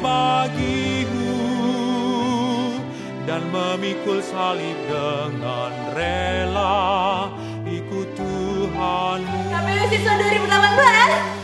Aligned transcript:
bagimu 0.00 1.36
dan 3.28 3.44
memikul 3.52 4.18
salib 4.24 4.76
dengan 4.88 5.72
rela 5.94 7.28
ikut 7.68 8.08
Tuhanmu. 8.16 9.40
KPU 9.52 9.84
siswa 9.92 10.14
2018 10.18 11.39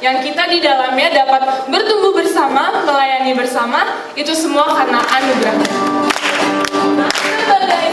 yang 0.00 0.24
kita 0.24 0.48
di 0.48 0.64
dalamnya 0.64 1.12
dapat 1.12 1.68
bertumbuh 1.68 2.16
bersama, 2.16 2.72
melayani 2.88 3.36
bersama, 3.36 3.84
itu 4.16 4.32
semua 4.32 4.72
karena 4.72 4.96
anugerah. 4.96 5.56
Sebagai 7.44 7.84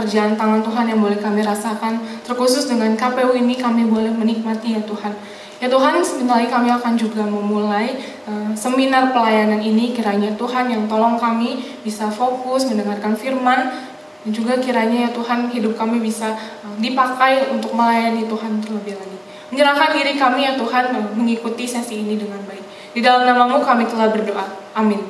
pekerjaan 0.00 0.32
tangan 0.32 0.64
Tuhan 0.64 0.88
yang 0.88 1.04
boleh 1.04 1.20
kami 1.20 1.44
rasakan. 1.44 2.00
Terkhusus 2.24 2.64
dengan 2.64 2.96
KPU 2.96 3.36
ini 3.36 3.60
kami 3.60 3.84
boleh 3.84 4.08
menikmati 4.08 4.72
ya 4.72 4.80
Tuhan. 4.88 5.12
Ya 5.60 5.68
Tuhan, 5.68 6.00
sebentar 6.00 6.40
lagi 6.40 6.48
kami 6.48 6.72
akan 6.72 6.96
juga 6.96 7.20
memulai 7.28 8.00
eh, 8.24 8.50
seminar 8.56 9.12
pelayanan 9.12 9.60
ini. 9.60 9.92
Kiranya 9.92 10.32
Tuhan 10.40 10.72
yang 10.72 10.88
tolong 10.88 11.20
kami 11.20 11.60
bisa 11.84 12.08
fokus 12.08 12.64
mendengarkan 12.72 13.12
firman. 13.12 13.92
Dan 14.24 14.32
juga 14.32 14.56
kiranya 14.56 15.08
ya 15.08 15.10
Tuhan 15.12 15.52
hidup 15.52 15.76
kami 15.76 16.00
bisa 16.00 16.32
eh, 16.64 16.76
dipakai 16.80 17.52
untuk 17.52 17.76
melayani 17.76 18.24
Tuhan 18.24 18.64
terlebih 18.64 18.96
lagi. 18.96 19.18
Menyerahkan 19.52 20.00
diri 20.00 20.16
kami 20.16 20.48
ya 20.48 20.56
Tuhan 20.56 20.96
eh, 20.96 21.08
mengikuti 21.12 21.68
sesi 21.68 22.00
ini 22.00 22.16
dengan 22.16 22.40
baik. 22.48 22.96
Di 22.96 23.04
dalam 23.04 23.28
namamu 23.28 23.60
kami 23.60 23.84
telah 23.84 24.08
berdoa. 24.08 24.48
Amin. 24.72 25.04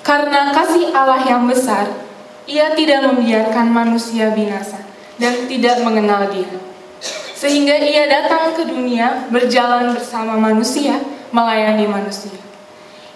Karena 0.00 0.48
kasih 0.54 0.96
Allah 0.96 1.20
yang 1.28 1.44
besar, 1.44 2.05
ia 2.46 2.72
tidak 2.78 3.10
membiarkan 3.10 3.66
manusia 3.68 4.30
binasa 4.30 4.78
dan 5.18 5.50
tidak 5.50 5.82
mengenal 5.82 6.30
dia. 6.30 6.48
Sehingga 7.36 7.76
ia 7.76 8.08
datang 8.08 8.56
ke 8.56 8.64
dunia 8.64 9.28
berjalan 9.28 9.92
bersama 9.92 10.40
manusia, 10.40 10.96
melayani 11.34 11.84
manusia. 11.84 12.32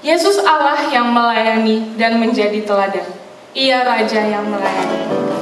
Yesus 0.05 0.37
Allah 0.45 0.93
yang 0.93 1.09
melayani 1.09 1.97
dan 1.97 2.21
menjadi 2.21 2.61
teladan. 2.67 3.09
Ia 3.57 3.83
Raja 3.83 4.21
yang 4.29 4.45
melayani. 4.45 5.40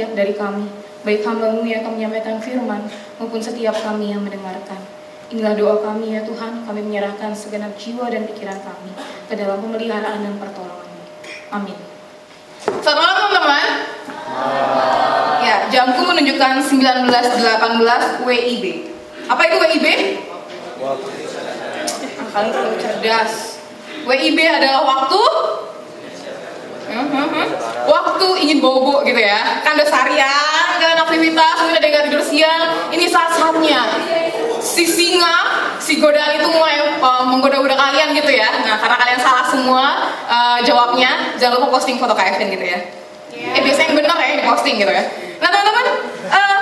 Setiap 0.00 0.16
dari 0.16 0.32
kami, 0.32 0.64
baik 1.04 1.20
hamba-Mu 1.28 1.60
yang 1.68 1.84
akan 1.84 2.00
menyampaikan 2.00 2.40
firman, 2.40 2.88
maupun 3.20 3.36
setiap 3.36 3.76
kami 3.84 4.16
yang 4.16 4.24
mendengarkan. 4.24 4.80
Inilah 5.28 5.52
doa 5.60 5.76
kami 5.84 6.16
ya 6.16 6.24
Tuhan, 6.24 6.64
kami 6.64 6.80
menyerahkan 6.88 7.36
segenap 7.36 7.76
jiwa 7.76 8.08
dan 8.08 8.24
pikiran 8.24 8.56
kami 8.64 8.96
ke 9.28 9.36
dalam 9.36 9.60
pemeliharaan 9.60 10.24
dan 10.24 10.40
pertolongan. 10.40 10.88
Amin. 11.52 11.76
Selamat 12.80 12.96
malam 12.96 13.16
teman-teman. 13.20 13.68
Ya, 15.44 15.68
jamku 15.68 16.00
menunjukkan 16.00 16.64
19.18 16.64 18.24
WIB. 18.24 18.64
Apa 19.28 19.42
itu 19.52 19.56
WIB? 19.60 19.86
Ah, 20.80 20.96
Kalian 22.32 22.50
terlalu 22.56 22.76
cerdas. 22.80 23.60
WIB 24.08 24.38
adalah 24.48 24.80
waktu 24.80 25.20
Hmm. 26.90 27.48
Waktu 27.86 28.26
ingin 28.42 28.58
bobo 28.58 29.06
gitu 29.06 29.20
ya. 29.22 29.62
Kan 29.62 29.78
udah 29.78 29.86
seharian, 29.86 30.66
kan 30.82 30.98
aktivitas 31.06 31.54
Mungkin 31.62 31.78
ada 31.78 31.86
yang 31.86 32.04
tidur 32.10 32.22
siang. 32.26 32.90
Ini 32.90 33.04
saat-saatnya 33.06 33.80
Si 34.60 34.84
singa, 34.84 35.36
si 35.80 35.96
godaan 35.96 36.36
itu 36.36 36.48
mulai 36.52 37.00
uh, 37.00 37.24
menggoda-goda 37.24 37.72
kalian 37.72 38.12
gitu 38.12 38.28
ya. 38.28 38.60
Nah 38.60 38.76
karena 38.76 38.96
kalian 39.00 39.20
salah 39.24 39.44
semua 39.48 39.84
uh, 40.28 40.60
jawabnya 40.60 41.32
Jangan 41.40 41.56
lupa 41.56 41.80
posting 41.80 41.96
foto 41.96 42.12
Kevin 42.12 42.52
gitu 42.52 42.66
ya. 42.68 42.78
Eh 43.32 43.60
biasanya 43.64 43.88
yang 43.88 43.96
benar 44.04 44.16
ya 44.20 44.28
yang 44.36 44.48
posting 44.52 44.76
gitu 44.76 44.92
ya. 44.92 45.00
Nah 45.40 45.48
teman-teman 45.48 45.86
uh, 46.28 46.60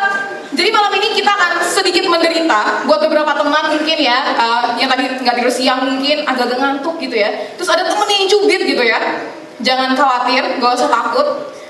jadi 0.54 0.68
malam 0.70 0.92
ini 0.94 1.08
kita 1.18 1.30
akan 1.34 1.52
sedikit 1.66 2.06
menderita 2.06 2.86
buat 2.86 3.02
beberapa 3.02 3.34
teman 3.34 3.64
mungkin 3.74 3.98
ya. 3.98 4.18
Uh, 4.38 4.78
yang 4.78 4.86
tadi 4.86 5.18
nggak 5.18 5.34
tidur 5.42 5.50
siang 5.50 5.82
mungkin 5.82 6.22
agak-agak 6.22 6.58
ngantuk 6.62 7.02
gitu 7.02 7.18
ya. 7.18 7.34
Terus 7.58 7.66
ada 7.66 7.82
temen 7.82 8.06
yang 8.06 8.30
cubit 8.30 8.62
gitu 8.62 8.82
ya. 8.86 8.98
Jangan 9.58 9.98
khawatir, 9.98 10.42
gak 10.62 10.72
usah 10.78 10.90
takut. 10.90 11.26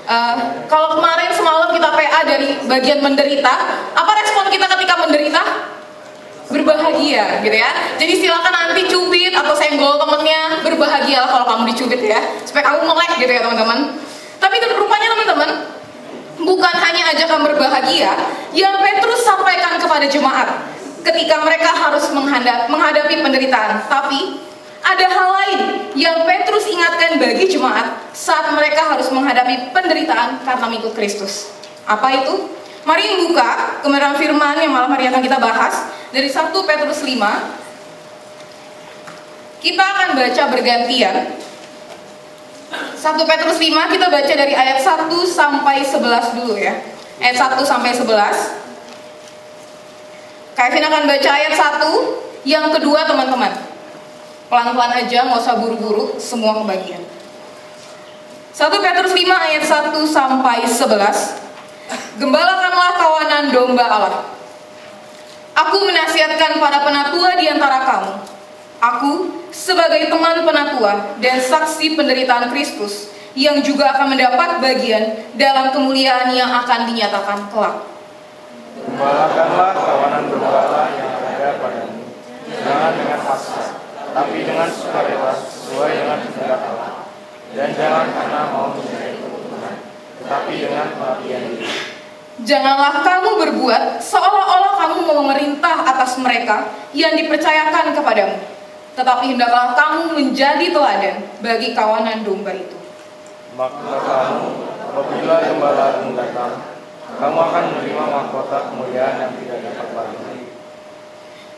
Uh, 0.09 0.65
kalau 0.65 0.97
kemarin 0.97 1.29
semalam 1.33 1.69
kita 1.69 1.89
PA 1.89 2.21
dari 2.25 2.57
bagian 2.65 2.99
menderita, 3.01 3.53
apa 3.93 4.11
respon 4.25 4.49
kita 4.49 4.65
ketika 4.77 4.95
menderita? 4.97 5.43
Berbahagia 6.49 7.45
gitu 7.45 7.53
ya. 7.53 7.69
Jadi 8.01 8.13
silakan 8.17 8.53
nanti 8.53 8.89
cubit 8.89 9.33
atau 9.33 9.53
senggol 9.53 10.01
temennya 10.01 10.65
berbahagia 10.65 11.29
kalau 11.29 11.45
kamu 11.45 11.73
dicubit 11.73 12.01
ya, 12.01 12.17
supaya 12.41 12.73
kamu 12.73 12.89
melek 12.89 13.11
gitu 13.21 13.29
ya 13.29 13.41
teman-teman. 13.45 13.79
Tapi 14.41 14.55
rupanya 14.73 15.07
teman-teman, 15.13 15.49
bukan 16.41 16.75
hanya 16.81 17.13
ajakan 17.13 17.39
berbahagia 17.45 18.11
yang 18.57 18.81
Petrus 18.81 19.21
sampaikan 19.21 19.77
kepada 19.77 20.09
jemaat 20.09 20.49
ketika 21.05 21.35
mereka 21.45 21.69
harus 21.69 22.09
menghadap, 22.11 22.65
menghadapi 22.65 23.21
penderitaan, 23.21 23.85
tapi 23.85 24.48
ada 24.79 25.05
hal 25.05 25.29
lain 25.33 25.59
yang 25.95 26.23
Petrus 26.23 26.65
ingatkan 26.71 27.19
bagi 27.19 27.51
jemaat 27.51 28.09
saat 28.15 28.49
mereka 28.55 28.95
harus 28.95 29.11
menghadapi 29.11 29.75
penderitaan 29.75 30.41
karena 30.43 30.65
mengikut 30.67 30.95
Kristus. 30.95 31.51
Apa 31.83 32.23
itu? 32.23 32.49
Mari 32.87 33.27
buka 33.27 33.81
kebenaran 33.83 34.15
firman 34.15 34.55
yang 34.63 34.71
malam 34.71 34.89
hari 34.95 35.11
akan 35.11 35.21
kita 35.21 35.37
bahas 35.37 35.91
dari 36.15 36.31
1 36.31 36.49
Petrus 36.55 37.03
5. 37.03 37.19
Kita 39.59 39.83
akan 39.83 40.15
baca 40.15 40.43
bergantian 40.47 41.15
1 42.69 43.01
Petrus 43.03 43.57
5 43.57 43.93
kita 43.95 44.07
baca 44.11 44.33
dari 44.35 44.53
ayat 44.53 44.79
1 44.83 45.09
sampai 45.27 45.83
11 45.83 46.37
dulu 46.39 46.55
ya. 46.55 46.79
Ayat 47.19 47.55
1 47.55 47.67
sampai 47.67 47.91
11. 47.91 48.59
Kevin 50.55 50.83
akan 50.91 51.03
baca 51.07 51.29
ayat 51.31 51.53
1, 51.55 52.43
yang 52.43 52.67
kedua 52.75 53.07
teman-teman. 53.07 53.68
Pelan-pelan 54.49 55.05
aja, 55.05 55.29
nggak 55.29 55.39
usah 55.45 55.61
buru-buru, 55.61 56.17
semua 56.17 56.57
kebagian. 56.57 57.05
1 58.49 58.65
Petrus 58.81 59.13
5 59.13 59.29
ayat 59.29 59.63
1 59.63 59.93
sampai 60.03 60.65
11. 60.65 62.19
Gembalakanlah 62.19 62.91
kawanan 62.97 63.43
domba 63.55 63.85
Allah. 63.87 64.25
Aku 65.53 65.77
menasihatkan 65.85 66.59
para 66.59 66.83
penatua 66.83 67.39
di 67.39 67.45
antara 67.47 67.87
kamu. 67.87 68.13
Aku 68.79 69.11
sebagai 69.53 70.11
teman 70.11 70.43
penatua 70.43 71.15
dan 71.23 71.39
saksi 71.39 71.95
penderitaan 71.95 72.51
Kristus 72.51 73.11
yang 73.39 73.63
juga 73.63 73.95
akan 73.95 74.11
mendapat 74.11 74.59
bagian 74.59 75.29
dalam 75.39 75.71
kemuliaan 75.71 76.35
yang 76.35 76.51
akan 76.51 76.89
dinyatakan 76.89 77.47
kelak. 77.53 77.87
Gembalakanlah 78.79 79.69
kawanan 79.71 80.23
bergembala 80.27 80.81
yang 80.95 81.11
ada 81.15 81.49
padamu, 81.59 82.03
jangan 82.51 82.91
dengan 82.95 83.19
paksa, 83.23 83.78
tapi 84.13 84.45
dengan 84.45 84.69
sukarela 84.69 85.33
sesuai 85.35 85.91
dengan 86.03 86.17
kehendak 86.25 86.61
Allah. 86.65 86.91
Dan 87.49 87.69
jangan 87.73 88.05
karena 88.13 88.41
mau 88.53 88.77
mencari 88.77 89.17
keuntungan, 89.17 89.75
tetapi 90.21 90.53
dengan 90.61 90.87
pelatihan 90.93 91.43
diri. 91.49 91.69
Janganlah 92.39 93.03
kamu 93.03 93.29
berbuat 93.35 93.99
seolah-olah 93.99 94.73
kamu 94.79 94.95
mau 95.03 95.17
memerintah 95.27 95.83
atas 95.83 96.15
mereka 96.23 96.71
yang 96.95 97.17
dipercayakan 97.19 97.91
kepadamu. 97.91 98.37
Tetapi 98.95 99.35
hendaklah 99.35 99.75
kamu 99.75 100.15
menjadi 100.15 100.65
teladan 100.71 101.15
bagi 101.43 101.75
kawanan 101.75 102.23
domba 102.23 102.55
itu. 102.55 102.77
Maka 103.59 103.95
kamu, 104.07 104.71
apabila 104.87 105.35
gembala 105.43 105.99
datang, 106.15 106.51
kamu 107.19 107.37
akan 107.43 107.63
menerima 107.75 108.05
mahkota 108.07 108.71
kemuliaan 108.71 109.19
yang 109.19 109.31
tidak 109.35 109.59
dapat 109.75 109.87
bagi. 109.91 110.38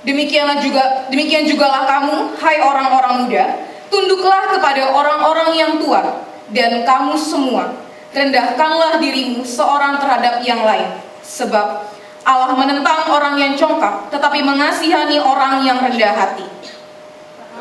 Demikianlah 0.02 0.58
juga 0.58 1.06
demikian 1.14 1.46
jugalah 1.46 1.86
kamu, 1.86 2.34
hai 2.42 2.58
orang-orang 2.58 3.30
muda, 3.30 3.46
tunduklah 3.94 4.50
kepada 4.50 4.90
orang-orang 4.90 5.54
yang 5.54 5.72
tua 5.78 6.26
dan 6.50 6.82
kamu 6.82 7.14
semua 7.14 7.70
rendahkanlah 8.10 8.98
dirimu 8.98 9.46
seorang 9.46 10.02
terhadap 10.02 10.42
yang 10.42 10.66
lain, 10.66 10.90
sebab 11.22 11.86
Allah 12.26 12.54
menentang 12.58 13.14
orang 13.14 13.38
yang 13.38 13.54
congkak, 13.54 14.10
tetapi 14.10 14.42
mengasihani 14.42 15.22
orang 15.22 15.62
yang 15.62 15.78
rendah 15.78 16.18
hati. 16.18 16.50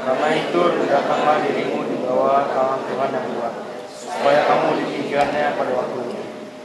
Karena 0.01 0.29
itu, 0.33 0.61
rendahkanlah 0.65 1.45
dirimu 1.45 1.93
di 1.93 1.97
bawah 2.03 2.49
tangan 2.51 2.81
Tuhan 2.89 3.09
yang 3.15 3.27
kuat, 3.37 3.55
supaya 3.93 4.41
kamu 4.49 4.69
ditinggikannya 4.81 5.61
pada 5.61 5.73
waktunya. 5.77 6.21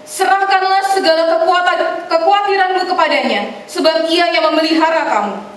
Serahkanlah 0.08 0.84
segala 0.88 1.24
kekuatan 1.36 1.80
kekhawatiranmu 2.08 2.84
kepadanya, 2.90 3.42
sebab 3.68 4.08
ia 4.08 4.32
yang 4.32 4.50
memelihara 4.50 5.04
kamu. 5.04 5.55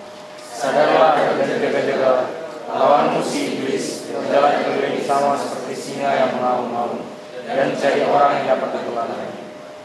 Sadarlah 0.59 1.15
dan 1.39 1.55
jaga-jaga 1.63 2.35
lawanmu 2.67 3.23
si 3.23 3.63
iblis 3.63 4.11
yang 4.11 4.27
jalan 4.27 4.59
keliling 4.67 4.99
sama 5.07 5.39
seperti 5.39 5.79
singa 5.79 6.11
yang 6.11 6.35
mengaum-ngaum 6.35 6.99
dan 7.47 7.79
cari 7.79 8.03
orang 8.03 8.43
yang 8.43 8.59
dapat 8.59 8.83
ditelan. 8.83 9.09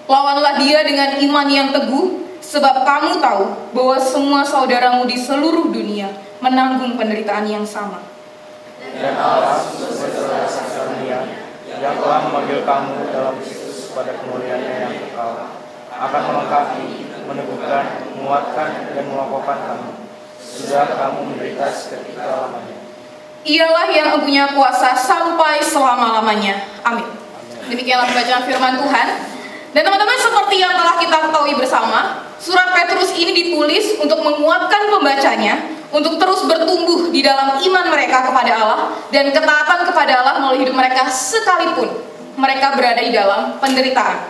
Lawanlah 0.10 0.58
dia 0.58 0.82
dengan 0.82 1.22
iman 1.22 1.48
yang 1.48 1.70
teguh, 1.70 2.26
sebab 2.42 2.90
kamu 2.90 3.22
tahu 3.22 3.44
bahwa 3.78 3.98
semua 4.02 4.42
saudaramu 4.42 5.06
di 5.06 5.14
seluruh 5.14 5.70
dunia 5.70 6.10
menanggung 6.42 6.98
penderitaan 6.98 7.46
yang 7.46 7.64
sama. 7.70 8.02
Dan 8.82 9.14
Allah 9.14 9.62
karunia 10.74 11.22
yang 11.70 12.02
telah 12.02 12.20
memanggil 12.26 12.66
kamu 12.66 13.14
dalam 13.14 13.38
Kristus 13.38 13.94
pada 13.94 14.18
kemuliaannya 14.18 14.90
yang 14.90 14.94
kekal 15.06 15.54
akan 15.94 16.22
melengkapi, 16.34 17.14
meneguhkan, 17.30 17.86
menguatkan, 18.18 18.70
dan 18.98 19.06
mengokohkan 19.06 19.60
kamu. 19.70 20.03
Sudah 20.54 20.86
kamu 20.86 21.34
menderita 21.34 21.66
seketika 21.74 22.30
lamanya. 22.30 22.78
Ialah 23.42 23.88
yang 23.90 24.22
punya 24.22 24.54
kuasa 24.54 24.94
sampai 24.94 25.60
selama-lamanya. 25.66 26.70
Amin. 26.86 27.10
Demikianlah 27.66 28.06
pembacaan 28.06 28.44
firman 28.46 28.78
Tuhan. 28.78 29.08
Dan 29.74 29.82
teman-teman 29.82 30.18
seperti 30.22 30.62
yang 30.62 30.78
telah 30.78 31.02
kita 31.02 31.18
ketahui 31.28 31.58
bersama, 31.58 32.22
surat 32.38 32.70
Petrus 32.78 33.10
ini 33.18 33.34
ditulis 33.34 33.98
untuk 33.98 34.22
menguatkan 34.22 34.94
pembacanya 34.94 35.74
untuk 35.90 36.22
terus 36.22 36.46
bertumbuh 36.46 37.10
di 37.10 37.26
dalam 37.26 37.58
iman 37.58 37.86
mereka 37.90 38.30
kepada 38.30 38.52
Allah 38.54 38.80
dan 39.10 39.34
ketaatan 39.34 39.80
kepada 39.90 40.14
Allah 40.22 40.36
melalui 40.42 40.66
hidup 40.66 40.78
mereka 40.78 41.10
sekalipun 41.10 41.90
mereka 42.38 42.78
berada 42.78 43.02
di 43.02 43.14
dalam 43.14 43.58
penderitaan. 43.58 44.30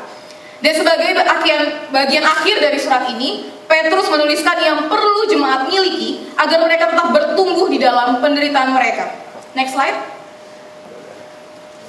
Dan 0.64 0.74
sebagai 0.80 1.12
bagian, 1.12 1.92
bagian 1.92 2.24
akhir 2.24 2.56
dari 2.64 2.80
surat 2.80 3.04
ini, 3.12 3.52
Petrus 3.68 4.08
menuliskan 4.12 4.58
yang 4.60 4.80
perlu 4.92 5.26
jemaat 5.26 5.66
miliki 5.68 6.30
agar 6.36 6.60
mereka 6.62 6.92
tetap 6.92 7.10
bertumbuh 7.10 7.68
di 7.72 7.80
dalam 7.80 8.20
penderitaan 8.20 8.76
mereka. 8.76 9.16
Next 9.58 9.74
slide. 9.78 9.98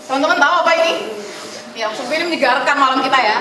Teman-teman 0.05 0.37
tahu 0.37 0.55
apa 0.65 0.73
ini? 0.85 0.93
Ya, 1.75 1.91
seperti 1.91 2.23
ini 2.23 2.25
menyegarkan 2.31 2.77
malam 2.79 3.03
kita 3.03 3.19
ya. 3.19 3.37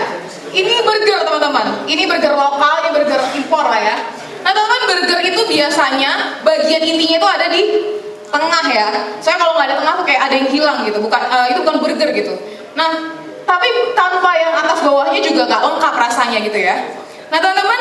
Ini 0.50 0.74
burger 0.82 1.20
teman-teman. 1.28 1.86
Ini 1.86 2.04
burger 2.10 2.34
lokal, 2.34 2.74
ini 2.82 2.90
burger 2.98 3.22
impor 3.38 3.66
lah 3.68 3.82
ya. 3.82 3.96
Nah 4.44 4.52
teman-teman 4.52 4.84
burger 4.92 5.20
itu 5.24 5.42
biasanya 5.48 6.42
bagian 6.44 6.84
intinya 6.84 7.18
itu 7.22 7.28
ada 7.30 7.48
di 7.48 7.62
tengah 8.28 8.66
ya. 8.68 8.88
Saya 9.24 9.40
kalau 9.40 9.56
nggak 9.56 9.72
ada 9.72 9.76
tengah 9.80 9.94
tuh 10.02 10.06
kayak 10.06 10.22
ada 10.28 10.36
yang 10.36 10.50
hilang 10.52 10.78
gitu. 10.84 11.00
Bukan 11.00 11.22
eh, 11.22 11.48
itu 11.56 11.60
bukan 11.64 11.76
burger 11.80 12.10
gitu. 12.12 12.34
Nah 12.76 12.90
tapi 13.44 13.68
tanpa 13.96 14.32
yang 14.36 14.54
atas 14.56 14.80
bawahnya 14.84 15.20
juga 15.24 15.48
nggak 15.48 15.62
lengkap 15.64 15.94
rasanya 15.96 16.38
gitu 16.44 16.60
ya. 16.60 16.76
Nah 17.32 17.40
teman-teman 17.40 17.80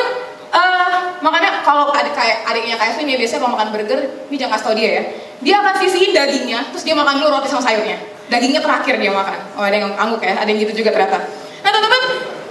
eh, 0.52 0.97
makanya 1.25 1.64
kalau 1.64 1.88
adik 1.90 2.12
kayak 2.12 2.44
adiknya 2.47 2.76
kayak 2.76 3.00
ini 3.00 3.16
biasanya 3.16 3.40
kalau 3.40 3.52
makan 3.56 3.68
burger, 3.73 4.00
ini 4.28 4.37
jangan 4.37 4.52
kasih 4.56 4.66
tau 4.68 4.75
dia 4.76 4.90
ya. 4.92 5.02
Dia 5.42 5.54
akan 5.59 5.75
sisihin 5.82 6.12
dagingnya, 6.14 6.71
terus 6.71 6.85
dia 6.87 6.94
makan 6.94 7.18
dulu 7.18 7.40
roti 7.40 7.49
sama 7.50 7.64
sayurnya. 7.64 7.99
Dagingnya 8.30 8.62
terakhir 8.62 8.97
dia 8.97 9.12
makan. 9.12 9.38
Oh 9.59 9.64
ada 9.64 9.76
yang 9.76 9.92
angguk 9.99 10.23
ya, 10.23 10.38
ada 10.38 10.49
yang 10.49 10.61
gitu 10.62 10.85
juga 10.85 10.94
ternyata. 10.94 11.18
Nah 11.62 11.71
teman-teman 11.73 12.02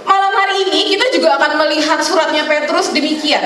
malam 0.04 0.32
hari 0.36 0.54
ini 0.68 0.80
kita 0.94 1.08
juga 1.14 1.40
akan 1.40 1.58
melihat 1.66 1.98
suratnya 2.04 2.44
Petrus 2.44 2.92
demikian. 2.92 3.42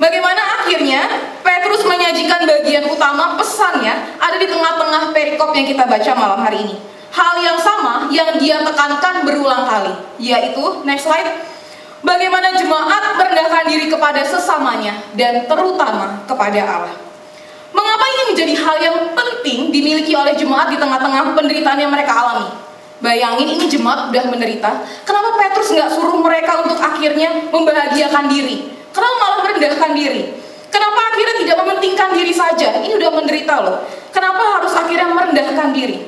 Bagaimana 0.00 0.62
akhirnya 0.62 1.06
Petrus 1.46 1.86
menyajikan 1.86 2.42
bagian 2.42 2.90
utama 2.90 3.38
pesannya 3.38 3.94
ada 4.18 4.36
di 4.40 4.50
tengah-tengah 4.50 5.14
perikop 5.14 5.54
yang 5.54 5.66
kita 5.68 5.84
baca 5.86 6.10
malam 6.16 6.40
hari 6.42 6.58
ini. 6.66 6.76
Hal 7.12 7.36
yang 7.44 7.60
sama 7.60 8.08
yang 8.08 8.40
dia 8.40 8.64
tekankan 8.64 9.28
berulang 9.28 9.68
kali, 9.68 9.92
yaitu 10.16 10.80
next 10.88 11.04
slide. 11.04 11.51
Bagaimana 12.02 12.50
jemaat 12.58 13.14
merendahkan 13.14 13.64
diri 13.70 13.86
kepada 13.86 14.26
sesamanya 14.26 14.98
dan 15.14 15.46
terutama 15.46 16.26
kepada 16.26 16.60
Allah. 16.66 16.96
Mengapa 17.70 18.04
ini 18.04 18.22
menjadi 18.34 18.54
hal 18.58 18.76
yang 18.82 18.96
penting 19.14 19.70
dimiliki 19.70 20.12
oleh 20.12 20.34
jemaat 20.34 20.68
di 20.68 20.76
tengah-tengah 20.76 21.32
penderitaan 21.32 21.78
yang 21.78 21.94
mereka 21.94 22.12
alami? 22.12 22.50
Bayangin 22.98 23.54
ini 23.54 23.66
jemaat 23.70 24.10
udah 24.10 24.24
menderita, 24.30 24.70
kenapa 25.02 25.34
Petrus 25.34 25.74
nggak 25.74 25.90
suruh 25.90 26.22
mereka 26.22 26.62
untuk 26.62 26.78
akhirnya 26.78 27.50
membahagiakan 27.50 28.30
diri? 28.30 28.70
Kenapa 28.94 29.14
malah 29.18 29.38
merendahkan 29.46 29.90
diri? 29.94 30.22
Kenapa 30.70 31.00
akhirnya 31.10 31.34
tidak 31.42 31.56
mementingkan 31.66 32.10
diri 32.14 32.32
saja? 32.34 32.82
Ini 32.82 32.94
udah 32.98 33.10
menderita 33.14 33.54
loh. 33.62 33.76
Kenapa 34.10 34.42
harus 34.58 34.74
akhirnya 34.74 35.10
merendahkan 35.10 35.70
diri? 35.70 35.98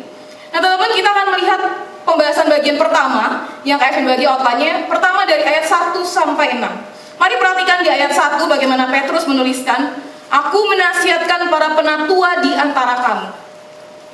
Nah 0.54 0.58
teman-teman 0.62 0.92
kita 0.94 1.08
akan 1.10 1.26
melihat 1.34 1.60
pembahasan 2.04 2.46
bagian 2.52 2.76
pertama 2.76 3.48
yang 3.66 3.80
Kevin 3.80 4.04
bagi 4.06 4.28
outline-nya. 4.28 4.86
Pertama 4.86 5.24
dari 5.24 5.42
ayat 5.42 5.64
1 5.66 5.96
sampai 6.04 6.60
6. 6.60 7.18
Mari 7.18 7.34
perhatikan 7.40 7.80
di 7.82 7.90
ayat 7.90 8.12
1 8.12 8.44
bagaimana 8.46 8.86
Petrus 8.92 9.24
menuliskan, 9.24 9.96
Aku 10.34 10.58
menasihatkan 10.66 11.46
para 11.46 11.78
penatua 11.78 12.42
di 12.42 12.50
antara 12.56 12.98
kamu. 12.98 13.28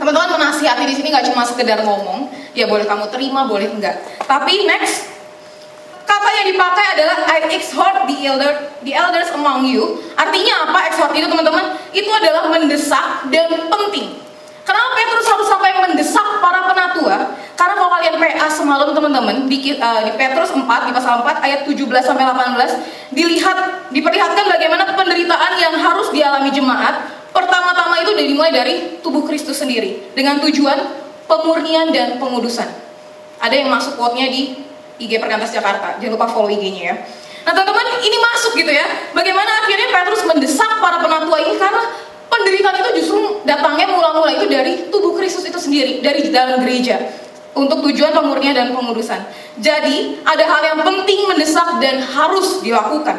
Teman-teman 0.00 0.36
menasihati 0.36 0.84
di 0.84 0.94
sini 0.96 1.08
nggak 1.12 1.32
cuma 1.32 1.44
sekedar 1.44 1.80
ngomong, 1.84 2.28
ya 2.56 2.68
boleh 2.68 2.84
kamu 2.84 3.08
terima, 3.08 3.48
boleh 3.48 3.68
enggak. 3.68 4.00
Tapi 4.24 4.68
next, 4.68 5.12
kata 6.04 6.28
yang 6.40 6.46
dipakai 6.52 6.86
adalah 6.96 7.16
I 7.24 7.38
exhort 7.52 8.04
the 8.04 8.16
elder, 8.24 8.52
the 8.84 8.92
elders 8.96 9.32
among 9.32 9.64
you. 9.64 10.00
Artinya 10.16 10.68
apa 10.68 10.92
exhort 10.92 11.12
itu 11.16 11.28
teman-teman? 11.28 11.76
Itu 11.92 12.08
adalah 12.12 12.48
mendesak 12.52 13.28
dan 13.32 13.48
penting. 13.68 14.20
Kenapa 14.70 14.88
Petrus 14.94 15.26
harus 15.26 15.48
sampai 15.50 15.70
mendesak 15.82 16.26
para 16.38 16.70
penatua? 16.70 17.34
Karena 17.58 17.74
kalau 17.74 17.90
kalian 17.90 18.14
PA 18.22 18.46
semalam 18.46 18.94
teman-teman 18.94 19.50
di, 19.50 19.74
uh, 19.74 20.00
di 20.06 20.12
Petrus 20.14 20.54
4 20.54 20.62
di 20.62 20.92
pasal 20.94 21.26
4 21.26 21.42
ayat 21.42 21.60
17 21.66 21.90
sampai 22.06 22.22
18 22.22 23.10
dilihat 23.10 23.58
diperlihatkan 23.90 24.46
bagaimana 24.46 24.94
penderitaan 24.94 25.52
yang 25.58 25.74
harus 25.74 26.14
dialami 26.14 26.54
jemaat. 26.54 27.18
Pertama-tama 27.34 27.98
itu 28.06 28.14
dimulai 28.14 28.54
dari 28.54 29.02
tubuh 29.02 29.26
Kristus 29.26 29.58
sendiri 29.58 30.14
dengan 30.14 30.38
tujuan 30.38 30.78
pemurnian 31.26 31.90
dan 31.90 32.22
pengudusan. 32.22 32.70
Ada 33.42 33.66
yang 33.66 33.74
masuk 33.74 33.98
quote-nya 33.98 34.30
di 34.30 34.54
IG 35.02 35.18
Perkantas 35.18 35.50
Jakarta. 35.50 35.98
Jangan 35.98 36.14
lupa 36.14 36.30
follow 36.30 36.46
IG-nya 36.46 36.94
ya. 36.94 36.96
Nah 37.42 37.52
teman-teman 37.58 37.98
ini 38.06 38.16
masuk 38.22 38.54
gitu 38.54 38.70
ya. 38.70 38.86
Bagaimana 39.10 39.66
akhirnya 39.66 39.90
Petrus 39.90 40.22
mendesak 40.30 40.78
para 40.78 41.02
penatua 41.02 41.42
ini 41.42 41.58
karena 41.58 41.82
penderitaan 42.40 42.76
itu 42.80 42.90
justru 43.04 43.44
datangnya 43.44 43.92
mula-mula 43.92 44.32
itu 44.32 44.48
dari 44.48 44.88
tubuh 44.88 45.12
Kristus 45.14 45.44
itu 45.44 45.60
sendiri, 45.60 46.00
dari 46.00 46.32
dalam 46.32 46.64
gereja 46.64 46.96
untuk 47.52 47.84
tujuan 47.90 48.16
pemurnian 48.16 48.56
dan 48.56 48.72
pengudusan. 48.72 49.20
Jadi, 49.60 50.24
ada 50.24 50.44
hal 50.48 50.62
yang 50.64 50.80
penting 50.80 51.28
mendesak 51.28 51.76
dan 51.82 52.00
harus 52.00 52.64
dilakukan. 52.64 53.18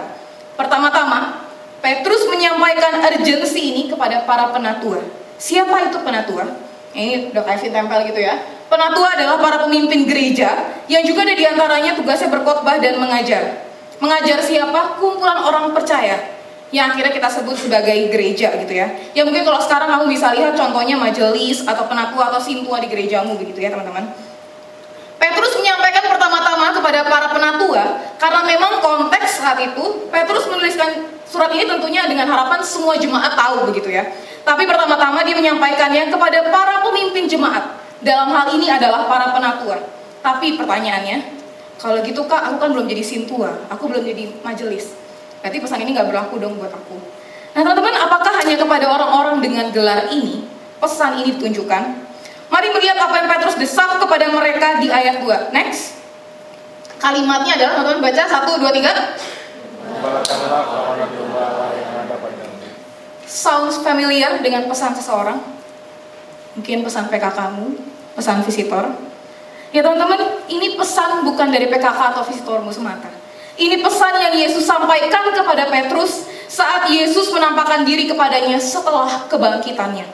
Pertama-tama, 0.57 1.45
Petrus 1.81 2.25
menyampaikan 2.29 3.01
urgensi 3.01 3.61
ini 3.61 3.83
kepada 3.89 4.25
para 4.25 4.49
penatua. 4.49 5.01
Siapa 5.37 5.89
itu 5.89 5.97
penatua? 6.01 6.45
Ini 6.91 7.33
udah 7.33 7.43
Kevin 7.45 7.71
tempel 7.73 7.99
gitu 8.11 8.21
ya. 8.21 8.37
Penatua 8.69 9.17
adalah 9.17 9.41
para 9.41 9.67
pemimpin 9.67 10.07
gereja 10.07 10.79
yang 10.87 11.03
juga 11.03 11.27
ada 11.27 11.35
di 11.35 11.43
antaranya 11.43 11.91
tugasnya 11.97 12.29
berkhotbah 12.31 12.79
dan 12.79 13.01
mengajar. 13.01 13.67
Mengajar 13.99 14.39
siapa? 14.43 15.01
Kumpulan 15.01 15.43
orang 15.43 15.75
percaya 15.75 16.40
yang 16.71 16.95
akhirnya 16.95 17.11
kita 17.11 17.27
sebut 17.27 17.55
sebagai 17.59 18.07
gereja 18.07 18.55
gitu 18.55 18.73
ya. 18.73 18.87
Ya 19.11 19.27
mungkin 19.27 19.43
kalau 19.43 19.59
sekarang 19.59 19.91
kamu 19.91 20.07
bisa 20.07 20.31
lihat 20.31 20.55
contohnya 20.55 20.95
majelis 20.95 21.67
atau 21.67 21.83
penatua 21.85 22.31
atau 22.31 22.39
sintua 22.39 22.79
di 22.79 22.87
gerejamu 22.87 23.35
begitu 23.35 23.59
ya 23.59 23.75
teman-teman. 23.75 24.07
Petrus 25.19 25.53
menyampaikan 25.59 26.07
pertama-tama 26.09 26.73
kepada 26.73 26.99
para 27.05 27.27
penatua 27.29 27.83
karena 28.17 28.41
memang 28.47 28.81
konteks 28.81 29.43
saat 29.43 29.59
itu 29.61 30.09
Petrus 30.09 30.47
menuliskan 30.49 31.11
surat 31.27 31.51
ini 31.53 31.67
tentunya 31.67 32.07
dengan 32.07 32.25
harapan 32.25 32.63
semua 32.63 32.95
jemaat 32.95 33.35
tahu 33.35 33.69
begitu 33.69 33.91
ya. 33.91 34.07
Tapi 34.41 34.65
pertama-tama 34.65 35.21
dia 35.21 35.37
menyampaikannya 35.37 36.09
kepada 36.09 36.39
para 36.49 36.81
pemimpin 36.87 37.29
jemaat. 37.29 37.77
Dalam 38.01 38.33
hal 38.33 38.57
ini 38.57 38.65
adalah 38.65 39.05
para 39.05 39.29
penatua. 39.29 39.77
Tapi 40.25 40.57
pertanyaannya, 40.57 41.37
kalau 41.77 42.01
gitu 42.01 42.25
kak, 42.25 42.49
aku 42.49 42.57
kan 42.57 42.69
belum 42.73 42.89
jadi 42.89 43.03
sintua, 43.05 43.69
aku 43.69 43.85
belum 43.89 44.01
jadi 44.01 44.41
majelis. 44.41 45.00
Berarti 45.41 45.57
pesan 45.57 45.81
ini 45.81 45.97
nggak 45.97 46.07
berlaku 46.07 46.37
dong 46.37 46.55
buat 46.61 46.69
aku. 46.69 46.97
Nah 47.51 47.61
teman-teman, 47.65 47.97
apakah 47.97 48.33
hanya 48.45 48.55
kepada 48.55 48.85
orang-orang 48.87 49.43
dengan 49.43 49.65
gelar 49.73 50.07
ini 50.13 50.45
pesan 50.79 51.19
ini 51.19 51.35
ditunjukkan? 51.35 51.83
Mari 52.51 52.67
melihat 52.75 52.99
apa 52.99 53.15
yang 53.19 53.27
Petrus 53.31 53.55
desak 53.57 53.97
kepada 53.97 54.29
mereka 54.29 54.79
di 54.79 54.87
ayat 54.91 55.23
2. 55.23 55.55
Next. 55.55 56.03
Kalimatnya 57.01 57.57
adalah, 57.57 57.73
teman-teman 57.81 58.01
baca, 58.11 58.23
1, 58.27 58.61
2, 58.61 58.69
3. 58.69 58.91
Gembalakanlah 59.81 60.63
kawanan 60.69 61.09
domba 61.15 61.41
Allah 61.41 61.69
yang 61.73 61.93
ada 62.05 62.15
padamu. 62.21 62.57
Sounds 63.25 63.75
familiar 63.81 64.37
dengan 64.43 64.69
pesan 64.69 64.93
seseorang? 64.93 65.39
Mungkin 66.59 66.83
pesan 66.83 67.09
PKK-mu, 67.09 67.67
pesan 68.19 68.43
visitor. 68.43 68.91
Ya 69.71 69.81
teman-teman, 69.81 70.43
ini 70.51 70.75
pesan 70.75 71.23
bukan 71.23 71.47
dari 71.49 71.71
PKK 71.71 72.13
atau 72.13 72.27
visitormu 72.27 72.69
semata. 72.69 73.20
Ini 73.61 73.77
pesan 73.77 74.17
yang 74.17 74.33
Yesus 74.33 74.65
sampaikan 74.65 75.29
kepada 75.37 75.69
Petrus 75.69 76.25
saat 76.49 76.89
Yesus 76.89 77.29
menampakkan 77.29 77.85
diri 77.85 78.09
kepadanya 78.09 78.57
setelah 78.57 79.29
kebangkitannya. 79.29 80.09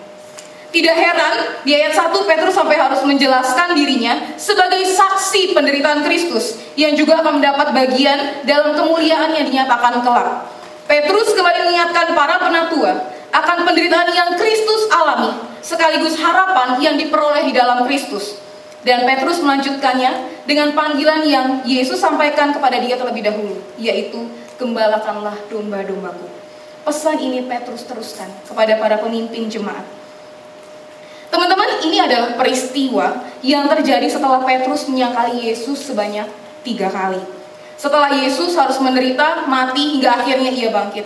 Tidak 0.67 0.91
heran 0.91 1.63
di 1.63 1.71
ayat 1.71 1.95
1 1.95 2.11
Petrus 2.27 2.51
sampai 2.51 2.75
harus 2.75 2.99
menjelaskan 3.07 3.71
dirinya 3.71 4.35
sebagai 4.35 4.83
saksi 4.83 5.55
penderitaan 5.55 6.03
Kristus 6.03 6.59
yang 6.75 6.91
juga 6.99 7.23
akan 7.23 7.39
mendapat 7.39 7.71
bagian 7.71 8.43
dalam 8.43 8.75
kemuliaan 8.75 9.31
yang 9.31 9.47
dinyatakan 9.47 10.03
kelak. 10.03 10.51
Petrus 10.91 11.31
kembali 11.31 11.71
mengingatkan 11.71 12.11
para 12.19 12.43
penatua 12.43 12.99
akan 13.31 13.57
penderitaan 13.63 14.11
yang 14.11 14.29
Kristus 14.35 14.91
alami 14.91 15.31
sekaligus 15.63 16.19
harapan 16.19 16.83
yang 16.83 16.99
diperoleh 16.99 17.47
di 17.47 17.55
dalam 17.55 17.87
Kristus. 17.87 18.46
Dan 18.85 19.09
Petrus 19.09 19.41
melanjutkannya 19.41 20.45
dengan 20.45 20.77
panggilan 20.77 21.25
yang 21.25 21.47
Yesus 21.65 21.97
sampaikan 21.97 22.53
kepada 22.53 22.77
dia 22.77 22.93
terlebih 22.93 23.25
dahulu, 23.25 23.57
yaitu 23.81 24.29
gembalakanlah 24.61 25.33
domba-dombaku. 25.49 26.29
Pesan 26.87 27.19
ini 27.19 27.43
Petrus 27.43 27.83
teruskan 27.83 28.31
kepada 28.47 28.79
para 28.79 28.95
pemimpin 29.01 29.51
jemaat. 29.51 29.83
Teman-teman, 31.27 31.83
ini 31.83 31.99
adalah 31.99 32.39
peristiwa 32.39 33.27
yang 33.43 33.67
terjadi 33.67 34.07
setelah 34.07 34.39
Petrus 34.47 34.87
menyangkali 34.87 35.51
Yesus 35.51 35.83
sebanyak 35.83 36.25
tiga 36.63 36.87
kali. 36.87 37.19
Setelah 37.75 38.09
Yesus 38.15 38.55
harus 38.55 38.79
menderita, 38.79 39.45
mati, 39.45 39.99
hingga 39.99 40.23
akhirnya 40.23 40.49
ia 40.49 40.71
bangkit. 40.71 41.05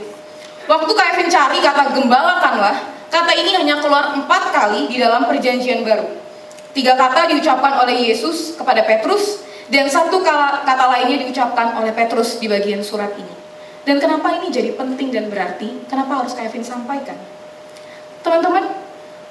Waktu 0.70 0.92
Kevin 0.94 1.28
cari 1.28 1.60
kata 1.60 1.98
gembalakanlah, 1.98 2.78
kata 3.10 3.32
ini 3.34 3.58
hanya 3.58 3.82
keluar 3.82 4.14
empat 4.14 4.54
kali 4.54 4.86
di 4.88 5.02
dalam 5.02 5.26
perjanjian 5.26 5.82
baru. 5.82 6.21
Tiga 6.72 6.96
kata 6.96 7.28
diucapkan 7.28 7.84
oleh 7.84 8.12
Yesus 8.12 8.56
kepada 8.56 8.88
Petrus, 8.88 9.44
dan 9.68 9.88
satu 9.88 10.24
kata 10.24 10.86
lainnya 10.88 11.24
diucapkan 11.24 11.76
oleh 11.80 11.92
Petrus 11.92 12.40
di 12.40 12.48
bagian 12.48 12.84
surat 12.84 13.12
ini. 13.16 13.36
Dan 13.82 13.98
kenapa 13.98 14.32
ini 14.38 14.54
jadi 14.54 14.76
penting 14.78 15.10
dan 15.10 15.28
berarti? 15.28 15.84
Kenapa 15.90 16.24
harus 16.24 16.38
Kevin 16.38 16.62
sampaikan? 16.62 17.18
Teman-teman, 18.22 18.72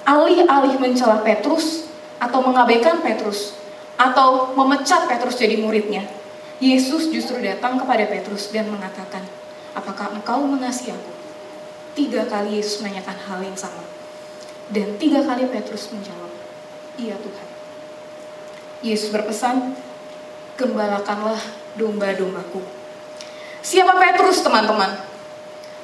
alih-alih 0.02 0.76
mencela 0.82 1.22
Petrus 1.22 1.86
atau 2.18 2.42
mengabaikan 2.42 2.98
Petrus 3.00 3.54
atau 4.00 4.56
memecat 4.56 5.06
Petrus 5.06 5.36
jadi 5.36 5.60
muridnya, 5.60 6.08
Yesus 6.60 7.08
justru 7.08 7.40
datang 7.40 7.80
kepada 7.80 8.04
Petrus 8.08 8.52
dan 8.52 8.68
mengatakan, 8.68 9.24
apakah 9.76 10.12
engkau 10.12 10.44
mengasihi 10.44 10.92
aku? 10.92 11.12
Tiga 11.94 12.24
kali 12.28 12.60
Yesus 12.60 12.80
menanyakan 12.80 13.16
hal 13.28 13.38
yang 13.44 13.56
sama. 13.56 13.84
Dan 14.72 14.96
tiga 14.96 15.20
kali 15.24 15.46
Petrus 15.52 15.92
menjawab, 15.92 16.29
iya 17.00 17.16
Tuhan. 17.16 17.46
Yesus 18.84 19.08
berpesan, 19.08 19.76
gembalakanlah 20.60 21.40
domba-dombaku. 21.76 22.60
Siapa 23.60 23.96
Petrus 23.96 24.40
teman-teman? 24.44 25.08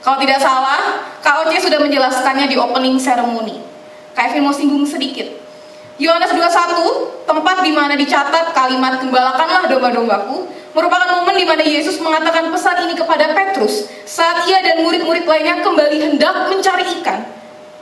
Kalau 0.00 0.16
tidak 0.22 0.40
salah, 0.40 1.02
KOC 1.20 1.66
sudah 1.66 1.80
menjelaskannya 1.82 2.46
di 2.46 2.56
opening 2.56 2.96
ceremony. 3.00 3.60
Kevin 4.16 4.48
mau 4.48 4.54
singgung 4.54 4.84
sedikit. 4.86 5.28
Yohanes 5.96 6.32
21, 6.32 7.24
tempat 7.24 7.56
di 7.64 7.72
mana 7.72 7.96
dicatat 7.96 8.52
kalimat 8.52 9.00
gembalakanlah 9.00 9.68
domba-dombaku, 9.68 10.48
merupakan 10.76 11.08
momen 11.20 11.36
di 11.40 11.44
mana 11.48 11.64
Yesus 11.64 11.96
mengatakan 12.04 12.52
pesan 12.52 12.84
ini 12.84 12.94
kepada 12.96 13.32
Petrus 13.32 13.88
saat 14.04 14.44
ia 14.44 14.60
dan 14.60 14.84
murid-murid 14.84 15.24
lainnya 15.24 15.64
kembali 15.64 15.96
hendak 16.00 16.52
mencari 16.52 16.84
ikan. 17.00 17.24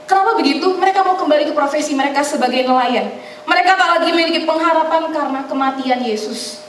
Kenapa 0.05 0.37
begitu? 0.37 0.69
Mereka 0.77 1.01
mau 1.01 1.17
kembali 1.17 1.49
ke 1.49 1.53
profesi 1.57 1.97
mereka 1.97 2.21
sebagai 2.21 2.61
nelayan. 2.61 3.09
Mereka 3.45 3.71
tak 3.73 3.89
lagi 3.97 4.09
memiliki 4.13 4.45
pengharapan 4.45 5.09
karena 5.09 5.39
kematian 5.49 6.01
Yesus. 6.05 6.61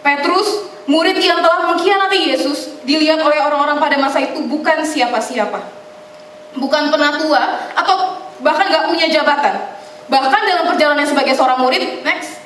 Petrus, 0.00 0.72
murid 0.88 1.20
yang 1.20 1.44
telah 1.44 1.72
mengkhianati 1.72 2.32
Yesus, 2.32 2.80
dilihat 2.88 3.20
oleh 3.20 3.40
orang-orang 3.44 3.76
pada 3.76 3.96
masa 4.00 4.24
itu 4.24 4.40
bukan 4.48 4.84
siapa-siapa. 4.88 5.60
Bukan 6.56 6.88
penatua 6.88 7.72
atau 7.76 8.24
bahkan 8.40 8.72
gak 8.72 8.88
punya 8.88 9.08
jabatan. 9.12 9.76
Bahkan 10.08 10.40
dalam 10.46 10.64
perjalanannya 10.72 11.08
sebagai 11.08 11.34
seorang 11.36 11.60
murid, 11.60 12.06
next. 12.06 12.40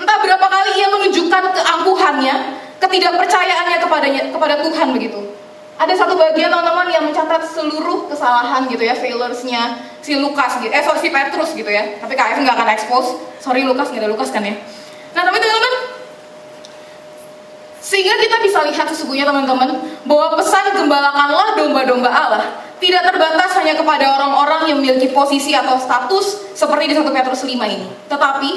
Entah 0.00 0.18
berapa 0.18 0.46
kali 0.48 0.70
ia 0.80 0.88
menunjukkan 0.88 1.44
keangkuhannya, 1.54 2.34
ketidakpercayaannya 2.80 3.78
kepadanya 3.84 4.22
kepada 4.32 4.54
Tuhan 4.64 4.88
begitu. 4.96 5.39
Ada 5.80 5.96
satu 5.96 6.12
bagian 6.12 6.52
teman-teman 6.52 6.92
yang 6.92 7.08
mencatat 7.08 7.40
seluruh 7.56 8.04
kesalahan 8.12 8.68
gitu 8.68 8.84
ya, 8.84 8.92
failuresnya 8.92 9.80
si 10.04 10.12
Lukas 10.20 10.60
gitu, 10.60 10.68
eh 10.68 10.84
sorry 10.84 11.00
si 11.00 11.08
Petrus 11.08 11.56
gitu 11.56 11.72
ya. 11.72 11.96
Tapi 11.96 12.12
KF 12.12 12.36
nggak 12.44 12.52
akan 12.52 12.68
expose. 12.76 13.16
Sorry 13.40 13.64
Lukas 13.64 13.88
nggak 13.88 14.04
ada 14.04 14.12
Lukas 14.12 14.28
kan 14.28 14.44
ya. 14.44 14.60
Nah 15.16 15.22
tapi 15.24 15.40
teman-teman, 15.40 15.72
sehingga 17.80 18.12
kita 18.20 18.36
bisa 18.44 18.60
lihat 18.68 18.86
sesungguhnya 18.92 19.24
teman-teman 19.24 19.80
bahwa 20.04 20.36
pesan 20.36 20.68
gembalakanlah 20.76 21.56
domba-domba 21.56 22.12
Allah 22.12 22.44
tidak 22.76 23.08
terbatas 23.08 23.56
hanya 23.56 23.72
kepada 23.72 24.20
orang-orang 24.20 24.68
yang 24.68 24.76
memiliki 24.84 25.08
posisi 25.16 25.56
atau 25.56 25.80
status 25.80 26.52
seperti 26.52 26.92
di 26.92 26.94
1 27.00 27.08
Petrus 27.08 27.40
5 27.44 27.56
ini. 27.56 27.88
Tetapi, 28.08 28.50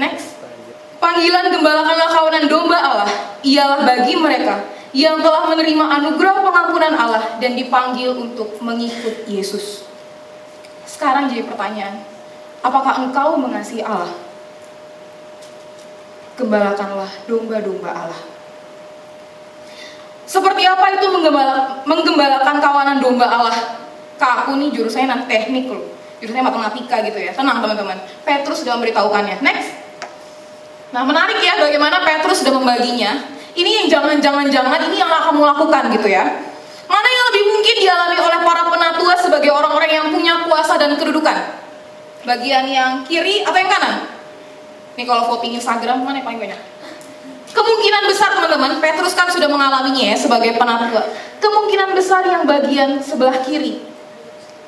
next, 0.00 0.36
panggilan 0.96 1.48
gembalakanlah 1.48 2.08
kawanan 2.08 2.44
domba 2.48 2.78
Allah 2.80 3.08
ialah 3.44 3.84
bagi 3.84 4.16
mereka 4.16 4.79
yang 4.90 5.22
telah 5.22 5.46
menerima 5.46 5.84
anugerah 6.02 6.42
pengampunan 6.42 6.94
Allah 6.98 7.38
dan 7.38 7.54
dipanggil 7.54 8.10
untuk 8.18 8.58
mengikut 8.58 9.26
Yesus. 9.30 9.86
Sekarang 10.82 11.30
jadi 11.30 11.46
pertanyaan, 11.46 12.02
apakah 12.60 12.98
engkau 13.06 13.38
mengasihi 13.38 13.86
Allah? 13.86 14.10
Gembalakanlah 16.34 17.10
domba-domba 17.30 17.90
Allah. 17.94 18.20
Seperti 20.26 20.62
apa 20.62 20.94
itu 20.94 21.06
menggembala, 21.10 21.82
menggembalakan 21.86 22.56
kawanan 22.62 22.98
domba 23.02 23.26
Allah? 23.26 23.82
Kak, 24.18 24.46
aku 24.46 24.58
nih 24.58 24.70
jurusannya 24.74 25.06
nanti 25.10 25.24
teknik 25.26 25.70
loh. 25.70 25.90
Jurusannya 26.22 26.44
matematika 26.44 27.02
gitu 27.02 27.18
ya. 27.18 27.32
Tenang 27.34 27.62
teman-teman. 27.62 27.98
Petrus 28.22 28.62
sudah 28.62 28.78
memberitahukannya. 28.78 29.42
Next. 29.42 29.70
Nah 30.90 31.02
menarik 31.06 31.38
ya 31.38 31.58
bagaimana 31.58 32.02
Petrus 32.02 32.42
sudah 32.42 32.54
membaginya. 32.58 33.39
Ini 33.54 33.70
yang 33.82 33.86
jangan-jangan-jangan 33.90 34.80
ini 34.90 34.96
yang 35.02 35.10
kamu 35.10 35.42
lakukan 35.42 35.90
gitu 35.94 36.08
ya. 36.10 36.24
Mana 36.90 37.06
yang 37.06 37.24
lebih 37.30 37.42
mungkin 37.54 37.74
dialami 37.78 38.16
oleh 38.18 38.38
para 38.42 38.62
penatua 38.66 39.14
sebagai 39.18 39.50
orang-orang 39.54 39.90
yang 39.90 40.06
punya 40.10 40.42
kuasa 40.46 40.74
dan 40.74 40.98
kedudukan? 40.98 41.36
Bagian 42.26 42.66
yang 42.66 43.06
kiri 43.06 43.46
atau 43.46 43.58
yang 43.58 43.70
kanan? 43.70 43.94
Nih 44.98 45.06
kalau 45.06 45.30
voting 45.30 45.54
Instagram 45.54 46.02
mana 46.02 46.18
yang 46.18 46.26
paling 46.26 46.42
banyak? 46.42 46.60
Kemungkinan 47.50 48.02
besar 48.06 48.30
teman-teman, 48.38 48.78
Petrus 48.78 49.14
kan 49.18 49.26
sudah 49.26 49.50
mengalaminya 49.50 50.14
ya 50.14 50.16
sebagai 50.18 50.54
penatua. 50.54 51.02
Kemungkinan 51.42 51.98
besar 51.98 52.22
yang 52.22 52.46
bagian 52.46 53.02
sebelah 53.02 53.42
kiri. 53.42 53.82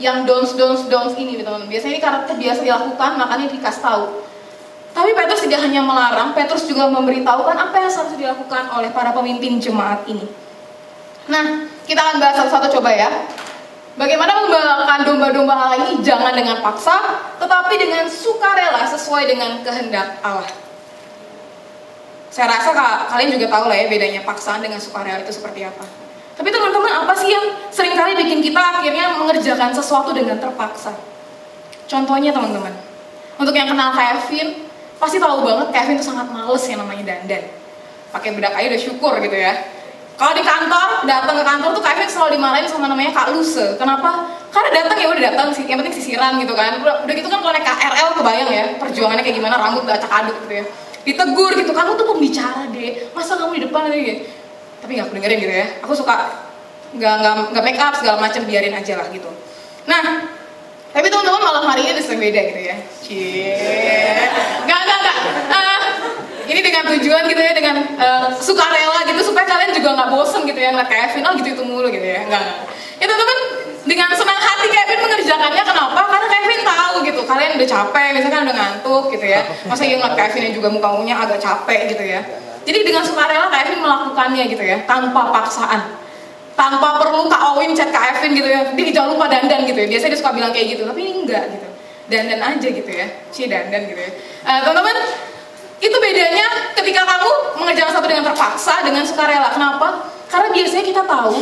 Yang 0.03 0.27
don'ts, 0.27 0.53
don'ts, 0.59 0.83
don'ts 0.91 1.15
ini 1.15 1.39
teman-teman. 1.39 1.71
Biasanya 1.71 1.93
ini 1.95 2.03
karena 2.03 2.21
terbiasa 2.27 2.61
dilakukan, 2.67 3.11
makanya 3.23 3.47
dikasih 3.55 3.83
tahu. 3.83 4.05
Tapi 4.93 5.11
Petrus 5.17 5.41
tidak 5.49 5.65
hanya 5.65 5.81
melarang, 5.81 6.37
Petrus 6.37 6.69
juga 6.69 6.85
memberitahukan 6.93 7.57
apa 7.57 7.77
yang 7.81 7.89
harus 7.89 8.13
dilakukan 8.13 8.65
oleh 8.77 8.93
para 8.93 9.17
pemimpin 9.17 9.57
jemaat 9.57 10.05
ini. 10.05 10.29
Nah, 11.33 11.65
kita 11.89 11.97
akan 11.97 12.17
bahas 12.21 12.37
satu-satu 12.45 12.77
coba 12.81 12.93
ya. 12.93 13.09
Bagaimana 13.93 14.45
membalakan 14.45 15.01
domba-domba 15.05 15.53
Allah 15.53 15.81
ini 15.85 16.01
jangan 16.05 16.33
dengan 16.33 16.61
paksa, 16.65 16.97
tetapi 17.37 17.75
dengan 17.77 18.05
sukarela 18.09 18.85
sesuai 18.89 19.29
dengan 19.29 19.61
kehendak 19.65 20.21
Allah. 20.25 20.49
Saya 22.33 22.49
rasa 22.49 22.73
ka- 22.73 23.13
kalian 23.13 23.37
juga 23.37 23.53
tahu 23.53 23.69
lah 23.69 23.77
ya 23.77 23.93
bedanya 23.93 24.25
paksaan 24.25 24.65
dengan 24.65 24.81
sukarela 24.81 25.21
itu 25.21 25.33
seperti 25.33 25.69
apa. 25.69 25.85
Tapi 26.33 26.49
teman-teman, 26.49 27.05
apa 27.05 27.13
sih 27.13 27.29
yang 27.29 27.53
sering 27.69 27.93
kali 27.93 28.17
bikin 28.17 28.41
kita 28.41 28.57
akhirnya 28.57 29.13
mengerjakan 29.21 29.69
sesuatu 29.77 30.17
dengan 30.17 30.41
terpaksa? 30.41 30.97
Contohnya 31.85 32.33
teman-teman, 32.33 32.73
untuk 33.37 33.53
yang 33.53 33.69
kenal 33.69 33.93
Kevin, 33.93 34.62
pasti 35.03 35.19
tahu 35.19 35.43
banget 35.43 35.75
Kevin 35.75 35.99
itu 35.99 36.07
sangat 36.07 36.31
males 36.31 36.63
yang 36.71 36.79
namanya 36.87 37.03
dandan. 37.03 37.43
Pakai 38.15 38.31
bedak 38.39 38.55
aja 38.55 38.71
udah 38.71 38.83
syukur 38.83 39.19
gitu 39.19 39.35
ya. 39.35 39.51
Kalau 40.15 40.39
di 40.39 40.45
kantor, 40.47 41.03
datang 41.11 41.35
ke 41.35 41.43
kantor 41.43 41.71
tuh 41.75 41.83
Kevin 41.83 42.07
selalu 42.07 42.31
dimarahin 42.39 42.71
sama 42.71 42.87
namanya 42.87 43.11
Kak 43.11 43.35
Luse. 43.35 43.75
Kenapa? 43.75 44.31
Karena 44.55 44.71
datang 44.85 44.97
ya 45.03 45.11
udah 45.11 45.23
datang 45.35 45.49
sih, 45.51 45.67
yang 45.67 45.83
penting 45.83 45.97
sisiran 45.99 46.39
gitu 46.39 46.55
kan. 46.55 46.79
Udah, 46.79 47.03
gitu 47.11 47.27
kan 47.27 47.43
kalau 47.43 47.51
naik 47.51 47.67
KRL 47.67 48.09
kebayang 48.15 48.51
ya, 48.53 48.65
perjuangannya 48.79 49.25
kayak 49.27 49.37
gimana, 49.43 49.59
rambut 49.59 49.83
udah 49.83 49.99
acak 49.99 50.13
aduk 50.13 50.37
gitu 50.47 50.55
ya. 50.63 50.65
Ditegur 51.03 51.51
gitu, 51.59 51.73
kamu 51.75 51.99
tuh 51.99 52.07
pembicara 52.15 52.63
deh, 52.71 53.11
masa 53.11 53.35
kamu 53.35 53.59
di 53.59 53.63
depan 53.67 53.91
gitu. 53.91 54.31
Tapi 54.79 54.91
nggak 54.95 55.07
aku 55.11 55.15
dengerin 55.19 55.39
gitu 55.43 55.55
ya. 55.59 55.67
Aku 55.83 55.93
suka 55.99 56.15
nggak 56.93 57.15
nggak 57.51 57.65
make 57.65 57.81
up 57.81 57.97
segala 57.97 58.21
macam 58.21 58.45
biarin 58.47 58.77
aja 58.77 58.95
lah 59.01 59.09
gitu. 59.11 59.31
Nah, 59.89 60.31
tapi 60.93 61.07
teman-teman 61.09 61.41
malam 61.41 61.65
harinya 61.73 61.97
udah 61.97 62.05
sering 62.05 62.21
beda 62.21 62.41
gitu 62.53 62.61
ya. 62.69 62.77
Cie. 63.01 63.57
Nggak, 64.69 64.81
nggak, 64.85 64.99
nggak. 65.01 65.17
Ah, 65.49 65.81
ini 66.47 66.61
dengan 66.61 66.85
tujuan 66.93 67.23
gitu 67.33 67.41
ya, 67.41 67.53
dengan 67.57 67.77
eh, 67.81 68.27
sukarela 68.39 69.01
gitu 69.09 69.21
supaya 69.25 69.49
kalian 69.49 69.73
juga 69.73 69.89
nggak 69.97 70.09
bosen 70.13 70.45
gitu 70.45 70.61
ya 70.61 70.69
ngeliat 70.77 70.91
Kevin, 70.93 71.25
oh 71.25 71.33
gitu 71.41 71.49
itu 71.57 71.65
mulu 71.65 71.89
gitu 71.89 72.05
ya. 72.05 72.29
Nggak, 72.29 72.41
nggak. 72.45 72.59
Ya 73.01 73.05
teman-teman 73.09 73.39
dengan 73.83 74.09
senang 74.15 74.39
hati 74.39 74.67
Kevin 74.69 74.99
mengerjakannya 75.03 75.63
kenapa? 75.65 76.01
Karena 76.07 76.27
Kevin 76.29 76.61
tahu 76.63 76.95
gitu, 77.09 77.21
kalian 77.25 77.51
udah 77.57 77.69
capek, 77.69 78.09
misalkan 78.15 78.41
udah 78.47 78.57
ngantuk 78.61 79.05
gitu 79.17 79.27
ya. 79.27 79.41
Masa 79.67 79.83
iya 79.89 79.97
ngeliat 79.97 80.15
Kevin 80.15 80.43
yang 80.47 80.55
juga 80.55 80.69
mukanya 80.69 81.15
agak 81.25 81.39
capek 81.41 81.81
gitu 81.97 82.05
ya. 82.05 82.21
Jadi 82.63 82.79
dengan 82.87 83.03
sukarela 83.03 83.49
Kevin 83.51 83.81
melakukannya 83.81 84.45
gitu 84.53 84.63
ya, 84.63 84.77
tanpa 84.87 85.35
paksaan 85.35 86.02
tanpa 86.55 87.01
perlu 87.01 87.29
Kak 87.29 87.43
Owin 87.55 87.73
chat 87.73 87.91
Kak 87.91 88.19
Evin 88.19 88.37
gitu 88.37 88.49
ya. 88.49 88.61
Dia 88.73 88.85
jangan 88.93 89.17
lupa 89.17 89.27
dandan 89.29 89.65
gitu 89.65 89.79
ya. 89.79 89.89
Biasanya 89.89 90.11
dia 90.15 90.21
suka 90.21 90.33
bilang 90.35 90.53
kayak 90.53 90.67
gitu 90.77 90.83
tapi 90.85 91.01
ini 91.05 91.13
enggak 91.25 91.45
gitu. 91.53 91.69
Dandan 92.09 92.41
aja 92.41 92.69
gitu 92.69 92.91
ya. 92.91 93.07
Cie 93.33 93.47
dandan 93.49 93.83
gitu 93.89 94.01
ya. 94.01 94.11
Eh, 94.43 94.59
teman-teman 94.65 94.97
itu 95.83 95.97
bedanya 95.99 96.47
ketika 96.79 97.03
kamu 97.03 97.31
mengerjakan 97.59 97.93
satu 97.99 98.07
dengan 98.07 98.25
terpaksa 98.31 98.75
dengan 98.87 99.03
sukarela. 99.03 99.51
Kenapa? 99.51 100.11
Karena 100.31 100.49
biasanya 100.55 100.85
kita 100.87 101.03
tahu 101.05 101.35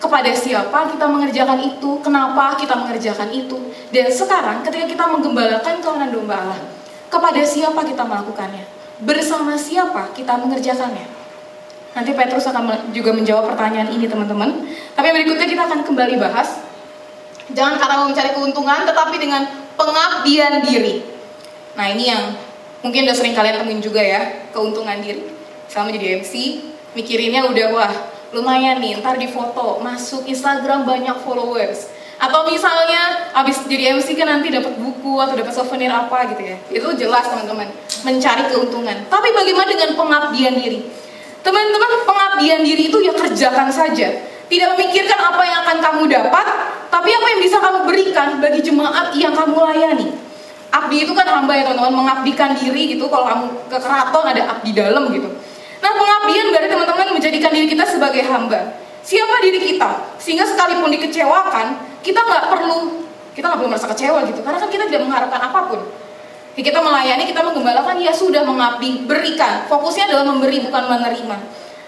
kepada 0.00 0.30
siapa 0.32 0.78
kita 0.96 1.06
mengerjakan 1.10 1.58
itu 1.60 1.90
kenapa 2.00 2.56
kita 2.56 2.74
mengerjakan 2.78 3.28
itu. 3.34 3.58
Dan 3.90 4.08
sekarang 4.08 4.62
ketika 4.64 4.86
kita 4.86 5.04
menggembalakan 5.10 5.82
kawanan 5.82 6.10
domba 6.14 6.40
Allah 6.40 6.60
kepada 7.10 7.42
siapa 7.42 7.80
kita 7.84 8.06
melakukannya? 8.06 8.64
Bersama 9.00 9.56
siapa 9.56 10.12
kita 10.12 10.36
mengerjakannya 10.36 11.19
Nanti 11.90 12.14
Petrus 12.14 12.46
akan 12.46 12.94
juga 12.94 13.10
menjawab 13.10 13.50
pertanyaan 13.54 13.90
ini 13.90 14.06
teman-teman. 14.06 14.62
Tapi 14.94 15.08
berikutnya 15.10 15.46
kita 15.50 15.62
akan 15.66 15.80
kembali 15.82 16.14
bahas. 16.22 16.62
Jangan 17.50 17.82
karena 17.82 18.06
mencari 18.06 18.30
keuntungan, 18.30 18.86
tetapi 18.86 19.16
dengan 19.18 19.42
pengabdian 19.74 20.62
diri. 20.62 21.02
Nah 21.74 21.90
ini 21.90 22.14
yang 22.14 22.38
mungkin 22.86 23.10
udah 23.10 23.16
sering 23.18 23.34
kalian 23.34 23.58
temuin 23.58 23.82
juga 23.82 23.98
ya, 23.98 24.46
keuntungan 24.54 25.02
diri. 25.02 25.26
Selama 25.66 25.90
jadi 25.90 26.22
MC, 26.22 26.32
mikirinnya 26.94 27.50
udah 27.50 27.66
wah 27.74 27.92
lumayan 28.30 28.78
nih, 28.78 29.02
ntar 29.02 29.18
di 29.18 29.26
foto, 29.26 29.82
masuk 29.82 30.30
Instagram 30.30 30.86
banyak 30.86 31.26
followers. 31.26 31.90
Atau 32.20 32.46
misalnya 32.46 33.32
abis 33.32 33.64
jadi 33.66 33.98
MC 33.98 34.14
kan 34.14 34.28
nanti 34.28 34.52
dapat 34.52 34.76
buku 34.78 35.18
atau 35.18 35.34
dapat 35.34 35.50
souvenir 35.50 35.90
apa 35.90 36.30
gitu 36.30 36.42
ya. 36.54 36.56
Itu 36.70 36.94
jelas 36.94 37.26
teman-teman, 37.26 37.66
mencari 38.06 38.46
keuntungan. 38.46 39.10
Tapi 39.10 39.28
bagaimana 39.34 39.68
dengan 39.74 39.90
pengabdian 39.98 40.54
diri? 40.54 40.80
Teman-teman, 41.40 41.92
pengabdian 42.04 42.60
diri 42.64 42.92
itu 42.92 42.98
ya 43.00 43.12
kerjakan 43.16 43.68
saja. 43.72 44.08
Tidak 44.50 44.68
memikirkan 44.74 45.18
apa 45.18 45.42
yang 45.46 45.58
akan 45.62 45.76
kamu 45.78 46.02
dapat, 46.10 46.46
tapi 46.90 47.10
apa 47.14 47.26
yang 47.32 47.40
bisa 47.40 47.56
kamu 47.62 47.86
berikan 47.86 48.28
bagi 48.42 48.60
jemaat 48.60 49.14
yang 49.14 49.32
kamu 49.32 49.54
layani. 49.56 50.08
Abdi 50.70 51.02
itu 51.02 51.12
kan 51.14 51.26
hamba 51.26 51.54
ya 51.54 51.66
teman-teman, 51.66 52.06
mengabdikan 52.06 52.54
diri 52.54 52.94
gitu. 52.94 53.10
Kalau 53.10 53.26
kamu 53.26 53.44
ke 53.70 53.78
keraton 53.78 54.24
ada 54.26 54.42
abdi 54.54 54.70
dalam 54.70 55.10
gitu. 55.10 55.26
Nah 55.80 55.90
pengabdian 55.96 56.46
berarti 56.52 56.68
teman-teman 56.70 57.06
menjadikan 57.16 57.50
diri 57.50 57.66
kita 57.66 57.84
sebagai 57.88 58.22
hamba. 58.26 58.78
Siapa 59.00 59.40
diri 59.42 59.58
kita? 59.58 60.20
Sehingga 60.20 60.44
sekalipun 60.44 60.92
dikecewakan, 60.92 61.66
kita 62.04 62.20
nggak 62.20 62.44
perlu, 62.52 63.06
kita 63.32 63.44
nggak 63.48 63.58
perlu 63.64 63.70
merasa 63.72 63.88
kecewa 63.88 64.28
gitu. 64.28 64.44
Karena 64.44 64.58
kan 64.60 64.70
kita 64.70 64.84
tidak 64.86 65.02
mengharapkan 65.08 65.40
apa 65.40 65.60
pun. 65.72 65.80
Ya, 66.58 66.62
kita 66.66 66.82
melayani, 66.82 67.24
kita 67.30 67.46
menggembalakan, 67.46 68.02
ya 68.02 68.10
sudah 68.10 68.42
mengabdi, 68.42 69.06
berikan. 69.06 69.70
Fokusnya 69.70 70.10
adalah 70.10 70.34
memberi, 70.34 70.66
bukan 70.66 70.82
menerima. 70.90 71.36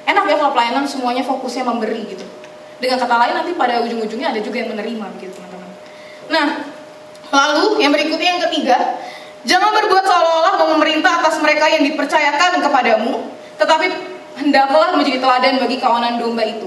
Enak 0.07 0.25
ya 0.27 0.37
kalau 0.39 0.53
pelayanan 0.55 0.85
semuanya 0.87 1.23
fokusnya 1.27 1.67
memberi 1.67 2.03
gitu. 2.07 2.27
Dengan 2.83 2.99
kata 2.99 3.15
lain 3.15 3.35
nanti 3.39 3.55
pada 3.55 3.79
ujung-ujungnya 3.87 4.35
ada 4.35 4.41
juga 4.43 4.59
yang 4.59 4.75
menerima 4.75 5.07
gitu 5.23 5.35
teman-teman. 5.39 5.71
Nah, 6.27 6.47
lalu 7.31 7.79
yang 7.79 7.95
berikutnya 7.95 8.29
yang 8.39 8.43
ketiga, 8.51 8.99
jangan 9.47 9.71
berbuat 9.71 10.03
seolah-olah 10.03 10.55
memerintah 10.75 11.23
atas 11.23 11.39
mereka 11.39 11.71
yang 11.71 11.87
dipercayakan 11.87 12.59
kepadamu, 12.59 13.31
tetapi 13.63 13.87
hendaklah 14.35 14.99
menjadi 14.99 15.23
teladan 15.23 15.63
bagi 15.63 15.79
kawanan 15.79 16.19
domba 16.19 16.43
itu. 16.43 16.67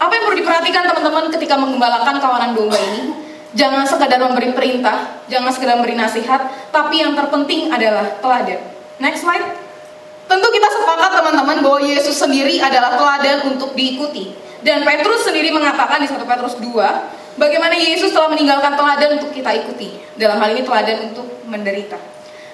Apa 0.00 0.12
yang 0.12 0.22
perlu 0.28 0.36
diperhatikan 0.40 0.82
teman-teman 0.88 1.28
ketika 1.32 1.54
menggembalakan 1.60 2.16
kawanan 2.20 2.50
domba 2.56 2.76
ini? 2.80 3.25
Jangan 3.56 3.88
sekadar 3.88 4.20
memberi 4.20 4.52
perintah, 4.52 5.24
jangan 5.32 5.48
sekedar 5.48 5.80
memberi 5.80 5.96
nasihat, 5.96 6.68
tapi 6.68 7.00
yang 7.00 7.16
terpenting 7.16 7.72
adalah 7.72 8.04
teladan. 8.20 8.60
Next 9.00 9.24
slide. 9.24 9.64
Tentu 10.28 10.48
kita 10.52 10.68
sepakat 10.68 11.10
teman-teman 11.22 11.64
bahwa 11.64 11.80
Yesus 11.80 12.20
sendiri 12.20 12.60
adalah 12.60 13.00
teladan 13.00 13.56
untuk 13.56 13.72
diikuti. 13.72 14.36
Dan 14.60 14.84
Petrus 14.84 15.24
sendiri 15.24 15.54
mengatakan 15.54 16.04
di 16.04 16.08
1 16.10 16.20
Petrus 16.20 16.60
2, 16.60 17.40
bagaimana 17.40 17.72
Yesus 17.72 18.12
telah 18.12 18.28
meninggalkan 18.28 18.76
teladan 18.76 19.22
untuk 19.22 19.32
kita 19.32 19.54
ikuti. 19.56 20.04
Dalam 20.20 20.36
hal 20.36 20.52
ini 20.52 20.60
teladan 20.66 21.14
untuk 21.14 21.24
menderita. 21.48 21.96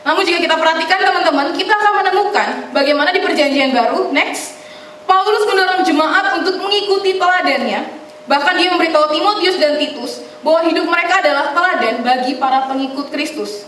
Namun 0.06 0.22
jika 0.22 0.38
kita 0.38 0.54
perhatikan 0.54 0.98
teman-teman, 1.02 1.50
kita 1.56 1.72
akan 1.72 1.92
menemukan 2.04 2.48
bagaimana 2.70 3.10
di 3.10 3.24
perjanjian 3.24 3.74
baru, 3.74 4.10
next, 4.14 4.60
Paulus 5.08 5.48
mendorong 5.50 5.82
jemaat 5.82 6.38
untuk 6.42 6.62
mengikuti 6.62 7.18
teladannya. 7.18 8.01
Bahkan 8.26 8.54
dia 8.54 8.70
memberitahu 8.70 9.10
Timotius 9.10 9.58
dan 9.58 9.82
Titus 9.82 10.22
bahwa 10.46 10.62
hidup 10.66 10.86
mereka 10.86 11.18
adalah 11.18 11.50
teladan 11.50 12.06
bagi 12.06 12.38
para 12.38 12.70
pengikut 12.70 13.10
Kristus. 13.10 13.66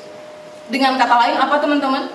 Dengan 0.71 0.95
kata 0.95 1.15
lain 1.27 1.37
apa 1.39 1.59
teman-teman? 1.59 2.11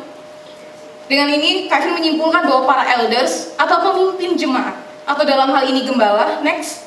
Dengan 1.10 1.28
ini 1.34 1.66
Kevin 1.66 1.98
menyimpulkan 1.98 2.46
bahwa 2.46 2.70
para 2.70 2.86
elders 2.96 3.58
atau 3.58 3.82
pemimpin 3.82 4.38
jemaat 4.38 4.78
atau 5.10 5.26
dalam 5.26 5.50
hal 5.50 5.66
ini 5.66 5.84
gembala, 5.84 6.38
next, 6.46 6.86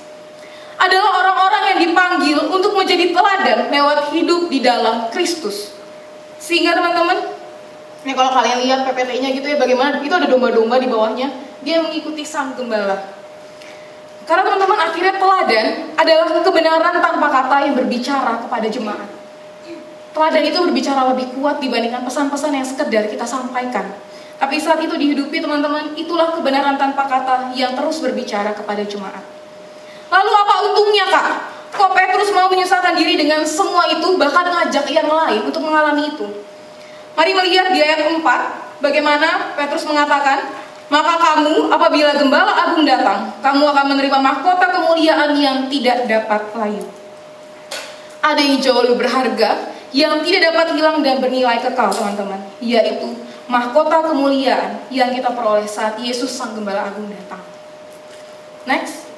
adalah 0.78 1.10
orang-orang 1.26 1.62
yang 1.74 1.78
dipanggil 1.90 2.38
untuk 2.48 2.72
menjadi 2.78 3.10
teladan 3.10 3.70
lewat 3.70 4.14
hidup 4.14 4.46
di 4.46 4.62
dalam 4.62 5.10
Kristus. 5.10 5.74
Sehingga 6.38 6.74
teman-teman, 6.74 7.34
ini 8.02 8.12
kalau 8.14 8.30
kalian 8.34 8.58
lihat 8.66 8.80
PPT-nya 8.86 9.30
gitu 9.34 9.46
ya 9.46 9.56
bagaimana 9.58 10.02
itu 10.02 10.10
ada 10.14 10.26
domba-domba 10.26 10.78
di 10.78 10.90
bawahnya, 10.90 11.28
dia 11.62 11.82
mengikuti 11.82 12.26
sang 12.26 12.58
gembala. 12.58 13.21
Karena 14.22 14.42
teman-teman 14.46 14.78
akhirnya 14.78 15.14
teladan 15.18 15.66
adalah 15.98 16.24
kebenaran 16.42 16.94
tanpa 17.02 17.26
kata 17.26 17.56
yang 17.66 17.74
berbicara 17.74 18.38
kepada 18.38 18.66
jemaat. 18.70 19.08
Teladan 20.12 20.44
itu 20.44 20.58
berbicara 20.60 21.08
lebih 21.10 21.32
kuat 21.34 21.58
dibandingkan 21.58 22.04
pesan-pesan 22.04 22.52
yang 22.52 22.66
sekedar 22.66 23.08
kita 23.08 23.24
sampaikan. 23.24 23.88
Tapi 24.36 24.58
saat 24.58 24.82
itu 24.82 24.92
dihidupi 24.98 25.38
teman-teman, 25.38 25.94
itulah 25.94 26.34
kebenaran 26.34 26.74
tanpa 26.74 27.06
kata 27.06 27.54
yang 27.54 27.72
terus 27.78 28.02
berbicara 28.02 28.52
kepada 28.52 28.82
jemaat. 28.82 29.22
Lalu 30.12 30.32
apa 30.34 30.54
untungnya 30.68 31.06
kak? 31.08 31.26
Kok 31.72 31.96
Petrus 31.96 32.28
mau 32.36 32.52
menyusahkan 32.52 32.92
diri 32.92 33.16
dengan 33.16 33.40
semua 33.48 33.88
itu 33.88 34.04
bahkan 34.20 34.44
ngajak 34.44 34.84
yang 34.92 35.08
lain 35.08 35.48
untuk 35.48 35.64
mengalami 35.64 36.12
itu? 36.12 36.28
Mari 37.16 37.32
melihat 37.32 37.72
di 37.72 37.80
ayat 37.80 38.12
4 38.12 38.20
bagaimana 38.84 39.56
Petrus 39.56 39.88
mengatakan, 39.88 40.52
maka 40.92 41.16
kamu 41.16 41.72
apabila 41.72 42.12
gembala 42.20 42.52
agung 42.68 42.84
datang, 42.84 43.32
kamu 43.40 43.64
akan 43.64 43.84
menerima 43.96 44.18
mahkota 44.20 44.66
kemuliaan 44.68 45.32
yang 45.40 45.64
tidak 45.72 46.04
dapat 46.04 46.52
layu. 46.52 46.84
Ada 48.20 48.36
yang 48.36 48.60
jauh 48.60 48.84
lebih 48.84 49.00
berharga 49.00 49.72
yang 49.96 50.20
tidak 50.20 50.52
dapat 50.52 50.76
hilang 50.76 51.00
dan 51.00 51.24
bernilai 51.24 51.64
kekal 51.64 51.88
teman-teman, 51.96 52.44
yaitu 52.60 53.08
mahkota 53.48 54.04
kemuliaan 54.12 54.84
yang 54.92 55.08
kita 55.16 55.32
peroleh 55.32 55.64
saat 55.64 55.96
Yesus 55.96 56.28
Sang 56.28 56.52
Gembala 56.52 56.92
Agung 56.92 57.08
datang. 57.08 57.40
Next. 58.68 59.08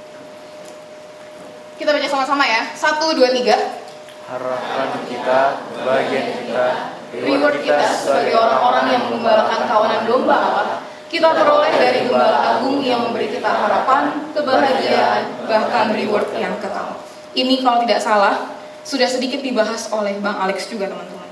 Kita 1.74 1.90
baca 1.90 2.06
sama-sama 2.06 2.46
ya. 2.46 2.70
Satu, 2.78 3.18
dua, 3.18 3.34
tiga. 3.34 3.82
Harapan 4.30 4.88
kita, 5.10 5.40
bagian 5.84 6.26
kita, 6.38 6.66
Reward 7.14 7.62
kita 7.62 7.86
sebagai 7.92 8.34
orang-orang 8.38 8.86
yang 8.94 9.02
menggembalakan 9.10 9.60
kawanan 9.68 10.02
domba 10.06 10.38
Allah. 10.38 10.93
Kita 11.14 11.30
peroleh 11.30 11.70
dari 11.78 12.10
Gembala 12.10 12.58
Agung 12.58 12.82
yang 12.82 13.06
memberi 13.06 13.30
kita 13.30 13.46
harapan, 13.46 14.34
kebahagiaan, 14.34 15.46
bahkan 15.46 15.94
reward 15.94 16.26
yang 16.34 16.58
kekal. 16.58 16.98
Ini 17.38 17.62
kalau 17.62 17.86
tidak 17.86 18.02
salah, 18.02 18.50
sudah 18.82 19.06
sedikit 19.06 19.38
dibahas 19.38 19.86
oleh 19.94 20.18
Bang 20.18 20.34
Alex 20.42 20.66
juga 20.66 20.90
teman-teman. 20.90 21.30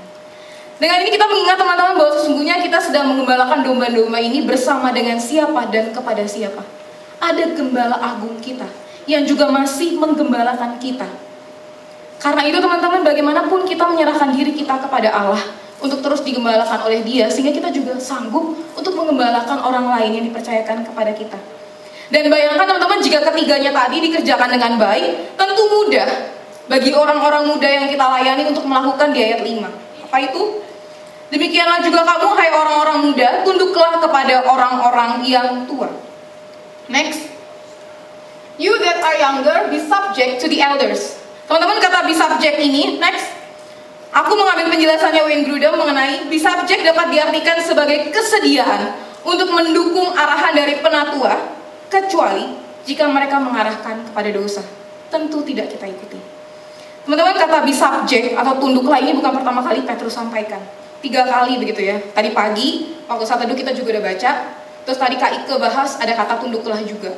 Dengan 0.79 1.03
ini 1.03 1.11
kita 1.11 1.27
mengingat 1.27 1.59
teman-teman 1.59 1.99
bahwa 1.99 2.11
sesungguhnya 2.15 2.63
kita 2.63 2.79
sedang 2.79 3.11
mengembalakan 3.11 3.59
domba-domba 3.59 4.23
ini 4.23 4.47
bersama 4.47 4.95
dengan 4.95 5.19
siapa 5.19 5.67
dan 5.67 5.91
kepada 5.91 6.23
siapa. 6.23 6.63
Ada 7.19 7.51
gembala 7.51 7.99
agung 7.99 8.39
kita 8.39 8.71
yang 9.03 9.27
juga 9.27 9.51
masih 9.51 9.99
menggembalakan 9.99 10.79
kita. 10.79 11.11
Karena 12.23 12.47
itu 12.47 12.55
teman-teman 12.55 13.03
bagaimanapun 13.03 13.67
kita 13.67 13.83
menyerahkan 13.91 14.31
diri 14.31 14.55
kita 14.55 14.79
kepada 14.79 15.11
Allah 15.11 15.43
untuk 15.83 15.99
terus 15.99 16.23
digembalakan 16.23 16.87
oleh 16.87 17.03
dia 17.03 17.27
sehingga 17.27 17.51
kita 17.51 17.69
juga 17.75 17.99
sanggup 17.99 18.55
untuk 18.79 18.95
mengembalakan 18.95 19.59
orang 19.59 19.91
lain 19.99 20.11
yang 20.17 20.25
dipercayakan 20.31 20.87
kepada 20.87 21.11
kita. 21.11 21.35
Dan 22.07 22.31
bayangkan 22.31 22.63
teman-teman 22.63 23.03
jika 23.03 23.19
ketiganya 23.27 23.75
tadi 23.75 23.99
dikerjakan 23.99 24.49
dengan 24.55 24.79
baik, 24.79 25.35
tentu 25.35 25.63
mudah 25.67 26.07
bagi 26.71 26.95
orang-orang 26.95 27.51
muda 27.51 27.67
yang 27.67 27.85
kita 27.91 28.05
layani 28.05 28.43
untuk 28.47 28.63
melakukan 28.63 29.11
di 29.11 29.19
ayat 29.19 29.43
5. 29.43 30.07
Apa 30.07 30.17
itu? 30.23 30.63
Demikianlah 31.33 31.81
juga 31.81 32.05
kamu 32.05 32.29
hai 32.37 32.49
orang-orang 32.53 32.97
muda, 33.09 33.29
tunduklah 33.41 33.97
kepada 33.97 34.45
orang-orang 34.45 35.25
yang 35.25 35.65
tua. 35.65 35.89
Next. 36.85 37.25
You 38.61 38.77
that 38.77 39.01
are 39.01 39.17
younger, 39.17 39.73
be 39.73 39.81
subject 39.81 40.37
to 40.37 40.45
the 40.45 40.61
elders. 40.61 41.17
Teman-teman 41.49 41.81
kata 41.81 42.05
be 42.05 42.13
subject 42.13 42.61
ini, 42.61 43.01
next. 43.01 43.32
Aku 44.13 44.37
mengambil 44.37 44.69
penjelasannya 44.69 45.25
Wayne 45.25 45.43
Grudem 45.49 45.73
mengenai 45.73 46.29
be 46.29 46.37
subject 46.37 46.85
dapat 46.85 47.09
diartikan 47.09 47.57
sebagai 47.65 48.13
kesediaan 48.13 48.93
untuk 49.25 49.49
mendukung 49.49 50.13
arahan 50.13 50.53
dari 50.53 50.77
penatua, 50.85 51.33
kecuali 51.89 52.53
jika 52.85 53.09
mereka 53.09 53.41
mengarahkan 53.41 54.05
kepada 54.05 54.29
dosa. 54.29 54.61
Tentu 55.09 55.41
tidak 55.41 55.73
kita 55.73 55.89
ikuti. 55.89 56.21
Teman-teman 57.09 57.41
kata 57.41 57.65
be 57.65 57.73
subject 57.73 58.37
atau 58.37 58.53
tunduklah 58.61 59.01
ini 59.01 59.17
bukan 59.17 59.33
pertama 59.33 59.65
kali 59.65 59.81
Petrus 59.81 60.13
sampaikan. 60.13 60.61
Tiga 61.01 61.25
kali 61.25 61.57
begitu 61.57 61.81
ya. 61.81 61.97
Tadi 62.13 62.29
pagi, 62.37 62.93
waktu 63.09 63.25
saat 63.25 63.41
teduh 63.41 63.57
kita 63.57 63.73
juga 63.73 63.97
udah 63.97 64.13
baca. 64.13 64.31
Terus 64.85 64.97
tadi 64.99 65.15
Kak 65.17 65.31
Ike 65.41 65.55
bahas 65.57 65.97
ada 65.97 66.13
kata 66.13 66.37
tunduklah 66.37 66.77
juga 66.85 67.17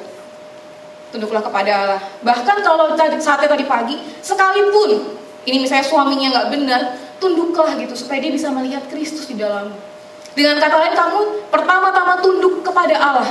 tunduklah 1.16 1.40
kepada 1.40 1.72
Allah. 1.72 2.02
Bahkan 2.20 2.58
kalau 2.60 2.92
saatnya 2.96 3.48
tadi 3.48 3.64
pagi, 3.64 3.96
sekalipun 4.20 5.16
ini 5.46 5.62
misalnya 5.62 5.86
suaminya 5.86 6.28
nggak 6.34 6.48
benar, 6.52 6.82
tunduklah 7.22 7.78
gitu 7.78 7.94
supaya 7.94 8.20
dia 8.22 8.34
bisa 8.34 8.50
melihat 8.50 8.86
Kristus 8.90 9.30
di 9.30 9.38
dalammu. 9.38 9.78
Dengan 10.36 10.60
kata 10.60 10.76
lain 10.76 10.94
kamu 10.98 11.20
pertama-tama 11.48 12.20
tunduk 12.20 12.66
kepada 12.66 12.96
Allah. 13.00 13.30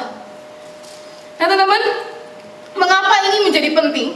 Nah 1.37 1.46
teman-teman, 1.50 1.83
mengapa 2.79 3.14
ini 3.29 3.38
menjadi 3.50 3.68
penting? 3.77 4.09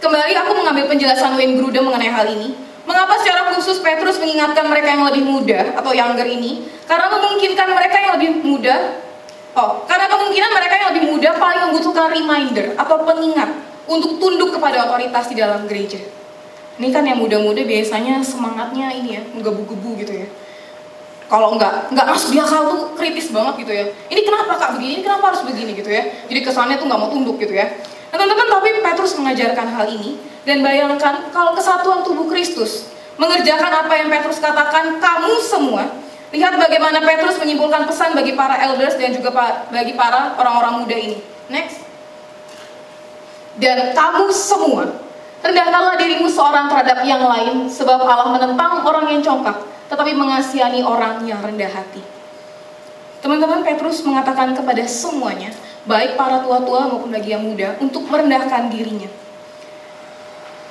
Kembali 0.00 0.34
aku 0.38 0.52
mengambil 0.56 0.84
penjelasan 0.88 1.36
Wayne 1.36 1.58
Grudem 1.60 1.84
mengenai 1.84 2.08
hal 2.08 2.26
ini. 2.30 2.56
Mengapa 2.86 3.18
secara 3.18 3.50
khusus 3.52 3.82
Petrus 3.82 4.22
mengingatkan 4.22 4.70
mereka 4.70 4.94
yang 4.94 5.04
lebih 5.10 5.26
muda 5.26 5.74
atau 5.74 5.90
younger 5.90 6.24
ini? 6.24 6.70
Karena 6.86 7.10
memungkinkan 7.10 7.68
mereka 7.74 7.96
yang 7.98 8.12
lebih 8.14 8.30
muda 8.46 9.02
Oh, 9.56 9.88
karena 9.88 10.04
kemungkinan 10.04 10.52
mereka 10.52 10.74
yang 10.76 10.88
lebih 10.92 11.04
muda 11.16 11.32
paling 11.40 11.60
membutuhkan 11.72 12.12
reminder 12.12 12.76
atau 12.76 13.00
pengingat 13.08 13.48
untuk 13.88 14.20
tunduk 14.20 14.52
kepada 14.52 14.84
otoritas 14.84 15.32
di 15.32 15.40
dalam 15.40 15.64
gereja. 15.64 15.96
Ini 16.76 16.88
kan 16.92 17.04
yang 17.08 17.18
muda-muda 17.20 17.64
biasanya 17.64 18.20
semangatnya 18.20 18.92
ini 18.92 19.16
ya, 19.16 19.22
menggebu-gebu 19.32 19.90
gitu 20.04 20.12
ya. 20.12 20.28
Kalau 21.26 21.58
nggak 21.58 21.90
nggak 21.90 22.06
masuk 22.06 22.30
di 22.30 22.38
akal 22.38 22.62
tuh 22.70 22.80
kritis 22.94 23.34
banget 23.34 23.66
gitu 23.66 23.72
ya. 23.74 23.84
Ini 24.12 24.20
kenapa 24.22 24.52
kak 24.60 24.70
begini? 24.78 25.00
Ini 25.00 25.02
kenapa 25.02 25.34
harus 25.34 25.42
begini 25.42 25.74
gitu 25.74 25.90
ya? 25.90 26.06
Jadi 26.30 26.40
kesannya 26.44 26.78
tuh 26.78 26.86
nggak 26.86 27.00
mau 27.00 27.10
tunduk 27.10 27.42
gitu 27.42 27.50
ya. 27.50 27.66
Nah 28.14 28.16
teman-teman 28.16 28.46
tapi 28.46 28.68
Petrus 28.78 29.12
mengajarkan 29.18 29.66
hal 29.74 29.86
ini 29.90 30.22
dan 30.46 30.62
bayangkan 30.62 31.26
kalau 31.34 31.58
kesatuan 31.58 32.06
tubuh 32.06 32.30
Kristus 32.30 32.86
mengerjakan 33.18 33.88
apa 33.88 33.92
yang 33.98 34.08
Petrus 34.12 34.38
katakan 34.38 35.02
kamu 35.02 35.32
semua 35.42 35.90
Lihat 36.34 36.58
bagaimana 36.58 36.98
Petrus 37.06 37.38
menyimpulkan 37.38 37.86
pesan 37.86 38.18
bagi 38.18 38.34
para 38.34 38.58
elders 38.58 38.98
dan 38.98 39.14
juga 39.14 39.30
bagi 39.70 39.94
para 39.94 40.34
orang-orang 40.34 40.82
muda 40.82 40.96
ini. 40.98 41.16
Next. 41.46 41.86
Dan 43.56 43.94
kamu 43.94 44.28
semua, 44.34 44.90
rendahkanlah 45.46 45.94
dirimu 45.94 46.26
seorang 46.26 46.66
terhadap 46.66 47.06
yang 47.06 47.22
lain, 47.22 47.70
sebab 47.70 48.02
Allah 48.02 48.34
menentang 48.34 48.82
orang 48.82 49.06
yang 49.14 49.22
congkak, 49.22 49.62
tetapi 49.86 50.12
mengasihani 50.12 50.82
orang 50.82 51.22
yang 51.22 51.38
rendah 51.38 51.70
hati. 51.70 52.02
Teman-teman 53.22 53.62
Petrus 53.62 54.02
mengatakan 54.02 54.54
kepada 54.54 54.82
semuanya, 54.86 55.54
baik 55.86 56.18
para 56.18 56.42
tua-tua 56.42 56.90
maupun 56.90 57.10
bagi 57.14 57.32
yang 57.32 57.46
muda, 57.46 57.78
untuk 57.78 58.06
merendahkan 58.10 58.68
dirinya. 58.70 59.08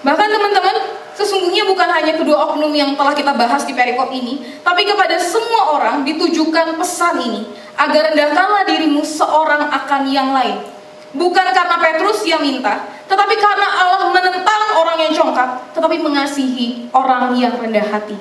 Bahkan 0.05 0.27
teman-teman, 0.29 0.75
sesungguhnya 1.17 1.65
bukan 1.65 1.89
hanya 1.89 2.13
kedua 2.13 2.53
oknum 2.53 2.69
yang 2.75 2.93
telah 2.93 3.15
kita 3.17 3.33
bahas 3.33 3.65
di 3.65 3.73
perikop 3.73 4.13
ini, 4.13 4.61
tapi 4.61 4.85
kepada 4.85 5.17
semua 5.17 5.73
orang 5.73 6.05
ditujukan 6.05 6.77
pesan 6.77 7.15
ini, 7.25 7.41
agar 7.75 8.13
rendahkanlah 8.13 8.63
dirimu 8.69 9.01
seorang 9.01 9.71
akan 9.71 10.01
yang 10.11 10.29
lain. 10.35 10.74
Bukan 11.15 11.47
karena 11.55 11.75
Petrus 11.79 12.27
yang 12.27 12.43
minta, 12.43 12.91
tetapi 13.07 13.35
karena 13.39 13.67
Allah 13.71 14.11
menentang 14.11 14.61
orang 14.75 14.99
yang 14.99 15.11
congkak, 15.15 15.71
tetapi 15.71 15.95
mengasihi 16.03 16.91
orang 16.91 17.31
yang 17.39 17.55
rendah 17.55 17.87
hati. 17.87 18.19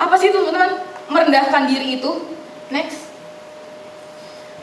Apa 0.00 0.16
sih 0.16 0.32
itu 0.32 0.40
teman-teman? 0.40 0.80
Merendahkan 1.12 1.68
diri 1.68 2.00
itu. 2.00 2.32
Next. 2.72 3.12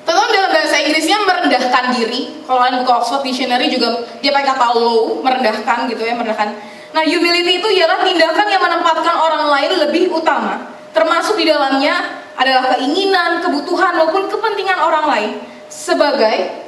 Teman 0.05 0.29
dalam 0.29 0.53
bahasa 0.53 0.77
Inggrisnya 0.81 1.17
merendahkan 1.21 1.85
diri. 1.97 2.45
Kalau 2.45 2.61
kalian 2.61 2.81
buka 2.81 2.93
Oxford 3.01 3.21
Dictionary 3.25 3.69
juga 3.69 4.05
dia 4.21 4.33
pakai 4.33 4.49
kata 4.53 4.67
low, 4.73 5.21
merendahkan 5.21 5.85
gitu 5.89 6.01
ya, 6.01 6.13
merendahkan. 6.17 6.49
Nah, 6.93 7.03
humility 7.05 7.61
itu 7.61 7.69
ialah 7.81 8.01
tindakan 8.01 8.47
yang 8.49 8.61
menempatkan 8.61 9.15
orang 9.17 9.53
lain 9.53 9.71
lebih 9.85 10.13
utama, 10.13 10.65
termasuk 10.95 11.37
di 11.37 11.45
dalamnya 11.45 12.21
adalah 12.39 12.73
keinginan, 12.77 13.43
kebutuhan 13.43 13.99
maupun 13.99 14.31
kepentingan 14.31 14.79
orang 14.79 15.05
lain 15.09 15.31
sebagai 15.67 16.64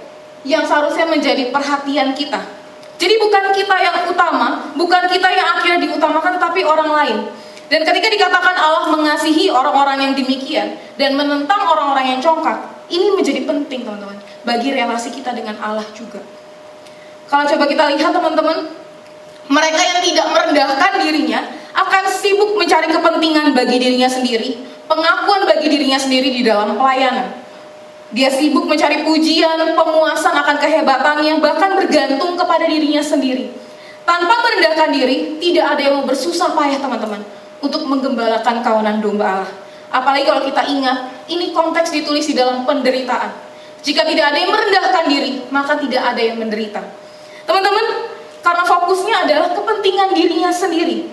yang 0.47 0.63
seharusnya 0.63 1.03
menjadi 1.05 1.51
perhatian 1.51 2.15
kita. 2.15 2.39
Jadi 2.97 3.13
bukan 3.21 3.53
kita 3.53 3.75
yang 3.77 3.95
utama, 4.09 4.73
bukan 4.73 5.05
kita 5.05 5.29
yang 5.29 5.47
akhirnya 5.59 5.79
diutamakan 5.85 6.39
tetapi 6.39 6.65
orang 6.65 6.89
lain. 6.89 7.17
Dan 7.67 7.83
ketika 7.83 8.07
dikatakan 8.07 8.55
Allah 8.55 8.89
mengasihi 8.95 9.51
orang-orang 9.51 9.99
yang 9.99 10.13
demikian 10.15 10.79
dan 10.95 11.13
menentang 11.19 11.67
orang-orang 11.67 12.15
yang 12.15 12.19
congkak, 12.23 12.57
ini 12.87 13.11
menjadi 13.13 13.43
penting 13.43 13.83
teman-teman 13.83 14.17
bagi 14.47 14.71
relasi 14.71 15.11
kita 15.11 15.35
dengan 15.35 15.59
Allah 15.59 15.83
juga. 15.91 16.23
Kalau 17.27 17.43
coba 17.43 17.67
kita 17.67 17.91
lihat 17.91 18.15
teman-teman, 18.15 18.71
mereka 19.51 19.81
yang 19.83 19.99
tidak 19.99 20.27
merendahkan 20.31 20.91
dirinya 21.03 21.39
akan 21.75 22.03
sibuk 22.07 22.55
mencari 22.55 22.87
kepentingan 22.87 23.51
bagi 23.51 23.77
dirinya 23.77 24.07
sendiri, 24.07 24.63
pengakuan 24.87 25.43
bagi 25.43 25.67
dirinya 25.67 25.99
sendiri 25.99 26.31
di 26.31 26.41
dalam 26.47 26.79
pelayanan. 26.79 27.46
Dia 28.15 28.31
sibuk 28.31 28.63
mencari 28.63 29.03
pujian, 29.03 29.75
pemuasan 29.75 30.31
akan 30.31 30.55
kehebatannya, 30.55 31.43
bahkan 31.43 31.75
bergantung 31.75 32.39
kepada 32.39 32.63
dirinya 32.63 33.03
sendiri. 33.03 33.51
Tanpa 34.07 34.39
merendahkan 34.39 34.95
diri, 34.95 35.35
tidak 35.43 35.75
ada 35.75 35.81
yang 35.91 36.07
bersusah 36.07 36.55
payah 36.55 36.79
teman-teman 36.79 37.19
untuk 37.59 37.83
menggembalakan 37.83 38.63
kawanan 38.63 39.03
domba 39.03 39.43
Allah. 39.43 39.51
Apalagi 39.91 40.23
kalau 40.23 40.41
kita 40.47 40.63
ingat, 40.71 41.27
ini 41.27 41.51
konteks 41.51 41.91
ditulis 41.91 42.23
di 42.23 42.35
dalam 42.35 42.63
penderitaan. 42.63 43.31
Jika 43.83 44.07
tidak 44.07 44.31
ada 44.31 44.37
yang 44.39 44.51
merendahkan 44.55 45.03
diri, 45.11 45.31
maka 45.51 45.75
tidak 45.75 46.03
ada 46.15 46.21
yang 46.23 46.39
menderita. 46.39 46.79
Teman-teman, 47.43 47.85
karena 48.39 48.63
fokusnya 48.63 49.15
adalah 49.27 49.49
kepentingan 49.51 50.15
dirinya 50.15 50.51
sendiri. 50.55 51.11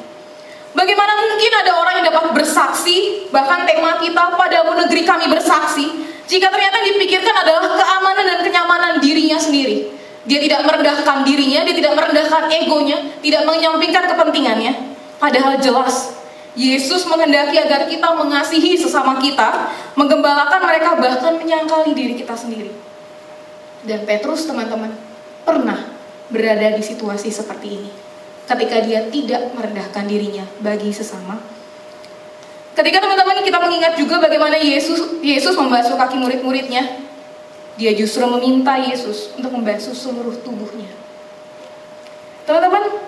Bagaimana 0.74 1.12
mungkin 1.18 1.52
ada 1.54 1.72
orang 1.74 1.94
yang 2.02 2.06
dapat 2.14 2.34
bersaksi, 2.34 3.26
bahkan 3.34 3.66
tema 3.66 3.98
kita 3.98 4.38
padamu 4.38 4.74
negeri 4.86 5.02
kami 5.06 5.26
bersaksi, 5.30 6.13
jika 6.24 6.48
ternyata 6.48 6.80
dipikirkan 6.80 7.34
adalah 7.44 7.68
keamanan 7.76 8.24
dan 8.24 8.40
kenyamanan 8.40 8.92
dirinya 9.00 9.36
sendiri. 9.36 9.92
Dia 10.24 10.40
tidak 10.40 10.64
merendahkan 10.64 11.20
dirinya, 11.28 11.68
dia 11.68 11.76
tidak 11.76 11.92
merendahkan 12.00 12.48
egonya, 12.48 12.96
tidak 13.20 13.42
menyampingkan 13.44 14.04
kepentingannya. 14.08 14.72
Padahal 15.20 15.60
jelas, 15.60 16.16
Yesus 16.56 17.04
menghendaki 17.04 17.60
agar 17.60 17.84
kita 17.84 18.08
mengasihi 18.16 18.72
sesama 18.78 19.20
kita, 19.20 19.68
menggembalakan 19.98 20.64
mereka, 20.64 20.96
bahkan 20.96 21.36
menyangkali 21.36 21.92
diri 21.92 22.14
kita 22.16 22.32
sendiri. 22.32 22.72
Dan 23.84 24.08
Petrus, 24.08 24.48
teman-teman, 24.48 24.96
pernah 25.44 25.92
berada 26.32 26.72
di 26.72 26.80
situasi 26.80 27.28
seperti 27.28 27.68
ini. 27.68 27.90
Ketika 28.48 28.80
dia 28.80 29.04
tidak 29.12 29.52
merendahkan 29.52 30.08
dirinya 30.08 30.44
bagi 30.64 30.88
sesama. 30.88 31.36
Ketika 32.74 32.98
teman-teman 32.98 33.38
kita 33.46 33.58
mengingat 33.62 33.94
juga 33.94 34.18
bagaimana 34.18 34.58
Yesus 34.58 35.22
Yesus 35.22 35.54
membasuh 35.54 35.94
kaki 35.94 36.18
murid-muridnya, 36.18 37.06
dia 37.78 37.94
justru 37.94 38.26
meminta 38.26 38.74
Yesus 38.74 39.30
untuk 39.38 39.54
membasuh 39.54 39.94
seluruh 39.94 40.34
tubuhnya. 40.42 40.90
Teman-teman, 42.42 42.98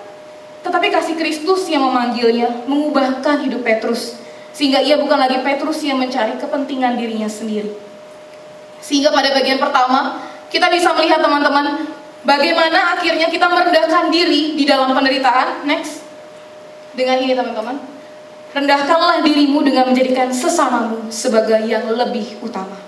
tetapi 0.63 0.87
kasih 0.87 1.15
Kristus 1.19 1.67
yang 1.67 1.83
memanggilnya 1.83 2.63
mengubahkan 2.63 3.43
hidup 3.43 3.61
Petrus 3.63 4.15
sehingga 4.55 4.81
ia 4.81 4.97
bukan 4.97 5.19
lagi 5.19 5.43
Petrus 5.43 5.83
yang 5.83 5.99
mencari 5.99 6.39
kepentingan 6.39 6.97
dirinya 6.97 7.29
sendiri. 7.29 7.75
Sehingga 8.79 9.11
pada 9.11 9.35
bagian 9.35 9.59
pertama 9.59 10.25
kita 10.47 10.71
bisa 10.71 10.95
melihat 10.95 11.19
teman-teman 11.19 11.91
bagaimana 12.23 12.95
akhirnya 12.95 13.27
kita 13.27 13.51
merendahkan 13.51 14.09
diri 14.15 14.55
di 14.55 14.63
dalam 14.63 14.95
penderitaan. 14.95 15.67
Next. 15.67 16.07
Dengan 16.97 17.21
ini 17.21 17.37
teman-teman, 17.37 17.77
rendahkanlah 18.55 19.23
dirimu 19.23 19.63
dengan 19.63 19.91
menjadikan 19.91 20.31
sesamamu 20.31 21.11
sebagai 21.11 21.67
yang 21.67 21.87
lebih 21.91 22.39
utama. 22.39 22.79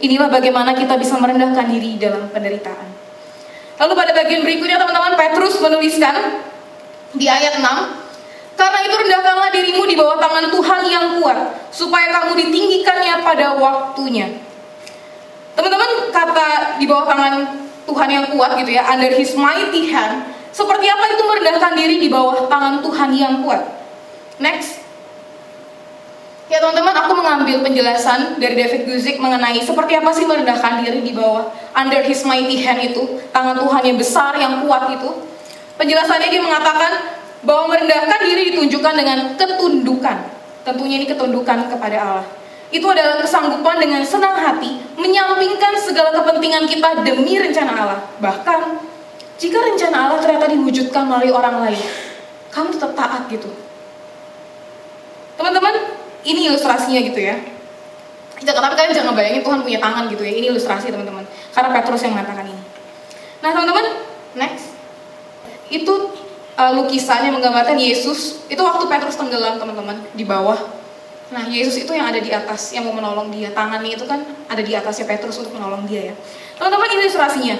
Inilah 0.00 0.32
bagaimana 0.32 0.72
kita 0.72 0.96
bisa 0.96 1.20
merendahkan 1.20 1.68
diri 1.68 2.00
dalam 2.00 2.32
penderitaan. 2.32 2.88
Lalu 3.80 3.92
pada 3.96 4.12
bagian 4.16 4.44
berikutnya 4.44 4.80
teman-teman 4.80 5.16
Petrus 5.16 5.60
menuliskan 5.60 6.44
di 7.16 7.28
ayat 7.28 7.60
6 7.60 7.64
karena 8.60 8.78
itu 8.84 8.94
rendahkanlah 8.96 9.50
dirimu 9.56 9.88
di 9.88 9.96
bawah 9.96 10.20
tangan 10.20 10.52
Tuhan 10.52 10.80
yang 10.84 11.06
kuat 11.16 11.38
supaya 11.72 12.12
kamu 12.12 12.36
ditinggikannya 12.44 13.24
pada 13.24 13.56
waktunya. 13.56 14.28
Teman-teman 15.56 16.12
kata 16.12 16.76
di 16.76 16.84
bawah 16.84 17.08
tangan 17.08 17.34
Tuhan 17.88 18.08
yang 18.12 18.26
kuat 18.36 18.60
gitu 18.60 18.70
ya, 18.76 18.84
under 18.84 19.08
his 19.16 19.32
mighty 19.32 19.88
hand, 19.88 20.28
seperti 20.52 20.86
apa 20.92 21.04
itu 21.16 21.22
merendahkan 21.24 21.72
diri 21.72 21.96
di 22.04 22.08
bawah 22.12 22.44
tangan 22.52 22.84
Tuhan 22.84 23.10
yang 23.16 23.40
kuat? 23.40 23.79
Next. 24.40 24.80
Ya 26.50 26.58
teman-teman, 26.58 26.96
aku 26.96 27.14
mengambil 27.14 27.62
penjelasan 27.62 28.42
dari 28.42 28.58
David 28.58 28.88
Guzik 28.88 29.22
mengenai 29.22 29.62
seperti 29.62 29.94
apa 29.94 30.10
sih 30.10 30.26
merendahkan 30.26 30.82
diri 30.82 30.98
di 31.06 31.14
bawah 31.14 31.46
under 31.78 32.02
his 32.02 32.26
mighty 32.26 32.58
hand 32.58 32.82
itu, 32.82 33.22
tangan 33.30 33.54
Tuhan 33.54 33.82
yang 33.86 33.98
besar, 34.00 34.34
yang 34.34 34.66
kuat 34.66 34.90
itu. 34.90 35.30
Penjelasannya 35.78 36.26
dia 36.26 36.42
mengatakan 36.42 37.20
bahwa 37.46 37.70
merendahkan 37.70 38.20
diri 38.26 38.50
ditunjukkan 38.50 38.94
dengan 38.98 39.18
ketundukan. 39.38 40.16
Tentunya 40.66 40.98
ini 40.98 41.06
ketundukan 41.06 41.70
kepada 41.70 41.96
Allah. 42.02 42.26
Itu 42.74 42.86
adalah 42.90 43.22
kesanggupan 43.22 43.78
dengan 43.78 44.02
senang 44.02 44.34
hati 44.34 44.82
menyampingkan 44.98 45.78
segala 45.78 46.10
kepentingan 46.18 46.66
kita 46.66 47.06
demi 47.06 47.38
rencana 47.38 47.72
Allah. 47.78 48.00
Bahkan 48.18 48.58
jika 49.38 49.58
rencana 49.70 49.96
Allah 50.10 50.18
ternyata 50.18 50.50
diwujudkan 50.50 51.06
melalui 51.06 51.30
orang 51.30 51.62
lain, 51.62 51.80
kamu 52.50 52.74
tetap 52.74 52.92
taat 52.98 53.30
gitu. 53.30 53.69
Teman-teman, 55.40 55.74
ini 56.28 56.52
ilustrasinya 56.52 57.00
gitu 57.00 57.16
ya. 57.16 57.40
Tapi 58.40 58.74
kalian 58.76 58.92
jangan 58.92 59.16
bayangin 59.16 59.40
Tuhan 59.40 59.60
punya 59.64 59.80
tangan 59.80 60.04
gitu 60.12 60.20
ya. 60.20 60.32
Ini 60.36 60.52
ilustrasi 60.52 60.92
teman-teman. 60.92 61.24
Karena 61.56 61.68
Petrus 61.72 62.04
yang 62.04 62.12
mengatakan 62.12 62.44
ini. 62.44 62.62
Nah 63.40 63.50
teman-teman, 63.56 63.84
next. 64.36 64.76
Itu 65.72 66.12
uh, 66.60 66.72
lukisan 66.76 67.24
yang 67.24 67.40
menggambarkan 67.40 67.80
Yesus. 67.80 68.44
Itu 68.52 68.60
waktu 68.60 68.84
Petrus 68.84 69.16
tenggelam 69.16 69.56
teman-teman 69.56 70.04
di 70.12 70.28
bawah. 70.28 70.60
Nah 71.32 71.48
Yesus 71.48 71.88
itu 71.88 71.92
yang 71.96 72.12
ada 72.12 72.20
di 72.20 72.28
atas 72.28 72.76
yang 72.76 72.84
mau 72.84 72.92
menolong 72.92 73.32
dia. 73.32 73.48
Tangannya 73.56 73.96
itu 73.96 74.04
kan 74.04 74.20
ada 74.44 74.60
di 74.60 74.76
atasnya 74.76 75.08
Petrus 75.08 75.40
untuk 75.40 75.56
menolong 75.56 75.88
dia 75.88 76.12
ya. 76.12 76.14
Teman-teman 76.60 76.88
ini 76.92 77.08
ilustrasinya. 77.08 77.56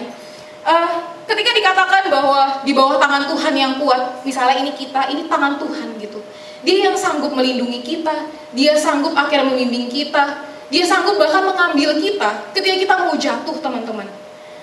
Uh, 0.61 1.17
ketika 1.25 1.57
dikatakan 1.57 2.13
bahwa 2.13 2.61
di 2.61 2.77
bawah 2.77 3.01
tangan 3.01 3.25
Tuhan 3.25 3.55
yang 3.57 3.73
kuat, 3.81 4.21
misalnya 4.29 4.61
ini 4.61 4.77
kita, 4.77 5.09
ini 5.09 5.25
tangan 5.25 5.57
Tuhan 5.57 5.97
gitu. 5.97 6.20
Dia 6.61 6.93
yang 6.93 6.97
sanggup 6.97 7.33
melindungi 7.33 7.81
kita, 7.81 8.29
dia 8.53 8.77
sanggup 8.77 9.17
akhirnya 9.17 9.49
membimbing 9.49 9.89
kita, 9.89 10.45
dia 10.69 10.85
sanggup 10.87 11.17
bahkan 11.17 11.49
mengambil 11.49 11.99
kita 11.99 12.53
ketika 12.53 12.77
kita 12.77 12.95
mau 13.01 13.15
jatuh 13.17 13.57
teman-teman. 13.59 14.07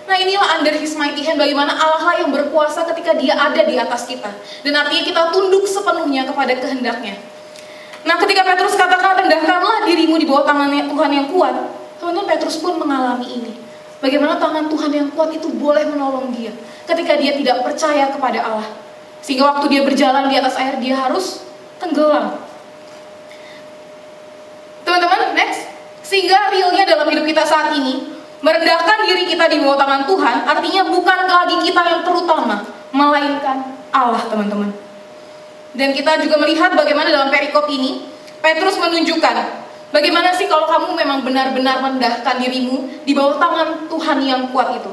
Nah 0.08 0.16
inilah 0.16 0.56
under 0.56 0.72
his 0.72 0.96
mighty 0.96 1.20
hand 1.20 1.36
bagaimana 1.36 1.76
Allah 1.76 2.00
lah 2.00 2.16
yang 2.24 2.32
berkuasa 2.32 2.88
ketika 2.96 3.12
dia 3.20 3.36
ada 3.36 3.60
di 3.68 3.76
atas 3.76 4.08
kita. 4.08 4.32
Dan 4.64 4.72
artinya 4.72 5.04
kita 5.04 5.22
tunduk 5.36 5.68
sepenuhnya 5.68 6.24
kepada 6.24 6.56
kehendaknya. 6.56 7.20
Nah 8.08 8.16
ketika 8.24 8.48
Petrus 8.48 8.80
katakan 8.80 9.28
rendahkanlah 9.28 9.84
dirimu 9.84 10.16
di 10.16 10.24
bawah 10.24 10.48
tangannya 10.48 10.88
Tuhan 10.88 11.12
yang 11.12 11.28
kuat. 11.28 11.56
Teman-teman 12.00 12.28
Petrus 12.30 12.56
pun 12.64 12.80
mengalami 12.80 13.28
ini. 13.28 13.52
Bagaimana 14.00 14.40
tangan 14.40 14.72
Tuhan 14.72 14.92
yang 14.96 15.08
kuat 15.12 15.36
itu 15.36 15.52
boleh 15.52 15.84
menolong 15.92 16.32
dia. 16.32 16.56
Ketika 16.88 17.20
dia 17.20 17.36
tidak 17.36 17.68
percaya 17.68 18.08
kepada 18.08 18.40
Allah. 18.48 18.70
Sehingga 19.20 19.44
waktu 19.44 19.66
dia 19.76 19.82
berjalan 19.84 20.32
di 20.32 20.40
atas 20.40 20.56
air 20.56 20.80
dia 20.80 20.96
harus 20.96 21.47
tenggelam. 21.78 22.44
Teman-teman, 24.84 25.36
next. 25.36 25.70
Sehingga 26.06 26.52
realnya 26.54 26.88
dalam 26.88 27.08
hidup 27.12 27.26
kita 27.28 27.44
saat 27.44 27.76
ini, 27.76 28.16
merendahkan 28.40 29.04
diri 29.08 29.28
kita 29.28 29.52
di 29.52 29.60
bawah 29.60 29.76
tangan 29.76 30.08
Tuhan, 30.08 30.36
artinya 30.48 30.82
bukan 30.88 31.20
lagi 31.28 31.58
kita 31.68 31.82
yang 31.84 32.02
terutama, 32.08 32.64
melainkan 32.96 33.78
Allah, 33.92 34.24
teman-teman. 34.28 34.72
Dan 35.76 35.94
kita 35.94 36.24
juga 36.24 36.40
melihat 36.42 36.74
bagaimana 36.74 37.12
dalam 37.12 37.30
perikop 37.30 37.68
ini, 37.70 38.08
Petrus 38.40 38.80
menunjukkan 38.80 39.68
Bagaimana 39.88 40.36
sih 40.36 40.52
kalau 40.52 40.68
kamu 40.68 41.00
memang 41.00 41.24
benar-benar 41.24 41.80
merendahkan 41.80 42.44
dirimu 42.44 43.08
di 43.08 43.16
bawah 43.16 43.40
tangan 43.40 43.88
Tuhan 43.88 44.20
yang 44.20 44.42
kuat 44.52 44.76
itu? 44.76 44.92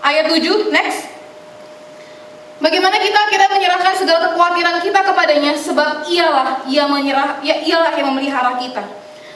Ayat 0.00 0.32
7, 0.32 0.72
next. 0.72 1.11
Bagaimana 2.62 2.94
kita 3.02 3.18
akhirnya 3.26 3.50
menyerahkan 3.50 3.94
segala 3.98 4.30
kekhawatiran 4.30 4.78
kita 4.78 5.00
kepadanya 5.02 5.52
sebab 5.58 6.06
ialah 6.06 6.62
ia 6.70 6.86
menyerah 6.86 7.42
ya 7.42 7.58
ialah 7.58 7.90
yang 7.98 8.14
memelihara 8.14 8.54
kita. 8.54 8.86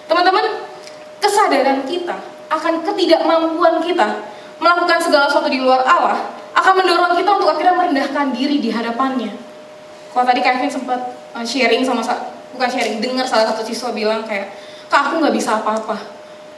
Teman-teman, 0.07 0.63
kesadaran 1.19 1.83
kita 1.83 2.15
akan 2.47 2.87
ketidakmampuan 2.87 3.83
kita 3.83 4.23
melakukan 4.63 5.03
segala 5.03 5.27
sesuatu 5.27 5.51
di 5.51 5.59
luar 5.59 5.83
Allah 5.83 6.31
akan 6.55 6.73
mendorong 6.79 7.19
kita 7.19 7.31
untuk 7.35 7.51
akhirnya 7.51 7.75
merendahkan 7.75 8.31
diri 8.31 8.63
di 8.63 8.71
hadapannya. 8.71 9.35
Kalau 10.15 10.25
tadi 10.25 10.41
Kevin 10.41 10.71
sempat 10.71 11.01
uh, 11.35 11.43
sharing 11.43 11.83
sama 11.83 12.07
bukan 12.55 12.69
sharing, 12.71 13.03
dengar 13.03 13.27
salah 13.27 13.51
satu 13.51 13.67
siswa 13.67 13.91
bilang 13.91 14.23
kayak 14.23 14.55
kak 14.87 15.11
aku 15.11 15.19
nggak 15.21 15.35
bisa 15.35 15.61
apa-apa 15.61 15.99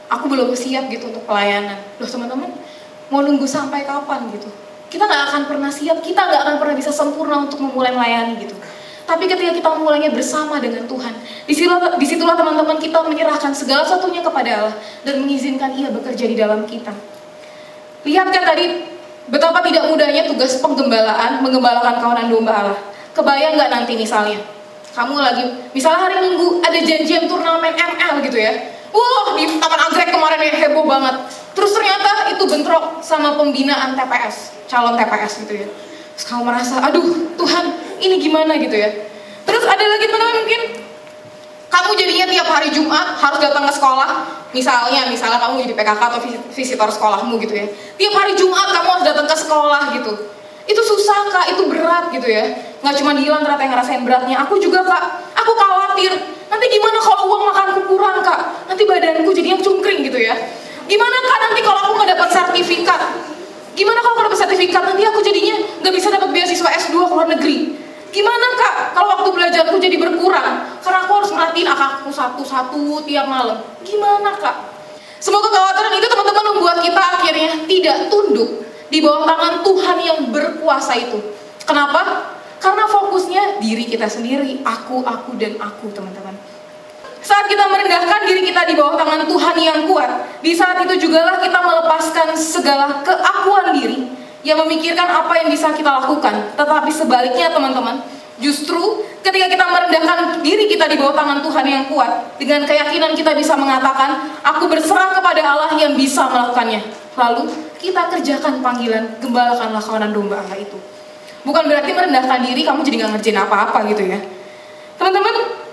aku 0.09 0.25
belum 0.31 0.53
siap 0.53 0.89
gitu 0.89 1.11
untuk 1.13 1.23
pelayanan 1.25 1.77
loh 2.01 2.09
teman-teman 2.09 2.49
mau 3.09 3.21
nunggu 3.21 3.45
sampai 3.45 3.85
kapan 3.85 4.29
gitu 4.33 4.49
kita 4.89 5.05
nggak 5.05 5.23
akan 5.31 5.41
pernah 5.45 5.71
siap 5.71 6.01
kita 6.01 6.19
nggak 6.19 6.41
akan 6.43 6.55
pernah 6.57 6.75
bisa 6.75 6.91
sempurna 6.91 7.45
untuk 7.45 7.61
memulai 7.61 7.93
melayani 7.93 8.43
gitu 8.43 8.57
tapi 9.09 9.25
ketika 9.25 9.49
kita 9.49 9.69
mulainya 9.73 10.13
bersama 10.13 10.61
dengan 10.61 10.85
Tuhan, 10.85 11.09
di 11.49 11.53
situlah, 11.57 11.97
di 11.97 12.05
situlah 12.05 12.37
teman-teman 12.37 12.77
kita 12.77 13.01
menyerahkan 13.01 13.49
segala 13.57 13.81
sesuatunya 13.81 14.21
kepada 14.21 14.49
Allah 14.53 14.75
dan 15.01 15.25
mengizinkan 15.25 15.73
Ia 15.73 15.89
bekerja 15.89 16.29
di 16.29 16.37
dalam 16.37 16.61
kita. 16.69 16.93
Lihat 18.05 18.29
kan 18.29 18.43
tadi 18.45 18.85
betapa 19.33 19.65
tidak 19.65 19.89
mudahnya 19.89 20.29
tugas 20.29 20.61
penggembalaan 20.61 21.41
menggembalakan 21.41 21.97
kawanan 21.97 22.29
domba 22.29 22.53
Allah. 22.53 22.79
Kebayang 23.17 23.57
nggak 23.57 23.69
nanti 23.73 23.97
misalnya 23.97 24.45
kamu 24.93 25.15
lagi 25.17 25.45
misalnya 25.73 26.05
hari 26.05 26.29
Minggu 26.29 26.61
ada 26.61 26.77
janjian 26.77 27.25
turnamen 27.25 27.73
ML 27.73 28.13
gitu 28.29 28.37
ya. 28.37 28.53
Wah 28.93 29.33
di 29.33 29.57
Taman 29.57 29.79
Anggrek 29.89 30.13
kemarin 30.13 30.37
ya 30.37 30.53
heboh 30.69 30.85
banget. 30.85 31.17
Terus 31.53 31.71
ternyata 31.73 32.09
itu 32.33 32.43
bentrok 32.45 33.01
sama 33.01 33.35
pembinaan 33.35 33.97
TPS, 33.97 34.53
calon 34.69 34.95
TPS 34.95 35.43
gitu 35.45 35.53
ya. 35.65 35.67
Terus 36.15 36.25
kamu 36.29 36.41
merasa, 36.45 36.83
aduh 36.83 37.35
Tuhan 37.35 37.65
ini 37.99 38.15
gimana? 38.21 38.55
gitu 38.59 38.75
ya. 38.75 38.89
Terus 39.47 39.63
ada 39.65 39.81
lagi 39.81 40.05
teman-teman 40.07 40.35
mungkin 40.45 40.61
kamu 41.69 41.89
jadinya 41.97 42.25
tiap 42.29 42.47
hari 42.49 42.69
Jumat 42.73 43.17
harus 43.17 43.39
datang 43.41 43.65
ke 43.65 43.73
sekolah. 43.73 44.09
Misalnya 44.49 45.05
misalnya 45.05 45.37
kamu 45.37 45.61
jadi 45.69 45.73
PKK 45.77 46.01
atau 46.01 46.19
vis- 46.25 46.43
visitor 46.53 46.89
sekolahmu 46.89 47.37
gitu 47.41 47.53
ya. 47.53 47.65
Tiap 47.97 48.13
hari 48.17 48.33
Jumat 48.33 48.67
kamu 48.73 48.87
harus 48.99 49.05
datang 49.05 49.27
ke 49.29 49.35
sekolah 49.37 49.81
gitu. 49.93 50.11
Itu 50.69 50.81
susah 50.85 51.29
kak. 51.33 51.45
Itu 51.57 51.69
berat 51.69 52.09
gitu 52.13 52.25
ya. 52.25 52.45
Nggak 52.81 52.95
cuma 53.01 53.11
Dilan 53.13 53.41
ternyata 53.45 53.61
yang 53.65 53.73
ngerasain 53.77 54.01
beratnya. 54.05 54.35
Aku 54.45 54.57
juga 54.57 54.81
kak. 54.85 55.03
Aku 55.37 55.51
khawatir. 55.53 56.13
Nanti 56.49 56.65
gimana 56.73 56.97
kalau 56.97 57.29
uang 57.29 57.43
makanku 57.53 57.81
kurang 57.85 58.21
kak? 58.25 58.39
Nanti 58.65 58.83
badanku 58.85 59.29
jadinya 59.33 59.57
cungkring 59.61 60.09
gitu 60.09 60.19
ya 60.19 60.35
gimana 60.89 61.17
kak 61.21 61.39
nanti 61.45 61.59
kalau 61.61 61.79
aku 61.85 61.91
nggak 62.01 62.09
dapat 62.17 62.29
sertifikat? 62.33 63.01
Gimana 63.77 63.99
kalau 64.01 64.13
aku 64.17 64.23
dapat 64.33 64.39
sertifikat? 64.41 64.81
Nanti 64.81 65.03
aku 65.05 65.19
jadinya 65.21 65.55
nggak 65.85 65.93
bisa 65.93 66.09
dapat 66.09 66.29
beasiswa 66.33 66.69
S2 66.89 66.95
ke 66.97 67.13
luar 67.13 67.29
negeri. 67.29 67.57
Gimana 68.09 68.47
kak, 68.57 68.73
kalau 68.97 69.07
waktu 69.21 69.29
belajarku 69.29 69.77
jadi 69.77 69.95
berkurang? 70.01 70.81
Karena 70.81 71.05
aku 71.05 71.11
harus 71.21 71.29
merhatiin 71.29 71.69
akakku 71.69 72.09
satu-satu 72.09 73.05
tiap 73.05 73.29
malam. 73.29 73.61
Gimana 73.85 74.33
kak? 74.33 74.55
Semua 75.21 75.45
kekhawatiran 75.45 75.93
itu 75.93 76.07
teman-teman 76.09 76.45
membuat 76.57 76.77
kita 76.79 77.01
akhirnya 77.19 77.51
tidak 77.67 78.07
tunduk 78.07 78.63
Di 78.89 79.03
bawah 79.03 79.27
tangan 79.27 79.61
Tuhan 79.61 79.97
yang 80.01 80.19
berkuasa 80.33 80.97
itu. 80.97 81.21
Kenapa? 81.61 82.33
Karena 82.57 82.89
fokusnya 82.89 83.61
diri 83.61 83.85
kita 83.85 84.09
sendiri 84.09 84.65
Aku, 84.65 85.05
aku, 85.05 85.37
dan 85.37 85.53
aku 85.61 85.93
teman-teman 85.93 86.33
saat 87.29 87.45
kita 87.45 87.69
merendahkan 87.69 88.25
diri 88.25 88.41
kita 88.41 88.65
di 88.65 88.73
bawah 88.73 88.97
tangan 88.97 89.29
Tuhan 89.29 89.55
yang 89.61 89.79
kuat, 89.85 90.09
di 90.41 90.57
saat 90.57 90.81
itu 90.81 91.05
jugalah 91.05 91.37
kita 91.37 91.61
melepaskan 91.61 92.33
segala 92.33 93.05
keakuan 93.05 93.69
diri 93.77 94.09
yang 94.41 94.57
memikirkan 94.65 95.05
apa 95.05 95.37
yang 95.37 95.53
bisa 95.53 95.69
kita 95.77 95.93
lakukan. 96.01 96.57
Tetapi 96.57 96.89
sebaliknya 96.89 97.53
teman-teman, 97.53 98.01
justru 98.41 99.05
ketika 99.21 99.45
kita 99.45 99.65
merendahkan 99.69 100.41
diri 100.41 100.65
kita 100.65 100.89
di 100.89 100.97
bawah 100.97 101.13
tangan 101.13 101.45
Tuhan 101.45 101.65
yang 101.69 101.83
kuat, 101.85 102.33
dengan 102.41 102.65
keyakinan 102.65 103.13
kita 103.13 103.37
bisa 103.37 103.53
mengatakan, 103.53 104.33
aku 104.41 104.65
berserah 104.65 105.21
kepada 105.21 105.45
Allah 105.45 105.71
yang 105.77 105.93
bisa 105.93 106.25
melakukannya. 106.25 106.81
Lalu 107.13 107.45
kita 107.77 108.09
kerjakan 108.09 108.63
panggilan, 108.65 109.21
gembalakanlah 109.21 109.83
kawanan 109.83 110.09
domba 110.09 110.41
Allah 110.41 110.57
itu. 110.57 110.81
Bukan 111.45 111.63
berarti 111.69 111.93
merendahkan 111.93 112.41
diri 112.41 112.65
kamu 112.65 112.81
jadi 112.81 112.95
nggak 113.05 113.11
ngerjain 113.21 113.37
apa-apa 113.37 113.85
gitu 113.91 114.03
ya. 114.07 114.19
Teman-teman, 114.97 115.68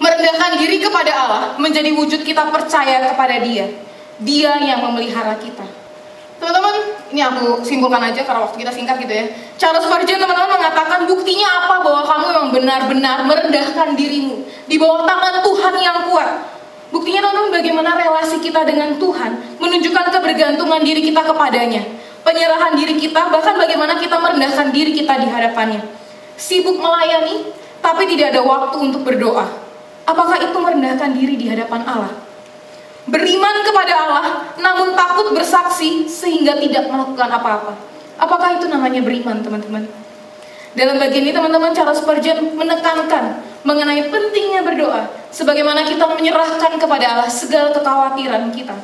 merendahkan 0.00 0.56
diri 0.56 0.80
kepada 0.80 1.12
Allah 1.12 1.42
menjadi 1.60 1.92
wujud 1.92 2.24
kita 2.24 2.48
percaya 2.48 3.12
kepada 3.12 3.36
Dia. 3.44 3.68
Dia 4.20 4.56
yang 4.60 4.80
memelihara 4.84 5.36
kita. 5.36 5.64
Teman-teman, 6.40 6.72
ini 7.12 7.20
aku 7.20 7.60
simpulkan 7.60 8.00
aja 8.00 8.24
karena 8.24 8.48
waktu 8.48 8.64
kita 8.64 8.72
singkat 8.72 8.96
gitu 9.04 9.12
ya. 9.12 9.28
Charles 9.60 9.84
Spurgeon 9.84 10.16
teman-teman 10.16 10.56
mengatakan 10.56 11.04
buktinya 11.04 11.68
apa 11.68 11.84
bahwa 11.84 12.00
kamu 12.08 12.24
memang 12.32 12.48
benar-benar 12.48 13.18
merendahkan 13.28 13.92
dirimu 13.92 14.48
di 14.64 14.80
bawah 14.80 15.04
tangan 15.04 15.44
Tuhan 15.44 15.74
yang 15.76 15.98
kuat. 16.08 16.48
Buktinya 16.88 17.28
teman-teman 17.28 17.60
bagaimana 17.60 17.90
relasi 17.92 18.40
kita 18.40 18.64
dengan 18.64 18.96
Tuhan 18.96 19.60
menunjukkan 19.60 20.04
kebergantungan 20.16 20.80
diri 20.80 21.04
kita 21.12 21.20
kepadanya. 21.28 21.84
Penyerahan 22.24 22.72
diri 22.72 22.96
kita 22.96 23.28
bahkan 23.28 23.60
bagaimana 23.60 24.00
kita 24.00 24.16
merendahkan 24.16 24.72
diri 24.72 24.96
kita 24.96 25.20
di 25.20 25.28
hadapannya. 25.28 25.84
Sibuk 26.40 26.80
melayani 26.80 27.52
tapi 27.84 28.08
tidak 28.08 28.32
ada 28.32 28.40
waktu 28.48 28.76
untuk 28.80 29.04
berdoa. 29.04 29.59
Apakah 30.10 30.42
itu 30.42 30.58
merendahkan 30.58 31.14
diri 31.14 31.38
di 31.38 31.46
hadapan 31.46 31.86
Allah? 31.86 32.12
Beriman 33.06 33.56
kepada 33.62 33.92
Allah, 33.94 34.24
namun 34.58 34.98
takut 34.98 35.30
bersaksi 35.30 36.10
sehingga 36.10 36.58
tidak 36.58 36.90
melakukan 36.90 37.30
apa-apa. 37.30 37.72
Apakah 38.18 38.58
itu 38.58 38.66
namanya 38.66 39.00
beriman, 39.06 39.38
teman-teman? 39.38 39.86
Dalam 40.74 40.98
bagian 40.98 41.30
ini, 41.30 41.32
teman-teman, 41.34 41.70
Charles 41.74 42.02
Spurgeon 42.02 42.58
menekankan 42.58 43.42
mengenai 43.62 44.10
pentingnya 44.10 44.66
berdoa, 44.66 45.10
sebagaimana 45.30 45.86
kita 45.86 46.06
menyerahkan 46.10 46.78
kepada 46.78 47.06
Allah 47.06 47.30
segala 47.30 47.70
kekhawatiran 47.74 48.50
kita. 48.50 48.76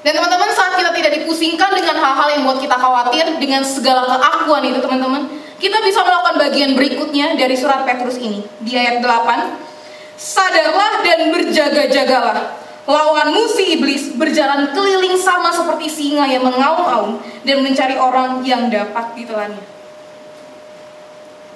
Dan 0.00 0.12
teman-teman, 0.16 0.48
saat 0.54 0.80
kita 0.80 0.90
tidak 0.96 1.12
dipusingkan 1.22 1.70
dengan 1.76 1.98
hal-hal 1.98 2.28
yang 2.34 2.40
membuat 2.46 2.62
kita 2.62 2.76
khawatir, 2.78 3.26
dengan 3.36 3.62
segala 3.66 4.06
keakuan 4.06 4.62
itu, 4.64 4.78
teman-teman, 4.80 5.22
kita 5.60 5.78
bisa 5.84 6.00
melakukan 6.00 6.40
bagian 6.40 6.70
berikutnya 6.72 7.36
dari 7.36 7.52
surat 7.52 7.84
Petrus 7.84 8.16
ini. 8.16 8.40
Di 8.64 8.74
ayat 8.80 9.04
8, 9.04 9.69
Sadarlah 10.20 11.00
dan 11.00 11.32
berjaga-jagalah. 11.32 12.60
Lawanmu 12.84 13.48
si 13.48 13.80
iblis 13.80 14.12
berjalan 14.20 14.68
keliling 14.76 15.16
sama 15.16 15.48
seperti 15.48 15.88
singa 15.88 16.28
yang 16.28 16.44
mengaum-aum 16.44 17.24
dan 17.40 17.64
mencari 17.64 17.96
orang 17.96 18.44
yang 18.44 18.68
dapat 18.68 19.16
ditelannya. 19.16 19.64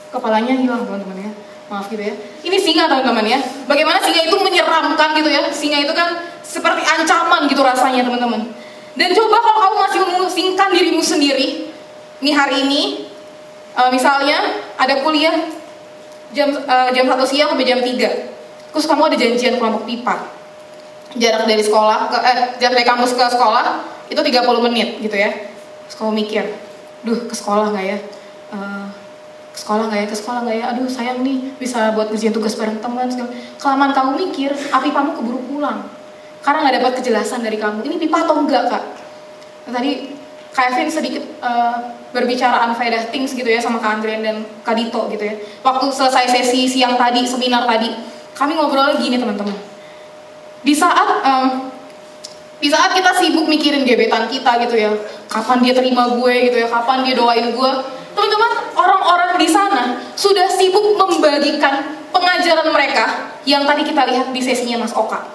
Kepalanya 0.08 0.54
hilang 0.56 0.88
teman-teman 0.88 1.28
ya. 1.28 1.30
Maaf 1.68 1.92
gitu 1.92 2.00
ya. 2.00 2.14
Ini 2.40 2.56
singa 2.56 2.88
teman-teman 2.88 3.28
ya. 3.28 3.36
Bagaimana 3.68 4.00
singa 4.00 4.24
itu 4.24 4.36
menyeramkan 4.40 5.12
gitu 5.12 5.28
ya. 5.28 5.42
Singa 5.52 5.84
itu 5.84 5.92
kan 5.92 6.24
seperti 6.40 6.88
ancaman 6.88 7.44
gitu 7.52 7.60
rasanya 7.60 8.00
teman-teman. 8.08 8.48
Dan 8.96 9.12
coba 9.12 9.44
kalau 9.44 9.60
kamu 9.60 9.76
masih 9.84 10.00
memusingkan 10.08 10.68
dirimu 10.72 11.04
sendiri. 11.04 11.68
Ini 12.24 12.32
hari 12.32 12.64
ini 12.64 13.12
eh, 13.76 13.90
misalnya 13.92 14.56
ada 14.80 15.04
kuliah 15.04 15.52
jam 16.32 16.48
eh, 16.56 16.88
jam 16.96 17.04
1 17.04 17.12
siang 17.28 17.52
sampai 17.52 17.68
jam 17.68 17.84
3 17.84 18.33
terus 18.74 18.90
kamu 18.90 19.06
ada 19.06 19.16
janjian 19.16 19.54
kelompok 19.62 19.86
pipa? 19.86 20.34
Jarak 21.14 21.46
dari 21.46 21.62
sekolah 21.62 22.10
ke 22.10 22.18
eh 22.26 22.36
jarak 22.58 22.74
dari 22.74 22.86
kampus 22.90 23.14
ke 23.14 23.22
sekolah 23.22 23.86
itu 24.10 24.18
30 24.18 24.66
menit 24.66 24.98
gitu 24.98 25.14
ya. 25.14 25.30
Terus 25.86 25.94
kamu 25.94 26.10
mikir 26.26 26.44
duh 27.06 27.30
ke 27.30 27.34
sekolah 27.38 27.70
nggak 27.70 27.86
ya? 27.86 27.98
Eh, 28.50 28.86
ke 29.54 29.58
sekolah 29.62 29.86
nggak 29.86 30.00
ya? 30.02 30.06
Ke 30.10 30.16
sekolah 30.18 30.38
nggak 30.42 30.56
ya? 30.58 30.64
Aduh 30.74 30.90
sayang 30.90 31.22
nih 31.22 31.54
bisa 31.62 31.94
buat 31.94 32.10
ngerjain 32.10 32.34
tugas 32.34 32.58
bareng 32.58 32.82
teman 32.82 33.06
segala. 33.06 33.30
Kelamaan 33.62 33.94
kamu 33.94 34.10
mikir 34.26 34.50
api 34.50 34.90
kamu 34.90 35.14
keburu 35.14 35.40
pulang. 35.46 35.86
Karena 36.42 36.66
nggak 36.66 36.76
dapat 36.82 36.92
kejelasan 36.98 37.46
dari 37.46 37.62
kamu. 37.62 37.86
Ini 37.86 37.94
pipa 38.02 38.26
atau 38.26 38.42
enggak 38.42 38.74
kak? 38.74 38.84
Nah, 39.64 39.72
tadi 39.72 40.12
Kevin 40.54 40.88
sedikit 40.90 41.24
eh, 41.42 41.76
berbicara 42.14 42.62
unfaedah 42.70 43.10
things 43.10 43.34
gitu 43.34 43.50
ya 43.50 43.58
sama 43.58 43.82
Kak 43.82 43.98
Andrian 43.98 44.22
dan 44.22 44.46
Kak 44.62 44.78
Dito 44.78 45.10
gitu 45.10 45.24
ya. 45.26 45.34
Waktu 45.66 45.90
selesai 45.90 46.30
sesi 46.30 46.70
siang 46.70 46.94
tadi 46.94 47.26
seminar 47.26 47.66
tadi 47.66 47.90
kami 48.34 48.52
ngobrolnya 48.58 48.98
gini 48.98 49.16
teman-teman. 49.16 49.54
Di 50.64 50.74
saat 50.74 51.08
em, 51.22 51.74
di 52.64 52.72
saat 52.72 52.96
kita 52.96 53.12
sibuk 53.18 53.44
mikirin 53.44 53.84
gebetan 53.84 54.24
kita 54.24 54.56
gitu 54.64 54.74
ya 54.80 54.90
kapan 55.28 55.60
dia 55.60 55.76
terima 55.76 56.16
gue 56.16 56.34
gitu 56.48 56.56
ya 56.64 56.68
kapan 56.72 57.04
dia 57.04 57.12
doain 57.12 57.52
gue 57.52 57.72
teman-teman 58.16 58.52
orang-orang 58.72 59.36
di 59.36 59.44
sana 59.44 60.00
sudah 60.16 60.48
sibuk 60.48 60.96
membagikan 60.96 61.92
pengajaran 62.08 62.72
mereka 62.72 63.36
yang 63.44 63.68
tadi 63.68 63.84
kita 63.84 64.08
lihat 64.08 64.32
di 64.32 64.40
sesinya 64.40 64.80
Mas 64.80 64.96
Oka. 64.96 65.28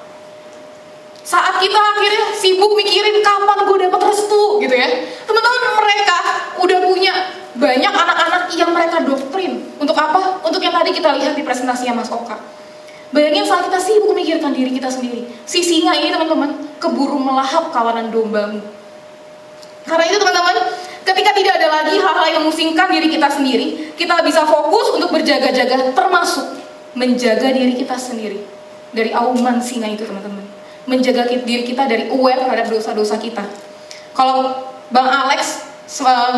Saat 1.21 1.61
kita 1.61 1.78
akhirnya 1.78 2.34
sibuk 2.34 2.74
mikirin 2.74 3.21
kapan 3.21 3.67
gue 3.67 3.78
dapat 3.86 4.01
restu 4.09 4.57
gitu 4.65 4.74
ya 4.74 4.89
teman-teman 5.30 5.61
mereka 5.86 6.17
udah 6.65 6.80
punya 6.82 7.13
banyak 7.59 7.93
anak-anak 7.93 8.43
yang 8.57 8.74
mereka 8.74 9.05
doktrin. 9.05 9.69
Untuk 9.78 9.93
apa? 9.93 10.41
Untuk 10.41 10.63
yang 10.63 10.74
tadi 10.74 10.95
kita 10.97 11.13
lihat 11.13 11.38
di 11.38 11.45
presentasinya 11.45 12.01
Mas 12.01 12.09
Oka 12.09 12.59
Bayangin 13.10 13.41
saat 13.41 13.66
kita 13.66 13.80
sibuk 13.82 14.14
memikirkan 14.14 14.53
diri 14.53 14.70
kita 14.70 14.86
sendiri. 14.86 15.26
Si 15.49 15.66
singa 15.66 15.97
ini 15.97 16.14
teman-teman 16.14 16.78
keburu 16.78 17.18
melahap 17.18 17.74
kawanan 17.74 18.14
dombamu. 18.14 18.62
Karena 19.89 20.05
itu 20.05 20.18
teman-teman, 20.22 20.55
ketika 21.01 21.34
tidak 21.34 21.53
ada 21.57 21.68
lagi 21.82 21.97
hal-hal 21.97 22.28
yang 22.30 22.45
memusingkan 22.45 22.88
diri 22.93 23.10
kita 23.10 23.26
sendiri, 23.26 23.97
kita 23.97 24.22
bisa 24.22 24.45
fokus 24.45 24.93
untuk 24.93 25.10
berjaga-jaga 25.10 25.89
termasuk 25.97 26.62
menjaga 26.93 27.49
diri 27.49 27.74
kita 27.74 27.97
sendiri 27.97 28.45
dari 28.93 29.10
auman 29.10 29.57
singa 29.57 29.89
itu 29.89 30.05
teman-teman. 30.05 30.45
Menjaga 30.86 31.26
diri 31.26 31.66
kita 31.66 31.89
dari 31.89 32.14
aware 32.14 32.45
terhadap 32.45 32.70
dosa-dosa 32.70 33.18
kita. 33.18 33.41
Kalau 34.14 34.70
Bang 34.93 35.10
Alex 35.10 35.66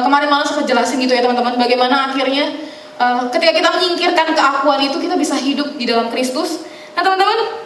kemarin 0.07 0.31
malam 0.31 0.47
sempat 0.47 0.63
jelasin 0.63 1.03
gitu 1.03 1.11
ya 1.11 1.19
teman-teman, 1.19 1.59
bagaimana 1.59 2.15
akhirnya 2.15 2.70
eh, 3.01 3.21
ketika 3.33 3.51
kita 3.57 3.69
menyingkirkan 3.73 4.27
keakuan 4.37 4.79
itu 4.85 4.97
kita 5.01 5.17
bisa 5.17 5.33
hidup 5.41 5.73
di 5.73 5.89
dalam 5.89 6.13
Kristus. 6.13 6.61
Nah 6.93 7.01
teman-teman, 7.01 7.61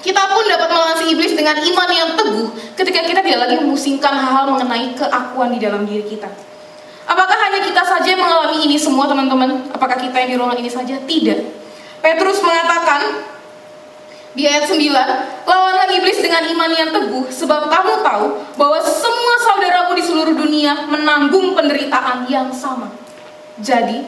kita 0.00 0.22
pun 0.30 0.44
dapat 0.46 0.68
melewati 0.70 1.04
iblis 1.12 1.34
dengan 1.34 1.58
iman 1.58 1.90
yang 1.90 2.10
teguh 2.14 2.48
ketika 2.78 3.00
kita 3.04 3.20
tidak 3.20 3.40
lagi 3.50 3.56
memusingkan 3.60 4.14
hal-hal 4.14 4.48
mengenai 4.54 4.94
keakuan 4.94 5.50
di 5.52 5.60
dalam 5.60 5.82
diri 5.84 6.06
kita. 6.06 6.30
Apakah 7.10 7.34
hanya 7.34 7.60
kita 7.66 7.82
saja 7.82 8.06
yang 8.06 8.22
mengalami 8.22 8.70
ini 8.70 8.78
semua 8.78 9.10
teman-teman? 9.10 9.66
Apakah 9.74 9.98
kita 9.98 10.14
yang 10.22 10.30
di 10.30 10.36
ruangan 10.38 10.58
ini 10.62 10.70
saja? 10.70 10.94
Tidak. 10.94 11.40
Petrus 12.00 12.38
mengatakan 12.40 13.26
di 14.30 14.46
ayat 14.46 14.70
9, 14.70 14.78
lawanlah 15.42 15.90
iblis 15.90 16.22
dengan 16.22 16.46
iman 16.46 16.70
yang 16.70 16.94
teguh, 16.94 17.26
sebab 17.34 17.66
kamu 17.66 17.92
tahu 18.06 18.26
bahwa 18.54 18.78
semua 18.78 19.34
saudaramu 19.42 19.98
di 19.98 20.02
seluruh 20.06 20.34
dunia 20.38 20.86
menanggung 20.86 21.58
penderitaan 21.58 22.30
yang 22.30 22.54
sama. 22.54 22.94
Jadi, 23.58 24.06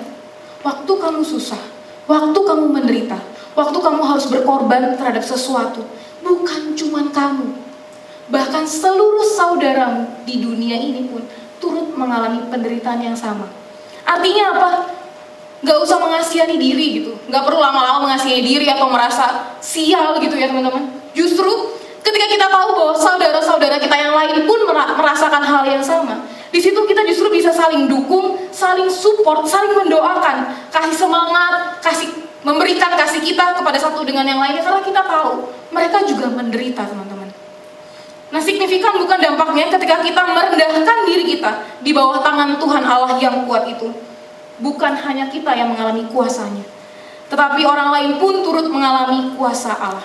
waktu 0.62 0.92
kamu 0.94 1.22
susah, 1.22 1.60
waktu 2.06 2.38
kamu 2.38 2.64
menderita, 2.70 3.18
waktu 3.58 3.78
kamu 3.78 4.02
harus 4.02 4.26
berkorban 4.30 4.94
terhadap 4.96 5.22
sesuatu, 5.22 5.82
bukan 6.22 6.72
cuma 6.78 7.10
kamu. 7.10 7.58
Bahkan 8.30 8.64
seluruh 8.64 9.26
saudaramu 9.34 10.24
di 10.24 10.40
dunia 10.40 10.78
ini 10.78 11.10
pun 11.10 11.26
turut 11.60 11.92
mengalami 11.92 12.46
penderitaan 12.48 13.02
yang 13.02 13.18
sama. 13.18 13.50
Artinya 14.06 14.44
apa? 14.56 14.70
Gak 15.62 15.78
usah 15.78 15.94
mengasihani 16.02 16.58
diri 16.58 16.98
gitu 16.98 17.14
Gak 17.30 17.46
perlu 17.46 17.62
lama-lama 17.62 18.10
mengasihani 18.10 18.42
diri 18.42 18.66
atau 18.66 18.90
merasa 18.90 19.54
sial 19.62 20.18
gitu 20.18 20.34
ya 20.34 20.50
teman-teman 20.50 20.90
Justru 21.14 21.78
ketika 22.02 22.26
kita 22.26 22.46
tahu 22.50 22.74
bahwa 22.74 22.94
saudara-saudara 22.98 23.78
kita 23.78 23.94
yang 23.94 24.10
lain 24.10 24.42
pun 24.42 24.58
mera- 24.66 24.90
merasakan 24.98 25.38
hal 25.38 25.62
yang 25.62 25.78
sama 25.78 26.18
di 26.53 26.61
situ 26.61 26.76
kita 26.84 27.00
justru 27.09 27.32
bisa 27.32 27.48
saling 27.48 27.88
dukung, 27.88 28.36
saling 28.53 28.92
support, 28.92 29.48
saling 29.48 29.72
mendoakan, 29.72 30.53
kasih 30.68 31.09
semangat, 31.09 31.80
kasih 31.80 32.12
memberikan 32.44 32.92
kasih 32.92 33.24
kita 33.24 33.57
kepada 33.57 33.80
satu 33.80 34.05
dengan 34.05 34.28
yang 34.28 34.36
lainnya 34.36 34.61
karena 34.61 34.84
kita 34.84 35.00
tahu 35.00 35.48
mereka 35.72 36.05
juga 36.05 36.28
menderita 36.28 36.84
teman-teman. 36.84 37.32
Nah 38.32 38.40
signifikan 38.44 39.00
bukan 39.00 39.16
dampaknya 39.16 39.72
ketika 39.72 40.05
kita 40.05 40.22
merendahkan 40.28 40.98
diri 41.09 41.24
kita 41.24 41.50
di 41.80 41.96
bawah 41.96 42.20
tangan 42.20 42.61
Tuhan 42.61 42.84
Allah 42.84 43.16
yang 43.16 43.48
kuat 43.48 43.72
itu. 43.72 43.88
Bukan 44.61 44.92
hanya 45.09 45.32
kita 45.32 45.57
yang 45.57 45.72
mengalami 45.72 46.05
kuasanya. 46.12 46.62
Tetapi 47.32 47.64
orang 47.64 47.96
lain 47.96 48.12
pun 48.20 48.44
turut 48.44 48.68
mengalami 48.68 49.32
kuasa 49.40 49.72
Allah. 49.72 50.05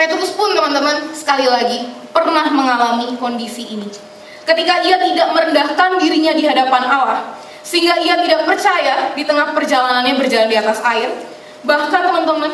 Petrus 0.00 0.32
pun 0.32 0.50
teman-teman 0.56 1.12
sekali 1.12 1.44
lagi 1.44 1.92
pernah 2.10 2.48
mengalami 2.48 3.14
kondisi 3.20 3.68
ini. 3.68 4.13
Ketika 4.44 4.84
ia 4.84 5.00
tidak 5.00 5.28
merendahkan 5.32 5.96
dirinya 5.96 6.32
di 6.36 6.44
hadapan 6.44 6.82
Allah. 6.84 7.20
Sehingga 7.64 7.96
ia 7.96 8.20
tidak 8.20 8.44
percaya 8.44 9.16
di 9.16 9.24
tengah 9.24 9.56
perjalanannya 9.56 10.20
berjalan 10.20 10.52
di 10.52 10.58
atas 10.60 10.84
air. 10.84 11.08
Bahkan 11.64 12.00
teman-teman 12.12 12.52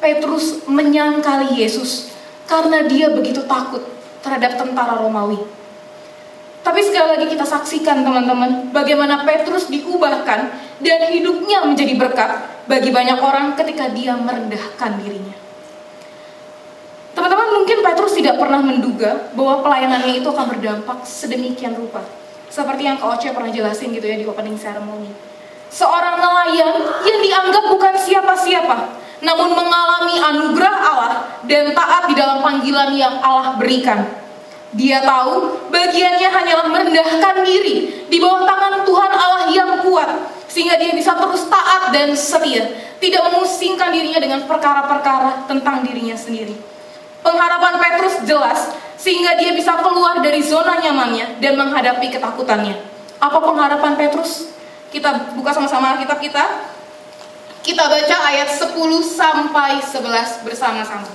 Petrus 0.00 0.64
menyangkali 0.64 1.60
Yesus 1.60 2.08
karena 2.48 2.88
dia 2.88 3.12
begitu 3.12 3.44
takut 3.44 3.84
terhadap 4.24 4.56
tentara 4.56 4.96
Romawi. 4.96 5.44
Tapi 6.64 6.80
sekali 6.82 7.14
lagi 7.14 7.26
kita 7.30 7.46
saksikan 7.46 8.02
teman-teman 8.02 8.74
bagaimana 8.74 9.22
Petrus 9.22 9.70
diubahkan 9.70 10.50
dan 10.82 11.00
hidupnya 11.14 11.62
menjadi 11.62 11.94
berkat 11.94 12.30
bagi 12.66 12.90
banyak 12.90 13.22
orang 13.22 13.54
ketika 13.54 13.86
dia 13.94 14.18
merendahkan 14.18 14.98
dirinya. 14.98 15.45
Teman-teman 17.16 17.48
mungkin 17.56 17.80
Petrus 17.80 18.12
tidak 18.12 18.36
pernah 18.36 18.60
menduga 18.60 19.32
bahwa 19.32 19.64
pelayanannya 19.64 20.20
itu 20.20 20.28
akan 20.28 20.52
berdampak 20.52 21.00
sedemikian 21.08 21.72
rupa. 21.72 22.04
Seperti 22.52 22.84
yang 22.84 23.00
Kak 23.00 23.16
Oce 23.16 23.32
pernah 23.32 23.48
jelasin 23.48 23.96
gitu 23.96 24.04
ya 24.04 24.20
di 24.20 24.28
opening 24.28 24.60
ceremony. 24.60 25.08
Seorang 25.72 26.20
nelayan 26.20 26.76
yang 27.08 27.18
dianggap 27.24 27.72
bukan 27.72 27.96
siapa-siapa, 27.96 29.00
namun 29.24 29.48
mengalami 29.56 30.20
anugerah 30.20 30.76
Allah 30.76 31.12
dan 31.48 31.72
taat 31.72 32.12
di 32.12 32.14
dalam 32.20 32.44
panggilan 32.44 32.92
yang 32.92 33.16
Allah 33.24 33.56
berikan. 33.56 34.04
Dia 34.76 35.00
tahu 35.00 35.72
bagiannya 35.72 36.28
hanyalah 36.28 36.68
merendahkan 36.68 37.48
diri 37.48 38.04
di 38.12 38.16
bawah 38.20 38.44
tangan 38.44 38.84
Tuhan 38.84 39.12
Allah 39.16 39.42
yang 39.48 39.70
kuat 39.88 40.36
sehingga 40.52 40.76
dia 40.76 40.92
bisa 40.92 41.16
terus 41.16 41.48
taat 41.48 41.96
dan 41.96 42.12
setia, 42.12 42.76
tidak 43.00 43.24
memusingkan 43.32 43.88
dirinya 43.88 44.20
dengan 44.20 44.44
perkara-perkara 44.44 45.48
tentang 45.48 45.80
dirinya 45.80 46.12
sendiri. 46.12 46.75
Pengharapan 47.20 47.74
Petrus 47.80 48.14
jelas 48.26 48.72
sehingga 48.96 49.36
dia 49.38 49.52
bisa 49.54 49.76
keluar 49.78 50.18
dari 50.24 50.40
zona 50.42 50.80
nyamannya 50.80 51.38
dan 51.38 51.54
menghadapi 51.54 52.10
ketakutannya. 52.10 52.74
Apa 53.20 53.38
pengharapan 53.38 53.94
Petrus? 53.94 54.50
Kita 54.90 55.36
buka 55.36 55.52
sama-sama 55.52 55.96
Alkitab 55.96 56.18
kita. 56.18 56.44
Kita 57.62 57.90
baca 57.90 58.16
ayat 58.30 58.48
10 58.50 58.72
sampai 59.02 59.82
11 59.82 60.46
bersama-sama. 60.46 61.10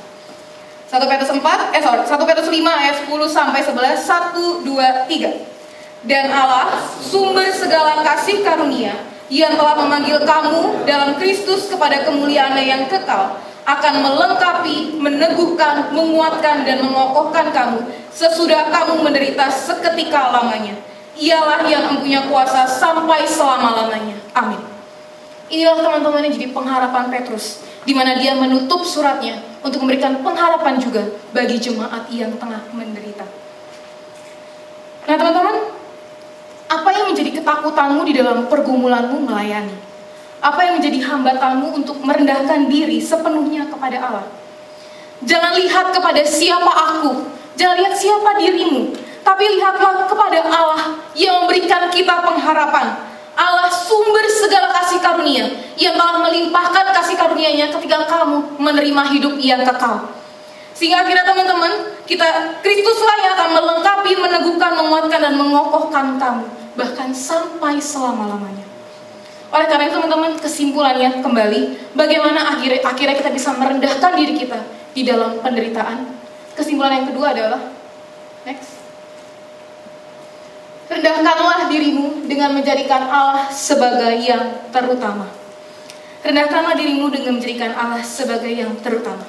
1 0.92 1.08
Petrus 1.08 1.32
4, 1.32 1.40
eh 1.72 1.80
sorry, 1.80 2.04
1 2.04 2.28
Petrus 2.28 2.50
5 2.52 2.68
ayat 2.68 2.96
10 3.08 3.32
sampai 3.32 3.60
11, 3.64 4.04
1, 4.04 4.68
2, 4.68 5.08
3. 5.08 6.04
Dan 6.04 6.28
Allah, 6.28 6.84
sumber 7.00 7.48
segala 7.56 8.04
kasih 8.04 8.44
karunia, 8.44 8.92
yang 9.32 9.56
telah 9.56 9.80
memanggil 9.80 10.20
kamu 10.28 10.84
dalam 10.84 11.16
Kristus 11.16 11.72
kepada 11.72 12.04
kemuliaannya 12.04 12.64
yang 12.68 12.84
kekal, 12.92 13.40
akan 13.72 13.94
melengkapi, 14.04 15.00
meneguhkan, 15.00 15.96
menguatkan, 15.96 16.68
dan 16.68 16.84
mengokohkan 16.84 17.56
kamu 17.56 17.80
sesudah 18.12 18.68
kamu 18.68 19.00
menderita 19.00 19.48
seketika 19.48 20.36
lamanya. 20.36 20.76
Ialah 21.16 21.68
yang 21.68 21.92
mempunyai 21.92 22.28
kuasa 22.28 22.68
sampai 22.68 23.24
selama-lamanya. 23.28 24.18
Amin. 24.36 24.60
Inilah 25.52 25.84
teman-teman 25.84 26.24
yang 26.24 26.34
jadi 26.36 26.48
pengharapan 26.56 27.12
Petrus, 27.12 27.64
di 27.84 27.92
mana 27.92 28.16
dia 28.16 28.36
menutup 28.36 28.88
suratnya 28.88 29.44
untuk 29.60 29.84
memberikan 29.84 30.24
pengharapan 30.24 30.80
juga 30.80 31.12
bagi 31.36 31.60
jemaat 31.60 32.08
yang 32.08 32.32
tengah 32.40 32.64
menderita. 32.72 33.28
Nah 35.08 35.16
teman-teman, 35.20 35.56
apa 36.72 36.90
yang 36.96 37.12
menjadi 37.12 37.44
ketakutanmu 37.44 38.02
di 38.08 38.14
dalam 38.16 38.48
pergumulanmu 38.48 39.28
melayani? 39.28 39.91
Apa 40.42 40.66
yang 40.66 40.82
menjadi 40.82 41.06
hambatanmu 41.06 41.68
untuk 41.78 42.02
merendahkan 42.02 42.66
diri 42.66 42.98
sepenuhnya 42.98 43.70
kepada 43.70 43.98
Allah? 44.02 44.26
Jangan 45.22 45.54
lihat 45.54 45.94
kepada 45.94 46.26
siapa 46.26 46.72
aku, 46.74 47.30
jangan 47.54 47.78
lihat 47.78 47.94
siapa 47.94 48.42
dirimu, 48.42 48.90
tapi 49.22 49.46
lihatlah 49.54 50.10
kepada 50.10 50.42
Allah 50.50 50.98
yang 51.14 51.46
memberikan 51.46 51.94
kita 51.94 52.26
pengharapan. 52.26 53.06
Allah 53.38 53.70
sumber 53.70 54.26
segala 54.28 54.74
kasih 54.82 54.98
karunia 54.98 55.46
yang 55.78 55.94
telah 55.94 56.26
melimpahkan 56.26 56.90
kasih 56.90 57.16
karunia-Nya 57.22 57.70
ketika 57.78 58.10
kamu 58.10 58.58
menerima 58.58 59.04
hidup 59.14 59.38
yang 59.38 59.62
kekal. 59.62 60.10
Sehingga 60.74 61.06
akhirnya 61.06 61.22
teman-teman, 61.22 62.02
kita 62.10 62.58
Kristuslah 62.66 63.18
yang 63.22 63.34
akan 63.38 63.50
melengkapi, 63.62 64.12
meneguhkan, 64.18 64.74
menguatkan 64.74 65.20
dan 65.22 65.34
mengokohkan 65.38 66.18
kamu 66.18 66.50
bahkan 66.74 67.14
sampai 67.14 67.78
selama-lamanya. 67.78 68.71
Oleh 69.52 69.68
karena 69.68 69.92
itu 69.92 69.96
teman-teman, 70.00 70.32
kesimpulannya 70.40 71.20
kembali 71.20 71.62
bagaimana 71.92 72.56
akhirnya 72.56 72.88
akhirnya 72.88 73.16
kita 73.20 73.32
bisa 73.36 73.52
merendahkan 73.60 74.12
diri 74.16 74.34
kita 74.40 74.60
di 74.96 75.04
dalam 75.04 75.44
penderitaan. 75.44 76.08
Kesimpulan 76.56 77.04
yang 77.04 77.08
kedua 77.12 77.36
adalah 77.36 77.62
next. 78.48 78.80
Rendahkanlah 80.92 81.72
dirimu 81.72 82.28
dengan 82.28 82.52
menjadikan 82.52 83.08
Allah 83.08 83.48
sebagai 83.52 84.12
yang 84.24 84.72
terutama. 84.72 85.28
Rendahkanlah 86.24 86.76
dirimu 86.76 87.08
dengan 87.12 87.40
menjadikan 87.40 87.72
Allah 87.76 88.04
sebagai 88.04 88.52
yang 88.52 88.76
terutama. 88.84 89.24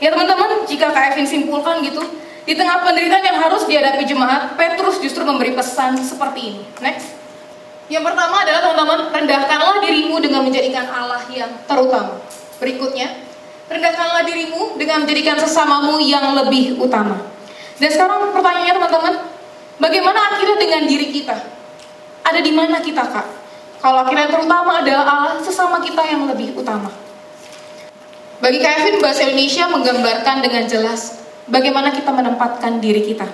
Ya 0.00 0.12
teman-teman, 0.12 0.68
jika 0.68 0.92
Kak 0.92 1.16
Evin 1.16 1.24
simpulkan 1.24 1.80
gitu, 1.80 2.04
di 2.44 2.52
tengah 2.52 2.84
penderitaan 2.84 3.24
yang 3.24 3.38
harus 3.40 3.64
dihadapi 3.64 4.04
jemaat, 4.04 4.56
Petrus 4.60 5.00
justru 5.00 5.24
memberi 5.24 5.56
pesan 5.56 5.96
seperti 5.96 6.40
ini. 6.52 6.62
Next. 6.84 7.23
Yang 7.92 8.04
pertama 8.08 8.40
adalah 8.40 8.60
teman-teman, 8.64 8.98
rendahkanlah 9.12 9.76
dirimu 9.84 10.16
dengan 10.24 10.40
menjadikan 10.40 10.88
Allah 10.88 11.20
yang 11.28 11.52
terutama. 11.68 12.16
Berikutnya, 12.56 13.12
rendahkanlah 13.68 14.24
dirimu 14.24 14.80
dengan 14.80 15.04
menjadikan 15.04 15.36
sesamamu 15.36 16.00
yang 16.00 16.32
lebih 16.32 16.80
utama. 16.80 17.20
Dan 17.76 17.88
sekarang 17.92 18.32
pertanyaannya 18.32 18.74
teman-teman, 18.80 19.14
bagaimana 19.76 20.18
akhirnya 20.32 20.56
dengan 20.56 20.82
diri 20.88 21.12
kita? 21.12 21.36
Ada 22.24 22.40
di 22.40 22.52
mana 22.56 22.80
kita 22.80 23.04
kak? 23.04 23.26
Kalau 23.84 24.00
akhirnya 24.00 24.32
terutama 24.32 24.80
adalah 24.80 25.04
Allah, 25.04 25.36
sesama 25.44 25.84
kita 25.84 26.00
yang 26.08 26.24
lebih 26.24 26.56
utama. 26.56 26.88
Bagi 28.40 28.64
Kevin, 28.64 29.04
bahasa 29.04 29.28
Indonesia 29.28 29.68
menggambarkan 29.68 30.40
dengan 30.40 30.64
jelas 30.64 31.20
bagaimana 31.44 31.92
kita 31.92 32.08
menempatkan 32.08 32.80
diri 32.80 33.12
kita. 33.12 33.28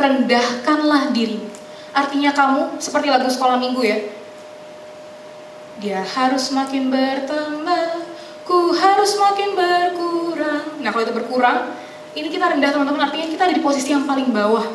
Rendahkanlah 0.00 1.12
dirimu. 1.12 1.63
Artinya 1.94 2.34
kamu 2.34 2.82
seperti 2.82 3.06
lagu 3.06 3.30
sekolah 3.30 3.54
minggu 3.54 3.82
ya. 3.86 3.98
Dia 5.78 6.02
harus 6.02 6.50
makin 6.50 6.90
bertambah, 6.90 7.86
ku 8.42 8.74
harus 8.74 9.14
makin 9.14 9.54
berkurang. 9.54 10.82
Nah 10.82 10.90
kalau 10.90 11.06
itu 11.06 11.14
berkurang, 11.14 11.70
ini 12.18 12.26
kita 12.30 12.50
rendah 12.50 12.70
teman-teman. 12.74 13.06
Artinya 13.06 13.30
kita 13.30 13.42
ada 13.46 13.54
di 13.54 13.62
posisi 13.62 13.94
yang 13.94 14.06
paling 14.06 14.34
bawah. 14.34 14.66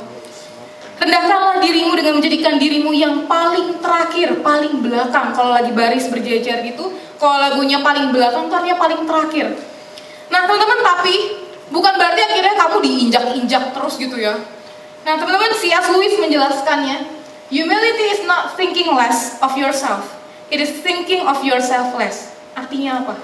Rendahkanlah 1.00 1.64
dirimu 1.64 1.96
dengan 1.96 2.20
menjadikan 2.20 2.60
dirimu 2.60 2.92
yang 2.92 3.24
paling 3.24 3.80
terakhir, 3.80 4.44
paling 4.44 4.84
belakang. 4.84 5.32
Kalau 5.32 5.56
lagi 5.56 5.72
baris 5.72 6.12
berjejer 6.12 6.60
gitu, 6.68 6.92
kalau 7.16 7.40
lagunya 7.40 7.80
paling 7.80 8.12
belakang, 8.12 8.52
artinya 8.52 8.76
paling 8.76 9.08
terakhir. 9.08 9.56
Nah 10.28 10.44
teman-teman, 10.44 10.80
tapi 10.84 11.16
bukan 11.72 11.94
berarti 11.96 12.22
akhirnya 12.28 12.56
kamu 12.60 12.78
diinjak-injak 12.84 13.64
terus 13.72 13.96
gitu 13.96 14.20
ya. 14.20 14.36
Nah 15.10 15.18
teman-teman, 15.18 15.58
C.S. 15.58 15.90
Lewis 15.90 16.22
menjelaskannya, 16.22 17.02
Humility 17.50 18.06
is 18.14 18.22
not 18.30 18.54
thinking 18.54 18.94
less 18.94 19.42
of 19.42 19.58
yourself. 19.58 20.06
It 20.54 20.62
is 20.62 20.86
thinking 20.86 21.26
of 21.26 21.42
yourself 21.42 21.98
less. 21.98 22.30
Artinya 22.54 23.02
apa? 23.02 23.18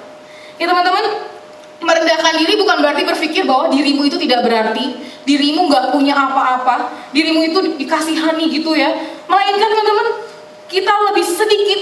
Ya 0.57 0.65
teman-teman, 0.65 1.29
merendahkan 1.77 2.41
diri 2.41 2.57
bukan 2.57 2.81
berarti 2.81 3.05
berpikir 3.05 3.45
bahwa 3.45 3.69
dirimu 3.69 4.01
itu 4.09 4.17
tidak 4.17 4.49
berarti, 4.49 4.97
dirimu 5.29 5.69
nggak 5.69 5.93
punya 5.93 6.17
apa-apa, 6.17 6.89
dirimu 7.13 7.53
itu 7.53 7.77
dikasihani 7.77 8.49
gitu 8.49 8.73
ya. 8.73 8.89
Melainkan 9.29 9.69
teman-teman, 9.69 10.25
kita 10.65 10.89
lebih 10.89 11.25
sedikit 11.29 11.81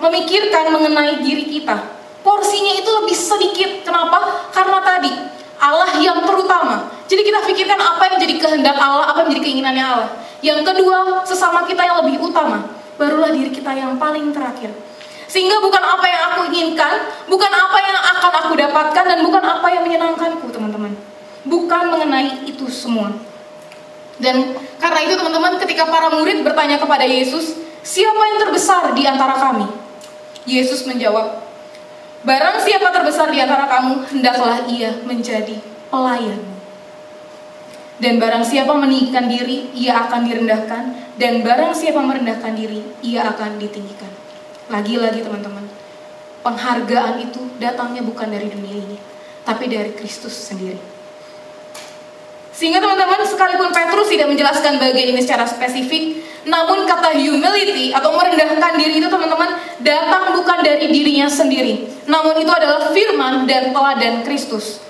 memikirkan 0.00 0.72
mengenai 0.72 1.20
diri 1.20 1.44
kita. 1.60 1.76
Porsinya 2.24 2.72
itu 2.72 2.88
lebih 3.04 3.16
sedikit. 3.20 3.84
Kenapa? 3.84 4.48
Karena 4.48 4.80
tadi 4.80 5.12
Allah 5.62 5.94
yang 6.02 6.18
terutama. 6.26 6.90
Jadi 7.06 7.22
kita 7.22 7.38
pikirkan 7.46 7.78
apa 7.78 8.02
yang 8.10 8.18
jadi 8.18 8.34
kehendak 8.42 8.74
Allah, 8.74 9.14
apa 9.14 9.22
yang 9.22 9.30
jadi 9.38 9.42
keinginannya 9.46 9.84
Allah. 9.86 10.10
Yang 10.42 10.66
kedua, 10.66 11.22
sesama 11.22 11.62
kita 11.70 11.86
yang 11.86 12.02
lebih 12.02 12.18
utama. 12.18 12.66
Barulah 12.98 13.30
diri 13.30 13.54
kita 13.54 13.70
yang 13.70 13.94
paling 13.94 14.34
terakhir. 14.34 14.74
Sehingga 15.30 15.62
bukan 15.62 15.80
apa 15.80 16.04
yang 16.10 16.22
aku 16.34 16.40
inginkan, 16.50 17.08
bukan 17.30 17.48
apa 17.48 17.78
yang 17.78 17.96
akan 18.18 18.32
aku 18.42 18.52
dapatkan, 18.58 19.04
dan 19.06 19.18
bukan 19.22 19.42
apa 19.46 19.66
yang 19.70 19.86
menyenangkanku, 19.86 20.50
teman-teman. 20.50 20.92
Bukan 21.46 21.84
mengenai 21.94 22.42
itu 22.42 22.66
semua. 22.66 23.14
Dan 24.18 24.58
karena 24.82 25.00
itu 25.06 25.14
teman-teman, 25.14 25.62
ketika 25.62 25.86
para 25.86 26.10
murid 26.10 26.42
bertanya 26.42 26.76
kepada 26.82 27.06
Yesus, 27.06 27.54
siapa 27.86 28.18
yang 28.18 28.38
terbesar 28.44 28.92
di 28.98 29.06
antara 29.06 29.38
kami? 29.38 29.70
Yesus 30.42 30.82
menjawab, 30.90 31.51
barang 32.22 32.56
siapa 32.62 32.88
terbesar 32.94 33.28
di 33.30 33.38
antara 33.42 33.66
kamu, 33.66 34.06
hendaklah 34.14 34.66
ia 34.70 34.94
menjadi 35.02 35.58
pelayanmu. 35.90 36.54
Dan 38.02 38.18
barang 38.18 38.42
siapa 38.42 38.74
meninggikan 38.74 39.30
diri, 39.30 39.70
ia 39.78 40.06
akan 40.06 40.26
direndahkan. 40.26 40.82
Dan 41.14 41.46
barang 41.46 41.70
siapa 41.70 42.02
merendahkan 42.02 42.50
diri, 42.58 42.82
ia 43.06 43.30
akan 43.30 43.62
ditinggikan. 43.62 44.10
Lagi-lagi 44.66 45.22
teman-teman, 45.22 45.70
penghargaan 46.42 47.22
itu 47.22 47.46
datangnya 47.62 48.02
bukan 48.02 48.26
dari 48.26 48.50
dunia 48.50 48.74
ini, 48.82 48.98
tapi 49.46 49.70
dari 49.70 49.94
Kristus 49.94 50.34
sendiri. 50.34 50.82
Sehingga 52.50 52.82
teman-teman, 52.82 53.22
sekalipun 53.22 53.70
Petrus 53.70 54.10
tidak 54.10 54.34
menjelaskan 54.34 54.82
bagian 54.82 55.14
ini 55.14 55.20
secara 55.22 55.46
spesifik, 55.46 56.22
namun 56.42 56.84
kata 56.90 57.14
humility 57.14 57.94
atau 57.94 58.14
merendahkan 58.18 58.74
diri 58.74 58.98
itu 58.98 59.06
teman-teman 59.06 59.54
datang 59.78 60.34
bukan 60.34 60.58
dari 60.62 60.90
dirinya 60.90 61.30
sendiri, 61.30 61.86
namun 62.10 62.34
itu 62.42 62.50
adalah 62.50 62.90
firman 62.90 63.46
dan 63.46 63.70
teladan 63.70 64.26
Kristus. 64.26 64.82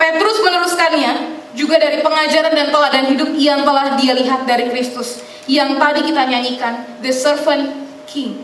Petrus 0.00 0.40
meneruskannya 0.40 1.12
juga 1.54 1.78
dari 1.78 2.02
pengajaran 2.02 2.52
dan 2.52 2.68
teladan 2.72 3.04
hidup 3.14 3.30
yang 3.36 3.62
telah 3.62 3.94
dia 4.00 4.12
lihat 4.16 4.48
dari 4.48 4.72
Kristus, 4.72 5.22
yang 5.46 5.76
tadi 5.76 6.08
kita 6.08 6.24
nyanyikan, 6.24 6.88
the 7.04 7.12
servant 7.12 7.72
king. 8.08 8.42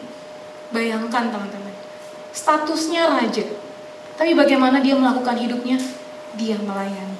Bayangkan 0.71 1.35
teman-teman, 1.35 1.75
statusnya 2.31 3.11
raja, 3.11 3.43
tapi 4.15 4.37
bagaimana 4.37 4.79
dia 4.79 4.95
melakukan 4.95 5.35
hidupnya? 5.41 5.81
Dia 6.39 6.61
melayani. 6.63 7.19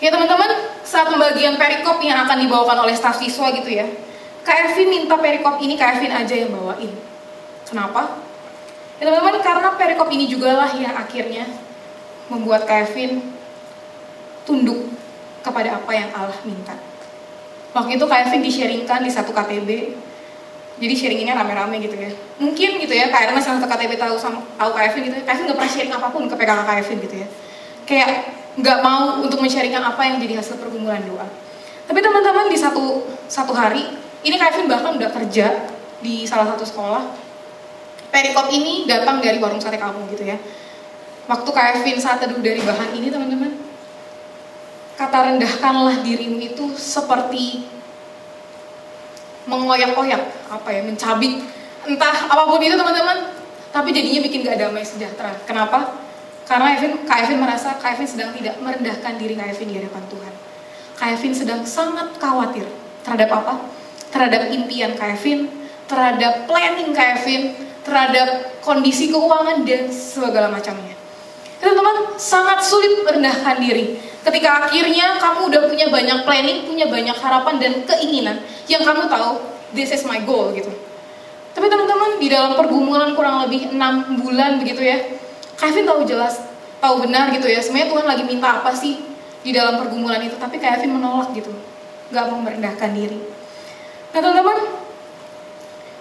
Ya 0.00 0.10
teman-teman, 0.10 0.72
saat 0.82 1.10
pembagian 1.12 1.60
perikop 1.60 2.00
yang 2.02 2.26
akan 2.26 2.42
dibawakan 2.42 2.88
oleh 2.88 2.96
staf 2.96 3.20
siswa 3.20 3.52
gitu 3.54 3.70
ya, 3.70 3.86
Kak 4.42 4.74
Evin 4.74 4.88
minta 4.90 5.14
perikop 5.18 5.62
ini 5.62 5.78
Kak 5.78 5.98
Evin 5.98 6.10
aja 6.10 6.34
yang 6.34 6.50
bawain. 6.50 6.92
Kenapa? 7.66 8.18
Ya 8.98 9.10
teman-teman, 9.10 9.42
karena 9.42 9.70
perikop 9.78 10.08
ini 10.10 10.26
juga 10.30 10.54
lah 10.54 10.70
yang 10.74 10.94
akhirnya 10.94 11.46
membuat 12.26 12.66
Kak 12.66 12.90
Evin 12.90 13.34
tunduk 14.42 14.90
kepada 15.42 15.78
apa 15.78 15.90
yang 15.94 16.10
Allah 16.14 16.38
minta. 16.42 16.74
Waktu 17.72 17.96
itu 17.96 18.04
Kak 18.06 18.28
Evin 18.28 18.42
di-sharingkan 18.42 19.06
di 19.06 19.10
satu 19.10 19.30
KTB, 19.30 19.70
jadi 20.82 20.94
sharinginnya 20.98 21.38
rame-rame 21.38 21.78
gitu 21.78 21.94
ya. 21.94 22.10
Mungkin 22.42 22.82
gitu 22.82 22.94
ya, 22.94 23.08
Kak 23.14 23.30
Ernest 23.30 23.46
yang 23.46 23.62
satu 23.62 23.70
KTB 23.70 23.94
tahu 23.94 24.14
sama 24.18 24.42
tahu 24.58 24.70
Kak 24.74 24.90
Evin 24.90 25.06
gitu 25.06 25.16
ya, 25.18 25.24
Kak 25.24 25.34
Evin 25.38 25.44
nggak 25.50 25.58
pernah 25.62 25.72
sharing 25.72 25.94
apa 25.94 26.08
pun 26.10 26.22
ke 26.26 26.34
PKK 26.34 26.60
Kak 26.66 26.76
Evin 26.82 26.98
gitu 26.98 27.16
ya. 27.22 27.28
Kayak 27.86 28.10
nggak 28.58 28.78
mau 28.84 29.22
untuk 29.22 29.38
men-sharingkan 29.40 29.80
apa 29.80 30.02
yang 30.04 30.18
jadi 30.18 30.42
hasil 30.42 30.58
pergumulan 30.58 31.00
doa. 31.06 31.24
Tapi 31.88 31.98
teman-teman 31.98 32.52
di 32.52 32.58
satu 32.60 33.08
satu 33.26 33.56
hari, 33.56 34.01
ini 34.22 34.34
Kak 34.38 34.54
Evin 34.54 34.70
bahkan 34.70 34.94
udah 34.94 35.10
kerja 35.10 35.66
di 35.98 36.22
salah 36.26 36.54
satu 36.54 36.62
sekolah. 36.62 37.02
Perikop 38.12 38.52
ini 38.52 38.84
datang 38.86 39.18
dari 39.18 39.40
warung 39.42 39.58
sate 39.58 39.80
kampung 39.80 40.06
gitu 40.12 40.22
ya. 40.22 40.38
Waktu 41.26 41.48
Kak 41.48 41.66
Evin 41.80 41.98
saat 41.98 42.22
teduh 42.22 42.38
dari 42.38 42.62
bahan 42.62 42.94
ini 42.94 43.08
teman-teman, 43.10 43.56
kata 44.94 45.18
rendahkanlah 45.32 46.04
dirimu 46.06 46.38
itu 46.38 46.70
seperti 46.76 47.66
mengoyak-oyak 49.50 50.22
apa 50.50 50.68
ya 50.70 50.80
mencabik. 50.86 51.42
Entah 51.82 52.30
apa 52.30 52.46
pun 52.46 52.62
itu 52.62 52.78
teman-teman 52.78 53.34
tapi 53.72 53.90
jadinya 53.90 54.20
bikin 54.22 54.46
gak 54.46 54.60
damai 54.60 54.84
sejahtera. 54.86 55.34
Kenapa? 55.48 55.98
Karena 56.46 56.78
Evin 56.78 57.02
Kak 57.08 57.26
Evin 57.26 57.42
merasa 57.42 57.74
Kak 57.80 57.98
Evin 57.98 58.06
sedang 58.06 58.30
tidak 58.36 58.60
merendahkan 58.60 59.18
diri 59.18 59.34
Kak 59.34 59.50
Evin 59.56 59.72
di 59.72 59.76
hadapan 59.82 60.04
Tuhan. 60.06 60.34
Kak 61.00 61.08
Evin 61.18 61.32
sedang 61.34 61.66
sangat 61.66 62.14
khawatir 62.20 62.68
terhadap 63.02 63.30
apa 63.34 63.81
terhadap 64.12 64.52
impian 64.52 64.94
Kak 64.94 65.18
Evin 65.18 65.48
terhadap 65.88 66.46
planning 66.46 66.92
Kak 66.92 67.24
Evin 67.24 67.56
terhadap 67.82 68.60
kondisi 68.62 69.10
keuangan 69.10 69.66
dan 69.66 69.90
segala 69.90 70.52
macamnya 70.52 70.94
teman-teman 71.58 72.14
sangat 72.14 72.62
sulit 72.62 73.02
merendahkan 73.02 73.58
diri 73.58 73.98
ketika 74.22 74.66
akhirnya 74.66 75.18
kamu 75.18 75.50
udah 75.50 75.60
punya 75.66 75.86
banyak 75.90 76.18
planning, 76.22 76.58
punya 76.66 76.86
banyak 76.86 77.16
harapan 77.18 77.54
dan 77.58 77.72
keinginan 77.86 78.38
yang 78.70 78.82
kamu 78.86 79.10
tahu 79.10 79.42
this 79.74 79.90
is 79.90 80.06
my 80.06 80.22
goal 80.22 80.54
gitu. 80.54 80.70
Tapi 81.52 81.66
teman-teman 81.68 82.16
di 82.16 82.32
dalam 82.32 82.56
pergumulan 82.56 83.12
kurang 83.12 83.44
lebih 83.44 83.74
enam 83.74 84.16
bulan 84.22 84.56
begitu 84.62 84.80
ya, 84.80 84.98
Kevin 85.58 85.84
tahu 85.84 86.00
jelas, 86.08 86.40
tahu 86.80 87.04
benar 87.04 87.28
gitu 87.34 87.44
ya. 87.44 87.60
Sebenarnya 87.60 87.92
Tuhan 87.92 88.06
lagi 88.08 88.24
minta 88.24 88.62
apa 88.62 88.72
sih 88.72 89.04
di 89.42 89.50
dalam 89.52 89.82
pergumulan 89.82 90.22
itu, 90.22 90.38
tapi 90.38 90.56
Kevin 90.56 90.96
menolak 90.96 91.34
gitu, 91.36 91.52
nggak 92.14 92.24
mau 92.30 92.40
merendahkan 92.40 92.90
diri. 92.94 93.18
Nah 94.12 94.20
teman-teman, 94.20 94.58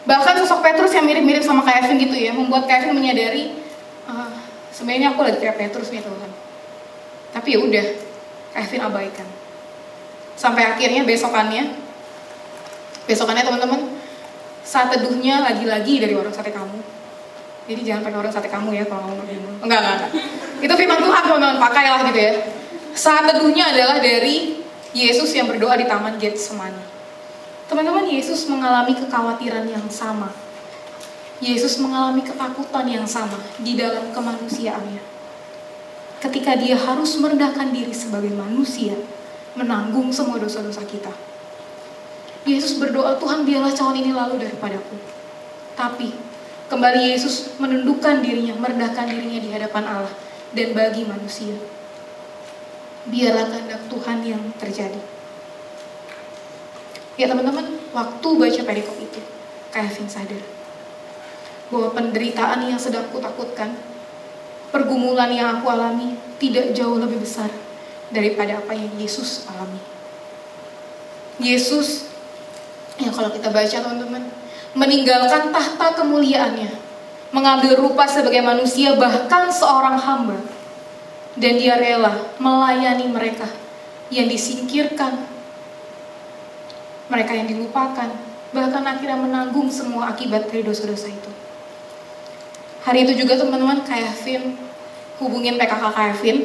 bahkan 0.03 0.35
sosok 0.43 0.59
Petrus 0.59 0.91
yang 0.91 1.07
mirip-mirip 1.07 1.43
sama 1.43 1.63
Kevin 1.63 1.95
gitu 1.95 2.15
ya, 2.19 2.35
membuat 2.35 2.67
Kevin 2.67 2.99
menyadari 2.99 3.55
"Ah, 4.03 4.27
sebenarnya 4.75 5.15
aku 5.15 5.23
lagi 5.23 5.39
kayak 5.39 5.55
Petrus 5.55 5.89
nih 5.95 6.03
Tuhan. 6.03 6.31
Tapi 7.31 7.47
ya 7.55 7.59
udah, 7.63 7.85
Kevin 8.51 8.81
abaikan. 8.83 9.27
Sampai 10.35 10.67
akhirnya 10.67 11.07
besokannya, 11.07 11.71
besokannya 13.07 13.43
teman-teman, 13.47 13.81
saat 14.67 14.91
teduhnya 14.91 15.39
lagi-lagi 15.47 16.03
dari 16.03 16.11
warung 16.11 16.35
sate 16.35 16.51
kamu. 16.51 16.83
Jadi 17.71 17.81
jangan 17.87 18.01
pakai 18.03 18.17
warung 18.19 18.33
sate 18.35 18.49
kamu 18.51 18.69
ya 18.75 18.83
kalau 18.91 19.07
kamu 19.07 19.15
bergumul. 19.23 19.53
Enggak, 19.63 19.79
enggak, 19.79 19.95
enggak. 19.95 20.11
Itu 20.61 20.73
firman 20.75 20.99
Tuhan 20.99 21.21
teman-teman, 21.23 21.57
pakailah 21.61 21.99
gitu 22.11 22.19
ya. 22.19 22.33
Saat 22.91 23.23
teduhnya 23.31 23.71
adalah 23.71 24.03
dari 24.03 24.59
Yesus 24.91 25.31
yang 25.31 25.47
berdoa 25.47 25.79
di 25.79 25.87
Taman 25.87 26.19
Getsemani. 26.19 26.90
Teman-teman, 27.71 28.03
Yesus 28.03 28.51
mengalami 28.51 28.91
kekhawatiran 28.91 29.63
yang 29.63 29.87
sama. 29.87 30.27
Yesus 31.39 31.79
mengalami 31.79 32.19
ketakutan 32.19 32.83
yang 32.83 33.07
sama 33.07 33.39
di 33.63 33.79
dalam 33.79 34.11
kemanusiaannya 34.11 35.11
ketika 36.21 36.53
dia 36.53 36.77
harus 36.77 37.17
merendahkan 37.17 37.73
diri 37.73 37.89
sebagai 37.89 38.29
manusia, 38.29 38.93
menanggung 39.57 40.13
semua 40.13 40.37
dosa-dosa 40.37 40.85
kita. 40.85 41.09
Yesus 42.45 42.77
berdoa, 42.77 43.17
Tuhan 43.17 43.41
biarlah 43.41 43.73
cawan 43.73 43.97
ini 43.97 44.13
lalu 44.13 44.37
daripadaku. 44.37 44.97
Tapi, 45.73 46.13
kembali 46.69 47.09
Yesus 47.09 47.57
menundukkan 47.57 48.21
dirinya, 48.21 48.53
merendahkan 48.53 49.09
dirinya 49.09 49.41
di 49.41 49.49
hadapan 49.49 49.83
Allah 49.89 50.13
dan 50.53 50.77
bagi 50.77 51.09
manusia. 51.09 51.57
Biarlah 53.09 53.49
kehendak 53.49 53.81
Tuhan 53.89 54.17
yang 54.21 54.41
terjadi. 54.61 55.01
Ya 57.19 57.27
teman-teman, 57.27 57.79
waktu 57.91 58.27
baca 58.39 58.61
perikop 58.63 58.97
itu, 58.99 59.21
Kevin 59.71 60.07
sadar 60.07 60.41
bahwa 61.71 61.87
penderitaan 61.95 62.67
yang 62.67 62.75
sedang 62.75 63.07
kutakutkan 63.15 63.71
pergumulan 64.75 65.31
yang 65.31 65.59
aku 65.59 65.71
alami 65.71 66.19
tidak 66.35 66.75
jauh 66.75 66.99
lebih 66.99 67.23
besar 67.23 67.47
daripada 68.11 68.59
apa 68.59 68.75
yang 68.75 68.91
Yesus 68.99 69.47
alami. 69.47 69.79
Yesus 71.39 72.11
yang 72.99 73.15
kalau 73.15 73.31
kita 73.31 73.47
baca 73.49 73.71
teman-teman 73.71 74.27
meninggalkan 74.75 75.55
tahta 75.55 76.03
kemuliaannya, 76.03 76.75
mengambil 77.31 77.79
rupa 77.79 78.03
sebagai 78.03 78.43
manusia 78.43 78.99
bahkan 78.99 79.47
seorang 79.47 79.95
hamba 79.95 80.37
dan 81.39 81.55
dia 81.55 81.79
rela 81.79 82.35
melayani 82.35 83.07
mereka 83.07 83.47
yang 84.11 84.27
disingkirkan, 84.27 85.23
mereka 87.11 87.35
yang 87.35 87.51
dilupakan, 87.51 88.07
bahkan 88.55 88.83
akhirnya 88.87 89.19
menanggung 89.19 89.67
semua 89.67 90.15
akibat 90.15 90.47
dari 90.47 90.63
dosa-dosa 90.63 91.11
itu. 91.11 91.31
Hari 92.81 93.05
itu 93.05 93.13
juga 93.27 93.37
teman-teman 93.37 93.83
Kevin 93.85 94.57
hubungin 95.21 95.61
PKK 95.61 95.85
Kevin 95.93 96.37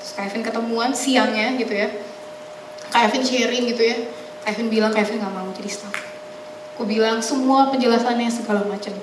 Terus 0.00 0.12
Kevin 0.16 0.40
ketemuan 0.40 0.90
siangnya 0.96 1.52
gitu 1.60 1.76
ya 1.76 1.92
Kevin 2.88 3.20
sharing 3.20 3.68
gitu 3.76 3.82
ya 3.84 3.96
Kevin 4.48 4.72
bilang 4.72 4.90
Kevin 4.96 5.20
gak 5.20 5.30
mau 5.36 5.52
jadi 5.52 5.68
staff 5.68 5.94
Aku 6.72 6.88
bilang 6.88 7.20
semua 7.20 7.68
penjelasannya 7.68 8.32
segala 8.32 8.64
macam. 8.64 8.96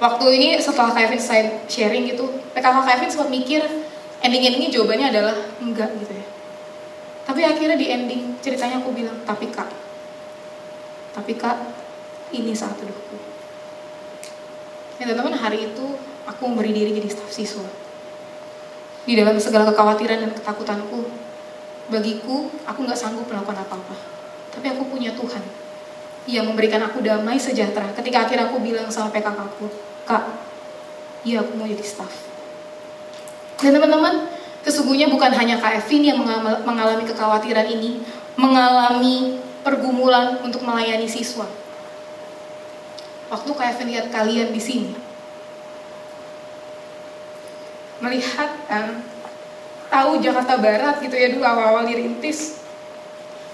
Waktu 0.00 0.26
ini 0.32 0.48
setelah 0.56 0.96
Kevin 0.96 1.20
saya 1.20 1.60
sharing 1.68 2.08
gitu, 2.08 2.24
PKK 2.56 2.76
Kevin 2.88 3.08
sempat 3.12 3.28
mikir 3.28 3.60
ending-endingnya 4.24 4.72
jawabannya 4.72 5.12
adalah 5.12 5.36
enggak 5.60 5.92
gitu 6.00 6.16
ya. 6.16 6.19
Tapi 7.30 7.46
akhirnya 7.46 7.78
di 7.78 7.86
ending 7.86 8.42
ceritanya 8.42 8.82
aku 8.82 8.90
bilang, 8.90 9.14
tapi 9.22 9.46
kak, 9.54 9.70
tapi 11.14 11.38
kak, 11.38 11.54
ini 12.34 12.50
saat 12.50 12.74
teduhku. 12.74 13.14
Ya 14.98 15.06
teman-teman 15.06 15.38
hari 15.38 15.70
itu 15.70 15.94
aku 16.26 16.42
memberi 16.50 16.74
diri 16.74 16.90
jadi 16.90 17.06
staf 17.06 17.30
siswa. 17.30 17.70
Di 19.06 19.14
dalam 19.14 19.38
segala 19.38 19.70
kekhawatiran 19.70 20.26
dan 20.26 20.34
ketakutanku, 20.34 21.06
bagiku 21.86 22.50
aku 22.66 22.78
nggak 22.82 22.98
sanggup 22.98 23.30
melakukan 23.30 23.62
apa-apa. 23.62 23.94
Tapi 24.50 24.66
aku 24.66 24.90
punya 24.90 25.14
Tuhan 25.14 25.46
yang 26.26 26.50
memberikan 26.50 26.82
aku 26.82 26.98
damai 26.98 27.38
sejahtera. 27.38 27.94
Ketika 27.94 28.26
akhirnya 28.26 28.50
aku 28.50 28.58
bilang 28.58 28.90
sama 28.90 29.14
PKK 29.14 29.38
aku, 29.38 29.70
kak, 30.02 30.34
iya 31.22 31.46
aku 31.46 31.54
mau 31.54 31.70
jadi 31.70 31.86
staf. 31.86 32.26
Dan 33.62 33.78
teman-teman, 33.78 34.26
sesungguhnya 34.64 35.08
bukan 35.08 35.32
hanya 35.32 35.56
Kak 35.56 35.84
Evin 35.84 36.02
yang 36.04 36.18
mengal- 36.20 36.62
mengalami 36.64 37.04
kekhawatiran 37.08 37.66
ini, 37.68 38.04
mengalami 38.36 39.40
pergumulan 39.64 40.40
untuk 40.44 40.64
melayani 40.64 41.08
siswa. 41.08 41.48
Waktu 43.30 43.50
Kak 43.54 43.66
Evin 43.76 43.88
lihat 43.94 44.12
kalian 44.12 44.52
di 44.52 44.60
sini, 44.60 44.92
melihat 48.00 48.50
eh, 48.68 49.00
tahu 49.92 50.20
Jakarta 50.24 50.56
Barat 50.56 51.00
gitu 51.04 51.14
ya 51.14 51.28
dulu 51.32 51.44
awal-awal 51.44 51.84
dirintis, 51.84 52.60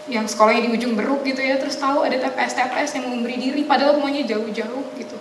yang 0.06 0.26
sekolahnya 0.26 0.70
di 0.70 0.70
ujung 0.70 0.94
beruk 0.94 1.26
gitu 1.26 1.42
ya, 1.42 1.58
terus 1.58 1.74
tahu 1.78 2.06
ada 2.06 2.14
TPS-TPS 2.14 3.02
yang 3.02 3.10
memberi 3.10 3.36
diri, 3.38 3.62
padahal 3.66 3.98
semuanya 3.98 4.22
jauh-jauh 4.22 4.86
gitu. 4.94 5.18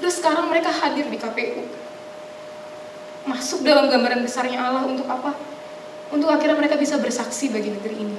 Terus 0.00 0.20
sekarang 0.20 0.48
mereka 0.48 0.72
hadir 0.72 1.08
di 1.08 1.20
KPU, 1.20 1.64
masuk 3.26 3.66
dalam 3.66 3.90
gambaran 3.90 4.22
besarnya 4.22 4.62
Allah 4.62 4.86
untuk 4.86 5.04
apa? 5.10 5.34
Untuk 6.14 6.30
akhirnya 6.30 6.54
mereka 6.54 6.78
bisa 6.78 6.96
bersaksi 7.02 7.50
bagi 7.50 7.74
negeri 7.74 8.06
ini. 8.06 8.16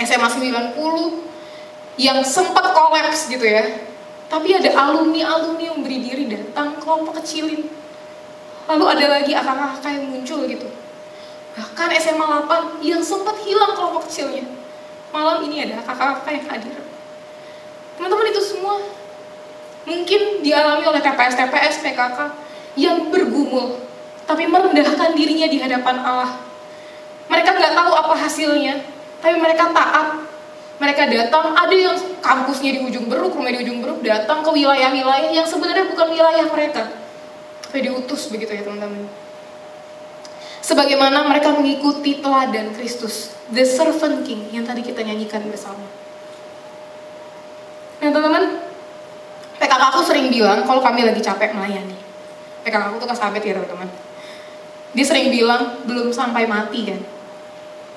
SMA 0.00 0.28
90 0.74 2.00
yang 2.00 2.24
sempat 2.24 2.72
kolaps 2.72 3.28
gitu 3.28 3.44
ya. 3.44 3.84
Tapi 4.32 4.56
ada 4.56 4.72
alumni-alumni 4.88 5.64
yang 5.74 5.78
beri 5.84 6.00
diri 6.00 6.24
datang 6.32 6.80
kelompok 6.80 7.20
kecilin. 7.20 7.68
Lalu 8.70 8.84
ada 8.86 9.06
lagi 9.20 9.32
akak-akak 9.36 9.92
yang 9.92 10.06
muncul 10.08 10.46
gitu. 10.48 10.68
Bahkan 11.58 11.88
SMA 12.00 12.24
8 12.48 12.80
yang 12.80 13.02
sempat 13.04 13.36
hilang 13.44 13.76
kelompok 13.76 14.08
kecilnya. 14.08 14.46
Malam 15.10 15.44
ini 15.50 15.66
ada 15.68 15.82
kakak-kakak 15.84 16.32
yang 16.32 16.46
hadir. 16.48 16.76
Teman-teman 17.98 18.26
itu 18.32 18.40
semua 18.40 18.74
mungkin 19.84 20.40
dialami 20.40 20.84
oleh 20.86 21.02
TPS-TPS, 21.02 21.82
PKK 21.84 22.18
yang 22.78 23.10
bergumul 23.10 23.89
tapi 24.24 24.44
merendahkan 24.48 25.16
dirinya 25.16 25.48
di 25.48 25.58
hadapan 25.60 25.96
Allah. 26.00 26.32
Mereka 27.30 27.50
nggak 27.54 27.72
tahu 27.78 27.92
apa 27.94 28.14
hasilnya, 28.18 28.82
tapi 29.22 29.38
mereka 29.38 29.70
taat. 29.70 30.26
Mereka 30.80 31.12
datang, 31.12 31.52
ada 31.52 31.76
yang 31.76 31.92
kampusnya 32.24 32.72
di 32.72 32.80
ujung 32.80 33.04
beruk, 33.12 33.36
rumah 33.36 33.52
di 33.52 33.60
ujung 33.60 33.84
beruk, 33.84 34.00
datang 34.00 34.40
ke 34.40 34.48
wilayah-wilayah 34.48 35.28
yang 35.28 35.44
sebenarnya 35.44 35.84
bukan 35.92 36.08
wilayah 36.08 36.48
mereka. 36.48 36.88
Tapi 37.68 37.84
diutus 37.84 38.32
begitu 38.32 38.56
ya 38.56 38.64
teman-teman. 38.64 39.04
Sebagaimana 40.64 41.28
mereka 41.28 41.52
mengikuti 41.52 42.24
teladan 42.24 42.72
Kristus, 42.72 43.36
the 43.52 43.64
servant 43.68 44.24
king 44.24 44.48
yang 44.56 44.64
tadi 44.64 44.80
kita 44.80 45.04
nyanyikan 45.04 45.44
bersama. 45.52 45.84
Nah 48.00 48.08
teman-teman, 48.08 48.64
PKK 49.60 49.82
aku 49.92 50.00
sering 50.00 50.32
bilang 50.32 50.64
kalau 50.64 50.80
kami 50.80 51.04
lagi 51.04 51.20
capek 51.20 51.52
melayani. 51.52 51.92
PKK 52.64 52.88
aku 52.88 52.96
tuh 53.04 53.08
kasabet 53.12 53.44
ya 53.44 53.52
teman-teman. 53.60 53.88
Dia 54.90 55.04
sering 55.06 55.30
bilang 55.30 55.86
belum 55.86 56.10
sampai 56.10 56.50
mati 56.50 56.90
kan. 56.90 57.00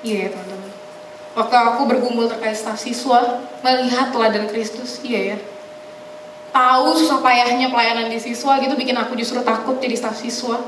Iya 0.04 0.16
ya 0.26 0.28
teman-teman. 0.36 0.70
Waktu 1.34 1.54
aku 1.58 1.80
bergumul 1.90 2.30
terkait 2.30 2.54
staf 2.54 2.78
siswa, 2.78 3.42
melihat 3.66 4.14
teladan 4.14 4.46
Kristus, 4.46 5.02
iya 5.02 5.34
ya. 5.34 5.38
Tahu 6.54 6.94
susah 6.94 7.18
payahnya 7.18 7.74
pelayanan 7.74 8.06
di 8.06 8.22
siswa 8.22 8.62
gitu 8.62 8.78
bikin 8.78 8.94
aku 8.94 9.18
justru 9.18 9.42
takut 9.42 9.82
jadi 9.82 9.98
staf 9.98 10.14
siswa. 10.14 10.62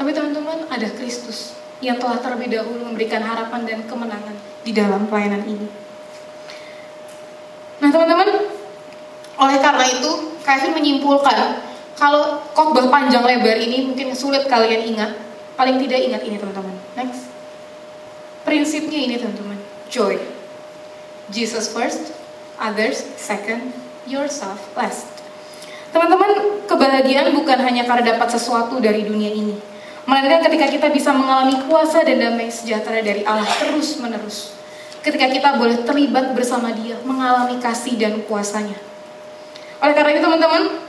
Tapi 0.00 0.16
teman-teman 0.16 0.64
ada 0.72 0.88
Kristus 0.96 1.52
yang 1.84 2.00
telah 2.00 2.16
terlebih 2.24 2.48
dahulu 2.48 2.88
memberikan 2.88 3.20
harapan 3.20 3.68
dan 3.68 3.84
kemenangan 3.84 4.36
di 4.64 4.72
dalam 4.72 5.04
pelayanan 5.06 5.44
ini. 5.44 5.68
Nah 7.78 7.92
teman-teman, 7.92 8.48
oleh 9.38 9.58
karena 9.60 9.84
itu 9.86 10.10
Kevin 10.42 10.72
menyimpulkan 10.72 11.60
kalau 11.94 12.40
khotbah 12.56 12.88
panjang 12.88 13.22
lebar 13.22 13.60
ini 13.60 13.92
mungkin 13.92 14.16
sulit 14.16 14.48
kalian 14.48 14.96
ingat, 14.96 15.12
paling 15.58 15.82
tidak 15.82 15.98
ingat 16.06 16.22
ini 16.22 16.38
teman-teman. 16.38 16.76
Next. 16.94 17.26
Prinsipnya 18.46 19.00
ini 19.02 19.18
teman-teman, 19.18 19.58
joy. 19.90 20.16
Jesus 21.28 21.68
first, 21.68 22.14
others 22.56 23.04
second, 23.18 23.74
yourself 24.08 24.56
last. 24.72 25.10
Teman-teman, 25.92 26.64
kebahagiaan 26.64 27.34
bukan 27.36 27.58
hanya 27.60 27.84
karena 27.84 28.16
dapat 28.16 28.28
sesuatu 28.32 28.80
dari 28.80 29.04
dunia 29.04 29.28
ini, 29.28 29.58
melainkan 30.08 30.46
ketika 30.48 30.70
kita 30.72 30.88
bisa 30.88 31.12
mengalami 31.12 31.60
kuasa 31.68 32.00
dan 32.06 32.22
damai 32.22 32.48
sejahtera 32.48 33.04
dari 33.04 33.26
Allah 33.28 33.48
terus-menerus. 33.60 34.56
Ketika 35.04 35.28
kita 35.28 35.60
boleh 35.60 35.84
terlibat 35.84 36.32
bersama 36.32 36.72
Dia, 36.72 36.96
mengalami 37.04 37.60
kasih 37.60 38.00
dan 38.00 38.24
kuasanya. 38.24 38.76
Oleh 39.84 39.94
karena 39.94 40.16
itu 40.16 40.22
teman-teman, 40.24 40.87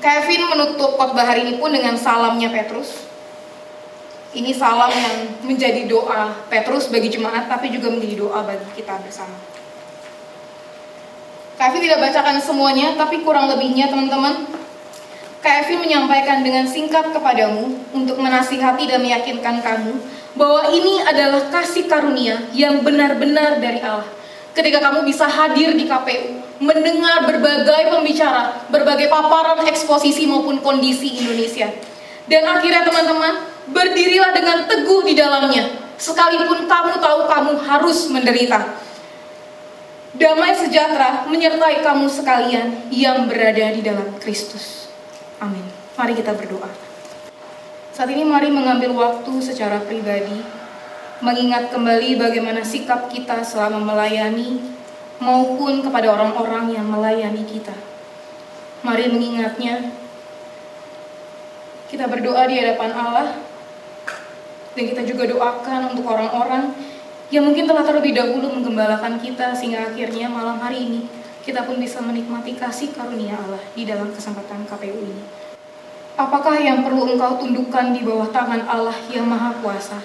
Kevin 0.00 0.48
menutup 0.48 0.96
khotbah 0.96 1.28
hari 1.28 1.44
ini 1.44 1.60
pun 1.60 1.68
dengan 1.76 1.92
salamnya 1.94 2.48
Petrus. 2.48 3.04
Ini 4.32 4.56
salam 4.56 4.88
yang 4.88 5.16
menjadi 5.44 5.84
doa 5.84 6.32
Petrus 6.48 6.88
bagi 6.88 7.12
jemaat, 7.12 7.52
tapi 7.52 7.68
juga 7.68 7.92
menjadi 7.92 8.16
doa 8.24 8.40
bagi 8.46 8.64
kita 8.80 8.96
bersama. 9.04 9.36
Kevin 11.60 11.84
tidak 11.84 12.00
bacakan 12.00 12.40
semuanya, 12.40 12.96
tapi 12.96 13.20
kurang 13.20 13.52
lebihnya 13.52 13.92
teman-teman, 13.92 14.48
Kevin 15.40 15.84
menyampaikan 15.84 16.40
dengan 16.40 16.64
singkat 16.64 17.12
kepadamu 17.16 17.76
untuk 17.96 18.16
menasihati 18.20 18.88
dan 18.88 19.00
meyakinkan 19.00 19.60
kamu 19.60 19.96
bahwa 20.36 20.68
ini 20.68 21.00
adalah 21.04 21.48
kasih 21.48 21.88
karunia 21.88 22.40
yang 22.52 22.80
benar-benar 22.80 23.56
dari 23.60 23.80
Allah. 23.80 24.08
Ketika 24.52 24.80
kamu 24.80 25.04
bisa 25.08 25.24
hadir 25.24 25.72
di 25.76 25.88
KPU, 25.88 26.49
mendengar 26.60 27.24
berbagai 27.24 27.88
pembicara, 27.88 28.68
berbagai 28.68 29.08
paparan 29.08 29.64
eksposisi 29.64 30.28
maupun 30.28 30.60
kondisi 30.60 31.24
Indonesia. 31.24 31.72
Dan 32.28 32.46
akhirnya 32.46 32.84
teman-teman, 32.84 33.48
berdirilah 33.72 34.30
dengan 34.36 34.68
teguh 34.68 35.02
di 35.08 35.16
dalamnya. 35.16 35.66
Sekalipun 35.96 36.68
kamu 36.68 37.00
tahu 37.00 37.20
kamu 37.26 37.52
harus 37.64 37.98
menderita. 38.12 38.60
Damai 40.14 40.52
sejahtera 40.52 41.24
menyertai 41.26 41.80
kamu 41.80 42.06
sekalian 42.12 42.92
yang 42.92 43.24
berada 43.24 43.72
di 43.72 43.80
dalam 43.80 44.14
Kristus. 44.20 44.92
Amin. 45.40 45.64
Mari 45.96 46.12
kita 46.12 46.36
berdoa. 46.36 46.68
Saat 47.96 48.10
ini 48.12 48.24
mari 48.24 48.52
mengambil 48.52 48.96
waktu 48.96 49.32
secara 49.40 49.80
pribadi 49.80 50.40
mengingat 51.20 51.68
kembali 51.68 52.16
bagaimana 52.16 52.64
sikap 52.64 53.12
kita 53.12 53.44
selama 53.44 53.76
melayani 53.92 54.79
maupun 55.20 55.84
kepada 55.84 56.16
orang-orang 56.16 56.72
yang 56.74 56.88
melayani 56.88 57.44
kita. 57.44 57.76
Mari 58.80 59.12
mengingatnya. 59.12 59.92
Kita 61.92 62.06
berdoa 62.06 62.46
di 62.46 62.54
hadapan 62.56 62.90
Allah 62.94 63.28
dan 64.78 64.84
kita 64.86 65.02
juga 65.02 65.26
doakan 65.26 65.90
untuk 65.90 66.06
orang-orang 66.06 66.70
yang 67.34 67.46
mungkin 67.46 67.66
telah 67.66 67.82
terlebih 67.82 68.14
dahulu 68.14 68.46
menggembalakan 68.58 69.18
kita 69.18 69.54
sehingga 69.58 69.90
akhirnya 69.90 70.30
malam 70.30 70.62
hari 70.62 70.86
ini 70.86 71.00
kita 71.42 71.66
pun 71.66 71.82
bisa 71.82 71.98
menikmati 71.98 72.54
kasih 72.54 72.94
karunia 72.94 73.34
Allah 73.34 73.62
di 73.74 73.82
dalam 73.82 74.14
kesempatan 74.14 74.70
KPU 74.70 74.98
ini. 75.02 75.24
Apakah 76.14 76.62
yang 76.62 76.86
perlu 76.86 77.10
engkau 77.10 77.42
tundukkan 77.42 77.90
di 77.90 78.06
bawah 78.06 78.30
tangan 78.30 78.62
Allah 78.70 78.94
yang 79.10 79.26
Maha 79.26 79.56
Kuasa, 79.58 79.98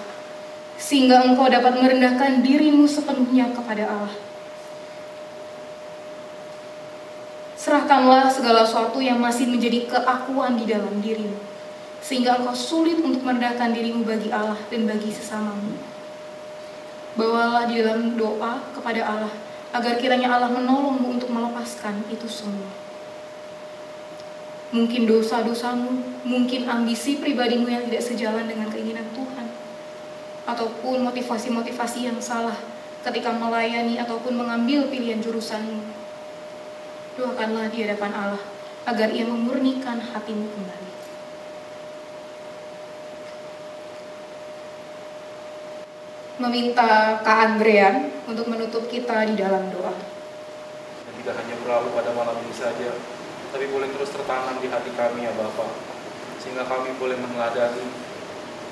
sehingga 0.80 1.22
engkau 1.22 1.45
dapat 1.45 1.76
merendahkan 1.76 2.41
dirimu 2.41 2.89
sepenuhnya 2.89 3.51
kepada 3.53 3.84
Allah? 3.86 4.25
Serahkanlah 7.66 8.30
segala 8.30 8.61
sesuatu 8.61 9.01
yang 9.01 9.18
masih 9.18 9.49
menjadi 9.49 9.89
keakuan 9.89 10.53
di 10.53 10.70
dalam 10.70 11.01
dirimu, 11.01 11.34
sehingga 11.97 12.38
engkau 12.38 12.53
sulit 12.53 13.01
untuk 13.01 13.26
merendahkan 13.26 13.74
dirimu 13.74 14.05
bagi 14.05 14.30
Allah 14.30 14.61
dan 14.70 14.86
bagi 14.86 15.09
sesamamu. 15.09 15.74
Bawalah 17.18 17.66
di 17.66 17.82
dalam 17.82 18.13
doa 18.22 18.61
kepada 18.70 19.01
Allah, 19.01 19.34
agar 19.74 19.97
kiranya 19.97 20.38
Allah 20.38 20.53
menolongmu 20.53 21.18
untuk 21.18 21.34
melepaskan 21.34 22.05
itu 22.13 22.30
semua. 22.30 22.70
Mungkin 24.70 25.09
dosa-dosamu, 25.09 26.22
mungkin 26.22 26.70
ambisi 26.70 27.18
pribadimu 27.18 27.66
yang 27.66 27.89
tidak 27.89 28.05
sejalan 28.05 28.45
dengan 28.45 28.70
keinginan 28.70 29.09
Tuhan, 29.18 29.49
ataupun 30.45 31.01
motivasi-motivasi 31.01 32.13
yang 32.13 32.22
salah 32.22 32.61
ketika 33.01 33.34
melayani 33.34 33.97
ataupun 33.97 34.38
mengambil 34.38 34.86
pilihan 34.86 35.18
jurusanmu. 35.18 35.95
Doakanlah 37.16 37.72
di 37.72 37.88
hadapan 37.88 38.11
Allah 38.11 38.43
agar 38.84 39.07
ia 39.16 39.24
memurnikan 39.24 40.03
hatimu 40.03 40.51
kembali. 40.51 40.91
Meminta 46.43 47.24
Kak 47.24 47.38
Andrean 47.39 48.11
untuk 48.28 48.51
menutup 48.51 48.91
kita 48.91 49.32
di 49.32 49.39
dalam 49.39 49.72
doa. 49.72 49.95
dan 51.07 51.13
tidak 51.24 51.36
hanya 51.39 51.55
berlalu 51.63 51.88
pada 51.95 52.11
malam 52.11 52.36
ini 52.43 52.51
saja, 52.51 52.91
tapi 53.55 53.72
boleh 53.72 53.88
terus 53.95 54.11
tertanam 54.11 54.59
di 54.59 54.68
hati 54.68 54.91
kami 54.99 55.24
ya 55.24 55.32
Bapa, 55.39 55.72
sehingga 56.43 56.68
kami 56.68 56.99
boleh 56.99 57.16
meneladani 57.16 57.88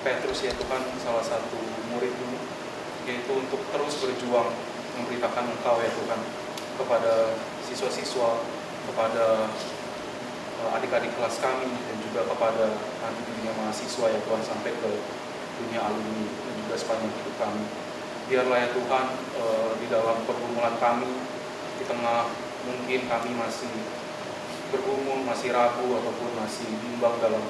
Petrus 0.03 0.43
ya 0.43 0.51
Tuhan 0.51 0.83
salah 0.99 1.23
satu 1.23 1.55
muridmu, 1.93 2.35
yaitu 3.07 3.31
untuk 3.31 3.63
terus 3.71 4.03
berjuang 4.03 4.51
memberitakan 4.99 5.47
Engkau 5.47 5.79
ya 5.79 5.87
Tuhan 5.95 6.42
kepada 6.83 7.39
siswa-siswa, 7.63 8.43
kepada 8.91 9.47
eh, 10.59 10.75
adik-adik 10.75 11.15
kelas 11.15 11.39
kami 11.39 11.71
dan 11.71 11.97
juga 12.03 12.27
kepada 12.27 12.75
nanti 12.99 13.21
dunia 13.23 13.51
mahasiswa 13.55 14.05
ya 14.11 14.19
Tuhan 14.19 14.43
sampai 14.43 14.71
ke 14.75 14.91
dunia 15.63 15.79
alumni 15.79 16.27
dan 16.27 16.53
juga 16.59 16.75
sepanjang 16.75 17.13
hidup 17.15 17.35
kami. 17.39 17.63
Biarlah 18.27 18.57
ya 18.59 18.69
Tuhan 18.75 19.05
eh, 19.39 19.71
di 19.79 19.85
dalam 19.87 20.17
pergumulan 20.27 20.75
kami 20.77 21.09
di 21.79 21.83
tengah 21.87 22.27
mungkin 22.63 23.01
kami 23.07 23.31
masih 23.35 23.71
bergumul, 24.71 25.21
masih 25.23 25.53
ragu 25.53 25.85
ataupun 25.85 26.29
masih 26.39 26.67
bimbang 26.81 27.15
dalam 27.21 27.43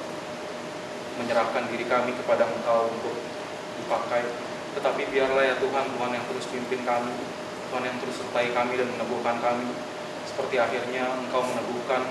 menyerahkan 1.16 1.70
diri 1.70 1.86
kami 1.86 2.12
kepada 2.14 2.44
Engkau 2.44 2.90
untuk 2.90 3.16
dipakai. 3.78 4.26
Tetapi 4.74 5.02
biarlah 5.08 5.44
ya 5.46 5.54
Tuhan, 5.62 5.86
Tuhan 5.94 6.10
yang 6.10 6.24
terus 6.26 6.50
pimpin 6.50 6.82
kami, 6.82 7.14
Tuhan 7.74 7.90
yang 7.90 7.98
terus 7.98 8.22
sertai 8.22 8.54
kami 8.54 8.78
dan 8.78 8.86
meneguhkan 8.86 9.42
kami. 9.42 9.66
Seperti 10.30 10.62
akhirnya 10.62 11.10
Engkau 11.10 11.42
meneguhkan 11.42 12.06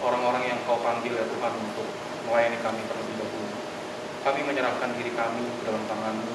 orang-orang 0.00 0.48
yang 0.48 0.56
Engkau 0.64 0.80
panggil 0.80 1.20
ya 1.20 1.28
Tuhan 1.28 1.52
untuk 1.52 1.84
melayani 2.24 2.56
kami 2.64 2.80
terlebih 2.88 3.20
dahulu. 3.20 3.60
Kami 4.24 4.40
menyerahkan 4.40 4.96
diri 4.96 5.12
kami 5.12 5.44
ke 5.44 5.68
dalam 5.68 5.84
tangan-Mu, 5.84 6.32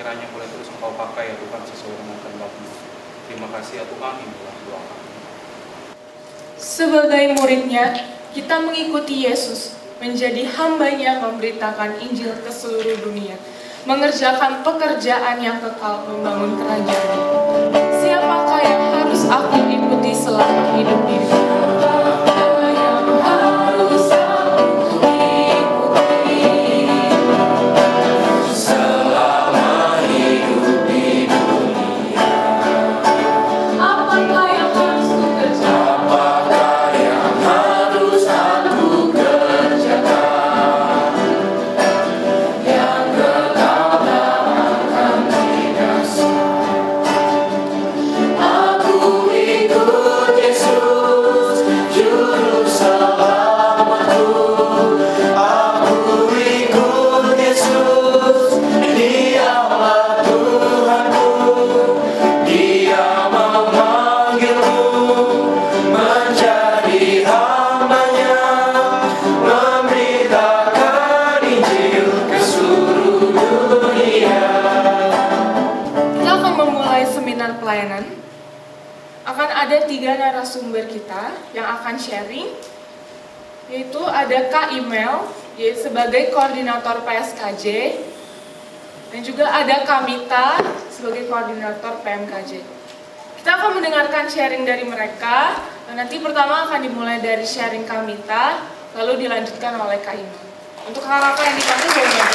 kiranya 0.00 0.32
boleh 0.32 0.48
terus 0.48 0.72
Engkau 0.72 0.96
pakai 0.96 1.28
ya 1.28 1.36
Tuhan 1.36 1.60
sesuai 1.68 1.92
dengan 1.92 2.16
kehendak-Mu. 2.24 2.70
Terima 3.28 3.48
kasih 3.52 3.74
ya 3.76 3.84
Tuhan, 3.84 4.14
inilah 4.16 4.56
doa 4.64 4.80
kami. 4.88 5.08
Sebagai 6.56 7.24
muridnya, 7.36 7.84
kita 8.32 8.64
mengikuti 8.64 9.28
Yesus 9.28 9.76
menjadi 10.00 10.48
hambanya 10.56 11.20
memberitakan 11.20 12.00
Injil 12.00 12.32
ke 12.32 12.48
seluruh 12.48 12.96
dunia, 13.04 13.36
mengerjakan 13.84 14.64
pekerjaan 14.66 15.38
yang 15.38 15.60
kekal 15.62 16.02
membangun 16.08 16.58
kerajaan. 16.58 17.20
Siapakah 18.02 18.60
yang 18.64 18.82
harus 18.98 19.22
aku 19.28 19.58
ikuti 19.68 20.12
selama 20.16 20.62
hidup 20.74 21.00
di 21.06 21.18
akan 81.76 82.00
sharing, 82.00 82.48
yaitu 83.68 84.00
ada 84.00 84.48
Kak 84.48 84.72
Imel, 84.72 85.28
yaitu 85.60 85.92
sebagai 85.92 86.32
koordinator 86.32 87.04
PSKJ, 87.04 87.64
dan 89.12 89.20
juga 89.20 89.44
ada 89.52 89.84
Kamita 89.84 90.62
sebagai 90.88 91.28
koordinator 91.28 92.00
PMKJ. 92.00 92.64
Kita 93.38 93.50
akan 93.60 93.80
mendengarkan 93.80 94.24
sharing 94.26 94.64
dari 94.64 94.88
mereka, 94.88 95.60
dan 95.84 96.00
nanti 96.00 96.16
pertama 96.20 96.68
akan 96.68 96.80
dimulai 96.80 97.20
dari 97.20 97.44
sharing 97.44 97.84
Kamita, 97.84 98.64
lalu 98.96 99.28
dilanjutkan 99.28 99.76
oleh 99.76 100.00
Kak 100.00 100.16
Imel. 100.16 100.46
Untuk 100.88 101.04
kakak-kakak 101.04 101.44
yang 101.52 101.56
dipanggil 101.60 101.90
boleh. 101.92 102.28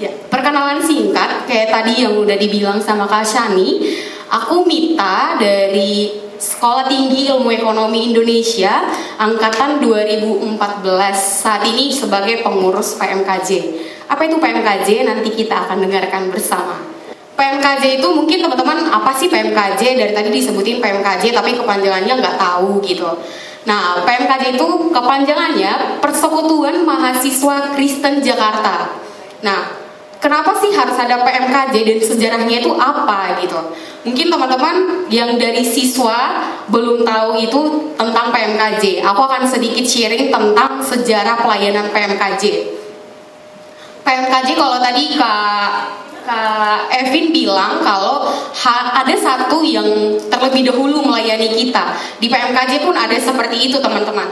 Ya, 0.00 0.10
perkenalan 0.26 0.80
singkat 0.82 1.46
kayak 1.46 1.70
tadi 1.70 2.02
yang 2.02 2.18
udah 2.18 2.34
dibilang 2.34 2.82
sama 2.82 3.06
Kak 3.06 3.22
Shani, 3.22 3.78
aku 4.32 4.64
Mita 4.64 5.36
dari 5.36 6.08
Sekolah 6.40 6.88
Tinggi 6.88 7.28
Ilmu 7.30 7.52
Ekonomi 7.52 8.10
Indonesia 8.10 8.82
angkatan 9.20 9.78
2014 9.78 10.82
saat 11.14 11.62
ini 11.68 11.92
sebagai 11.92 12.42
pengurus 12.42 12.98
PMKJ. 12.98 13.50
Apa 14.10 14.26
itu 14.26 14.42
PMKJ? 14.42 15.06
Nanti 15.06 15.30
kita 15.30 15.68
akan 15.68 15.86
dengarkan 15.86 16.32
bersama. 16.32 16.82
PMKJ 17.38 18.02
itu 18.02 18.08
mungkin 18.10 18.42
teman-teman 18.42 18.90
apa 18.90 19.14
sih 19.14 19.30
PMKJ? 19.30 19.94
Dari 19.94 20.12
tadi 20.16 20.34
disebutin 20.34 20.82
PMKJ 20.82 21.30
tapi 21.30 21.54
kepanjangannya 21.54 22.14
nggak 22.18 22.36
tahu 22.40 22.82
gitu. 22.82 23.06
Nah, 23.62 24.02
PMKJ 24.02 24.58
itu 24.58 24.66
kepanjangannya 24.90 26.02
Persekutuan 26.02 26.82
Mahasiswa 26.82 27.70
Kristen 27.78 28.18
Jakarta. 28.18 28.98
Nah, 29.46 29.81
kenapa 30.22 30.54
sih 30.62 30.70
harus 30.70 30.94
ada 30.94 31.26
PMKJ 31.26 31.74
dan 31.82 31.98
sejarahnya 31.98 32.62
itu 32.62 32.70
apa 32.78 33.42
gitu? 33.42 33.58
Mungkin 34.06 34.26
teman-teman 34.30 34.74
yang 35.10 35.34
dari 35.34 35.66
siswa 35.66 36.46
belum 36.70 37.02
tahu 37.02 37.42
itu 37.42 37.60
tentang 37.98 38.30
PMKJ. 38.30 39.02
Aku 39.02 39.20
akan 39.26 39.42
sedikit 39.42 39.82
sharing 39.82 40.30
tentang 40.30 40.78
sejarah 40.78 41.42
pelayanan 41.42 41.90
PMKJ. 41.90 42.70
PMKJ 44.06 44.48
kalau 44.54 44.78
tadi 44.78 45.18
Kak 45.18 45.70
Kak 46.22 46.86
Evin 46.94 47.34
bilang 47.34 47.82
kalau 47.82 48.30
ada 48.94 49.14
satu 49.18 49.66
yang 49.66 50.14
terlebih 50.30 50.70
dahulu 50.70 51.02
melayani 51.02 51.50
kita. 51.50 51.98
Di 52.22 52.30
PMKJ 52.30 52.86
pun 52.86 52.94
ada 52.94 53.18
seperti 53.18 53.70
itu 53.70 53.82
teman-teman. 53.82 54.30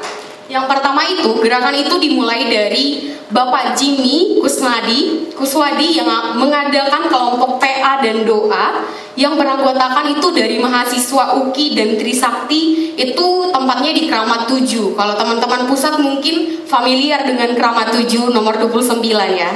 Yang 0.51 0.66
pertama 0.66 1.07
itu 1.07 1.30
gerakan 1.38 1.78
itu 1.78 1.94
dimulai 2.03 2.51
dari 2.51 3.14
Bapak 3.30 3.78
Jimmy 3.78 4.42
Kusnadi 4.42 5.30
Kuswadi 5.30 6.03
yang 6.03 6.11
mengadakan 6.34 7.07
kelompok 7.07 7.62
PA 7.62 8.03
dan 8.03 8.26
doa 8.26 8.82
yang 9.14 9.38
beranggotakan 9.38 10.18
itu 10.18 10.28
dari 10.34 10.59
mahasiswa 10.59 11.38
UKI 11.38 11.66
dan 11.78 11.88
Trisakti 11.94 12.92
itu 12.98 13.26
tempatnya 13.55 13.94
di 13.94 14.11
Keramat 14.11 14.51
7. 14.51 14.98
Kalau 14.98 15.14
teman-teman 15.14 15.70
pusat 15.70 16.03
mungkin 16.03 16.66
familiar 16.66 17.22
dengan 17.22 17.55
Keramat 17.55 17.94
7 17.94 18.34
nomor 18.34 18.59
29 18.59 19.07
ya. 19.38 19.51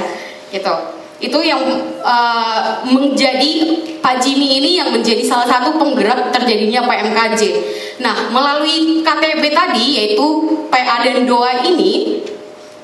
Gitu. 0.47 0.75
Itu 1.19 1.39
yang 1.39 1.63
eh, 2.03 2.61
menjadi 2.91 3.51
Pak 4.03 4.21
Jimmy 4.21 4.61
ini 4.61 4.77
yang 4.77 4.91
menjadi 4.91 5.23
salah 5.23 5.47
satu 5.47 5.79
penggerak 5.79 6.29
terjadinya 6.35 6.83
PMKJ. 6.85 7.41
Nah, 8.03 8.29
melalui 8.29 9.01
KTP 9.01 9.43
tadi 9.55 9.85
yaitu 9.97 10.25
PA 10.67 11.01
dan 11.01 11.23
doa 11.23 11.63
ini 11.63 12.21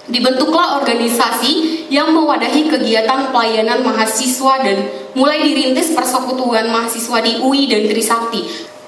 dibentuklah 0.07 0.81
organisasi 0.81 1.85
yang 1.91 2.15
mewadahi 2.15 2.67
kegiatan 2.71 3.31
pelayanan 3.31 3.83
mahasiswa 3.83 4.63
dan 4.63 4.77
mulai 5.15 5.43
dirintis 5.43 5.91
persekutuan 5.91 6.71
mahasiswa 6.71 7.19
di 7.19 7.43
UI 7.43 7.67
dan 7.67 7.85
Trisakti. 7.85 8.41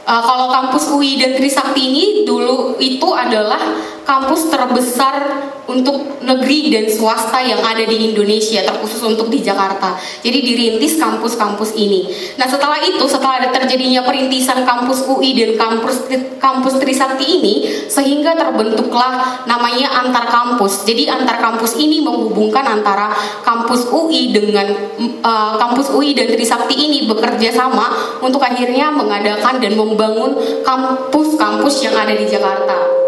Eh, 0.04 0.24
kalau 0.24 0.52
kampus 0.52 0.92
UI 0.92 1.20
dan 1.20 1.36
Trisakti 1.36 1.80
ini 1.92 2.06
dulu 2.28 2.80
itu 2.80 3.08
adalah 3.12 3.60
kampus 4.04 4.52
terbesar 4.52 5.16
untuk 5.64 6.20
negeri 6.20 6.72
dan 6.72 6.86
swasta 6.92 7.40
yang 7.40 7.60
ada 7.64 7.84
di 7.88 8.12
Indonesia, 8.12 8.64
terkhusus 8.68 9.00
untuk 9.04 9.32
di 9.32 9.40
Jakarta. 9.40 9.96
Jadi 10.20 10.40
dirintis 10.44 11.00
kampus-kampus 11.00 11.76
ini. 11.80 12.12
Nah 12.36 12.48
setelah 12.48 12.84
itu, 12.84 13.04
setelah 13.08 13.44
ada 13.44 13.50
terjadinya 13.56 14.04
perintisan 14.04 14.68
kampus 14.68 15.08
UI 15.08 15.36
dan 15.40 15.56
kampus 15.56 16.04
kampus 16.40 16.74
Trisakti 16.84 17.26
ini, 17.40 17.54
sehingga 17.88 18.36
terbentuklah 18.36 19.44
namanya 19.48 20.04
antar 20.04 20.28
kampus. 20.28 20.84
Jadi 20.84 21.08
antar 21.08 21.40
kampus 21.40 21.80
ini 21.80 22.04
menghubungkan 22.04 22.68
antara 22.68 23.16
kampus 23.48 23.88
UI 23.88 24.36
dengan 24.36 24.68
eh, 25.00 25.54
kampus 25.58 25.96
UI 25.96 26.12
dan 26.12 26.28
Trisakti 26.28 26.76
ini 26.76 27.08
bekerja 27.08 27.56
sama 27.56 28.20
untuk 28.20 28.44
akhirnya 28.44 28.92
mengadakan 28.92 29.64
dan 29.64 29.80
membangun 29.80 30.36
kampus-kampus 30.68 31.88
yang 31.88 31.96
ada 31.96 32.12
di 32.12 32.28
Jakarta 32.28 33.03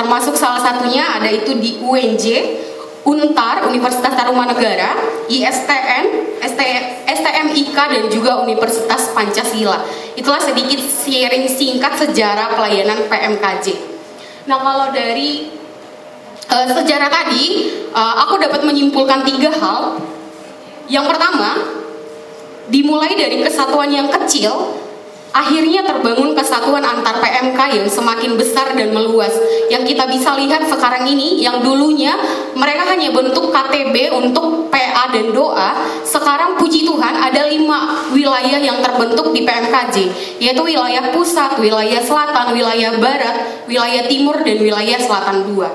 termasuk 0.00 0.32
salah 0.32 0.64
satunya 0.64 1.04
ada 1.04 1.28
itu 1.28 1.52
di 1.60 1.76
UNJ, 1.76 2.24
Untar, 3.04 3.68
Universitas 3.68 4.16
Tarumanegara, 4.16 4.96
ISTN, 5.28 6.04
ST, 6.40 6.60
STMIK 7.04 7.76
dan 7.76 8.04
juga 8.08 8.40
Universitas 8.40 9.12
Pancasila. 9.12 9.84
Itulah 10.16 10.40
sedikit 10.40 10.80
sharing 10.80 11.44
singkat 11.52 12.00
sejarah 12.00 12.56
pelayanan 12.56 13.04
PMKJ. 13.12 13.66
Nah 14.48 14.56
kalau 14.56 14.88
dari 14.88 15.52
eh, 16.48 16.66
sejarah 16.72 17.12
tadi, 17.12 17.44
eh, 17.92 18.14
aku 18.24 18.40
dapat 18.40 18.64
menyimpulkan 18.64 19.20
tiga 19.28 19.52
hal. 19.52 20.00
Yang 20.90 21.06
pertama, 21.12 21.50
dimulai 22.72 23.14
dari 23.14 23.44
kesatuan 23.44 23.92
yang 23.92 24.08
kecil 24.08 24.80
akhirnya 25.30 25.86
terbangun 25.86 26.34
kesatuan 26.34 26.82
antar 26.82 27.22
PMK 27.22 27.58
yang 27.80 27.86
semakin 27.86 28.34
besar 28.34 28.74
dan 28.74 28.90
meluas. 28.90 29.30
Yang 29.70 29.94
kita 29.94 30.04
bisa 30.10 30.34
lihat 30.38 30.66
sekarang 30.66 31.06
ini, 31.06 31.42
yang 31.42 31.62
dulunya 31.62 32.14
mereka 32.54 32.90
hanya 32.90 33.14
bentuk 33.14 33.54
KTB 33.54 34.10
untuk 34.14 34.70
PA 34.70 35.10
dan 35.10 35.30
doa, 35.30 35.70
sekarang 36.02 36.58
puji 36.58 36.86
Tuhan 36.86 37.14
ada 37.14 37.46
lima 37.46 38.10
wilayah 38.10 38.58
yang 38.58 38.82
terbentuk 38.82 39.30
di 39.30 39.46
PMKJ, 39.46 39.96
yaitu 40.42 40.62
wilayah 40.62 41.10
pusat, 41.14 41.58
wilayah 41.58 42.02
selatan, 42.02 42.54
wilayah 42.54 42.98
barat, 42.98 43.66
wilayah 43.70 44.06
timur, 44.10 44.42
dan 44.42 44.58
wilayah 44.58 44.98
selatan 44.98 45.46
dua. 45.50 45.68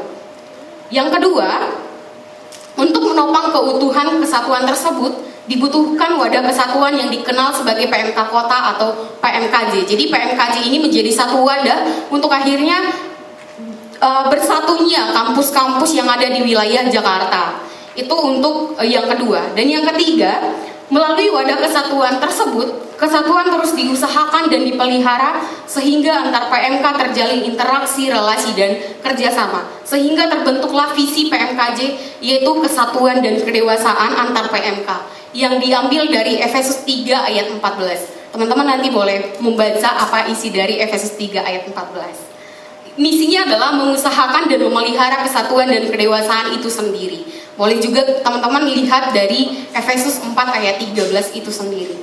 Yang 0.91 1.17
kedua, 1.17 1.49
untuk 2.75 3.07
menopang 3.07 3.55
keutuhan 3.55 4.19
kesatuan 4.19 4.67
tersebut, 4.67 5.34
dibutuhkan 5.45 6.17
wadah 6.17 6.41
kesatuan 6.41 6.97
yang 6.97 7.09
dikenal 7.13 7.53
sebagai 7.53 7.85
PMK 7.89 8.17
kota 8.17 8.75
atau 8.75 9.17
PMKJ. 9.21 9.85
Jadi 9.85 10.03
PMKJ 10.09 10.55
ini 10.65 10.77
menjadi 10.81 11.11
satu 11.13 11.45
wadah 11.45 12.09
untuk 12.09 12.33
akhirnya 12.33 12.89
e, 14.01 14.09
bersatunya 14.33 15.13
kampus-kampus 15.13 15.93
yang 15.93 16.09
ada 16.09 16.25
di 16.25 16.41
wilayah 16.41 16.89
Jakarta. 16.89 17.61
Itu 17.93 18.13
untuk 18.17 18.73
e, 18.81 18.89
yang 18.89 19.05
kedua. 19.05 19.53
Dan 19.53 19.69
yang 19.69 19.85
ketiga, 19.93 20.41
melalui 20.89 21.29
wadah 21.29 21.61
kesatuan 21.61 22.17
tersebut, 22.17 22.97
kesatuan 22.97 23.45
terus 23.45 23.77
diusahakan 23.77 24.49
dan 24.49 24.65
dipelihara 24.65 25.45
sehingga 25.69 26.25
antar 26.25 26.49
PMK 26.49 26.85
terjalin 27.05 27.41
interaksi, 27.45 28.09
relasi, 28.09 28.49
dan 28.57 28.81
kerjasama. 29.05 29.61
Sehingga 29.85 30.25
terbentuklah 30.25 30.89
visi 30.97 31.29
PMKJ 31.29 31.79
yaitu 32.25 32.49
kesatuan 32.65 33.21
dan 33.21 33.37
kedewasaan 33.37 34.09
antar 34.17 34.49
PMK 34.49 34.89
yang 35.35 35.59
diambil 35.59 36.07
dari 36.07 36.39
Efesus 36.39 36.87
3 36.87 37.27
ayat 37.27 37.51
14. 37.51 38.31
Teman-teman 38.31 38.67
nanti 38.71 38.87
boleh 38.87 39.35
membaca 39.43 40.07
apa 40.07 40.31
isi 40.31 40.47
dari 40.47 40.79
Efesus 40.79 41.19
3 41.19 41.43
ayat 41.43 41.67
14. 41.67 42.95
Misinya 42.95 43.43
adalah 43.43 43.75
mengusahakan 43.75 44.47
dan 44.47 44.63
memelihara 44.63 45.19
kesatuan 45.27 45.67
dan 45.67 45.91
kedewasaan 45.91 46.55
itu 46.55 46.71
sendiri. 46.71 47.27
Boleh 47.59 47.83
juga 47.83 48.07
teman-teman 48.23 48.63
lihat 48.71 49.11
dari 49.11 49.67
Efesus 49.75 50.23
4 50.23 50.31
ayat 50.31 50.79
13 50.79 51.03
itu 51.35 51.51
sendiri. 51.51 51.95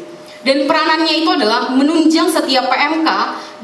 Dan 0.45 0.69
peranannya 0.69 1.25
itu 1.25 1.31
adalah 1.33 1.73
menunjang 1.73 2.29
setiap 2.29 2.69
PMK 2.69 3.09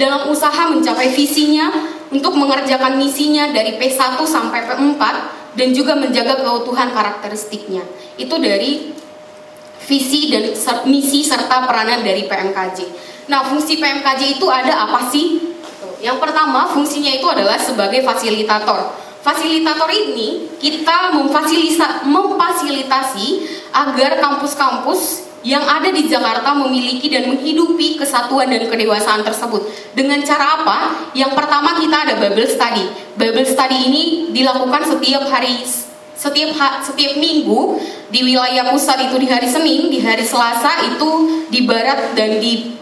dalam 0.01 0.33
usaha 0.33 0.73
mencapai 0.73 1.12
visinya 1.12 1.69
untuk 2.09 2.33
mengerjakan 2.41 2.97
misinya 2.97 3.53
dari 3.53 3.77
P1 3.77 4.16
sampai 4.25 4.64
P4 4.64 5.03
dan 5.59 5.69
juga 5.77 5.99
menjaga 5.99 6.41
keutuhan 6.41 6.95
karakteristiknya. 6.95 7.83
Itu 8.14 8.39
dari 8.39 8.95
visi 9.89 10.28
dan 10.28 10.53
ser- 10.53 10.84
misi 10.84 11.24
serta 11.24 11.64
peranan 11.64 12.05
dari 12.05 12.28
PMKJ. 12.28 12.78
Nah, 13.32 13.49
fungsi 13.49 13.80
PMKJ 13.80 14.36
itu 14.36 14.47
ada 14.47 14.84
apa 14.84 15.09
sih? 15.09 15.57
Yang 15.99 16.20
pertama, 16.22 16.68
fungsinya 16.70 17.11
itu 17.11 17.26
adalah 17.26 17.57
sebagai 17.57 18.05
fasilitator. 18.05 18.95
Fasilitator 19.18 19.91
ini 19.91 20.47
kita 20.62 21.11
memfasilisa, 21.16 22.07
memfasilitasi 22.07 23.28
agar 23.74 24.22
kampus-kampus 24.22 25.28
yang 25.43 25.62
ada 25.62 25.91
di 25.91 26.07
Jakarta 26.07 26.51
memiliki 26.55 27.07
dan 27.11 27.30
menghidupi 27.30 27.99
kesatuan 27.99 28.51
dan 28.51 28.66
kedewasaan 28.66 29.22
tersebut. 29.22 29.70
Dengan 29.95 30.22
cara 30.22 30.62
apa? 30.62 30.78
Yang 31.14 31.32
pertama 31.34 31.78
kita 31.78 31.97
ada 32.09 32.14
Bible 32.18 32.49
Study. 32.49 32.84
Bible 33.14 33.47
Study 33.47 33.78
ini 33.91 34.03
dilakukan 34.34 34.86
setiap 34.86 35.26
hari 35.30 35.62
setiap 36.19 36.51
setiap 36.83 37.14
minggu 37.14 37.79
di 38.11 38.27
wilayah 38.27 38.75
pusat 38.75 39.07
itu 39.07 39.23
di 39.23 39.31
hari 39.31 39.47
Senin, 39.47 39.87
di 39.87 40.03
hari 40.03 40.27
Selasa 40.27 40.83
itu 40.91 41.47
di 41.47 41.62
barat 41.62 42.19
dan 42.19 42.43
di 42.43 42.75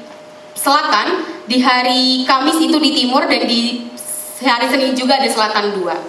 selatan, 0.57 1.21
di 1.45 1.61
hari 1.61 2.25
Kamis 2.25 2.57
itu 2.65 2.81
di 2.81 2.97
timur 2.97 3.29
dan 3.29 3.45
di 3.45 3.93
hari 4.41 4.67
Senin 4.73 4.97
juga 4.97 5.21
ada 5.21 5.29
selatan 5.29 5.77
dua. 5.77 6.01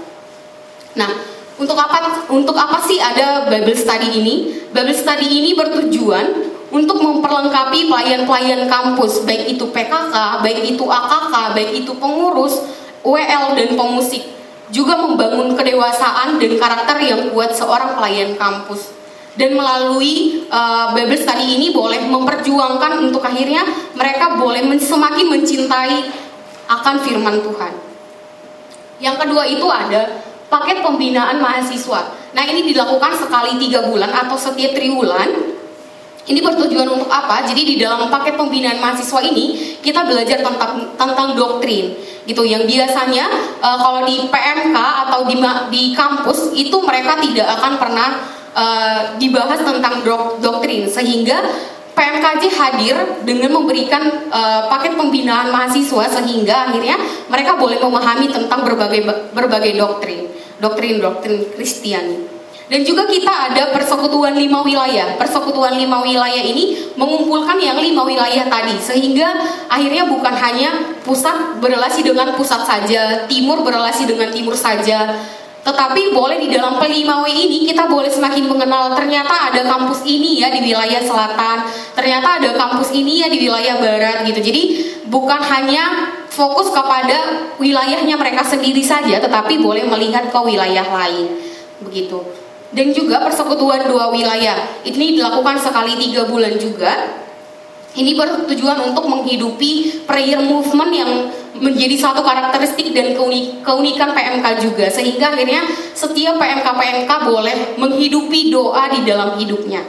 Nah, 0.95 1.11
untuk 1.59 1.75
apa 1.75 2.23
untuk 2.31 2.55
apa 2.55 2.79
sih 2.87 2.95
ada 2.95 3.51
Bible 3.51 3.75
Study 3.75 4.23
ini? 4.23 4.63
Bible 4.71 4.95
Study 4.95 5.27
ini 5.27 5.51
bertujuan 5.51 6.47
untuk 6.71 6.99
memperlengkapi 7.03 7.91
pelayan-pelayan 7.91 8.71
kampus, 8.71 9.27
baik 9.27 9.51
itu 9.51 9.67
PKK, 9.67 10.15
baik 10.47 10.63
itu 10.63 10.83
AKK, 10.83 11.33
baik 11.55 11.71
itu 11.83 11.91
pengurus, 11.99 12.63
WL 13.03 13.55
dan 13.55 13.69
pemusik 13.75 14.36
juga 14.67 14.99
membangun 14.99 15.55
kedewasaan 15.55 16.35
dan 16.39 16.51
karakter 16.59 16.97
yang 16.99 17.21
kuat 17.31 17.55
seorang 17.55 17.95
pelayan 17.95 18.35
kampus. 18.35 18.95
Dan 19.37 19.53
melalui 19.53 20.43
uh, 20.49 20.97
Bible 20.97 21.13
Study 21.13 21.61
ini 21.61 21.69
boleh 21.69 22.09
memperjuangkan 22.09 23.05
untuk 23.05 23.21
akhirnya 23.21 23.61
mereka 23.93 24.33
boleh 24.33 24.65
semakin 24.81 25.29
mencintai 25.29 26.09
akan 26.67 26.95
firman 27.05 27.45
Tuhan. 27.45 27.73
Yang 28.97 29.15
kedua 29.21 29.43
itu 29.45 29.67
ada 29.69 30.25
paket 30.49 30.81
pembinaan 30.81 31.37
mahasiswa. 31.37 32.17
Nah 32.33 32.43
ini 32.49 32.65
dilakukan 32.65 33.13
sekali 33.13 33.61
tiga 33.61 33.85
bulan 33.85 34.09
atau 34.09 34.35
setiap 34.35 34.73
triwulan. 34.73 35.46
Ini 36.27 36.43
bertujuan 36.43 36.91
untuk 36.91 37.07
apa? 37.07 37.47
Jadi 37.47 37.63
di 37.63 37.75
dalam 37.79 38.11
paket 38.11 38.35
pembinaan 38.35 38.83
mahasiswa 38.83 39.23
ini 39.23 39.79
kita 39.79 40.03
belajar 40.03 40.43
tentang 40.43 40.91
tentang 40.99 41.27
doktrin 41.39 41.95
gitu 42.27 42.43
yang 42.43 42.67
biasanya 42.67 43.31
uh, 43.63 43.79
kalau 43.79 44.03
di 44.03 44.27
PMK 44.27 44.75
atau 44.75 45.23
di 45.23 45.39
di 45.71 45.83
kampus 45.95 46.51
itu 46.51 46.75
mereka 46.83 47.15
tidak 47.23 47.47
akan 47.55 47.73
pernah 47.79 48.09
uh, 48.51 48.99
dibahas 49.15 49.63
tentang 49.63 50.03
dok, 50.03 50.43
doktrin 50.43 50.91
sehingga 50.91 51.39
PMKJ 51.95 52.43
hadir 52.59 52.95
dengan 53.23 53.55
memberikan 53.55 54.27
uh, 54.27 54.67
paket 54.67 54.99
pembinaan 54.99 55.47
mahasiswa 55.47 56.11
sehingga 56.11 56.69
akhirnya 56.69 56.99
mereka 57.31 57.55
boleh 57.55 57.79
memahami 57.79 58.27
tentang 58.27 58.67
berbagai 58.67 59.31
berbagai 59.31 59.79
doktrin 59.79 60.27
doktrin-doktrin 60.59 61.55
Kristiani. 61.55 62.36
Dan 62.67 62.83
juga 62.83 63.07
kita 63.07 63.31
ada 63.31 63.71
persekutuan 63.71 64.35
lima 64.35 64.59
wilayah. 64.59 65.15
Persekutuan 65.15 65.79
lima 65.79 66.03
wilayah 66.03 66.43
ini 66.43 66.91
mengumpulkan 66.99 67.55
yang 67.63 67.79
lima 67.79 68.03
wilayah 68.03 68.43
tadi, 68.51 68.75
sehingga 68.75 69.39
akhirnya 69.71 70.03
bukan 70.03 70.35
hanya 70.35 70.99
pusat 71.07 71.63
berrelasi 71.63 72.03
dengan 72.03 72.35
pusat 72.35 72.67
saja, 72.67 73.23
timur 73.31 73.63
berrelasi 73.63 74.03
dengan 74.03 74.35
timur 74.35 74.51
saja, 74.51 75.15
tetapi 75.63 76.11
boleh 76.11 76.43
di 76.43 76.51
dalam 76.51 76.75
P5W 76.75 77.27
ini 77.31 77.71
kita 77.71 77.87
boleh 77.87 78.11
semakin 78.11 78.51
mengenal 78.51 78.91
ternyata 78.95 79.51
ada 79.51 79.63
kampus 79.63 80.03
ini 80.03 80.43
ya 80.43 80.51
di 80.51 80.63
wilayah 80.67 80.99
selatan, 80.99 81.71
ternyata 81.95 82.43
ada 82.43 82.51
kampus 82.51 82.91
ini 82.91 83.23
ya 83.23 83.31
di 83.31 83.47
wilayah 83.47 83.79
barat 83.79 84.27
gitu. 84.27 84.43
Jadi 84.43 84.63
bukan 85.07 85.39
hanya 85.39 86.11
fokus 86.27 86.67
kepada 86.75 87.47
wilayahnya 87.63 88.19
mereka 88.19 88.43
sendiri 88.43 88.83
saja, 88.83 89.23
tetapi 89.23 89.55
boleh 89.63 89.87
melihat 89.87 90.27
ke 90.27 90.39
wilayah 90.43 90.83
lain. 90.83 91.31
Begitu 91.79 92.36
dan 92.77 92.93
juga 92.93 93.25
persekutuan 93.25 93.89
dua 93.89 94.13
wilayah. 94.13 94.69
Ini 94.85 95.17
dilakukan 95.17 95.57
sekali 95.57 95.97
tiga 95.97 96.29
bulan 96.29 96.53
juga. 96.61 97.25
Ini 97.97 98.13
bertujuan 98.13 98.93
untuk 98.93 99.09
menghidupi 99.09 100.05
prayer 100.05 100.37
movement 100.37 100.93
yang 100.93 101.11
menjadi 101.57 101.97
satu 101.97 102.21
karakteristik 102.21 102.93
dan 102.93 103.17
keunik, 103.17 103.65
keunikan 103.65 104.13
PMK 104.13 104.61
juga 104.61 104.85
sehingga 104.93 105.33
akhirnya 105.33 105.65
setiap 105.97 106.37
PMK 106.37 106.67
PMK 106.69 107.11
boleh 107.25 107.57
menghidupi 107.81 108.53
doa 108.53 108.93
di 108.93 109.01
dalam 109.01 109.33
hidupnya. 109.41 109.81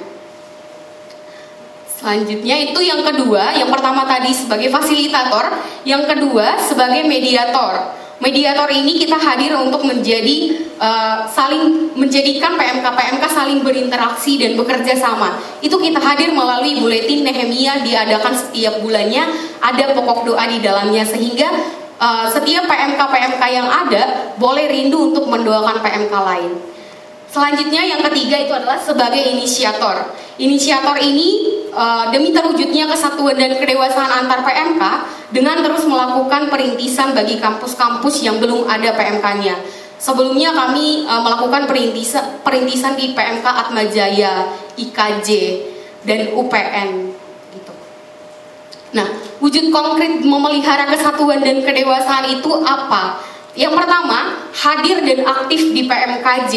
Selanjutnya 2.01 2.57
itu 2.73 2.81
yang 2.81 3.05
kedua, 3.05 3.53
yang 3.53 3.69
pertama 3.69 4.09
tadi 4.09 4.33
sebagai 4.33 4.73
fasilitator, 4.73 5.61
yang 5.85 6.09
kedua 6.09 6.57
sebagai 6.65 7.05
mediator. 7.05 7.93
Mediator 8.19 8.67
ini 8.71 8.99
kita 8.99 9.19
hadir 9.19 9.55
untuk 9.59 9.87
menjadi 9.87 10.67
uh, 10.79 11.27
saling 11.31 11.95
menjadikan 11.95 12.55
PMK 12.59 12.87
PMK 12.87 13.25
saling 13.31 13.61
berinteraksi 13.63 14.39
dan 14.39 14.59
bekerja 14.59 14.95
sama. 14.99 15.39
Itu 15.63 15.79
kita 15.79 15.99
hadir 16.03 16.35
melalui 16.35 16.79
buletin 16.79 17.27
Nehemia 17.27 17.83
diadakan 17.83 18.35
setiap 18.35 18.83
bulannya, 18.83 19.27
ada 19.63 19.95
pokok 19.95 20.27
doa 20.27 20.45
di 20.47 20.59
dalamnya 20.63 21.07
sehingga 21.07 21.49
uh, 21.99 22.27
setiap 22.31 22.67
PMK 22.67 23.01
PMK 23.01 23.43
yang 23.51 23.69
ada 23.71 24.35
boleh 24.39 24.67
rindu 24.71 25.15
untuk 25.15 25.27
mendoakan 25.31 25.83
PMK 25.83 26.15
lain. 26.15 26.53
Selanjutnya 27.29 27.85
yang 27.85 28.01
ketiga 28.09 28.41
itu 28.41 28.53
adalah 28.57 28.81
sebagai 28.81 29.21
inisiator. 29.21 30.17
Inisiator 30.41 30.97
ini 30.97 31.61
uh, 31.77 32.09
demi 32.09 32.33
terwujudnya 32.33 32.89
kesatuan 32.89 33.37
dan 33.37 33.53
kedewasaan 33.61 34.25
antar 34.25 34.41
PMK 34.49 34.83
dengan 35.29 35.61
terus 35.61 35.85
melakukan 35.85 36.49
perintisan 36.49 37.13
bagi 37.13 37.37
kampus-kampus 37.37 38.25
yang 38.25 38.41
belum 38.41 38.65
ada 38.65 38.97
PMK-nya. 38.97 39.61
Sebelumnya 40.01 40.57
kami 40.57 41.05
uh, 41.05 41.21
melakukan 41.21 41.69
perintisan, 41.69 42.41
perintisan 42.41 42.97
di 42.97 43.13
PMK 43.13 43.45
Atmajaya, 43.45 44.49
IKJ, 44.81 45.29
dan 46.09 46.33
UPN. 46.33 47.13
Gitu. 47.53 47.73
Nah, 48.97 49.09
wujud 49.45 49.69
konkret 49.69 50.25
memelihara 50.25 50.89
kesatuan 50.89 51.45
dan 51.45 51.61
kedewasaan 51.61 52.41
itu 52.41 52.49
apa? 52.65 53.21
Yang 53.53 53.75
pertama, 53.85 54.49
hadir 54.55 55.03
dan 55.05 55.29
aktif 55.29 55.77
di 55.77 55.85
PMKJ. 55.85 56.55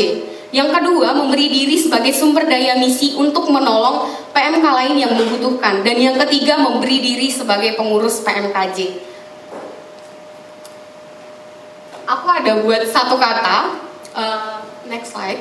Yang 0.51 0.69
kedua, 0.75 1.15
memberi 1.15 1.47
diri 1.47 1.79
sebagai 1.79 2.11
sumber 2.11 2.43
daya 2.43 2.75
misi 2.75 3.15
untuk 3.15 3.47
menolong 3.47 4.11
PMK 4.35 4.65
lain 4.67 4.95
yang 4.99 5.15
membutuhkan. 5.15 5.79
Dan 5.79 5.95
yang 5.95 6.15
ketiga, 6.27 6.59
memberi 6.59 6.99
diri 6.99 7.31
sebagai 7.31 7.79
pengurus 7.79 8.19
PMKJ. 8.19 9.07
Aku 12.03 12.27
ada 12.27 12.59
buat 12.59 12.83
satu 12.83 13.15
kata, 13.15 13.79
uh, 14.11 14.59
next 14.91 15.15
slide. 15.15 15.39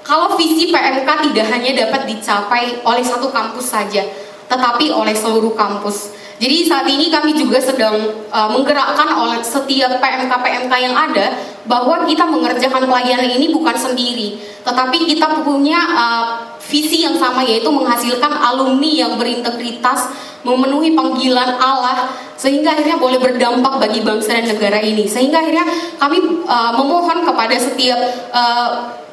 Kalau 0.00 0.40
visi 0.40 0.72
PMK 0.72 1.08
tidak 1.28 1.46
hanya 1.52 1.70
dapat 1.84 2.08
dicapai 2.08 2.80
oleh 2.80 3.04
satu 3.04 3.28
kampus 3.28 3.76
saja, 3.76 4.08
tetapi 4.46 4.90
oleh 4.90 5.14
seluruh 5.14 5.54
kampus. 5.54 6.16
Jadi 6.36 6.68
saat 6.68 6.84
ini 6.84 7.08
kami 7.08 7.32
juga 7.32 7.56
sedang 7.56 7.96
uh, 8.28 8.48
menggerakkan 8.52 9.08
oleh 9.08 9.40
setiap 9.40 9.96
PMK-PMK 9.96 10.72
yang 10.76 10.92
ada 10.92 11.32
bahwa 11.64 12.04
kita 12.04 12.28
mengerjakan 12.28 12.84
pelayanan 12.84 13.40
ini 13.40 13.48
bukan 13.56 13.72
sendiri, 13.72 14.36
tetapi 14.60 15.08
kita 15.08 15.40
punya 15.40 15.80
uh, 15.96 16.24
visi 16.60 17.08
yang 17.08 17.16
sama 17.16 17.40
yaitu 17.40 17.72
menghasilkan 17.72 18.28
alumni 18.36 18.90
yang 19.06 19.16
berintegritas, 19.16 20.12
memenuhi 20.44 20.92
panggilan 20.92 21.56
Allah 21.56 22.12
sehingga 22.36 22.76
akhirnya 22.76 23.00
boleh 23.00 23.16
berdampak 23.16 23.80
bagi 23.80 24.04
bangsa 24.04 24.36
dan 24.36 24.52
negara 24.52 24.76
ini. 24.84 25.08
Sehingga 25.08 25.40
akhirnya 25.40 25.64
kami 25.96 26.44
uh, 26.44 26.72
memohon 26.76 27.24
kepada 27.24 27.56
setiap 27.56 28.00
uh, 28.36 29.05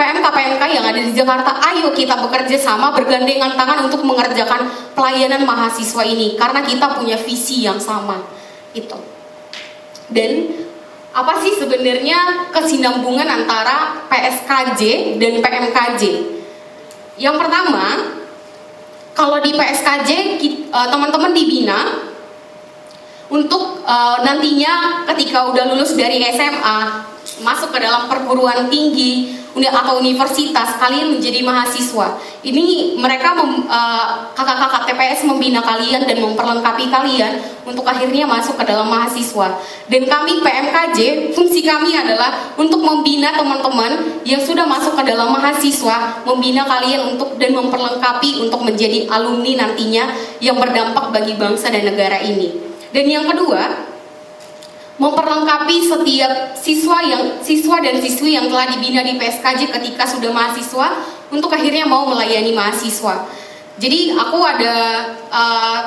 PMK-PMK 0.00 0.62
yang 0.72 0.86
ada 0.88 0.96
di 0.96 1.12
Jakarta, 1.12 1.60
ayo 1.60 1.92
kita 1.92 2.16
bekerja 2.24 2.56
sama 2.56 2.88
bergandengan 2.96 3.52
tangan 3.52 3.84
untuk 3.84 4.00
mengerjakan 4.00 4.72
pelayanan 4.96 5.44
mahasiswa 5.44 6.00
ini 6.08 6.40
karena 6.40 6.64
kita 6.64 6.96
punya 6.96 7.20
visi 7.20 7.68
yang 7.68 7.76
sama 7.76 8.24
itu. 8.72 8.96
Dan 10.08 10.56
apa 11.12 11.36
sih 11.44 11.52
sebenarnya 11.52 12.48
kesinambungan 12.48 13.28
antara 13.28 14.08
PSKJ 14.08 15.14
dan 15.20 15.44
PMKJ? 15.44 16.02
Yang 17.20 17.36
pertama, 17.36 18.16
kalau 19.12 19.36
di 19.44 19.52
PSKJ 19.52 20.10
eh, 20.40 20.88
teman-teman 20.88 21.36
dibina 21.36 22.08
untuk 23.28 23.84
eh, 23.84 24.16
nantinya 24.24 25.04
ketika 25.12 25.44
udah 25.52 25.76
lulus 25.76 25.92
dari 25.92 26.24
SMA 26.32 27.04
masuk 27.44 27.68
ke 27.76 27.84
dalam 27.84 28.08
perguruan 28.08 28.72
tinggi 28.72 29.39
atau 29.58 29.98
universitas 29.98 30.78
kalian 30.78 31.18
menjadi 31.18 31.42
mahasiswa. 31.42 32.16
Ini 32.46 32.94
mereka 32.96 33.34
eh, 33.34 34.06
kakak-kakak 34.32 34.86
TPS 34.86 35.26
membina 35.26 35.58
kalian 35.58 36.06
dan 36.06 36.18
memperlengkapi 36.22 36.86
kalian 36.86 37.42
untuk 37.66 37.82
akhirnya 37.82 38.24
masuk 38.30 38.54
ke 38.56 38.64
dalam 38.64 38.86
mahasiswa. 38.86 39.58
Dan 39.90 40.06
kami 40.06 40.38
PMKJ 40.40 41.30
fungsi 41.34 41.66
kami 41.66 41.98
adalah 41.98 42.54
untuk 42.54 42.78
membina 42.80 43.34
teman-teman 43.34 44.22
yang 44.22 44.38
sudah 44.38 44.64
masuk 44.64 44.94
ke 44.94 45.02
dalam 45.02 45.34
mahasiswa 45.34 46.22
membina 46.22 46.62
kalian 46.64 47.16
untuk 47.16 47.34
dan 47.42 47.52
memperlengkapi 47.58 48.46
untuk 48.46 48.62
menjadi 48.62 49.10
alumni 49.10 49.66
nantinya 49.66 50.14
yang 50.38 50.56
berdampak 50.56 51.10
bagi 51.10 51.34
bangsa 51.34 51.74
dan 51.74 51.84
negara 51.84 52.22
ini. 52.22 52.54
Dan 52.90 53.06
yang 53.06 53.26
kedua 53.26 53.89
memperlengkapi 55.00 55.80
setiap 55.80 56.52
siswa 56.52 57.00
yang 57.00 57.40
siswa 57.40 57.80
dan 57.80 57.96
siswi 58.04 58.36
yang 58.36 58.52
telah 58.52 58.68
dibina 58.68 59.00
di 59.00 59.16
PSKJ 59.16 59.72
ketika 59.72 60.04
sudah 60.04 60.28
mahasiswa 60.28 61.00
untuk 61.32 61.48
akhirnya 61.48 61.88
mau 61.88 62.04
melayani 62.04 62.52
mahasiswa. 62.52 63.24
Jadi 63.80 64.12
aku 64.12 64.38
ada 64.44 64.76
uh, 65.32 65.80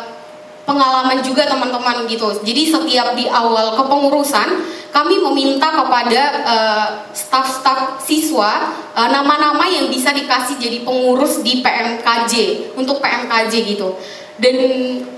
pengalaman 0.65 1.21
juga 1.21 1.45
teman-teman 1.45 2.09
gitu. 2.09 2.41
Jadi 2.41 2.73
setiap 2.73 3.13
di 3.13 3.29
awal 3.29 3.77
kepengurusan 3.77 4.49
kami 4.89 5.21
meminta 5.21 5.69
kepada 5.69 6.21
uh, 6.41 6.87
staf-staf 7.13 8.01
siswa 8.01 8.73
uh, 8.97 9.09
nama-nama 9.13 9.69
yang 9.69 9.93
bisa 9.93 10.09
dikasih 10.09 10.57
jadi 10.57 10.81
pengurus 10.81 11.45
di 11.45 11.61
PMKJ 11.61 12.33
untuk 12.73 12.97
PMKJ 12.97 13.77
gitu. 13.77 13.93
Dan 14.41 14.57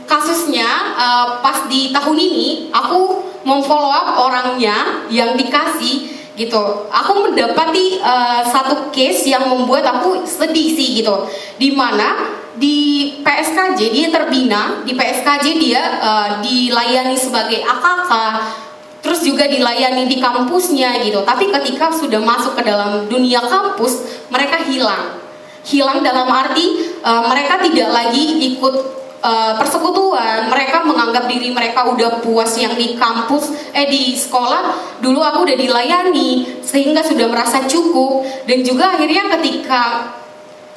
kasusnya 0.04 0.68
uh, 1.00 1.40
pas 1.40 1.64
di 1.72 1.96
tahun 1.96 2.18
ini 2.20 2.76
aku 2.76 3.32
memfollow 3.46 3.94
up 3.94 4.26
orangnya 4.26 5.06
yang 5.14 5.38
dikasih 5.38 6.12
gitu. 6.36 6.90
Aku 6.92 7.30
mendapati 7.30 8.02
uh, 8.04 8.44
satu 8.44 8.92
case 8.92 9.30
yang 9.32 9.48
membuat 9.48 9.88
aku 9.88 10.28
sedih 10.28 10.76
sih 10.76 11.00
gitu. 11.00 11.30
Di 11.56 11.72
mana 11.72 12.36
di 12.58 13.12
PSKJ 13.24 13.80
dia 13.94 14.08
terbina, 14.12 14.84
di 14.84 14.98
PSKJ 14.98 15.46
dia 15.62 15.82
uh, 16.02 16.30
dilayani 16.44 17.16
sebagai 17.16 17.64
AKK, 17.64 18.12
terus 19.00 19.24
juga 19.24 19.48
dilayani 19.48 20.10
di 20.10 20.18
kampusnya 20.20 21.00
gitu. 21.06 21.24
Tapi 21.24 21.54
ketika 21.54 21.94
sudah 21.94 22.20
masuk 22.20 22.60
ke 22.60 22.64
dalam 22.68 23.08
dunia 23.08 23.40
kampus, 23.46 24.26
mereka 24.28 24.60
hilang. 24.68 25.22
Hilang 25.66 26.02
dalam 26.02 26.30
arti 26.30 26.98
uh, 27.06 27.30
mereka 27.30 27.62
tidak 27.64 27.90
lagi 27.94 28.54
ikut 28.54 29.05
uh, 29.26 29.54
persekutuan. 29.58 30.54
Mereka 30.54 30.86
menganggap 30.86 31.26
diri 31.26 31.50
mereka 31.50 31.90
udah 31.90 32.22
puas 32.22 32.54
yang 32.62 32.78
di 32.78 32.94
kampus 32.94 33.74
eh 33.74 33.90
di 33.90 34.14
sekolah 34.14 34.96
dulu 35.02 35.20
aku 35.26 35.50
udah 35.50 35.58
dilayani 35.58 36.62
sehingga 36.62 37.02
sudah 37.02 37.26
merasa 37.26 37.66
cukup. 37.66 38.22
Dan 38.46 38.62
juga 38.62 38.94
akhirnya 38.94 39.26
ketika 39.38 40.14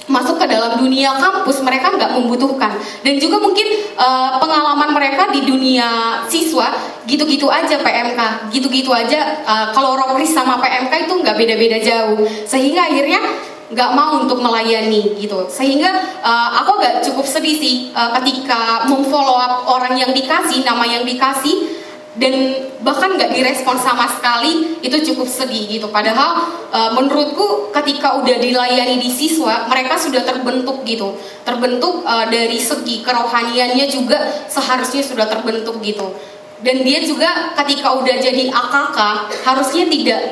masuk 0.08 0.40
ke 0.40 0.48
dalam 0.48 0.80
dunia 0.80 1.12
kampus 1.20 1.60
mereka 1.60 1.92
nggak 1.92 2.16
membutuhkan. 2.16 2.72
Dan 3.04 3.20
juga 3.20 3.36
mungkin 3.44 3.68
uh, 4.00 4.40
pengalaman 4.40 4.96
mereka 4.96 5.28
di 5.28 5.44
dunia 5.44 6.20
siswa 6.24 6.72
gitu-gitu 7.04 7.48
aja 7.48 7.80
PMK 7.80 8.52
gitu-gitu 8.52 8.92
aja 8.92 9.44
uh, 9.44 9.66
kalau 9.72 9.96
Rokris 9.96 10.32
sama 10.32 10.60
PMK 10.60 11.08
itu 11.08 11.14
nggak 11.20 11.36
beda-beda 11.36 11.78
jauh. 11.84 12.24
Sehingga 12.48 12.88
akhirnya 12.88 13.20
nggak 13.68 13.90
mau 13.92 14.24
untuk 14.24 14.40
melayani 14.40 15.16
gitu. 15.20 15.44
Sehingga 15.52 16.20
uh, 16.24 16.48
aku 16.64 16.80
agak 16.80 17.04
cukup 17.04 17.28
sedih 17.28 17.56
sih 17.56 17.74
uh, 17.92 18.16
ketika 18.20 18.88
memfollow 18.88 19.36
up 19.36 19.68
orang 19.68 20.00
yang 20.00 20.12
dikasih 20.16 20.64
nama 20.64 20.88
yang 20.88 21.04
dikasih 21.04 21.76
dan 22.18 22.34
bahkan 22.82 23.14
nggak 23.14 23.30
direspon 23.30 23.78
sama 23.78 24.10
sekali 24.10 24.80
itu 24.82 24.96
cukup 25.12 25.28
sedih 25.28 25.68
gitu. 25.68 25.86
Padahal 25.92 26.48
uh, 26.72 26.90
menurutku 26.96 27.70
ketika 27.70 28.18
udah 28.18 28.36
dilayani 28.40 28.98
di 28.98 29.12
siswa 29.12 29.68
mereka 29.70 30.00
sudah 30.00 30.24
terbentuk 30.24 30.82
gitu. 30.88 31.14
Terbentuk 31.44 32.02
uh, 32.08 32.26
dari 32.26 32.58
segi 32.58 33.04
kerohaniannya 33.04 33.86
juga 33.86 34.48
seharusnya 34.50 35.04
sudah 35.04 35.28
terbentuk 35.28 35.78
gitu. 35.84 36.16
Dan 36.58 36.82
dia 36.82 36.98
juga 37.06 37.54
ketika 37.54 37.94
udah 37.94 38.16
jadi 38.18 38.50
AKK 38.50 38.98
harusnya 39.46 39.86
tidak 39.86 40.22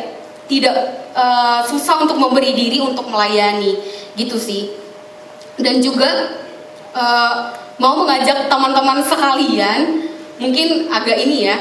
tidak 0.51 1.06
uh, 1.17 1.65
susah 1.65 2.05
untuk 2.05 2.21
memberi 2.21 2.53
diri 2.53 2.79
untuk 2.85 3.09
melayani 3.09 3.81
gitu 4.15 4.37
sih. 4.37 4.77
Dan 5.57 5.81
juga 5.81 6.37
uh, 6.93 7.35
mau 7.81 8.05
mengajak 8.05 8.53
teman-teman 8.53 9.01
sekalian 9.01 10.07
mungkin 10.37 10.93
agak 10.93 11.17
ini 11.17 11.49
ya 11.49 11.57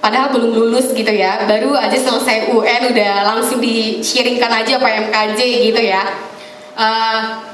padahal 0.00 0.32
belum 0.32 0.52
lulus 0.52 0.92
gitu 0.92 1.12
ya 1.12 1.44
baru 1.44 1.76
aja 1.76 1.96
selesai 1.96 2.52
UN 2.52 2.92
udah 2.92 3.12
langsung 3.36 3.60
di-sharingkan 3.60 4.52
aja 4.52 4.76
PMKJ 4.80 5.40
gitu 5.72 5.80
ya. 5.80 6.04
Uh, 6.76 7.44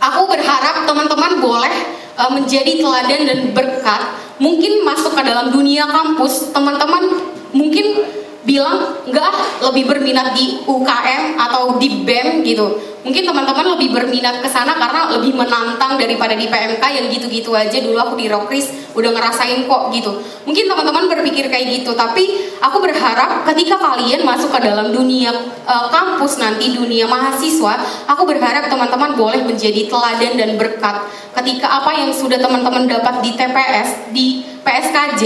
aku 0.00 0.32
berharap 0.32 0.88
teman-teman 0.88 1.40
boleh 1.40 1.74
uh, 2.16 2.30
menjadi 2.32 2.80
teladan 2.80 3.20
dan 3.28 3.40
berkat 3.52 4.02
mungkin 4.40 4.86
masuk 4.86 5.12
ke 5.18 5.22
dalam 5.26 5.52
dunia 5.52 5.84
kampus 5.84 6.54
teman-teman 6.54 7.28
mungkin 7.52 8.06
bilang 8.48 9.04
enggak 9.04 9.28
lebih 9.60 9.84
berminat 9.84 10.32
di 10.32 10.64
UKM 10.64 11.36
atau 11.36 11.76
di 11.76 12.00
BEM 12.08 12.40
gitu. 12.48 12.66
Mungkin 13.06 13.22
teman-teman 13.22 13.78
lebih 13.78 13.94
berminat 13.94 14.42
ke 14.42 14.48
sana 14.50 14.74
karena 14.74 15.14
lebih 15.14 15.38
menantang 15.38 15.94
daripada 15.94 16.34
di 16.34 16.50
PMK 16.50 16.82
yang 16.82 17.06
gitu-gitu 17.06 17.54
aja. 17.54 17.78
Dulu 17.78 17.94
aku 17.94 18.14
di 18.18 18.26
Rokris 18.26 18.90
udah 18.98 19.10
ngerasain 19.14 19.70
kok 19.70 19.82
gitu. 19.94 20.18
Mungkin 20.42 20.64
teman-teman 20.66 21.06
berpikir 21.06 21.46
kayak 21.46 21.82
gitu, 21.82 21.94
tapi 21.94 22.50
aku 22.58 22.82
berharap 22.82 23.46
ketika 23.54 23.78
kalian 23.78 24.26
masuk 24.26 24.50
ke 24.50 24.60
dalam 24.66 24.90
dunia 24.90 25.30
eh, 25.62 25.86
kampus 25.94 26.42
nanti 26.42 26.74
dunia 26.74 27.06
mahasiswa, 27.06 27.78
aku 28.10 28.26
berharap 28.26 28.66
teman-teman 28.66 29.14
boleh 29.14 29.46
menjadi 29.46 29.86
teladan 29.86 30.34
dan 30.34 30.50
berkat. 30.58 30.96
Ketika 31.38 31.70
apa 31.70 31.94
yang 31.94 32.10
sudah 32.10 32.42
teman-teman 32.42 32.90
dapat 32.90 33.22
di 33.22 33.30
TPS, 33.38 34.10
di 34.10 34.26
PSKJ, 34.66 35.22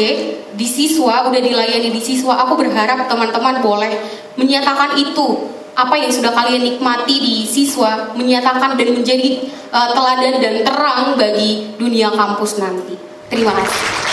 di 0.52 0.66
siswa, 0.68 1.24
udah 1.24 1.40
dilayani 1.40 1.88
di 1.88 2.02
siswa, 2.04 2.36
aku 2.44 2.60
berharap 2.60 3.08
teman-teman 3.08 3.64
boleh 3.64 3.96
menyatakan 4.36 4.96
itu 5.00 5.51
apa 5.72 5.94
yang 5.96 6.12
sudah 6.12 6.32
kalian 6.36 6.62
nikmati 6.62 7.16
di 7.16 7.34
siswa 7.48 8.12
menyatakan 8.12 8.76
dan 8.76 8.88
menjadi 8.92 9.48
uh, 9.72 9.88
teladan 9.96 10.36
dan 10.40 10.54
terang 10.60 11.16
bagi 11.16 11.72
dunia 11.80 12.12
kampus 12.12 12.60
nanti. 12.60 12.96
Terima 13.32 13.56
kasih. 13.56 14.12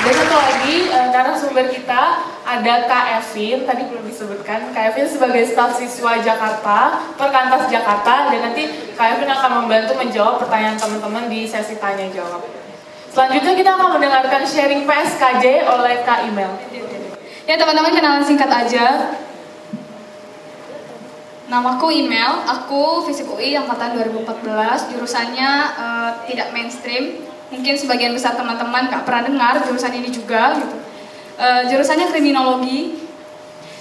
Dan 0.00 0.14
satu 0.16 0.32
lagi 0.32 0.88
eh, 0.88 1.08
narasumber 1.12 1.68
kita 1.68 2.24
ada 2.40 2.74
Kak 2.88 3.04
Evin, 3.20 3.68
tadi 3.68 3.84
belum 3.84 4.08
disebutkan. 4.08 4.72
Kak 4.72 4.96
Evin 4.96 5.04
sebagai 5.04 5.44
staf 5.44 5.76
siswa 5.76 6.16
Jakarta, 6.16 7.04
Perkantas 7.20 7.68
Jakarta, 7.68 8.32
dan 8.32 8.40
nanti 8.40 8.96
Kak 8.96 9.20
Evin 9.20 9.28
akan 9.28 9.50
membantu 9.60 9.92
menjawab 10.00 10.40
pertanyaan 10.40 10.80
teman-teman 10.80 11.28
di 11.28 11.44
sesi 11.44 11.76
tanya 11.76 12.08
jawab. 12.08 12.40
Selanjutnya 13.12 13.52
kita 13.58 13.70
akan 13.76 14.00
mendengarkan 14.00 14.42
sharing 14.48 14.88
PSKJ 14.88 15.68
oleh 15.68 16.00
Kak 16.08 16.24
Imel. 16.24 16.48
Ya 17.44 17.60
teman-teman 17.60 17.92
kenalan 17.92 18.24
singkat 18.24 18.48
aja. 18.48 19.12
Namaku 21.50 21.90
Imel, 21.90 22.46
aku 22.46 23.02
Fisik 23.10 23.26
UI 23.26 23.58
angkatan 23.58 23.98
2014, 23.98 24.94
jurusannya 24.94 25.50
eh, 25.74 26.10
tidak 26.30 26.54
mainstream. 26.54 27.26
Mungkin 27.50 27.74
sebagian 27.74 28.14
besar 28.14 28.38
teman-teman 28.38 28.86
nggak 28.86 29.02
pernah 29.02 29.26
dengar 29.26 29.54
jurusan 29.66 29.90
ini 29.98 30.14
juga 30.14 30.54
gitu. 30.54 30.78
Eh, 31.42 31.62
jurusannya 31.74 32.06
kriminologi. 32.06 33.02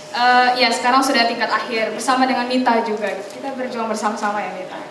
Eh, 0.10 0.50
ya 0.58 0.74
sekarang 0.74 1.06
sudah 1.06 1.30
tingkat 1.30 1.46
akhir 1.46 1.94
bersama 1.94 2.26
dengan 2.26 2.50
Mita 2.50 2.82
juga. 2.82 3.14
Kita 3.14 3.54
berjuang 3.54 3.86
bersama-sama 3.86 4.42
ya 4.42 4.50
Mita. 4.58 4.82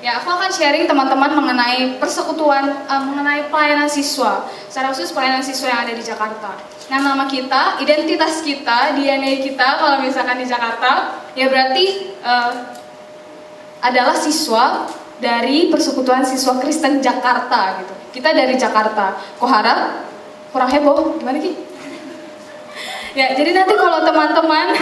Ya, 0.00 0.20
aku 0.20 0.28
akan 0.32 0.52
sharing 0.52 0.84
teman-teman 0.88 1.32
mengenai 1.32 2.00
persekutuan, 2.00 2.88
eh, 2.88 3.02
mengenai 3.04 3.52
pelayanan 3.52 3.88
siswa, 3.88 4.48
secara 4.72 4.96
khusus 4.96 5.12
pelayanan 5.12 5.44
siswa 5.44 5.68
yang 5.68 5.80
ada 5.84 5.92
di 5.92 6.00
Jakarta. 6.00 6.56
Nah, 6.92 7.00
nama 7.00 7.24
kita, 7.24 7.80
identitas 7.80 8.44
kita, 8.44 8.92
DNA 8.92 9.40
kita, 9.40 9.80
kalau 9.80 10.04
misalkan 10.04 10.36
di 10.36 10.46
Jakarta, 10.46 11.20
ya 11.32 11.48
berarti 11.48 12.12
eh, 12.20 12.52
adalah 13.80 14.16
siswa 14.16 14.88
dari 15.16 15.72
persekutuan 15.72 16.24
siswa 16.24 16.60
Kristen 16.60 17.00
Jakarta 17.00 17.80
gitu. 17.80 17.94
Kita 18.20 18.36
dari 18.36 18.56
Jakarta. 18.60 19.16
Kok 19.40 19.48
harap 19.48 20.08
kurang 20.52 20.70
heboh? 20.70 21.18
Gimana 21.20 21.40
Ki? 21.40 21.52
Ya, 23.14 23.32
jadi 23.32 23.54
nanti 23.54 23.74
kalau 23.78 24.02
teman-teman 24.02 24.74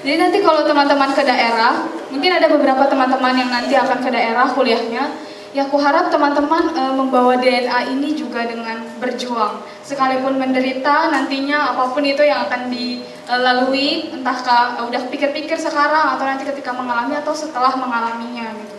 jadi 0.00 0.16
nanti 0.16 0.40
kalau 0.40 0.64
teman-teman 0.64 1.12
ke 1.12 1.20
daerah, 1.20 1.84
mungkin 2.08 2.32
ada 2.32 2.48
beberapa 2.48 2.88
teman-teman 2.88 3.36
yang 3.36 3.50
nanti 3.52 3.76
akan 3.76 4.00
ke 4.00 4.08
daerah 4.08 4.48
kuliahnya. 4.48 5.04
Ya, 5.50 5.66
aku 5.66 5.82
harap 5.82 6.14
teman-teman 6.14 6.70
e, 6.78 6.82
membawa 6.94 7.34
DNA 7.34 7.90
ini 7.90 8.14
juga 8.14 8.46
dengan 8.46 8.86
berjuang. 9.02 9.58
Sekalipun 9.82 10.38
menderita, 10.38 11.10
nantinya 11.10 11.74
apa 11.74 11.90
pun 11.90 12.06
itu 12.06 12.22
yang 12.22 12.46
akan 12.46 12.70
dilalui, 12.70 14.14
entahkah 14.14 14.78
e, 14.78 14.86
udah 14.86 15.10
pikir-pikir 15.10 15.58
sekarang 15.58 16.14
atau 16.14 16.22
nanti 16.22 16.46
ketika 16.46 16.70
mengalami 16.70 17.18
atau 17.18 17.34
setelah 17.34 17.74
mengalaminya 17.74 18.46
gitu. 18.62 18.76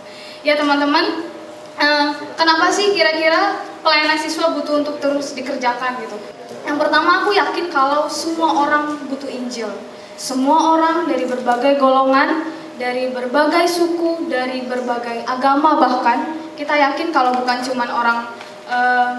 Ya, 0.48 0.56
teman-teman, 0.56 1.28
e, 1.76 1.88
kenapa 2.40 2.72
sih 2.72 2.96
kira-kira 2.96 3.60
pelayanan 3.84 4.16
siswa 4.16 4.56
butuh 4.56 4.80
untuk 4.80 4.96
terus 4.96 5.36
dikerjakan 5.36 6.00
gitu? 6.00 6.16
Yang 6.64 6.88
pertama, 6.88 7.20
aku 7.20 7.36
yakin 7.36 7.68
kalau 7.68 8.08
semua 8.08 8.48
orang 8.48 8.96
butuh 9.12 9.28
Injil. 9.28 9.68
Semua 10.16 10.72
orang 10.72 11.04
dari 11.04 11.28
berbagai 11.28 11.76
golongan, 11.76 12.48
dari 12.82 13.14
berbagai 13.14 13.70
suku, 13.70 14.26
dari 14.26 14.66
berbagai 14.66 15.22
agama 15.22 15.78
bahkan, 15.78 16.34
kita 16.58 16.74
yakin 16.74 17.14
kalau 17.14 17.30
bukan 17.30 17.62
cuman 17.62 17.86
orang 17.86 18.18
eh, 18.66 19.12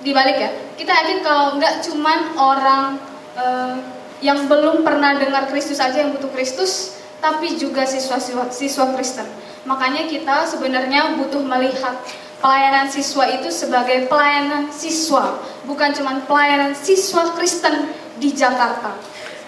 dibalik 0.00 0.40
ya, 0.40 0.48
kita 0.80 0.96
yakin 0.96 1.20
kalau 1.20 1.60
nggak 1.60 1.84
cuman 1.84 2.18
orang 2.40 2.96
eh, 3.36 3.76
yang 4.24 4.48
belum 4.48 4.80
pernah 4.80 5.20
dengar 5.20 5.44
Kristus 5.52 5.76
aja 5.76 6.08
yang 6.08 6.16
butuh 6.16 6.32
Kristus, 6.32 6.96
tapi 7.20 7.60
juga 7.60 7.84
siswa-siswa 7.84 8.48
siswa 8.48 8.88
Kristen. 8.96 9.28
Makanya 9.68 10.08
kita 10.08 10.48
sebenarnya 10.48 11.20
butuh 11.20 11.44
melihat 11.44 12.00
pelayanan 12.40 12.88
siswa 12.88 13.28
itu 13.28 13.52
sebagai 13.52 14.08
pelayanan 14.08 14.72
siswa, 14.72 15.36
bukan 15.68 15.92
cuman 15.92 16.24
pelayanan 16.24 16.72
siswa 16.72 17.36
Kristen 17.36 17.92
di 18.16 18.32
Jakarta. 18.32 18.96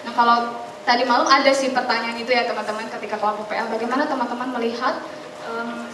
Nah, 0.05 0.13
kalau 0.13 0.68
tadi 0.83 1.03
malam 1.07 1.27
ada 1.27 1.51
sih 1.51 1.71
pertanyaan 1.71 2.17
itu 2.19 2.31
ya 2.31 2.47
teman-teman 2.47 2.87
ketika 2.87 3.19
kelompok 3.19 3.51
PL 3.51 3.67
bagaimana 3.71 4.07
teman-teman 4.07 4.49
melihat 4.59 4.99
em, 5.47 5.87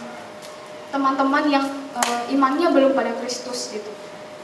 teman-teman 0.90 1.44
yang 1.50 1.66
eh, 1.96 2.34
imannya 2.34 2.70
belum 2.70 2.92
pada 2.94 3.12
Kristus 3.18 3.70
gitu? 3.74 3.90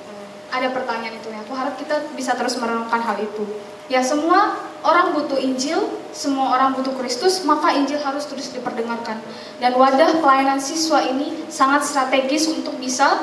Eh, 0.08 0.26
ada 0.50 0.68
pertanyaan 0.74 1.16
itu 1.16 1.28
ya. 1.30 1.40
Aku 1.46 1.54
harap 1.54 1.78
kita 1.78 2.12
bisa 2.18 2.34
terus 2.34 2.58
merenungkan 2.58 3.00
hal 3.00 3.18
itu. 3.22 3.46
Ya 3.90 4.00
semua 4.00 4.56
orang 4.82 5.14
butuh 5.14 5.38
Injil 5.38 5.78
semua 6.12 6.52
orang 6.52 6.76
butuh 6.76 6.92
Kristus 7.00 7.40
maka 7.42 7.72
Injil 7.72 7.98
harus 8.02 8.28
terus 8.28 8.52
diperdengarkan. 8.52 9.18
Dan 9.58 9.72
wadah 9.78 10.20
pelayanan 10.20 10.60
siswa 10.60 11.00
ini 11.02 11.48
sangat 11.48 11.88
strategis 11.88 12.46
untuk 12.52 12.76
bisa 12.76 13.16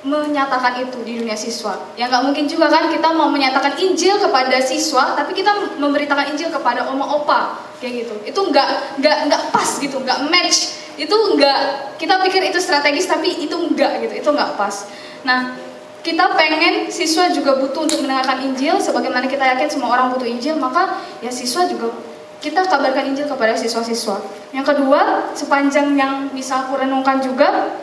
menyatakan 0.00 0.80
itu 0.80 0.96
di 1.04 1.20
dunia 1.20 1.36
siswa. 1.36 1.76
Ya 1.92 2.08
nggak 2.08 2.24
mungkin 2.24 2.48
juga 2.48 2.72
kan 2.72 2.88
kita 2.88 3.12
mau 3.12 3.28
menyatakan 3.28 3.76
Injil 3.76 4.16
kepada 4.16 4.56
siswa, 4.64 5.12
tapi 5.12 5.36
kita 5.36 5.76
memberitakan 5.76 6.32
Injil 6.32 6.48
kepada 6.48 6.88
oma 6.88 7.04
opa 7.20 7.60
kayak 7.84 8.06
gitu. 8.06 8.14
Itu 8.24 8.40
nggak 8.48 9.00
nggak 9.00 9.16
nggak 9.28 9.42
pas 9.52 9.68
gitu, 9.76 10.00
nggak 10.00 10.18
match. 10.32 10.80
Itu 10.96 11.16
nggak 11.36 11.60
kita 12.00 12.16
pikir 12.24 12.48
itu 12.48 12.58
strategis, 12.60 13.04
tapi 13.04 13.44
itu 13.44 13.52
nggak 13.52 14.08
gitu, 14.08 14.14
itu 14.24 14.28
nggak 14.32 14.56
pas. 14.56 14.88
Nah 15.28 15.56
kita 16.00 16.32
pengen 16.32 16.88
siswa 16.88 17.28
juga 17.28 17.60
butuh 17.60 17.84
untuk 17.84 18.00
mendengarkan 18.00 18.40
Injil, 18.40 18.80
sebagaimana 18.80 19.28
kita 19.28 19.44
yakin 19.44 19.68
semua 19.68 19.92
orang 19.92 20.16
butuh 20.16 20.24
Injil, 20.24 20.56
maka 20.56 20.96
ya 21.20 21.28
siswa 21.28 21.68
juga 21.68 21.92
kita 22.40 22.64
kabarkan 22.64 23.12
Injil 23.12 23.28
kepada 23.28 23.52
siswa-siswa. 23.52 24.16
Yang 24.56 24.66
kedua, 24.72 25.28
sepanjang 25.36 25.92
yang 25.92 26.32
bisa 26.32 26.64
aku 26.64 26.80
renungkan 26.80 27.20
juga, 27.20 27.76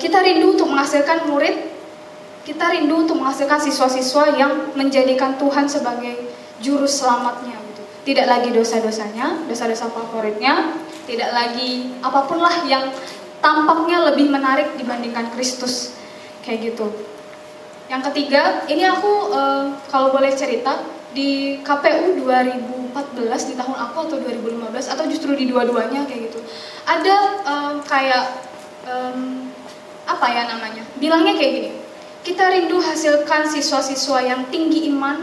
kita 0.00 0.18
rindu 0.24 0.56
untuk 0.56 0.68
menghasilkan 0.72 1.28
murid, 1.28 1.74
kita 2.44 2.72
rindu 2.72 3.04
untuk 3.08 3.16
menghasilkan 3.20 3.60
siswa-siswa 3.60 4.36
yang 4.36 4.52
menjadikan 4.76 5.36
Tuhan 5.36 5.68
sebagai 5.68 6.28
juru 6.60 6.88
selamatnya 6.88 7.56
gitu. 7.72 7.82
Tidak 8.12 8.26
lagi 8.28 8.52
dosa-dosanya, 8.52 9.44
dosa-dosa 9.48 9.88
favoritnya, 9.88 10.76
tidak 11.04 11.30
lagi 11.32 11.92
apa 12.00 12.20
pun 12.24 12.40
lah 12.40 12.64
yang 12.68 12.92
tampaknya 13.44 14.12
lebih 14.12 14.28
menarik 14.32 14.76
dibandingkan 14.76 15.32
Kristus. 15.36 15.96
Kayak 16.44 16.72
gitu. 16.72 16.92
Yang 17.88 18.12
ketiga, 18.12 18.64
ini 18.68 18.84
aku 18.84 19.32
eh, 19.32 19.64
kalau 19.88 20.12
boleh 20.12 20.32
cerita 20.32 20.80
di 21.14 21.62
KPU 21.62 22.18
2014 22.20 23.48
di 23.48 23.54
tahun 23.54 23.76
aku 23.88 23.96
atau 24.10 24.16
2015 24.18 24.92
atau 24.92 25.04
justru 25.06 25.32
di 25.38 25.46
dua-duanya 25.46 26.04
kayak 26.04 26.28
gitu. 26.28 26.42
Ada 26.84 27.16
em, 27.46 27.74
kayak 27.86 28.24
em, 28.84 29.43
apa 30.04 30.26
ya 30.30 30.42
namanya? 30.48 30.84
Bilangnya 31.00 31.34
kayak 31.36 31.52
gini. 31.52 31.70
Kita 32.24 32.48
rindu 32.48 32.80
hasilkan 32.80 33.48
siswa-siswa 33.52 34.24
yang 34.24 34.48
tinggi 34.48 34.88
iman, 34.88 35.20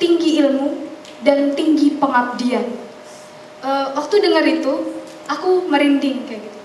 tinggi 0.00 0.40
ilmu, 0.40 0.88
dan 1.20 1.52
tinggi 1.52 2.00
pengabdian. 2.00 2.64
Eh, 3.60 3.86
waktu 3.92 4.14
dengar 4.24 4.44
itu, 4.48 5.04
aku 5.28 5.68
merinding 5.68 6.24
kayak 6.24 6.40
gitu. 6.40 6.60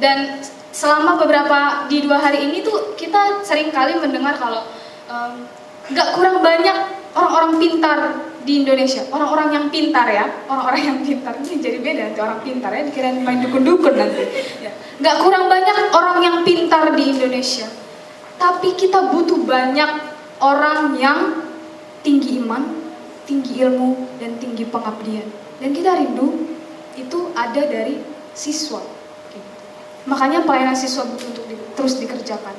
Dan 0.00 0.40
selama 0.72 1.20
beberapa 1.20 1.84
di 1.92 2.00
dua 2.00 2.16
hari 2.16 2.48
ini 2.48 2.64
tuh 2.64 2.96
kita 2.96 3.44
sering 3.44 3.68
kali 3.68 3.98
mendengar 3.98 4.38
kalau 4.38 4.64
em, 5.10 5.44
nggak 5.92 6.08
kurang 6.16 6.40
banyak 6.40 6.99
orang-orang 7.14 7.52
pintar 7.58 7.98
di 8.40 8.64
Indonesia, 8.64 9.04
orang-orang 9.12 9.48
yang 9.52 9.64
pintar 9.68 10.06
ya, 10.08 10.26
orang-orang 10.48 10.82
yang 10.86 10.98
pintar 11.04 11.36
ini 11.42 11.56
jadi 11.60 11.78
beda 11.82 12.00
nanti 12.08 12.20
orang 12.24 12.40
pintar 12.40 12.70
ya, 12.72 12.82
dikirain 12.88 13.20
main 13.20 13.38
dukun-dukun 13.44 13.94
nanti. 13.94 14.24
Ya. 14.64 14.72
Nggak 15.00 15.16
kurang 15.20 15.44
banyak 15.50 15.76
orang 15.92 16.18
yang 16.24 16.36
pintar 16.46 16.84
di 16.96 17.04
Indonesia, 17.12 17.68
tapi 18.40 18.72
kita 18.78 19.12
butuh 19.12 19.44
banyak 19.44 19.90
orang 20.40 20.96
yang 20.96 21.18
tinggi 22.00 22.40
iman, 22.40 22.80
tinggi 23.28 23.60
ilmu, 23.60 24.16
dan 24.16 24.40
tinggi 24.40 24.64
pengabdian. 24.64 25.28
Dan 25.60 25.76
kita 25.76 26.00
rindu 26.00 26.48
itu 26.96 27.18
ada 27.36 27.60
dari 27.68 28.00
siswa. 28.32 28.80
Makanya 30.08 30.48
pelayanan 30.48 30.72
siswa 30.72 31.04
butuh 31.04 31.28
untuk 31.28 31.44
di- 31.44 31.60
terus 31.76 32.00
dikerjakan. 32.00 32.56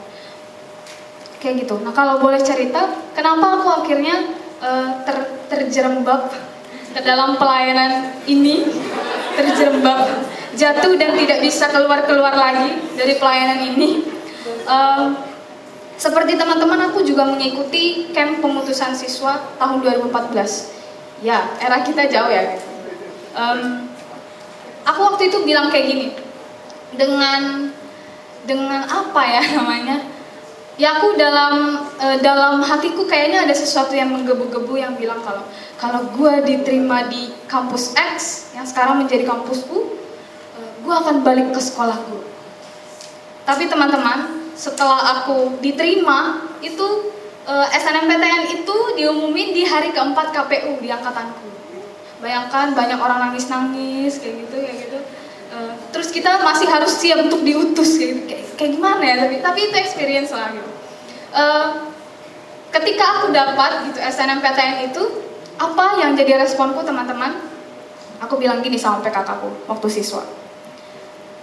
Kayak 1.42 1.66
gitu. 1.66 1.82
Nah 1.82 1.90
kalau 1.90 2.22
boleh 2.22 2.38
cerita, 2.38 2.86
kenapa 3.18 3.58
aku 3.58 3.82
akhirnya 3.82 4.41
eh, 4.62 4.90
ter- 5.04 5.32
terjerembab 5.50 6.32
ke 6.92 7.02
dalam 7.04 7.40
pelayanan 7.40 8.14
ini, 8.28 8.68
terjerembab, 9.36 10.28
jatuh 10.56 10.94
dan 11.00 11.16
tidak 11.16 11.40
bisa 11.40 11.72
keluar-keluar 11.72 12.36
lagi 12.36 12.84
dari 13.00 13.16
pelayanan 13.16 13.60
ini. 13.74 14.04
Em, 14.68 15.16
seperti 15.96 16.36
teman-teman, 16.36 16.92
aku 16.92 17.06
juga 17.06 17.24
mengikuti 17.30 18.10
camp 18.12 18.42
pemutusan 18.44 18.92
siswa 18.92 19.40
tahun 19.56 19.86
2014. 19.86 20.74
Ya, 21.22 21.46
era 21.62 21.86
kita 21.86 22.10
jauh 22.10 22.32
ya. 22.32 22.58
Em, 23.38 23.88
aku 24.84 25.00
waktu 25.14 25.32
itu 25.32 25.46
bilang 25.48 25.72
kayak 25.72 25.86
gini, 25.88 26.08
dengan 26.98 27.72
dengan 28.44 28.84
apa 28.84 29.22
ya 29.24 29.42
namanya? 29.58 30.21
Ya 30.82 30.98
aku 30.98 31.14
dalam 31.14 31.86
eh, 32.02 32.18
dalam 32.26 32.66
hatiku 32.66 33.06
kayaknya 33.06 33.46
ada 33.46 33.54
sesuatu 33.54 33.94
yang 33.94 34.10
menggebu-gebu 34.10 34.82
yang 34.82 34.98
bilang 34.98 35.22
kalau 35.22 35.46
kalau 35.78 36.10
gue 36.10 36.34
diterima 36.42 37.06
di 37.06 37.30
kampus 37.46 37.94
X 37.94 38.50
yang 38.58 38.66
sekarang 38.66 38.98
menjadi 38.98 39.30
kampus 39.30 39.70
U, 39.70 40.02
gue 40.82 40.94
akan 40.94 41.22
balik 41.22 41.54
ke 41.54 41.62
sekolah 41.62 41.98
gue. 42.10 42.24
Tapi 43.46 43.70
teman-teman, 43.70 44.50
setelah 44.58 45.22
aku 45.22 45.62
diterima, 45.62 46.50
itu 46.66 47.14
eh, 47.46 47.68
SNMPTN 47.78 48.62
itu 48.62 48.78
diumumin 48.98 49.54
di 49.54 49.64
hari 49.66 49.94
keempat 49.94 50.34
KPU 50.34 50.82
di 50.82 50.90
angkatanku. 50.90 51.50
Bayangkan 52.22 52.74
banyak 52.78 52.98
orang 53.02 53.30
nangis-nangis 53.30 54.22
kayak 54.22 54.46
gitu, 54.46 54.56
kayak 54.58 54.78
gitu. 54.90 55.00
Eh, 55.52 55.74
terus 55.94 56.10
kita 56.10 56.42
masih 56.42 56.66
harus 56.70 56.94
siap 56.98 57.22
untuk 57.22 57.42
diutus 57.46 57.98
kayak, 57.98 58.14
gitu. 58.14 58.22
kayak, 58.30 58.46
kayak 58.58 58.72
gimana 58.78 59.02
ya? 59.04 59.16
Tapi 59.26 59.36
tapi 59.42 59.60
itu 59.70 59.76
experience 59.78 60.32
lah 60.34 60.50
gitu. 60.54 60.71
Eh, 61.32 61.68
ketika 62.76 63.06
aku 63.20 63.32
dapat 63.32 63.88
gitu 63.88 64.00
SNMPTN 64.04 64.92
itu, 64.92 65.04
apa 65.56 65.96
yang 66.04 66.12
jadi 66.12 66.44
responku 66.44 66.84
teman-teman? 66.84 67.48
Aku 68.20 68.36
bilang 68.36 68.60
gini 68.60 68.76
sama 68.76 69.00
PKK 69.00 69.40
aku 69.40 69.50
waktu 69.72 69.88
siswa. 69.88 70.22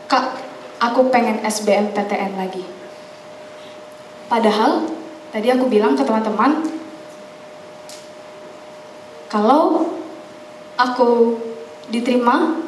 Kak, 0.06 0.24
aku 0.78 1.08
pengen 1.08 1.40
SBMPTN 1.42 2.36
lagi. 2.36 2.62
Padahal 4.28 4.84
tadi 5.32 5.48
aku 5.48 5.66
bilang 5.72 5.96
ke 5.96 6.04
teman-teman, 6.04 6.68
kalau 9.32 9.88
aku 10.76 11.40
diterima 11.88 12.60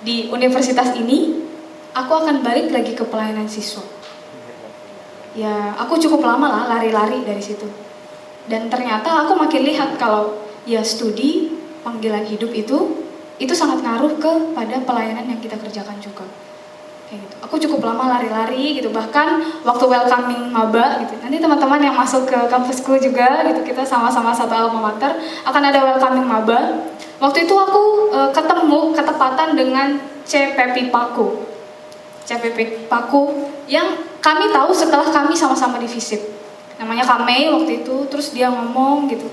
di 0.00 0.32
universitas 0.32 0.96
ini, 0.96 1.44
aku 1.92 2.12
akan 2.24 2.40
balik 2.40 2.72
lagi 2.72 2.96
ke 2.96 3.04
pelayanan 3.04 3.48
siswa. 3.48 3.97
Ya, 5.38 5.70
aku 5.78 5.94
cukup 6.02 6.26
lama 6.26 6.50
lah 6.50 6.64
lari-lari 6.66 7.22
dari 7.22 7.38
situ. 7.38 7.70
Dan 8.50 8.66
ternyata 8.66 9.22
aku 9.22 9.38
makin 9.38 9.62
lihat 9.62 9.94
kalau 9.94 10.42
ya 10.66 10.82
studi 10.82 11.54
panggilan 11.86 12.26
hidup 12.26 12.50
itu 12.50 13.06
itu 13.38 13.54
sangat 13.54 13.86
ngaruh 13.86 14.18
kepada 14.18 14.82
pelayanan 14.82 15.30
yang 15.30 15.38
kita 15.38 15.54
kerjakan 15.54 16.02
juga 16.02 16.26
kayak 17.06 17.22
gitu. 17.22 17.34
Aku 17.46 17.54
cukup 17.56 17.80
lama 17.86 18.18
lari-lari 18.18 18.76
gitu, 18.76 18.90
bahkan 18.90 19.40
waktu 19.64 19.84
welcoming 19.88 20.50
maba 20.52 21.00
gitu. 21.06 21.14
Nanti 21.22 21.38
teman-teman 21.40 21.80
yang 21.80 21.96
masuk 21.96 22.28
ke 22.28 22.36
kampusku 22.50 22.98
juga 23.00 23.46
gitu, 23.48 23.62
kita 23.64 23.86
sama-sama 23.86 24.34
satu 24.34 24.52
alma 24.52 24.92
mater 24.92 25.16
akan 25.46 25.62
ada 25.62 25.80
welcoming 25.86 26.26
maba. 26.26 26.84
Waktu 27.18 27.48
itu 27.48 27.54
aku 27.54 28.12
e, 28.14 28.20
ketemu 28.34 28.80
ketepatan 28.94 29.48
dengan 29.56 29.88
CPP 30.28 30.92
Paku. 30.92 31.57
CPP 32.28 32.84
Paku 32.92 33.48
yang 33.64 34.04
kami 34.20 34.52
tahu 34.52 34.76
setelah 34.76 35.08
kami 35.08 35.32
sama-sama 35.32 35.80
di 35.80 35.88
visit. 35.88 36.20
Namanya 36.76 37.08
Kame 37.08 37.48
waktu 37.56 37.82
itu, 37.82 38.04
terus 38.12 38.36
dia 38.36 38.52
ngomong 38.52 39.08
gitu. 39.08 39.24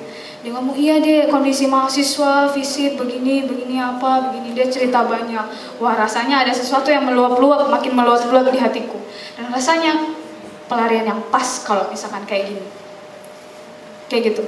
Dia 0.41 0.55
ngomong, 0.55 0.77
iya 0.79 1.03
deh 1.03 1.27
kondisi 1.27 1.67
mahasiswa, 1.67 2.55
visit 2.55 2.95
begini, 2.95 3.43
begini 3.43 3.81
apa, 3.83 4.31
begini. 4.31 4.55
Dia 4.55 4.71
cerita 4.71 5.03
banyak. 5.03 5.77
Wah 5.83 5.93
rasanya 5.93 6.47
ada 6.47 6.55
sesuatu 6.55 6.87
yang 6.87 7.03
meluap-luap, 7.03 7.67
makin 7.67 7.93
meluap-luap 7.93 8.47
di 8.47 8.57
hatiku. 8.63 8.95
Dan 9.35 9.51
rasanya 9.51 10.15
pelarian 10.71 11.05
yang 11.05 11.21
pas 11.27 11.61
kalau 11.67 11.91
misalkan 11.91 12.23
kayak 12.23 12.55
gini. 12.55 12.65
Kayak 14.07 14.21
gitu. 14.31 14.43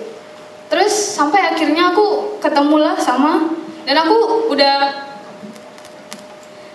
Terus 0.72 0.94
sampai 0.94 1.52
akhirnya 1.52 1.92
aku 1.92 2.40
ketemulah 2.40 2.96
sama, 2.98 3.52
dan 3.84 3.96
aku 4.00 4.48
udah, 4.54 4.76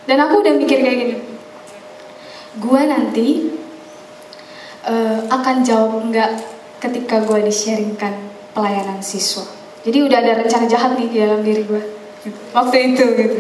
dan 0.07 0.19
aku 0.19 0.35
udah 0.45 0.53
mikir 0.59 0.79
kayak 0.83 0.99
gini. 0.99 1.32
Gue 2.61 2.83
nanti 2.85 3.49
eh, 4.85 5.19
akan 5.31 5.57
jawab 5.65 6.05
enggak 6.05 6.37
ketika 6.83 7.25
gue 7.25 7.49
di-sharingkan 7.49 8.13
pelayanan 8.53 9.01
siswa. 9.01 9.47
Jadi 9.83 9.99
udah 10.05 10.19
ada 10.21 10.33
rencana 10.45 10.67
jahat 10.69 10.95
nih 11.01 11.09
di 11.09 11.19
dalam 11.23 11.41
diri 11.41 11.63
gue. 11.65 11.83
Waktu 12.53 12.77
itu 12.93 13.05
gitu. 13.19 13.37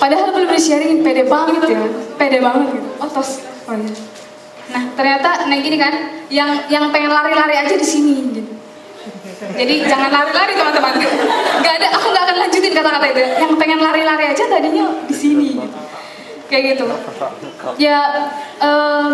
Padahal 0.00 0.32
belum 0.32 0.50
di-sharing 0.56 1.04
pede 1.04 1.28
banget 1.28 1.62
ya. 1.68 1.84
Pede 2.16 2.38
banget 2.40 2.66
gitu. 2.74 2.88
Oh 2.98 3.08
tos. 3.12 3.44
Oh 3.68 3.76
iya. 3.76 3.92
Nah 4.70 4.82
ternyata 4.96 5.50
nah 5.50 5.56
gini 5.60 5.76
kan, 5.76 5.94
yang 6.32 6.64
yang 6.72 6.88
pengen 6.94 7.12
lari-lari 7.12 7.54
aja 7.60 7.74
di 7.76 7.86
sini 7.86 8.14
gitu. 8.32 8.52
Jadi 9.40 9.74
jangan 9.84 10.08
lari-lari 10.08 10.52
teman-teman. 10.56 10.94
Gak 11.60 11.74
ada, 11.80 11.88
aku 11.96 12.06
gak 12.12 12.24
akan 12.28 12.36
lanjutin 12.46 12.72
kata-kata 12.72 13.06
itu. 13.12 13.22
Yang 13.40 13.52
pengen 13.60 13.78
lari-lari 13.84 14.24
aja 14.32 14.44
tadinya 14.48 14.84
di 15.04 15.14
sini. 15.14 15.48
Gitu. 15.58 15.89
Kayak 16.50 16.64
gitu. 16.74 16.84
Ya, 17.78 18.00
eh, 18.58 19.10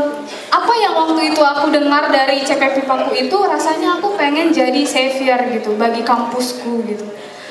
apa 0.48 0.72
yang 0.80 0.96
waktu 0.96 1.36
itu 1.36 1.42
aku 1.44 1.68
dengar 1.68 2.08
dari 2.08 2.40
CPP 2.40 2.88
Paku 2.88 3.12
itu 3.12 3.36
rasanya 3.36 4.00
aku 4.00 4.16
pengen 4.16 4.48
jadi 4.48 4.80
savior 4.88 5.44
gitu 5.52 5.76
bagi 5.76 6.00
kampusku 6.00 6.80
gitu. 6.88 7.04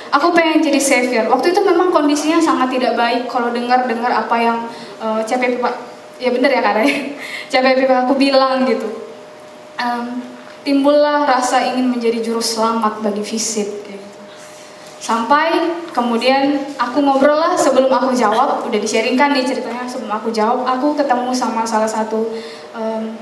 Aku 0.09 0.33
pengen 0.33 0.65
jadi 0.65 0.81
savior. 0.81 1.29
Waktu 1.29 1.53
itu 1.53 1.61
memang 1.61 1.93
kondisinya 1.93 2.41
sangat 2.41 2.73
tidak 2.73 2.97
baik 2.97 3.29
kalau 3.29 3.53
dengar-dengar 3.53 4.09
apa 4.09 4.35
yang 4.41 4.57
eh, 4.97 5.21
CPP 5.21 5.61
Pak, 5.61 5.73
ya 6.17 6.33
bener 6.33 6.49
ya 6.49 6.61
kak 6.65 6.81
CPP 7.53 7.85
Paku 7.85 8.17
bilang 8.17 8.65
gitu. 8.65 8.89
Em, 9.77 10.23
timbullah 10.65 11.29
rasa 11.29 11.61
ingin 11.61 11.93
menjadi 11.93 12.25
juru 12.25 12.41
selamat 12.41 13.05
bagi 13.05 13.21
visit 13.21 13.69
gitu. 13.85 13.94
Sampai 15.05 15.53
kemudian 15.93 16.57
aku 16.81 16.97
ngobrol 16.97 17.37
lah 17.37 17.53
sebelum 17.53 17.93
aku 17.93 18.09
jawab, 18.17 18.65
udah 18.65 18.79
di-sharingkan 18.81 19.37
nih 19.37 19.45
ceritanya 19.45 19.85
sebelum 19.85 20.09
aku 20.09 20.33
jawab, 20.33 20.65
aku 20.65 20.97
ketemu 20.97 21.29
sama 21.29 21.61
salah 21.61 21.85
satu 21.85 22.33
em, 22.73 23.13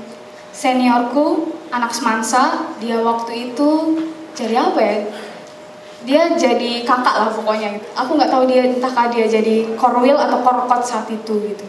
seniorku, 0.48 1.52
anak 1.68 1.92
semansa, 1.92 2.72
dia 2.80 3.04
waktu 3.04 3.52
itu 3.52 4.00
jadi 4.32 4.64
apa 4.64 4.80
ya? 4.80 4.96
Dia 6.08 6.22
jadi 6.32 6.88
kakak 6.88 7.16
lah 7.20 7.28
pokoknya 7.36 7.76
gitu. 7.76 7.86
Aku 7.92 8.16
nggak 8.16 8.32
tahu 8.32 8.48
dia 8.48 8.64
entahkah 8.64 9.12
dia 9.12 9.28
jadi 9.28 9.76
korwil 9.76 10.16
atau 10.16 10.40
korkot 10.40 10.80
saat 10.80 11.04
itu 11.12 11.36
gitu. 11.52 11.68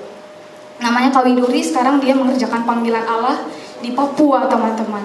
Namanya 0.79 1.11
Kawiduri, 1.11 1.59
sekarang 1.59 1.99
dia 1.99 2.15
mengerjakan 2.15 2.63
panggilan 2.63 3.03
Allah 3.03 3.51
di 3.83 3.91
Papua 3.91 4.47
teman-teman. 4.47 5.03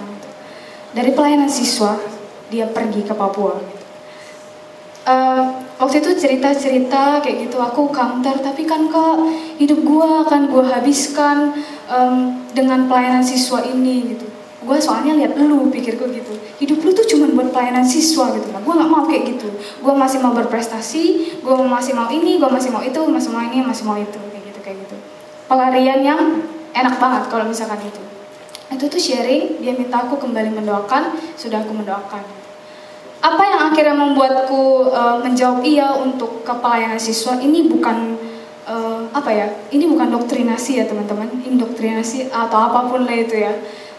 Dari 0.94 1.10
pelayanan 1.18 1.50
siswa, 1.50 1.98
dia 2.46 2.70
pergi 2.70 3.02
ke 3.02 3.10
Papua. 3.10 3.79
Eh, 5.00 5.44
waktu 5.80 6.04
itu 6.04 6.12
cerita-cerita 6.12 7.24
kayak 7.24 7.48
gitu 7.48 7.56
aku 7.56 7.88
counter 7.88 8.36
tapi 8.36 8.68
kan 8.68 8.84
kak 8.92 9.16
hidup 9.56 9.80
gua 9.80 10.28
akan 10.28 10.52
gua 10.52 10.76
habiskan 10.76 11.56
em, 11.88 12.36
dengan 12.52 12.84
pelayanan 12.84 13.24
siswa 13.24 13.64
ini 13.64 14.12
gitu. 14.12 14.28
Gue 14.60 14.76
soalnya 14.76 15.16
lihat 15.16 15.40
lu 15.40 15.72
pikirku 15.72 16.04
gitu. 16.12 16.36
Hidup 16.60 16.84
lu 16.84 16.92
tuh 16.92 17.08
cuma 17.08 17.32
buat 17.32 17.48
pelayanan 17.48 17.80
siswa 17.80 18.28
gitu. 18.36 18.52
Nah 18.52 18.60
gue 18.60 18.74
nggak 18.76 18.90
mau 18.92 19.08
kayak 19.08 19.24
gitu. 19.32 19.48
Gue 19.80 19.94
masih 19.96 20.20
mau 20.20 20.36
berprestasi 20.36 21.04
gue 21.40 21.56
masih 21.64 21.96
mau 21.96 22.12
ini 22.12 22.36
gue 22.36 22.50
masih 22.52 22.68
mau 22.68 22.84
itu 22.84 23.00
masih 23.00 23.30
mau 23.32 23.40
ini 23.40 23.64
masih 23.64 23.84
mau 23.88 23.96
itu 23.96 24.20
kayak 24.20 24.44
gitu 24.52 24.60
kayak 24.60 24.76
gitu. 24.84 24.96
Pelarian 25.48 26.04
yang 26.04 26.20
enak 26.76 27.00
banget 27.00 27.24
kalau 27.32 27.48
misalkan 27.48 27.80
itu. 27.80 28.04
Itu 28.68 28.84
tuh 28.92 29.00
sharing 29.00 29.64
dia 29.64 29.72
minta 29.72 30.04
aku 30.04 30.20
kembali 30.20 30.52
mendoakan 30.60 31.16
sudah 31.40 31.64
aku 31.64 31.72
mendoakan 31.72 32.39
apa 33.20 33.42
yang 33.44 33.60
akhirnya 33.68 33.96
membuatku 33.96 34.88
eh, 34.88 35.16
menjawab 35.20 35.60
iya 35.60 35.92
untuk 35.92 36.40
ke 36.40 36.52
pelayanan 36.56 36.96
siswa 36.96 37.36
ini 37.36 37.68
bukan 37.68 38.16
eh, 38.64 39.00
apa 39.12 39.30
ya 39.30 39.46
ini 39.68 39.84
bukan 39.84 40.08
doktrinasi 40.08 40.80
ya 40.80 40.84
teman-teman. 40.88 41.28
Indoktrinasi 41.44 42.32
atau 42.32 42.58
apa 42.58 42.88
pun 42.88 43.04
lah 43.04 43.16
itu 43.16 43.36
ya. 43.36 43.52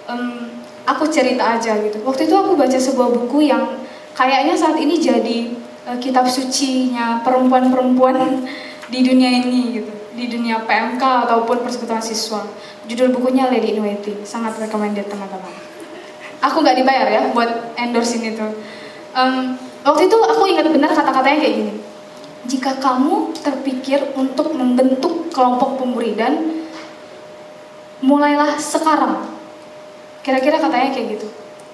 Em, 0.10 0.50
aku 0.90 1.06
cerita 1.06 1.54
aja 1.54 1.78
gitu. 1.78 2.02
Waktu 2.02 2.26
itu 2.26 2.36
aku 2.36 2.58
baca 2.58 2.74
sebuah 2.74 3.10
buku 3.14 3.46
yang 3.46 3.86
kayaknya 4.18 4.58
saat 4.58 4.82
ini 4.82 4.98
jadi 4.98 5.38
eh, 5.86 5.98
kitab 6.02 6.26
sucinya 6.26 7.22
perempuan-perempuan 7.22 8.18
di 8.94 9.00
dunia 9.06 9.30
ini 9.30 9.78
gitu. 9.78 9.94
Di 10.18 10.26
dunia 10.28 10.66
PMK 10.66 11.30
ataupun 11.30 11.62
persekutuan 11.62 12.02
siswa. 12.02 12.42
Judul 12.90 13.14
bukunya 13.14 13.48
Lady 13.48 13.78
in 13.78 13.86
sangat 14.26 14.58
recommended 14.58 15.06
teman-teman. 15.06 15.54
Aku 16.42 16.66
nggak 16.66 16.74
dibayar 16.82 17.06
ya 17.06 17.22
buat 17.30 17.78
endorsein 17.78 18.34
itu 18.34 18.50
Em, 19.12 19.60
waktu 19.84 20.08
itu 20.08 20.18
aku 20.18 20.44
ingat 20.48 20.68
benar 20.72 20.92
kata-katanya 20.96 21.38
kayak 21.44 21.56
gini. 21.60 21.74
Jika 22.48 22.80
kamu 22.80 23.36
terpikir 23.44 24.16
untuk 24.16 24.56
membentuk 24.56 25.30
kelompok 25.30 25.78
pemuridan 25.78 26.64
mulailah 28.02 28.58
sekarang. 28.58 29.30
Kira-kira 30.26 30.58
katanya 30.58 30.90
kayak 30.96 31.20
gitu. 31.20 31.28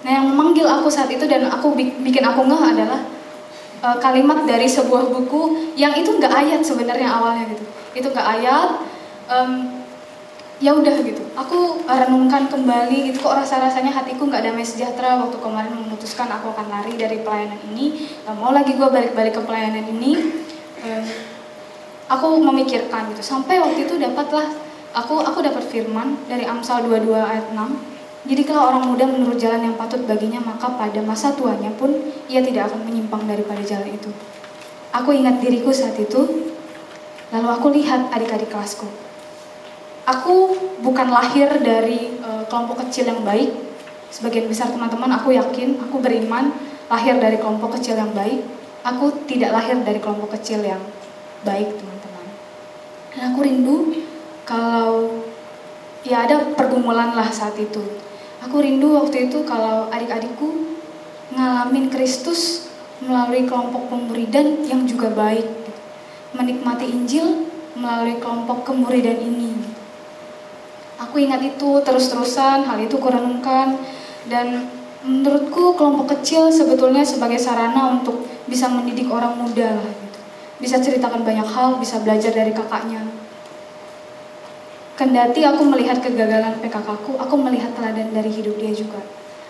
Nah 0.04 0.12
yang 0.22 0.26
memanggil 0.30 0.68
aku 0.68 0.92
saat 0.92 1.10
itu 1.10 1.24
dan 1.26 1.48
aku 1.48 1.74
bi- 1.74 1.96
bikin 2.04 2.24
aku 2.26 2.44
ngeh 2.46 2.64
adalah 2.74 3.02
eh, 3.82 3.98
kalimat 4.04 4.44
dari 4.44 4.68
sebuah 4.68 5.08
buku 5.08 5.74
yang 5.80 5.96
itu 5.96 6.10
nggak 6.18 6.34
ayat 6.34 6.62
sebenarnya 6.66 7.08
awalnya 7.12 7.48
gitu. 7.54 7.64
Itu 7.96 8.08
nggak 8.12 8.28
ayat 8.40 8.70
em, 9.32 9.52
ya 10.58 10.74
udah 10.74 10.96
gitu. 11.06 11.22
Aku 11.38 11.86
renungkan 11.86 12.50
kembali 12.50 13.14
gitu 13.14 13.22
kok 13.22 13.38
rasa 13.38 13.62
rasanya 13.62 13.94
hatiku 13.94 14.26
nggak 14.26 14.42
damai 14.42 14.66
sejahtera 14.66 15.22
waktu 15.22 15.38
kemarin 15.38 15.74
memutuskan 15.74 16.26
aku 16.34 16.50
akan 16.54 16.66
lari 16.70 16.98
dari 16.98 17.22
pelayanan 17.22 17.62
ini. 17.74 18.10
Nggak 18.26 18.36
mau 18.38 18.52
lagi 18.54 18.74
gue 18.74 18.88
balik-balik 18.90 19.38
ke 19.38 19.42
pelayanan 19.46 19.86
ini. 19.86 20.12
Em, 20.82 21.06
aku 22.10 22.42
memikirkan 22.42 23.14
gitu. 23.14 23.22
Sampai 23.22 23.62
waktu 23.62 23.86
itu 23.86 24.02
dapatlah 24.02 24.50
aku 24.98 25.22
aku 25.22 25.46
dapat 25.46 25.62
firman 25.62 26.18
dari 26.26 26.50
Amsal 26.50 26.90
22 26.90 27.14
ayat 27.22 27.54
6 27.54 27.98
jadi 28.28 28.44
kalau 28.44 28.76
orang 28.76 28.84
muda 28.92 29.08
menurut 29.08 29.40
jalan 29.40 29.72
yang 29.72 29.76
patut 29.80 30.04
baginya 30.04 30.44
maka 30.44 30.68
pada 30.76 31.00
masa 31.00 31.32
tuanya 31.32 31.72
pun 31.80 31.96
ia 32.28 32.44
tidak 32.44 32.68
akan 32.68 32.84
menyimpang 32.84 33.24
daripada 33.24 33.64
jalan 33.64 33.88
itu. 33.88 34.12
Aku 34.92 35.16
ingat 35.16 35.40
diriku 35.40 35.72
saat 35.72 35.96
itu. 35.96 36.52
Lalu 37.32 37.48
aku 37.48 37.68
lihat 37.72 38.12
adik-adik 38.12 38.52
kelasku 38.52 39.07
aku 40.08 40.56
bukan 40.80 41.12
lahir 41.12 41.52
dari 41.60 42.16
eh, 42.16 42.44
kelompok 42.48 42.88
kecil 42.88 43.12
yang 43.12 43.22
baik. 43.28 43.52
Sebagian 44.08 44.48
besar 44.48 44.72
teman-teman 44.72 45.12
aku 45.20 45.36
yakin 45.36 45.84
aku 45.84 46.00
beriman 46.00 46.56
lahir 46.88 47.20
dari 47.20 47.36
kelompok 47.36 47.76
kecil 47.78 48.00
yang 48.00 48.16
baik. 48.16 48.48
Aku 48.88 49.28
tidak 49.28 49.52
lahir 49.52 49.76
dari 49.84 50.00
kelompok 50.00 50.40
kecil 50.40 50.64
yang 50.64 50.80
baik 51.44 51.76
teman-teman. 51.76 52.26
Dan 53.12 53.22
aku 53.36 53.40
rindu 53.44 53.76
kalau 54.48 55.28
ya 56.08 56.24
ada 56.24 56.56
pergumulan 56.56 57.12
lah 57.12 57.28
saat 57.28 57.60
itu. 57.60 57.84
Aku 58.48 58.64
rindu 58.64 58.96
waktu 58.96 59.28
itu 59.28 59.44
kalau 59.44 59.92
adik-adikku 59.92 60.80
ngalamin 61.36 61.92
Kristus 61.92 62.72
melalui 63.04 63.44
kelompok 63.44 63.92
pemuridan 63.92 64.64
yang 64.64 64.88
juga 64.88 65.12
baik. 65.12 65.68
Menikmati 66.32 66.88
Injil 66.88 67.52
melalui 67.76 68.16
kelompok 68.24 68.64
kemuridan 68.64 69.20
ini. 69.20 69.47
Aku 70.98 71.22
ingat 71.22 71.42
itu 71.46 71.78
terus-terusan, 71.86 72.66
hal 72.66 72.78
itu 72.82 72.98
kurenungkan 72.98 73.78
dan 74.26 74.66
menurutku 75.06 75.78
kelompok 75.78 76.18
kecil 76.18 76.50
sebetulnya 76.50 77.06
sebagai 77.06 77.38
sarana 77.38 78.02
untuk 78.02 78.26
bisa 78.50 78.66
mendidik 78.66 79.06
orang 79.14 79.38
muda 79.38 79.78
lah 79.78 79.88
gitu. 79.94 80.20
Bisa 80.58 80.82
ceritakan 80.82 81.22
banyak 81.22 81.46
hal, 81.46 81.78
bisa 81.78 82.02
belajar 82.02 82.34
dari 82.34 82.50
kakaknya. 82.50 83.06
Kendati 84.98 85.46
aku 85.46 85.62
melihat 85.62 86.02
kegagalan 86.02 86.58
PKK 86.58 86.90
ku, 87.06 87.14
aku 87.22 87.36
melihat 87.38 87.70
teladan 87.78 88.10
dari 88.10 88.34
hidup 88.34 88.58
dia 88.58 88.74
juga. 88.74 88.98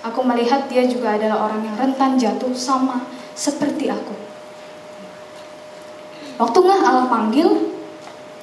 Aku 0.04 0.20
melihat 0.28 0.68
dia 0.68 0.84
juga 0.84 1.16
adalah 1.16 1.48
orang 1.48 1.64
yang 1.64 1.76
rentan 1.80 2.20
jatuh 2.20 2.52
sama 2.52 3.08
seperti 3.32 3.88
aku. 3.88 4.12
Waktu 6.38 6.58
nggak 6.60 6.82
Allah 6.84 7.08
panggil, 7.10 7.50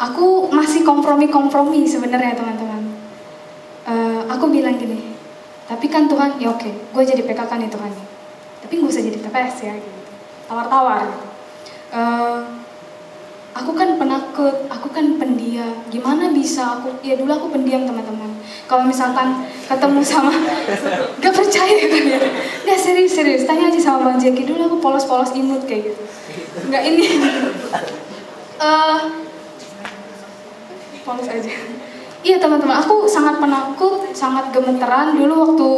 aku 0.01 0.51
masih 0.51 0.83
kompromi-kompromi 0.83 1.87
sebenarnya 1.87 2.35
teman-teman. 2.35 2.74
Aku 4.35 4.51
bilang 4.51 4.75
gini, 4.75 5.15
tapi 5.71 5.87
kan 5.87 6.11
Tuhan, 6.11 6.43
ya 6.43 6.51
oke, 6.51 6.67
gue 6.67 7.03
jadi 7.07 7.23
PKK 7.23 7.53
nih 7.55 7.71
Tuhan. 7.71 7.93
Tapi 8.67 8.75
gue 8.83 8.89
usah 8.91 9.05
jadi 9.05 9.19
TPS 9.23 9.57
ya, 9.63 9.75
gitu. 9.79 10.01
Tawar-tawar. 10.51 11.07
Eh, 11.95 12.41
aku 13.55 13.71
kan 13.79 13.95
penakut, 13.95 14.67
aku 14.67 14.91
kan 14.91 15.15
pendiam. 15.17 15.87
Gimana 15.87 16.35
bisa 16.35 16.83
aku? 16.83 16.99
Ya 17.07 17.15
dulu 17.15 17.31
aku 17.31 17.47
pendiam 17.55 17.87
teman-teman. 17.87 18.35
Kalau 18.67 18.83
misalkan 18.83 19.47
ketemu 19.71 20.03
sama, 20.03 20.35
gak 21.23 21.35
percaya 21.35 21.85
kan 21.87 22.03
ya? 22.03 22.21
Gak 22.67 22.79
serius 22.83 23.15
serius. 23.15 23.47
Tanya 23.47 23.71
aja 23.71 23.79
sama 23.79 24.11
Bang 24.11 24.19
Jeki 24.19 24.43
dulu 24.43 24.67
aku 24.67 24.77
polos-polos 24.83 25.31
imut 25.39 25.63
kayak 25.71 25.95
gitu. 25.95 26.03
Nggak 26.69 26.83
ini. 26.91 27.07
Eh, 28.55 29.01
polos 31.03 31.27
aja. 31.27 31.53
Iya 32.25 32.41
teman-teman, 32.41 32.81
aku 32.81 33.05
sangat 33.05 33.37
penakut, 33.37 34.01
sangat 34.17 34.49
gemeteran 34.49 35.13
dulu 35.13 35.35
waktu 35.45 35.69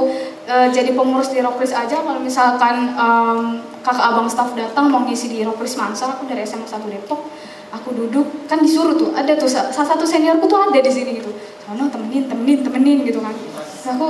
eh, 0.47 0.69
jadi 0.71 0.95
pengurus 0.95 1.35
di 1.35 1.43
Rokris 1.43 1.75
aja. 1.75 1.99
Kalau 2.07 2.23
misalkan 2.23 2.95
em, 2.95 3.39
kakak 3.83 4.15
abang 4.15 4.31
staff 4.31 4.55
datang 4.55 4.87
mau 4.87 5.03
ngisi 5.03 5.27
di 5.27 5.43
Rokris 5.43 5.75
Mansal, 5.75 6.15
aku 6.15 6.31
dari 6.31 6.47
SMA 6.47 6.63
1 6.63 6.87
Depok, 6.87 7.27
aku 7.75 7.89
duduk 7.91 8.47
kan 8.47 8.63
disuruh 8.63 8.95
tuh, 8.95 9.11
ada 9.11 9.35
tuh 9.35 9.51
sa- 9.51 9.75
salah 9.75 9.99
satu 9.99 10.07
seniorku 10.07 10.47
tuh 10.47 10.71
ada 10.71 10.79
di 10.79 10.87
sini 10.87 11.19
gitu. 11.19 11.35
Sono 11.67 11.91
temenin, 11.91 12.31
temenin, 12.31 12.63
temenin 12.63 13.03
gitu 13.03 13.19
kan. 13.19 13.35
Terus 13.35 13.87
aku 13.99 14.07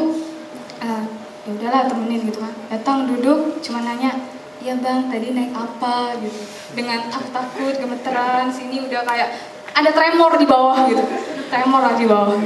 eh, 0.84 1.04
ya 1.48 1.50
udahlah 1.56 1.88
temenin 1.88 2.20
gitu 2.28 2.44
kan. 2.44 2.52
Datang 2.68 3.08
duduk, 3.08 3.64
cuma 3.64 3.80
nanya, 3.80 4.12
iya 4.60 4.76
bang 4.76 5.08
tadi 5.08 5.32
naik 5.32 5.56
apa 5.56 6.20
gitu. 6.20 6.36
Dengan 6.76 7.08
takut-takut, 7.08 7.80
gemeteran, 7.80 8.52
sini 8.52 8.84
udah 8.84 9.08
kayak 9.08 9.55
ada 9.76 9.90
tremor 9.92 10.40
di 10.40 10.46
bawah 10.48 10.88
gitu. 10.88 11.04
Tremor 11.52 11.80
lah 11.84 11.94
di 12.00 12.06
bawah. 12.08 12.40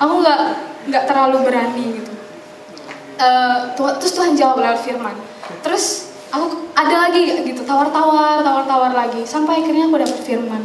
Aku 0.00 0.12
nggak 0.24 0.40
nggak 0.88 1.04
terlalu 1.04 1.36
berani 1.44 1.86
gitu. 2.00 2.12
Tuhan- 3.76 3.96
terus 4.00 4.12
Tuhan 4.16 4.32
jawab 4.32 4.64
lewat 4.64 4.80
firman. 4.80 5.14
Terus 5.60 6.10
aku 6.32 6.72
ada 6.72 7.06
lagi 7.06 7.44
gitu 7.44 7.62
tawar-tawar 7.62 8.40
tawar-tawar 8.40 8.90
lagi. 8.96 9.22
Sampai 9.28 9.60
akhirnya 9.62 9.86
aku 9.92 10.00
dapat 10.00 10.20
firman 10.24 10.62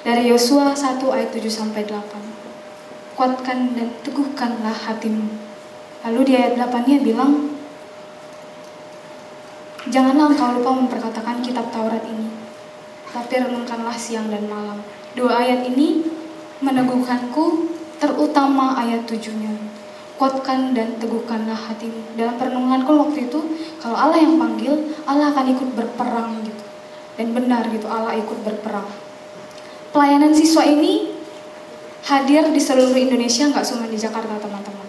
dari 0.00 0.32
Yosua 0.32 0.72
1 0.72 1.12
ayat 1.12 1.28
7 1.28 1.44
sampai 1.52 1.84
8 1.84 2.18
kuatkan 3.20 3.76
dan 3.76 3.92
teguhkanlah 4.00 4.72
hatimu. 4.72 5.28
Lalu 6.08 6.20
di 6.24 6.32
ayat 6.40 6.56
8 6.56 6.88
nya 6.88 6.96
bilang 7.04 7.52
janganlah 9.92 10.32
engkau 10.32 10.56
lupa 10.56 10.72
memperkatakan 10.72 11.44
kitab 11.44 11.68
Taurat 11.68 12.00
ini. 12.08 12.32
Tapi 13.12 13.34
renungkanlah 13.44 13.92
siang 13.94 14.32
dan 14.32 14.48
malam. 14.48 14.80
Dua 15.18 15.42
ayat 15.42 15.66
ini 15.66 16.06
meneguhkanku 16.62 17.66
terutama 17.98 18.78
ayat 18.78 19.04
tujuhnya. 19.10 19.50
Kuatkan 20.20 20.76
dan 20.76 21.00
teguhkanlah 21.00 21.56
hatimu. 21.56 22.12
Dalam 22.14 22.36
perenunganku 22.36 22.92
waktu 22.92 23.26
itu, 23.26 23.40
kalau 23.80 23.96
Allah 23.96 24.20
yang 24.20 24.36
panggil, 24.36 24.92
Allah 25.08 25.32
akan 25.32 25.46
ikut 25.56 25.68
berperang 25.72 26.44
gitu. 26.44 26.64
Dan 27.16 27.32
benar 27.32 27.64
gitu, 27.72 27.88
Allah 27.88 28.12
ikut 28.20 28.38
berperang. 28.44 28.84
Pelayanan 29.90 30.36
siswa 30.36 30.62
ini 30.62 31.16
hadir 32.04 32.52
di 32.52 32.60
seluruh 32.60 32.94
Indonesia, 32.94 33.48
nggak 33.48 33.64
cuma 33.64 33.88
di 33.88 33.96
Jakarta 33.96 34.36
teman-teman. 34.38 34.88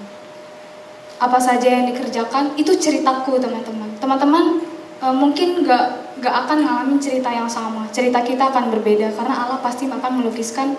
Apa 1.17 1.39
saja 1.39 1.79
yang 1.79 1.87
dikerjakan, 1.87 2.59
itu 2.59 2.75
ceritaku 2.75 3.39
teman-teman. 3.39 3.87
Teman-teman 4.03 4.59
eh, 4.99 5.15
mungkin 5.15 5.63
nggak 5.63 6.00
nggak 6.21 6.35
akan 6.45 6.57
ngalamin 6.61 7.01
cerita 7.01 7.33
yang 7.33 7.49
sama. 7.49 7.89
Cerita 7.89 8.21
kita 8.21 8.53
akan 8.53 8.69
berbeda 8.69 9.09
karena 9.17 9.33
Allah 9.33 9.57
pasti 9.57 9.89
akan 9.89 10.21
melukiskan 10.21 10.77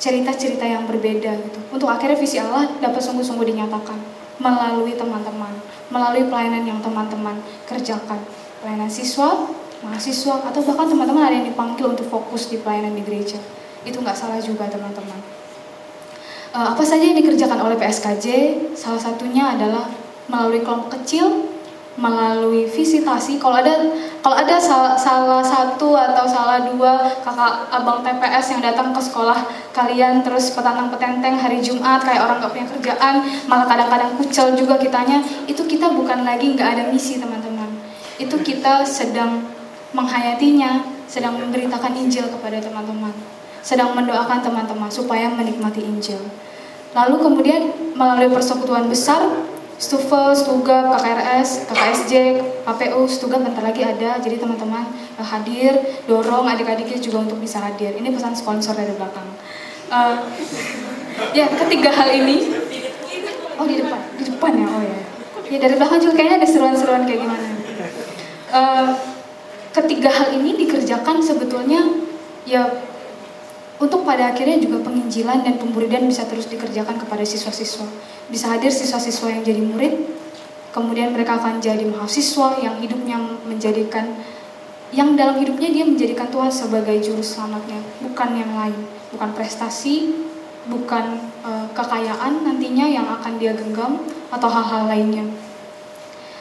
cerita-cerita 0.00 0.64
yang 0.64 0.88
berbeda 0.88 1.36
gitu. 1.36 1.58
Untuk 1.68 1.86
akhirnya 1.92 2.16
visi 2.16 2.40
Allah 2.40 2.66
dapat 2.80 3.04
sungguh-sungguh 3.04 3.44
dinyatakan 3.44 4.00
melalui 4.40 4.96
teman-teman, 4.96 5.52
melalui 5.92 6.26
pelayanan 6.26 6.64
yang 6.64 6.80
teman-teman 6.80 7.38
kerjakan. 7.68 8.18
Pelayanan 8.64 8.88
siswa, 8.88 9.52
mahasiswa, 9.84 10.48
atau 10.48 10.60
bahkan 10.64 10.88
teman-teman 10.88 11.22
ada 11.28 11.36
yang 11.36 11.46
dipanggil 11.46 11.92
untuk 11.92 12.08
fokus 12.08 12.48
di 12.48 12.56
pelayanan 12.58 12.96
di 12.96 13.04
gereja. 13.04 13.38
Itu 13.84 14.00
nggak 14.00 14.16
salah 14.16 14.40
juga 14.40 14.66
teman-teman. 14.66 15.20
Eh, 16.56 16.66
apa 16.72 16.80
saja 16.80 17.04
yang 17.04 17.20
dikerjakan 17.20 17.60
oleh 17.60 17.76
PSKJ? 17.76 18.26
Salah 18.72 18.98
satunya 18.98 19.54
adalah 19.54 19.92
melalui 20.26 20.64
kelompok 20.64 20.96
kecil, 21.00 21.52
melalui 21.94 22.66
visitasi. 22.66 23.38
Kalau 23.38 23.62
ada 23.62 23.86
kalau 24.18 24.34
ada 24.34 24.58
salah, 24.58 24.98
salah 24.98 25.44
satu 25.44 25.94
atau 25.94 26.26
salah 26.26 26.66
dua 26.66 27.22
kakak 27.22 27.70
abang 27.70 28.02
TPS 28.02 28.58
yang 28.58 28.62
datang 28.66 28.90
ke 28.90 28.98
sekolah 28.98 29.46
kalian 29.70 30.26
terus 30.26 30.50
petantang 30.50 30.90
petenteng 30.90 31.38
hari 31.38 31.62
Jumat 31.62 32.02
kayak 32.02 32.26
orang 32.26 32.42
nggak 32.42 32.52
punya 32.54 32.66
kerjaan, 32.78 33.14
malah 33.46 33.66
kadang-kadang 33.66 34.18
kucel 34.18 34.58
juga 34.58 34.74
kitanya, 34.78 35.22
itu 35.46 35.62
kita 35.66 35.90
bukan 35.94 36.26
lagi 36.26 36.54
nggak 36.54 36.68
ada 36.78 36.82
misi 36.90 37.22
teman-teman. 37.22 37.70
Itu 38.18 38.42
kita 38.42 38.82
sedang 38.86 39.46
menghayatinya, 39.94 40.82
sedang 41.06 41.38
memberitakan 41.38 41.94
Injil 41.94 42.26
kepada 42.26 42.58
teman-teman, 42.58 43.14
sedang 43.62 43.94
mendoakan 43.94 44.42
teman-teman 44.42 44.90
supaya 44.90 45.30
menikmati 45.30 45.82
Injil. 45.82 46.18
Lalu 46.94 47.16
kemudian 47.22 47.62
melalui 47.98 48.30
persekutuan 48.30 48.86
besar, 48.86 49.22
Stufel, 49.74 50.30
Stugap, 50.38 50.96
KKRS, 50.96 51.66
KKSJ, 51.66 52.12
APU, 52.62 53.04
Stugap 53.10 53.42
bentar 53.42 53.62
lagi 53.62 53.82
ada. 53.82 54.22
Jadi 54.22 54.38
teman-teman 54.38 54.86
eh, 55.18 55.26
hadir, 55.26 55.72
dorong 56.06 56.46
adik-adiknya 56.46 56.98
juga 57.02 57.26
untuk 57.26 57.38
bisa 57.42 57.58
hadir. 57.58 57.94
Ini 57.94 58.08
pesan 58.14 58.38
sponsor 58.38 58.78
dari 58.78 58.94
belakang. 58.94 59.26
Eh, 59.90 60.16
ya, 61.34 61.46
ketiga 61.50 61.90
hal 61.90 62.08
ini. 62.14 62.54
Oh 63.54 63.66
di 63.66 63.78
depan, 63.78 64.00
di 64.18 64.22
depan 64.26 64.52
ya, 64.58 64.66
oh 64.66 64.82
ya. 64.82 65.00
Ya 65.50 65.58
dari 65.60 65.74
belakang 65.78 66.00
juga 66.02 66.12
kayaknya 66.18 66.36
ada 66.42 66.48
seruan-seruan 66.48 67.02
kayak 67.06 67.20
gimana. 67.22 67.48
Eh, 68.54 68.88
ketiga 69.74 70.10
hal 70.10 70.28
ini 70.38 70.54
dikerjakan 70.54 71.18
sebetulnya 71.18 71.82
ya 72.46 72.93
untuk 73.84 74.00
pada 74.08 74.32
akhirnya 74.32 74.56
juga 74.56 74.80
penginjilan 74.80 75.44
dan 75.44 75.60
pemburidan 75.60 76.08
bisa 76.08 76.24
terus 76.24 76.48
dikerjakan 76.48 76.96
kepada 76.96 77.20
siswa-siswa. 77.20 77.84
Bisa 78.32 78.48
hadir 78.48 78.72
siswa-siswa 78.72 79.28
yang 79.28 79.42
jadi 79.44 79.60
murid, 79.60 79.94
kemudian 80.72 81.12
mereka 81.12 81.36
akan 81.36 81.60
jadi 81.60 81.84
mahasiswa 81.84 82.58
yang 82.64 82.80
hidupnya 82.80 83.20
menjadikan 83.44 84.16
yang 84.94 85.18
dalam 85.18 85.42
hidupnya 85.42 85.74
dia 85.74 85.82
menjadikan 85.82 86.30
Tuhan 86.30 86.54
sebagai 86.54 86.94
juru 87.02 87.18
selamatnya, 87.18 87.82
bukan 87.98 88.30
yang 88.38 88.52
lain, 88.54 88.78
bukan 89.10 89.30
prestasi, 89.34 90.14
bukan 90.70 91.18
eh, 91.44 91.66
kekayaan 91.74 92.46
nantinya 92.46 92.86
yang 92.86 93.06
akan 93.20 93.36
dia 93.42 93.52
genggam 93.58 94.06
atau 94.30 94.48
hal-hal 94.48 94.86
lainnya. 94.86 95.26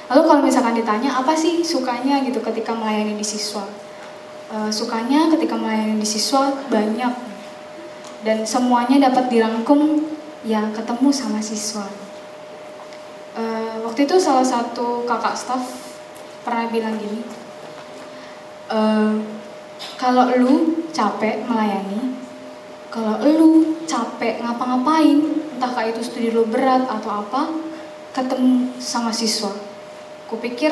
Lalu 0.07 0.21
kalau 0.29 0.41
misalkan 0.45 0.77
ditanya 0.77 1.17
apa 1.17 1.33
sih 1.33 1.65
sukanya 1.65 2.21
gitu 2.21 2.39
ketika 2.45 2.77
melayani 2.77 3.17
di 3.17 3.25
siswa? 3.25 3.65
Eh, 4.53 4.69
sukanya 4.69 5.33
ketika 5.33 5.57
melayani 5.57 5.97
di 5.97 6.05
siswa 6.05 6.53
banyak 6.69 7.32
dan 8.23 8.47
semuanya 8.47 9.11
dapat 9.11 9.27
dirangkum 9.27 10.07
ya 10.47 10.71
ketemu 10.71 11.09
sama 11.11 11.39
siswa. 11.43 11.87
Eh, 13.33 13.75
waktu 13.83 14.07
itu 14.07 14.15
salah 14.19 14.45
satu 14.45 15.03
kakak 15.03 15.35
staff 15.35 15.63
pernah 16.43 16.67
bilang 16.71 16.95
gini, 16.99 17.23
"Eh, 18.71 19.13
kalau 19.99 20.31
lu 20.35 20.85
capek 20.95 21.43
melayani, 21.47 22.15
kalau 22.93 23.19
lu 23.25 23.49
capek 23.83 24.39
ngapa-ngapain, 24.43 25.19
entahkah 25.57 25.89
itu 25.89 26.01
studi 26.05 26.29
lu 26.29 26.45
berat 26.45 26.85
atau 26.85 27.25
apa, 27.25 27.49
ketemu 28.13 28.69
sama 28.77 29.09
siswa. 29.09 29.49
Kupikir 30.29 30.71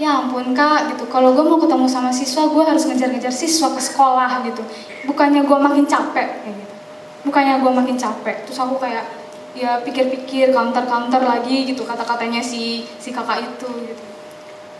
ya 0.00 0.24
ampun 0.24 0.56
kak 0.56 0.96
gitu. 0.96 1.04
Kalau 1.12 1.36
gue 1.36 1.44
mau 1.44 1.60
ketemu 1.60 1.84
sama 1.84 2.08
siswa 2.08 2.48
gue 2.48 2.64
harus 2.64 2.88
ngejar-ngejar 2.88 3.28
siswa 3.28 3.68
ke 3.76 3.80
sekolah 3.84 4.40
gitu. 4.48 4.64
Bukannya 5.04 5.44
gue 5.44 5.58
makin 5.60 5.84
capek 5.84 6.40
kayak 6.40 6.56
gitu. 6.56 6.74
Bukannya 7.28 7.60
gue 7.60 7.72
makin 7.76 7.96
capek. 8.00 8.48
Terus 8.48 8.58
aku 8.64 8.80
kayak 8.80 9.04
ya 9.52 9.82
pikir-pikir 9.84 10.56
counter-counter 10.56 11.20
lagi 11.20 11.68
gitu 11.68 11.84
kata-katanya 11.84 12.40
si 12.40 12.88
si 12.96 13.12
kakak 13.12 13.44
itu 13.44 13.68
gitu. 13.84 14.04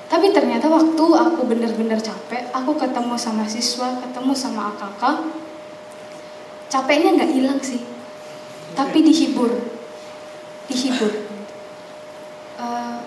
Tapi 0.09 0.33
ternyata 0.33 0.67
waktu 0.73 1.05
aku 1.05 1.47
bener-bener 1.47 2.01
capek 2.01 2.49
aku 2.57 2.81
ketemu 2.81 3.15
sama 3.21 3.45
siswa 3.45 4.01
ketemu 4.01 4.33
sama 4.33 4.73
akak 4.73 5.21
capeknya 6.73 7.21
nggak 7.21 7.33
hilang 7.37 7.61
sih. 7.61 7.85
Tapi 8.73 9.05
dihibur. 9.05 9.53
Dihibur. 10.65 11.13
Eh, 12.61 12.99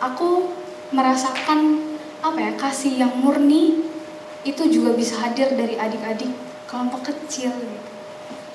aku 0.00 0.61
merasakan 0.92 1.80
apa 2.22 2.38
ya 2.38 2.52
kasih 2.54 3.02
yang 3.02 3.12
murni 3.18 3.82
itu 4.46 4.62
juga 4.70 4.94
bisa 4.94 5.18
hadir 5.18 5.50
dari 5.56 5.74
adik-adik 5.74 6.30
kelompok 6.68 7.10
kecil 7.10 7.50
gitu, 7.50 7.90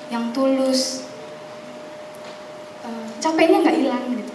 yang 0.08 0.30
tulus. 0.32 1.04
Eh, 2.82 3.06
capeknya 3.20 3.62
nggak 3.62 3.78
hilang 3.78 4.04
gitu. 4.14 4.34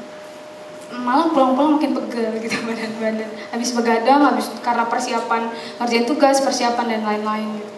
Malah 0.94 1.34
pulang-pulang 1.34 1.82
makin 1.82 1.98
pegel 1.98 2.32
gitu 2.44 2.58
badan-badan. 2.68 3.30
Habis 3.50 3.70
begadang 3.74 4.22
habis 4.22 4.50
karena 4.62 4.86
persiapan 4.86 5.50
ngerjain 5.82 6.06
tugas 6.06 6.38
persiapan 6.44 6.86
dan 6.98 7.02
lain-lain 7.02 7.50
gitu. 7.58 7.74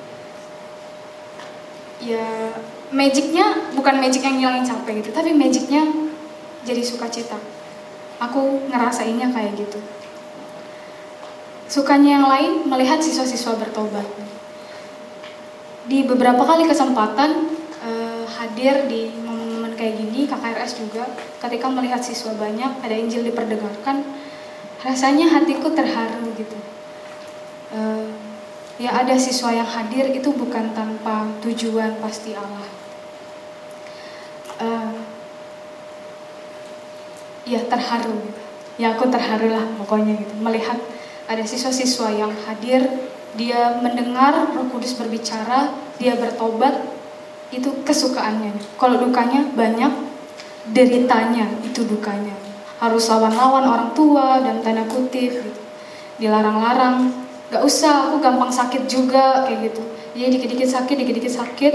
Ya 2.06 2.28
magicnya 2.94 3.74
bukan 3.74 3.98
magic 3.98 4.22
yang 4.22 4.38
ngilangin 4.38 4.68
capek 4.68 5.02
gitu 5.02 5.10
tapi 5.16 5.32
magicnya 5.32 5.84
jadi 6.64 6.82
sukacita. 6.84 7.40
Aku 8.20 8.72
ngerasainnya 8.72 9.32
kayak 9.36 9.60
gitu 9.60 9.80
sukanya 11.76 12.16
yang 12.16 12.28
lain 12.32 12.52
melihat 12.72 13.04
siswa-siswa 13.04 13.60
bertobat. 13.60 14.08
Di 15.92 16.08
beberapa 16.08 16.48
kali 16.48 16.64
kesempatan 16.64 17.52
eh, 17.84 18.24
hadir 18.40 18.88
di 18.88 19.12
momen-momen 19.20 19.76
kayak 19.76 20.00
gini 20.00 20.24
KKRS 20.24 20.80
juga 20.80 21.04
ketika 21.44 21.68
melihat 21.68 22.00
siswa 22.00 22.32
banyak 22.40 22.80
ada 22.80 22.96
Injil 22.96 23.28
diperdengarkan 23.28 24.08
rasanya 24.88 25.28
hatiku 25.36 25.76
terharu 25.76 26.32
gitu. 26.40 26.56
Eh, 27.76 28.08
ya 28.80 28.96
ada 28.96 29.20
siswa 29.20 29.52
yang 29.52 29.68
hadir 29.68 30.16
itu 30.16 30.32
bukan 30.32 30.72
tanpa 30.72 31.28
tujuan 31.44 32.00
pasti 32.00 32.32
Allah. 32.40 32.72
Eh, 34.64 34.96
ya 37.52 37.60
terharu 37.68 38.16
gitu. 38.24 38.42
ya 38.80 38.96
aku 38.96 39.12
terharu 39.12 39.52
lah 39.52 39.64
pokoknya 39.76 40.18
gitu 40.20 40.34
melihat 40.40 40.80
ada 41.26 41.42
siswa-siswa 41.42 42.14
yang 42.14 42.34
hadir 42.46 42.86
dia 43.36 43.82
mendengar 43.82 44.48
Roh 44.56 44.68
Kudus 44.72 44.96
berbicara 44.96 45.74
dia 46.00 46.16
bertobat 46.16 46.86
itu 47.52 47.84
kesukaannya. 47.84 48.56
Kalau 48.80 49.00
dukanya 49.02 49.48
banyak 49.54 49.92
deritanya 50.72 51.50
itu 51.62 51.84
dukanya. 51.86 52.34
Harus 52.80 53.08
lawan-lawan 53.12 53.64
orang 53.64 53.90
tua 53.96 54.44
dan 54.44 54.60
tanda 54.64 54.84
kutip 54.88 55.32
gitu. 55.40 55.62
dilarang-larang. 56.20 57.12
Gak 57.52 57.62
usah 57.62 58.10
aku 58.10 58.24
gampang 58.24 58.50
sakit 58.52 58.88
juga 58.90 59.46
kayak 59.46 59.72
gitu. 59.72 59.84
Jadi 60.16 60.30
dikit-dikit 60.40 60.70
sakit 60.72 60.96
dikit-dikit 60.96 61.34
sakit. 61.34 61.74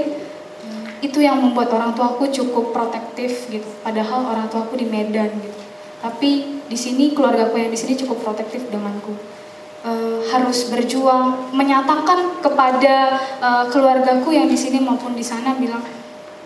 Itu 1.01 1.19
yang 1.25 1.41
membuat 1.41 1.73
orang 1.73 1.97
tuaku 1.97 2.29
cukup 2.29 2.77
protektif 2.77 3.49
gitu. 3.49 3.69
Padahal 3.81 4.29
orang 4.31 4.47
tuaku 4.53 4.77
di 4.81 4.87
Medan 4.89 5.33
gitu. 5.41 5.61
Tapi 6.01 6.61
di 6.69 6.77
sini 6.77 7.13
keluargaku 7.13 7.61
yang 7.61 7.73
di 7.73 7.79
sini 7.79 7.97
cukup 7.97 8.21
protektif 8.25 8.69
denganku 8.69 9.40
harus 10.31 10.71
berjuang 10.71 11.51
menyatakan 11.51 12.39
kepada 12.39 13.19
eh, 13.43 13.65
keluargaku 13.75 14.31
yang 14.33 14.47
di 14.47 14.57
sini 14.57 14.79
maupun 14.79 15.19
di 15.19 15.23
sana 15.27 15.59
bilang 15.59 15.83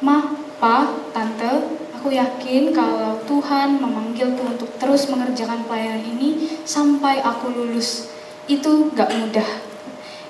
ma 0.01 0.35
pa 0.59 0.89
tante 1.13 1.85
aku 2.05 2.13
yakin 2.13 2.69
kalau 2.77 3.17
Tuhan 3.25 3.81
memanggilku 3.81 4.45
untuk 4.45 4.69
terus 4.77 5.09
mengerjakan 5.09 5.65
pelayanan 5.65 6.05
ini 6.05 6.61
sampai 6.69 7.25
aku 7.25 7.49
lulus 7.49 8.13
itu 8.45 8.93
gak 8.93 9.09
mudah. 9.09 9.49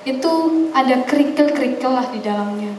Itu 0.07 0.31
ada 0.71 1.03
kerikil-kerikil 1.03 1.91
lah 1.91 2.07
di 2.15 2.23
dalamnya. 2.23 2.71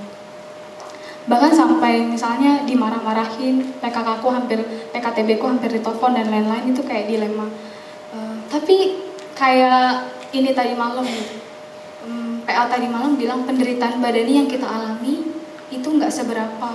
Bahkan 1.29 1.53
sampai 1.53 2.09
misalnya 2.09 2.65
dimarah-marahin 2.65 3.77
PKK 3.85 4.25
ku 4.25 4.33
hampir 4.33 4.65
PKTB 4.97 5.43
ku 5.43 5.45
hampir 5.45 5.77
ditelepon 5.77 6.17
dan 6.17 6.33
lain-lain 6.33 6.73
itu 6.73 6.81
kayak 6.81 7.05
dilema. 7.13 7.53
Eh, 8.17 8.37
tapi 8.49 9.05
kayak 9.37 10.16
ini 10.33 10.51
tadi 10.55 10.73
malam. 10.75 11.05
Gitu 11.05 11.47
Hmm, 12.07 12.47
PA 12.47 12.71
tadi 12.71 12.87
malam 12.87 13.19
bilang 13.19 13.43
penderitaan 13.43 13.99
badani 13.99 14.39
yang 14.39 14.47
kita 14.47 14.63
alami 14.63 15.27
itu 15.75 15.89
nggak 15.91 16.15
seberapa. 16.15 16.71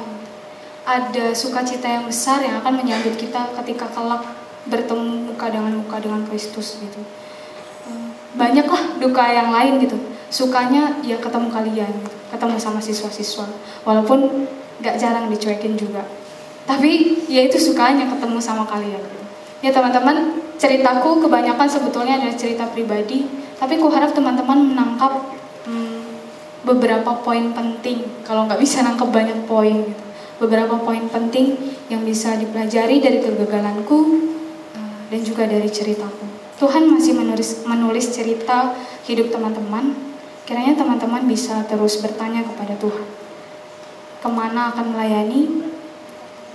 Ada 0.84 1.32
sukacita 1.32 1.88
yang 1.88 2.04
besar 2.04 2.44
yang 2.44 2.60
akan 2.60 2.84
menyambut 2.84 3.16
kita 3.16 3.56
ketika 3.64 3.88
kelak 3.96 4.28
bertemu 4.68 5.32
muka 5.32 5.48
dengan 5.48 5.80
muka 5.80 6.04
dengan 6.04 6.28
Kristus 6.28 6.84
gitu. 6.84 7.00
Eh, 7.88 8.08
banyaklah 8.36 9.00
duka 9.00 9.24
yang 9.32 9.56
lain 9.56 9.80
gitu. 9.80 9.96
Sukanya 10.28 11.00
ya 11.00 11.16
ketemu 11.16 11.48
kalian 11.48 11.94
ketemu 12.28 12.60
sama 12.60 12.84
siswa-siswa. 12.84 13.48
Walaupun 13.88 14.52
nggak 14.84 15.00
jarang 15.00 15.32
dicuekin 15.32 15.80
juga. 15.80 16.04
Tapi 16.68 17.24
ya 17.32 17.48
itu 17.48 17.56
sukanya 17.56 18.04
ketemu 18.12 18.36
sama 18.44 18.68
kalian. 18.68 19.21
Ya 19.62 19.70
teman-teman 19.70 20.42
ceritaku 20.58 21.22
kebanyakan 21.26 21.70
sebetulnya 21.70 22.18
adalah 22.22 22.38
cerita 22.38 22.70
pribadi 22.70 23.26
tapi 23.58 23.78
ku 23.78 23.90
harap 23.94 24.14
teman-teman 24.14 24.74
menangkap 24.74 25.22
hmm, 25.70 26.02
beberapa 26.66 27.22
poin 27.22 27.54
penting. 27.54 28.26
Kalau 28.26 28.50
nggak 28.50 28.58
bisa 28.58 28.82
nangkep 28.82 29.10
banyak 29.10 29.46
poin. 29.46 29.86
Gitu 29.86 30.12
beberapa 30.42 30.82
poin 30.82 31.06
penting 31.06 31.54
yang 31.86 32.02
bisa 32.02 32.34
dipelajari 32.34 32.98
dari 32.98 33.22
kegagalanku 33.22 33.98
eh, 34.74 34.94
dan 35.14 35.22
juga 35.22 35.46
dari 35.46 35.70
ceritaku. 35.70 36.26
Tuhan 36.58 36.90
masih 36.90 37.14
menulis 37.14 37.62
menulis 37.70 38.10
cerita 38.10 38.74
hidup 39.06 39.30
teman-teman. 39.30 39.94
Kiranya 40.50 40.74
teman-teman 40.74 41.30
bisa 41.30 41.62
terus 41.70 42.02
bertanya 42.02 42.42
kepada 42.42 42.74
Tuhan. 42.82 43.06
Ke 44.26 44.30
mana 44.34 44.74
akan 44.74 44.98
melayani? 44.98 45.70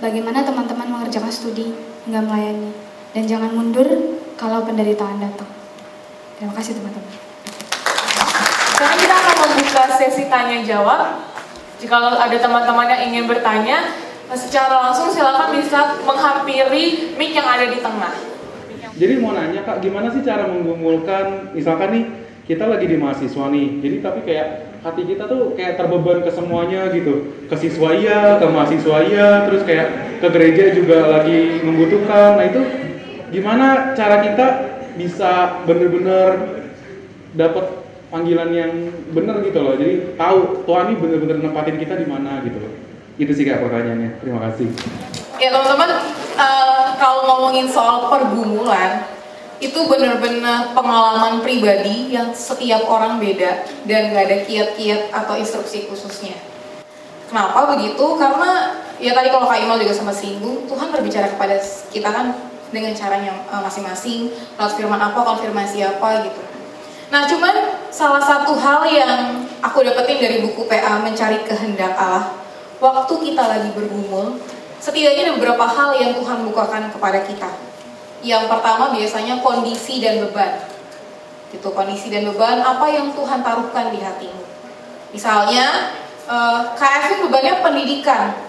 Bagaimana 0.03 0.43
teman-teman 0.43 0.99
mengerjakan 0.99 1.31
studi 1.31 1.73
hingga 2.05 2.21
melayani 2.21 2.86
dan 3.17 3.25
jangan 3.25 3.49
mundur 3.49 3.89
kalau 4.37 4.61
penderitaan 4.61 5.17
datang 5.17 5.49
terima 6.37 6.53
kasih 6.53 6.77
teman-teman 6.77 7.17
Sekarang 8.77 8.99
kita 9.01 9.15
akan 9.17 9.35
membuka 9.41 9.83
sesi 9.97 10.29
tanya 10.29 10.61
jawab. 10.61 11.17
Jika 11.81 11.97
ada 11.97 12.37
teman-teman 12.37 12.85
yang 12.93 13.01
ingin 13.09 13.25
bertanya, 13.25 13.89
secara 14.37 14.85
langsung 14.85 15.09
silakan 15.09 15.57
bisa 15.57 15.97
menghampiri 16.05 17.17
mic 17.17 17.33
yang 17.33 17.49
ada 17.49 17.65
di 17.65 17.81
tengah. 17.81 18.13
Jadi 18.93 19.13
mau 19.17 19.33
nanya 19.33 19.65
kak, 19.65 19.81
gimana 19.81 20.13
sih 20.13 20.21
cara 20.21 20.45
menggumulkan, 20.45 21.57
misalkan 21.57 21.89
nih 21.89 22.03
kita 22.45 22.69
lagi 22.69 22.85
di 22.85 23.01
mahasiswa 23.01 23.49
nih, 23.49 23.81
jadi 23.81 23.95
tapi 24.05 24.19
kayak 24.29 24.77
hati 24.85 25.01
kita 25.09 25.25
tuh 25.25 25.57
kayak 25.57 25.81
terbeban 25.81 26.21
ke 26.21 26.29
semuanya 26.29 26.93
gitu, 26.93 27.33
ke 27.49 27.55
siswa 27.57 27.97
iya, 27.97 28.37
ke 28.37 28.45
mahasiswa 28.45 28.97
iya, 29.09 29.29
terus 29.49 29.65
kayak 29.65 30.21
ke 30.21 30.27
gereja 30.29 30.63
juga 30.77 31.17
lagi 31.17 31.65
membutuhkan. 31.65 32.37
Nah 32.37 32.45
itu 32.45 32.61
gimana 33.29 33.93
cara 33.93 34.23
kita 34.23 34.47
bisa 34.97 35.61
bener-bener 35.67 36.57
dapat 37.37 37.85
panggilan 38.07 38.49
yang 38.55 38.71
bener 39.11 39.43
gitu 39.43 39.59
loh, 39.61 39.75
jadi 39.75 40.15
tahu 40.15 40.63
Tuhan 40.63 40.85
ini 40.91 40.95
bener-bener 40.97 41.37
nempatin 41.43 41.77
kita 41.77 41.99
di 41.99 42.07
mana 42.07 42.39
gitu 42.41 42.57
loh. 42.57 42.73
Itu 43.19 43.31
sih 43.35 43.43
kayak 43.43 43.67
pertanyaannya. 43.67 44.09
Terima 44.23 44.39
kasih. 44.47 44.67
Ya 45.37 45.49
teman-teman, 45.53 45.89
eh, 46.37 46.85
kalau 46.97 47.19
ngomongin 47.29 47.67
soal 47.69 48.09
pergumulan, 48.09 49.05
itu 49.57 49.79
benar-benar 49.89 50.77
pengalaman 50.77 51.41
pribadi 51.41 52.13
yang 52.13 52.29
setiap 52.29 52.85
orang 52.85 53.17
beda 53.17 53.65
dan 53.89 54.13
gak 54.13 54.25
ada 54.29 54.37
kiat-kiat 54.45 55.09
atau 55.09 55.33
instruksi 55.33 55.89
khususnya. 55.89 56.37
Kenapa 57.27 57.73
begitu? 57.73 58.05
Karena 58.15 58.77
ya 59.01 59.17
tadi 59.17 59.33
kalau 59.33 59.49
Kak 59.49 59.59
Imal 59.59 59.81
juga 59.81 59.97
sama 59.97 60.13
singgung, 60.13 60.69
Tuhan 60.69 60.93
berbicara 60.93 61.33
kepada 61.33 61.57
kita 61.89 62.09
kan 62.13 62.37
dengan 62.71 62.91
caranya 62.93 63.33
eh, 63.47 63.61
masing-masing, 63.61 64.31
lewat 64.59 64.73
firman 64.75 64.99
apa, 64.99 65.19
konfirmasi 65.21 65.83
apa 65.83 66.27
gitu. 66.27 66.41
Nah 67.07 67.23
cuman 67.23 67.55
salah 67.87 68.19
satu 68.19 68.51
hal 68.59 68.83
yang 68.91 69.47
aku 69.63 69.79
dapetin 69.83 70.19
dari 70.19 70.37
buku 70.43 70.67
PA 70.67 70.99
Mencari 70.99 71.39
Kehendak 71.47 71.95
Allah, 71.95 72.35
waktu 72.83 73.13
kita 73.31 73.43
lagi 73.47 73.69
bergumul, 73.71 74.37
setidaknya 74.83 75.31
ada 75.31 75.33
beberapa 75.39 75.65
hal 75.65 75.95
yang 75.95 76.11
Tuhan 76.19 76.43
bukakan 76.51 76.91
kepada 76.91 77.23
kita. 77.23 77.49
Yang 78.25 78.49
pertama 78.49 78.91
biasanya 78.91 79.39
kondisi 79.39 80.03
dan 80.03 80.19
beban. 80.25 80.67
Gitu, 81.47 81.69
kondisi 81.71 82.11
dan 82.11 82.27
beban 82.27 82.59
apa 82.59 82.91
yang 82.91 83.15
Tuhan 83.15 83.39
taruhkan 83.39 83.87
di 83.93 84.03
hatimu. 84.03 84.43
Misalnya, 85.15 85.95
eh, 86.27 86.59
Kak 86.75 86.91
Evin 87.07 87.29
bebannya 87.29 87.63
pendidikan. 87.63 88.46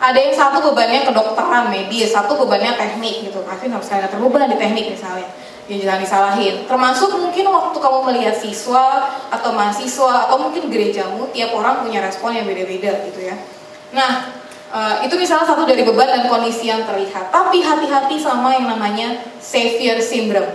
Ada 0.00 0.16
yang 0.16 0.32
satu 0.32 0.64
bebannya 0.72 1.04
kedokteran 1.04 1.68
medis, 1.68 2.08
satu 2.08 2.32
bebannya 2.40 2.72
teknik 2.72 3.28
gitu. 3.28 3.44
Kak 3.44 3.60
Evin 3.60 3.76
harus 3.76 3.84
kayak 3.84 4.08
terbeban 4.08 4.48
di 4.48 4.56
teknik 4.56 4.96
misalnya. 4.96 5.28
Ya 5.68 5.76
jangan 5.76 6.00
disalahin. 6.00 6.54
Termasuk 6.64 7.20
mungkin 7.20 7.44
waktu 7.52 7.76
kamu 7.76 7.98
melihat 8.08 8.34
siswa 8.34 9.12
atau 9.28 9.52
mahasiswa 9.52 10.26
atau 10.26 10.40
mungkin 10.40 10.72
gerejamu, 10.72 11.28
tiap 11.36 11.52
orang 11.52 11.84
punya 11.84 12.00
respon 12.00 12.32
yang 12.32 12.48
beda-beda 12.48 13.06
gitu 13.12 13.20
ya. 13.28 13.36
Nah, 13.92 14.32
eh, 14.72 14.94
itu 15.04 15.14
misalnya 15.20 15.46
satu 15.46 15.68
dari 15.68 15.84
beban 15.84 16.08
dan 16.08 16.24
kondisi 16.32 16.72
yang 16.72 16.82
terlihat. 16.88 17.28
Tapi 17.28 17.60
hati-hati 17.60 18.16
sama 18.16 18.56
yang 18.56 18.72
namanya 18.72 19.20
savior 19.36 20.00
syndrome. 20.00 20.48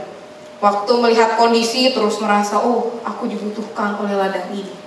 Waktu 0.57 0.91
melihat 0.97 1.37
kondisi 1.37 1.93
terus 1.93 2.17
merasa, 2.17 2.57
oh 2.57 2.97
aku 3.05 3.29
dibutuhkan 3.29 4.01
oleh 4.01 4.17
ladang 4.17 4.49
ini. 4.49 4.84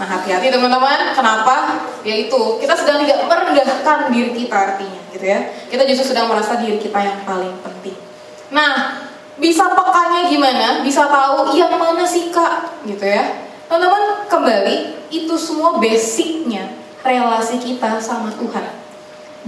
Nah 0.00 0.08
hati-hati 0.08 0.48
teman-teman, 0.48 1.12
kenapa? 1.12 1.76
Yaitu 2.00 2.56
kita 2.56 2.72
sedang 2.72 3.04
tidak 3.04 3.28
merendahkan 3.28 4.08
diri 4.08 4.32
kita 4.32 4.56
artinya 4.56 5.00
gitu 5.12 5.28
ya. 5.28 5.52
Kita 5.68 5.84
justru 5.84 6.16
sedang 6.16 6.32
merasa 6.32 6.56
diri 6.56 6.80
kita 6.80 6.96
yang 6.96 7.20
paling 7.28 7.52
penting. 7.60 8.00
Nah, 8.48 9.04
bisa 9.36 9.68
pekanya 9.76 10.24
gimana? 10.24 10.80
Bisa 10.80 11.04
tahu 11.04 11.52
yang 11.52 11.76
mana 11.76 12.00
sih 12.08 12.32
kak? 12.32 12.80
Gitu 12.88 13.04
ya. 13.04 13.44
Teman-teman 13.68 14.24
kembali, 14.24 14.76
itu 15.12 15.34
semua 15.36 15.76
basicnya 15.76 16.72
relasi 17.04 17.60
kita 17.60 18.00
sama 18.00 18.32
Tuhan. 18.32 18.72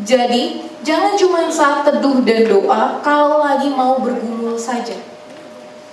Jadi, 0.05 0.69
jangan 0.85 1.16
cuma 1.16 1.49
saat 1.49 1.89
teduh 1.89 2.20
dan 2.20 2.45
doa 2.45 3.01
kalau 3.01 3.41
lagi 3.41 3.73
mau 3.73 3.97
bergumul 4.05 4.61
saja. 4.61 5.01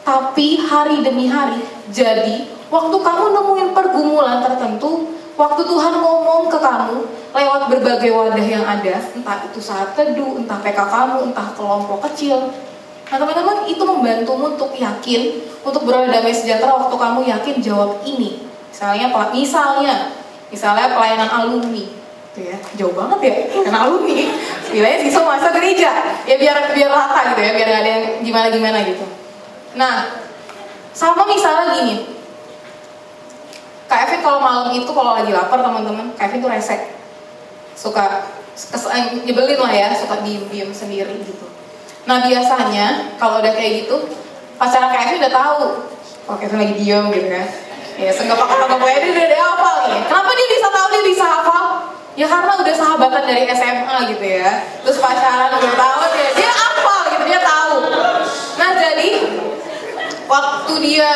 Tapi 0.09 0.57
hari 0.57 1.05
demi 1.05 1.29
hari, 1.29 1.61
jadi 1.93 2.49
waktu 2.73 2.97
kamu 2.97 3.25
nemuin 3.29 3.69
pergumulan 3.77 4.41
tertentu, 4.41 5.13
waktu 5.37 5.61
Tuhan 5.61 6.01
ngomong 6.01 6.49
ke 6.49 6.57
kamu 6.57 6.97
lewat 7.29 7.69
berbagai 7.69 8.09
wadah 8.17 8.41
yang 8.41 8.65
ada, 8.65 8.97
entah 9.13 9.37
itu 9.45 9.61
saat 9.61 9.93
teduh, 9.93 10.41
entah 10.41 10.57
PK 10.65 10.81
kamu, 10.81 11.29
entah 11.29 11.53
kelompok 11.53 12.09
kecil. 12.09 12.49
Nah 13.05 13.21
teman-teman 13.21 13.69
itu 13.69 13.85
membantumu 13.85 14.57
untuk 14.57 14.73
yakin, 14.73 15.45
untuk 15.61 15.85
berada 15.85 16.09
damai 16.09 16.33
sejahtera 16.33 16.73
waktu 16.73 16.95
kamu 16.97 17.29
yakin 17.29 17.55
jawab 17.61 18.01
ini. 18.01 18.49
Misalnya, 18.73 19.13
misalnya, 19.29 20.09
misalnya 20.49 20.89
pelayanan 20.89 21.29
alumni, 21.29 21.85
gitu 22.33 22.49
ya 22.49 22.57
jauh 22.77 22.93
banget 22.97 23.19
ya 23.25 23.33
karena 23.65 23.79
alumni 23.85 24.25
bilangnya 24.71 24.99
siswa 25.01 25.35
masa 25.35 25.49
gereja 25.51 25.91
ya 26.23 26.35
biar 26.37 26.71
biar 26.71 26.89
rata 26.93 27.35
gitu 27.35 27.41
ya 27.41 27.51
biar 27.57 27.67
gak 27.67 27.81
ada 27.83 27.89
yang 27.89 28.05
gimana 28.21 28.47
gimana 28.53 28.79
gitu 28.85 29.18
nah 29.77 30.23
sama 30.93 31.23
misalnya 31.29 31.77
gini. 31.79 31.95
Kak 33.89 34.05
Evin 34.05 34.21
kalau 34.21 34.37
malam 34.37 34.69
itu 34.69 34.89
kalau 34.93 35.17
lagi 35.17 35.33
lapar 35.33 35.65
teman-teman 35.65 36.13
Kak 36.13 36.29
Evin 36.29 36.45
tuh 36.45 36.51
resek 36.53 36.93
suka 37.73 38.21
eh, 38.93 39.03
nyebelin 39.25 39.57
lah 39.57 39.73
ya 39.73 39.87
suka 39.97 40.21
diem-diem 40.21 40.69
sendiri 40.69 41.25
gitu. 41.25 41.49
Nah 42.05 42.21
biasanya 42.21 43.17
kalau 43.17 43.41
udah 43.41 43.53
kayak 43.53 43.85
gitu 43.85 44.05
pacaran 44.61 44.93
Kak 44.93 45.09
Evin 45.09 45.25
udah 45.25 45.33
tahu 45.33 45.63
kalau 46.27 46.37
Kak 46.37 46.45
Evin 46.49 46.59
lagi 46.61 46.75
diem 46.77 47.05
gitu 47.09 47.27
ya 47.33 47.45
ya 47.99 48.11
seenggak 48.15 48.39
pakai 48.39 48.63
pakai 48.63 49.11
dia 49.11 49.25
udah 49.27 49.41
hafal 49.43 49.75
nih 49.91 49.99
kenapa 50.07 50.31
dia 50.31 50.47
bisa 50.55 50.67
tahu 50.71 50.87
dia 50.87 51.03
bisa 51.03 51.25
hafal 51.27 51.65
ya 52.15 52.27
karena 52.27 52.53
udah 52.55 52.75
sahabatan 52.75 53.23
dari 53.27 53.43
SMA 53.51 53.97
gitu 54.15 54.25
ya. 54.27 54.49
Terus 54.83 54.97
pacaran 55.03 55.51
udah 55.51 55.93
dia 56.15 56.29
dia 56.35 56.51
hafal 56.51 56.99
gitu 57.15 57.23
dia 57.27 57.41
tahu 57.43 57.75
nah 58.59 58.69
jadi 58.75 59.09
waktu 60.29 60.73
dia 60.85 61.11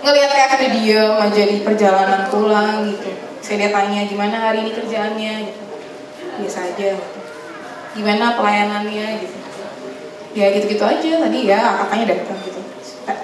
ngelihat 0.00 0.30
kayak 0.32 0.48
udah 0.56 0.70
diem 0.72 1.14
aja 1.20 1.42
di 1.44 1.56
perjalanan 1.60 2.20
pulang 2.32 2.88
gitu. 2.88 3.12
Saya 3.44 3.68
dia 3.68 3.70
tanya 3.70 4.00
gimana 4.08 4.36
hari 4.40 4.64
ini 4.64 4.72
kerjaannya? 4.72 5.34
Gitu. 5.52 5.62
Biasa 6.40 6.58
aja 6.72 6.88
gitu. 6.96 7.18
gimana 8.00 8.38
pelayanannya? 8.40 9.06
Gitu. 9.20 9.36
Ya 10.32 10.54
gitu-gitu 10.56 10.84
aja 10.84 11.10
tadi 11.28 11.38
ya 11.44 11.58
kakaknya 11.84 12.16
datang 12.16 12.38
gitu. 12.48 12.60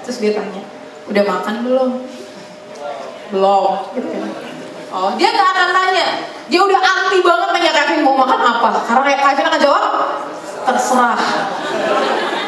Terus 0.05 0.17
dia 0.21 0.31
tanya 0.37 0.61
udah 1.09 1.23
makan 1.25 1.55
belum? 1.65 1.91
Belum. 3.33 3.71
Gitu 3.97 4.07
kan. 4.13 4.31
Oh 4.93 5.09
dia 5.17 5.29
nggak 5.33 5.49
akan 5.57 5.69
tanya. 5.73 6.05
Dia 6.45 6.61
udah 6.61 6.77
anti 6.77 7.17
banget 7.25 7.49
tanya 7.49 7.71
Kevin 7.73 8.05
mau 8.05 8.13
makan 8.13 8.39
apa. 8.39 8.69
Karena 8.85 9.01
kayak 9.09 9.19
Kevin 9.25 9.45
akan 9.49 9.61
jawab 9.63 9.83
terserah. 10.69 11.19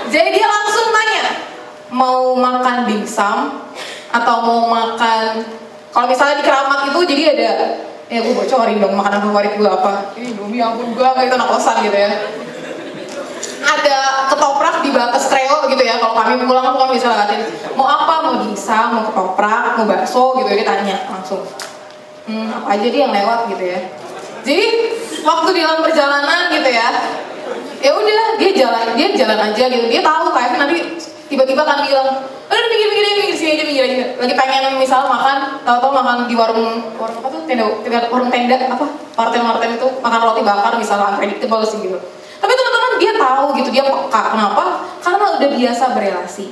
Jadi 0.07 0.29
dia 0.31 0.47
langsung 0.47 0.87
tanya 0.93 1.46
mau 1.91 2.35
makan 2.35 2.87
dimsum 2.87 3.67
atau 4.11 4.35
mau 4.43 4.67
makan 4.71 5.43
kalau 5.97 6.07
misalnya 6.13 6.37
di 6.37 6.45
keramat 6.45 6.93
itu 6.93 6.99
jadi 7.09 7.23
ada 7.33 7.51
ya 8.07 8.23
gue 8.23 8.33
bocorin 8.37 8.77
dong 8.79 8.95
makanan 8.95 9.19
favorit 9.25 9.57
gue 9.57 9.65
apa. 9.65 10.13
Ini 10.15 10.35
Indomie 10.35 10.61
ampun 10.61 10.93
gue 10.93 11.01
kayak 11.03 11.27
itu 11.27 11.35
anak 11.35 11.49
kosan 11.49 11.81
gitu 11.83 11.97
ya. 11.97 12.09
Ada 13.65 13.97
ketoprak 14.31 14.85
di 14.85 14.93
batas 14.93 15.27
treo 15.27 15.67
gitu 15.67 15.83
ya 15.83 15.99
kalau 15.99 16.15
kami 16.15 16.45
pulang 16.45 16.69
tuh 16.69 16.79
kami 16.85 17.01
bisa 17.01 17.11
mau 17.73 17.87
apa? 17.89 18.13
Mau 18.29 18.45
dimsum 18.45 18.87
mau 18.93 19.03
ketoprak 19.09 19.75
mau 19.75 19.85
bakso 19.89 20.37
gitu 20.37 20.49
dia 20.53 20.65
tanya 20.69 20.97
langsung. 21.09 21.43
Hmm, 22.27 22.51
apa 22.51 22.77
aja 22.77 22.87
dia 22.87 23.01
yang 23.07 23.15
lewat 23.15 23.39
gitu 23.57 23.63
ya. 23.63 23.79
Jadi 24.45 24.65
waktu 25.25 25.49
di 25.55 25.59
dalam 25.65 25.79
perjalanan 25.83 26.39
gitu 26.53 26.69
ya 26.69 26.87
ya 27.77 27.91
udah 27.93 28.37
dia 28.37 28.51
jalan 28.53 28.85
dia 28.93 29.07
jalan 29.17 29.39
aja 29.51 29.63
gitu. 29.65 29.85
Dia 29.89 30.01
tahu 30.05 30.29
kayak 30.29 30.61
nanti 30.61 30.77
tiba-tiba 31.27 31.63
kan 31.67 31.83
bilang 31.83 32.23
udah 32.47 32.69
pinggir 32.71 32.89
pinggir 32.91 33.13
pinggir 33.19 33.35
sini 33.37 33.51
aja 33.59 33.63
pinggir 33.67 33.83
aja 33.83 34.05
lagi 34.19 34.33
pengen 34.33 34.63
misal 34.79 35.05
makan 35.07 35.59
tahu-tahu 35.61 35.91
makan 35.91 36.17
di 36.25 36.35
warung 36.35 36.95
warung 36.95 37.17
apa 37.19 37.27
tuh? 37.29 37.41
Tenda, 37.47 37.67
warung 38.11 38.31
tenda 38.31 38.55
apa? 38.55 38.85
Marten 39.15 39.41
marten 39.43 39.69
itu 39.75 39.87
makan 39.99 40.19
roti 40.23 40.41
bakar 40.43 40.73
misalnya 40.79 41.15
unpredictable 41.15 41.63
sih 41.67 41.79
gitu. 41.83 41.99
Tapi 42.37 42.51
teman-teman 42.53 42.91
dia 43.01 43.13
tahu 43.17 43.45
gitu 43.59 43.69
dia 43.73 43.83
peka. 43.83 44.21
Kenapa? 44.35 44.63
Karena 45.03 45.25
udah 45.35 45.49
biasa 45.51 45.83
berelasi. 45.95 46.45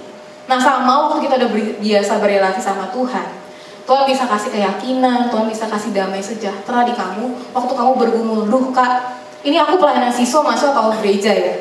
Nah 0.46 0.60
sama 0.62 1.10
waktu 1.10 1.26
kita 1.26 1.34
udah 1.42 1.50
biasa 1.82 2.14
berelasi 2.22 2.60
sama 2.62 2.92
Tuhan 2.94 3.46
Tuhan 3.86 4.04
bisa 4.10 4.26
kasih 4.26 4.50
keyakinan, 4.50 5.30
Tuhan 5.30 5.46
bisa 5.46 5.70
kasih 5.70 5.94
damai 5.94 6.18
sejahtera 6.18 6.90
di 6.90 6.94
kamu 6.98 7.54
waktu 7.54 7.74
kamu 7.78 7.92
bergumul, 8.02 8.50
duh 8.50 8.74
kak, 8.74 9.22
ini 9.46 9.62
aku 9.62 9.78
pelayanan 9.78 10.10
siswa 10.10 10.42
masuk 10.42 10.74
atau 10.74 10.90
gereja 10.98 11.30
ya. 11.30 11.54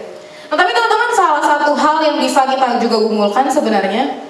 Nah 0.50 0.56
tapi 0.56 0.70
teman-teman 0.74 1.10
salah 1.14 1.42
satu 1.42 1.72
hal 1.72 1.96
yang 2.04 2.16
bisa 2.20 2.44
kita 2.44 2.80
juga 2.82 2.96
gumulkan 3.00 3.48
sebenarnya, 3.48 4.20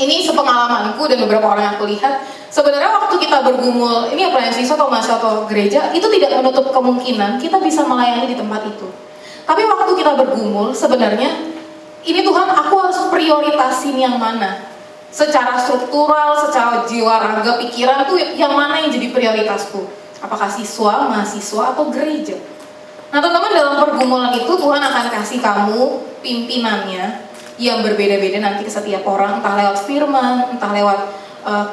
ini 0.00 0.24
sepengalamanku 0.24 1.04
dan 1.06 1.20
beberapa 1.20 1.44
orang 1.44 1.64
yang 1.70 1.74
aku 1.76 1.86
lihat, 1.90 2.24
sebenarnya 2.48 2.88
waktu 2.88 3.20
kita 3.20 3.44
bergumul, 3.44 4.08
ini 4.08 4.26
ya 4.26 4.30
pelayanan 4.32 4.56
siswa 4.56 4.74
atau 4.80 4.88
masuk 4.88 5.14
atau 5.20 5.32
gereja, 5.44 5.92
itu 5.92 6.06
tidak 6.16 6.40
menutup 6.40 6.72
kemungkinan 6.72 7.36
kita 7.36 7.60
bisa 7.60 7.84
melayani 7.84 8.32
di 8.32 8.36
tempat 8.36 8.64
itu. 8.64 8.88
Tapi 9.44 9.62
waktu 9.66 9.92
kita 9.98 10.16
bergumul, 10.16 10.72
sebenarnya 10.72 11.52
ini 12.06 12.24
Tuhan 12.24 12.48
aku 12.48 12.74
harus 12.80 12.98
prioritasin 13.12 13.96
yang 14.00 14.16
mana 14.16 14.70
secara 15.10 15.58
struktural, 15.58 16.38
secara 16.38 16.86
jiwa 16.86 17.18
raga, 17.20 17.58
pikiran 17.60 18.06
tuh 18.06 18.16
yang 18.38 18.54
mana 18.54 18.80
yang 18.80 18.88
jadi 18.94 19.10
prioritasku? 19.12 19.84
Apakah 20.22 20.48
siswa, 20.48 21.10
mahasiswa, 21.10 21.74
atau 21.76 21.88
gereja? 21.92 22.38
Nah 23.10 23.18
teman-teman 23.18 23.50
dalam 23.50 23.74
pergumulan 23.82 24.32
itu 24.38 24.52
Tuhan 24.54 24.78
akan 24.78 25.04
kasih 25.10 25.42
kamu 25.42 25.82
pimpinannya 26.22 27.26
yang 27.60 27.82
berbeda-beda 27.82 28.38
nanti 28.40 28.64
ke 28.64 28.72
setiap 28.72 29.04
orang, 29.04 29.42
entah 29.42 29.54
lewat 29.58 29.76
firman, 29.84 30.56
entah 30.56 30.70
lewat 30.72 31.00
eh, 31.44 31.66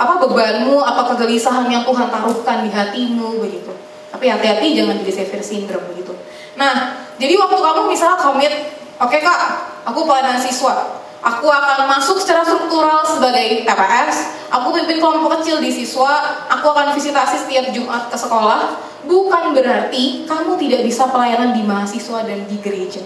apa 0.00 0.14
bebanmu, 0.24 0.80
apa 0.80 1.12
kegelisahan 1.14 1.68
yang 1.68 1.84
Tuhan 1.84 2.08
taruhkan 2.08 2.64
di 2.64 2.70
hatimu 2.72 3.44
begitu. 3.44 3.70
Tapi 4.10 4.26
hati-hati 4.26 4.74
jangan 4.74 4.98
jadi 5.04 5.12
Savior 5.22 5.42
syndrome 5.44 5.86
begitu. 5.92 6.16
Nah, 6.56 6.98
jadi 7.20 7.36
waktu 7.36 7.56
kamu 7.56 7.80
misalnya 7.86 8.18
komit, 8.18 8.52
oke 8.96 9.18
kak, 9.20 9.40
aku 9.86 10.08
pelayanan 10.08 10.40
siswa, 10.40 10.99
Aku 11.20 11.46
akan 11.52 11.84
masuk 11.84 12.16
secara 12.16 12.40
struktural 12.40 13.04
sebagai 13.04 13.68
TPS, 13.68 14.48
aku 14.48 14.72
pimpin 14.72 15.04
kelompok 15.04 15.40
kecil 15.40 15.60
di 15.60 15.68
siswa, 15.68 16.48
aku 16.48 16.72
akan 16.72 16.96
visitasi 16.96 17.44
setiap 17.44 17.68
Jumat 17.76 18.08
ke 18.08 18.16
sekolah. 18.16 18.88
Bukan 19.04 19.52
berarti 19.52 20.24
kamu 20.24 20.56
tidak 20.56 20.80
bisa 20.88 21.08
pelayanan 21.12 21.52
di 21.52 21.60
mahasiswa 21.64 22.24
dan 22.24 22.48
di 22.48 22.56
gereja. 22.60 23.04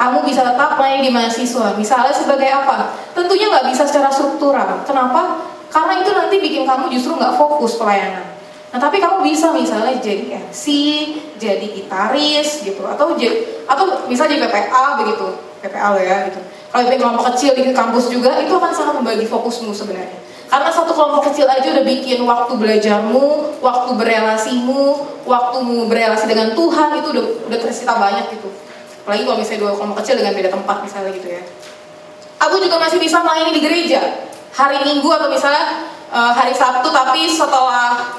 kamu 0.00 0.24
bisa 0.24 0.40
tetap 0.40 0.80
melayani 0.80 1.04
di 1.04 1.12
mahasiswa. 1.12 1.76
Misalnya 1.76 2.08
sebagai 2.08 2.48
apa? 2.48 2.96
Tentunya 3.12 3.52
nggak 3.52 3.68
bisa 3.68 3.84
secara 3.84 4.08
struktural. 4.08 4.80
Kenapa? 4.88 5.44
Karena 5.68 6.00
itu 6.00 6.16
nanti 6.16 6.40
bikin 6.40 6.64
kamu 6.64 6.88
justru 6.88 7.20
nggak 7.20 7.36
fokus 7.36 7.76
pelayanan. 7.76 8.24
Nah 8.72 8.80
tapi 8.80 8.96
kamu 8.96 9.20
bisa 9.20 9.52
misalnya 9.52 9.92
jadi 10.00 10.40
MC, 10.48 10.64
jadi 11.36 11.66
gitaris 11.68 12.64
gitu, 12.64 12.80
atau 12.88 13.12
atau 13.68 13.84
bisa 14.08 14.24
jadi 14.24 14.40
PPA 14.46 14.96
begitu, 15.04 15.26
PPA 15.60 15.92
lo 15.92 16.00
ya 16.00 16.32
gitu. 16.32 16.40
Kalau 16.70 16.86
bikin 16.86 17.02
kelompok 17.02 17.24
kecil 17.34 17.50
di 17.58 17.74
kampus 17.74 18.04
juga 18.14 18.38
itu 18.38 18.54
akan 18.54 18.70
sangat 18.70 18.94
membagi 19.02 19.26
fokusmu 19.26 19.74
sebenarnya. 19.74 20.22
Karena 20.50 20.70
satu 20.70 20.90
kelompok 20.94 21.30
kecil 21.30 21.46
aja 21.46 21.62
udah 21.62 21.84
bikin 21.86 22.22
waktu 22.26 22.52
belajarmu, 22.58 23.58
waktu 23.62 23.90
berelasimu, 23.94 24.82
waktumu 25.22 25.86
berelasi 25.86 26.26
dengan 26.26 26.54
Tuhan 26.58 26.98
itu 26.98 27.08
udah 27.14 27.24
udah 27.46 27.58
tersita 27.58 27.94
banyak 27.94 28.34
gitu. 28.34 28.50
Apalagi 29.06 29.22
kalau 29.26 29.38
misalnya 29.38 29.60
dua 29.62 29.72
kelompok 29.78 29.96
kecil 30.02 30.14
dengan 30.18 30.34
beda 30.34 30.50
tempat 30.50 30.76
misalnya 30.82 31.10
gitu 31.14 31.28
ya. 31.30 31.42
Aku 32.42 32.58
juga 32.58 32.82
masih 32.82 32.98
bisa 32.98 33.22
melayani 33.22 33.52
di 33.54 33.62
gereja 33.62 34.00
hari 34.54 34.82
Minggu 34.82 35.06
atau 35.06 35.30
misalnya 35.30 35.86
eh, 36.10 36.32
hari 36.34 36.54
Sabtu 36.54 36.90
tapi 36.90 37.30
setelah 37.30 38.10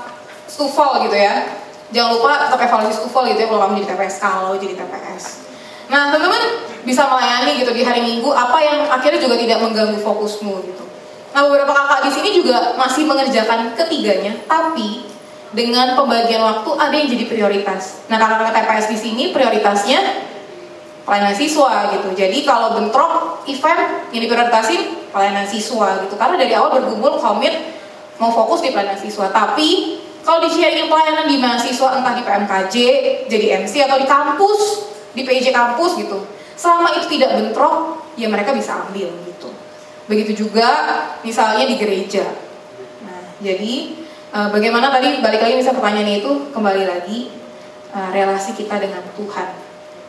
stufol 0.47 1.03
gitu 1.07 1.15
ya. 1.19 1.51
Jangan 1.91 2.15
lupa 2.15 2.47
tetap 2.47 2.59
evaluasi 2.63 2.95
stufol 2.95 3.27
gitu 3.27 3.43
ya 3.43 3.47
kalau 3.51 3.59
kamu 3.67 3.83
jadi 3.83 3.87
TPS 3.91 4.15
kalau 4.23 4.55
jadi 4.55 4.79
TPS. 4.79 5.23
Nah 5.91 6.15
teman-teman 6.15 6.70
bisa 6.81 7.05
melayani 7.05 7.61
gitu 7.61 7.71
di 7.73 7.85
hari 7.85 8.01
Minggu 8.01 8.29
apa 8.33 8.57
yang 8.61 8.89
akhirnya 8.89 9.21
juga 9.21 9.37
tidak 9.37 9.61
mengganggu 9.61 10.01
fokusmu 10.01 10.53
gitu. 10.65 10.83
Nah 11.31 11.47
beberapa 11.47 11.71
kakak 11.71 12.09
di 12.09 12.11
sini 12.11 12.29
juga 12.43 12.75
masih 12.75 13.07
mengerjakan 13.07 13.71
ketiganya, 13.77 14.35
tapi 14.49 15.07
dengan 15.51 15.95
pembagian 15.95 16.43
waktu 16.43 16.69
ada 16.75 16.95
yang 16.95 17.07
jadi 17.07 17.25
prioritas. 17.27 18.03
Nah 18.07 18.19
kakak-kakak 18.19 18.53
TPS 18.65 18.87
di 18.91 18.97
sini 18.97 19.23
prioritasnya 19.31 19.99
pelayanan 21.07 21.35
siswa 21.35 21.91
gitu. 21.91 22.09
Jadi 22.15 22.43
kalau 22.43 22.77
bentrok 22.77 23.43
event 23.47 24.11
yang 24.15 24.21
diprioritasin 24.27 25.11
pelayanan 25.11 25.45
siswa 25.47 26.03
gitu. 26.07 26.15
Karena 26.15 26.35
dari 26.39 26.53
awal 26.55 26.81
bergumul 26.81 27.19
komit 27.19 27.55
mau 28.19 28.31
fokus 28.31 28.63
di 28.63 28.71
pelayanan 28.71 28.99
siswa. 28.99 29.27
Tapi 29.31 29.99
kalau 30.21 30.45
di 30.45 30.49
sharing 30.53 30.85
pelayanan 30.85 31.25
di 31.25 31.41
mahasiswa 31.41 31.97
entah 31.97 32.13
di 32.13 32.21
PMKJ, 32.21 32.75
jadi 33.25 33.45
MC 33.65 33.73
atau 33.89 33.97
di 33.97 34.05
kampus, 34.05 34.61
di 35.17 35.25
PJ 35.25 35.49
kampus 35.49 35.97
gitu. 35.97 36.21
Selama 36.61 36.93
itu 36.93 37.17
tidak 37.17 37.33
bentrok, 37.33 38.05
ya 38.13 38.29
mereka 38.29 38.53
bisa 38.53 38.85
ambil 38.85 39.09
gitu. 39.25 39.49
Begitu 40.05 40.45
juga 40.45 40.69
misalnya 41.25 41.65
di 41.65 41.73
gereja. 41.73 42.37
Nah, 43.01 43.33
jadi 43.41 43.97
eh, 44.29 44.49
bagaimana 44.53 44.93
tadi 44.93 45.25
balik 45.25 45.41
lagi 45.41 45.57
misalnya 45.57 45.81
pertanyaannya 45.81 46.15
itu 46.21 46.31
kembali 46.53 46.83
lagi 46.85 47.33
eh, 47.97 48.09
relasi 48.13 48.53
kita 48.53 48.77
dengan 48.77 49.01
Tuhan. 49.17 49.57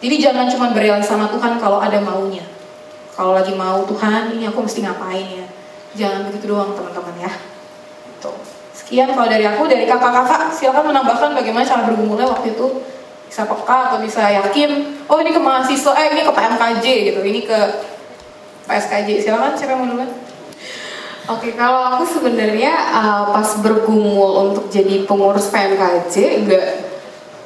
Jadi 0.05 0.15
jangan 0.21 0.45
cuma 0.53 0.77
berrelasi 0.77 1.09
sama 1.09 1.33
Tuhan 1.33 1.57
kalau 1.57 1.81
ada 1.81 1.97
maunya. 2.05 2.45
Kalau 3.17 3.33
lagi 3.33 3.57
mau 3.57 3.89
Tuhan, 3.89 4.37
ini 4.37 4.45
aku 4.45 4.69
mesti 4.69 4.85
ngapain 4.85 5.27
ya? 5.33 5.47
Jangan 5.97 6.29
begitu 6.29 6.53
doang 6.53 6.77
teman-teman 6.77 7.17
ya. 7.17 7.33
Tuh. 8.21 8.37
Sekian 8.77 9.09
kalau 9.17 9.29
dari 9.29 9.49
aku, 9.49 9.65
dari 9.69 9.89
kakak-kakak 9.89 10.53
silakan 10.53 10.93
menambahkan 10.93 11.33
bagaimana 11.33 11.65
cara 11.65 11.89
bergumulnya 11.89 12.29
waktu 12.29 12.53
itu 12.53 12.67
bisa 13.33 13.49
peka 13.49 13.89
atau 13.89 13.99
bisa 14.05 14.21
yakin 14.29 15.01
oh 15.09 15.17
ini 15.25 15.33
ke 15.33 15.41
mahasiswa 15.41 15.97
eh 15.97 16.13
ini 16.13 16.21
ke 16.21 16.33
PMKJ 16.37 16.85
gitu 17.09 17.21
ini 17.25 17.41
ke 17.49 17.59
PSKJ 18.69 19.25
silakan 19.25 19.57
siapa 19.57 19.73
yang 19.75 19.81
mau 19.85 19.89
duluan? 19.89 20.11
Oke, 21.31 21.55
kalau 21.55 21.95
aku 21.97 22.03
sebenarnya 22.03 22.75
uh, 22.91 23.31
pas 23.31 23.47
bergumul 23.63 24.51
untuk 24.51 24.67
jadi 24.67 25.07
pengurus 25.07 25.55
PMKJ 25.55 26.15
nggak 26.47 26.69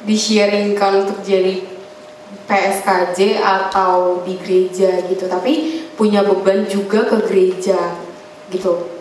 di-sharingkan 0.08 1.04
untuk 1.04 1.20
jadi 1.20 1.60
PSKJ 2.48 3.36
atau 3.42 4.24
di 4.24 4.40
gereja 4.40 5.04
gitu, 5.04 5.28
tapi 5.28 5.84
punya 5.92 6.24
beban 6.24 6.64
juga 6.64 7.04
ke 7.04 7.20
gereja 7.28 8.00
gitu. 8.48 8.95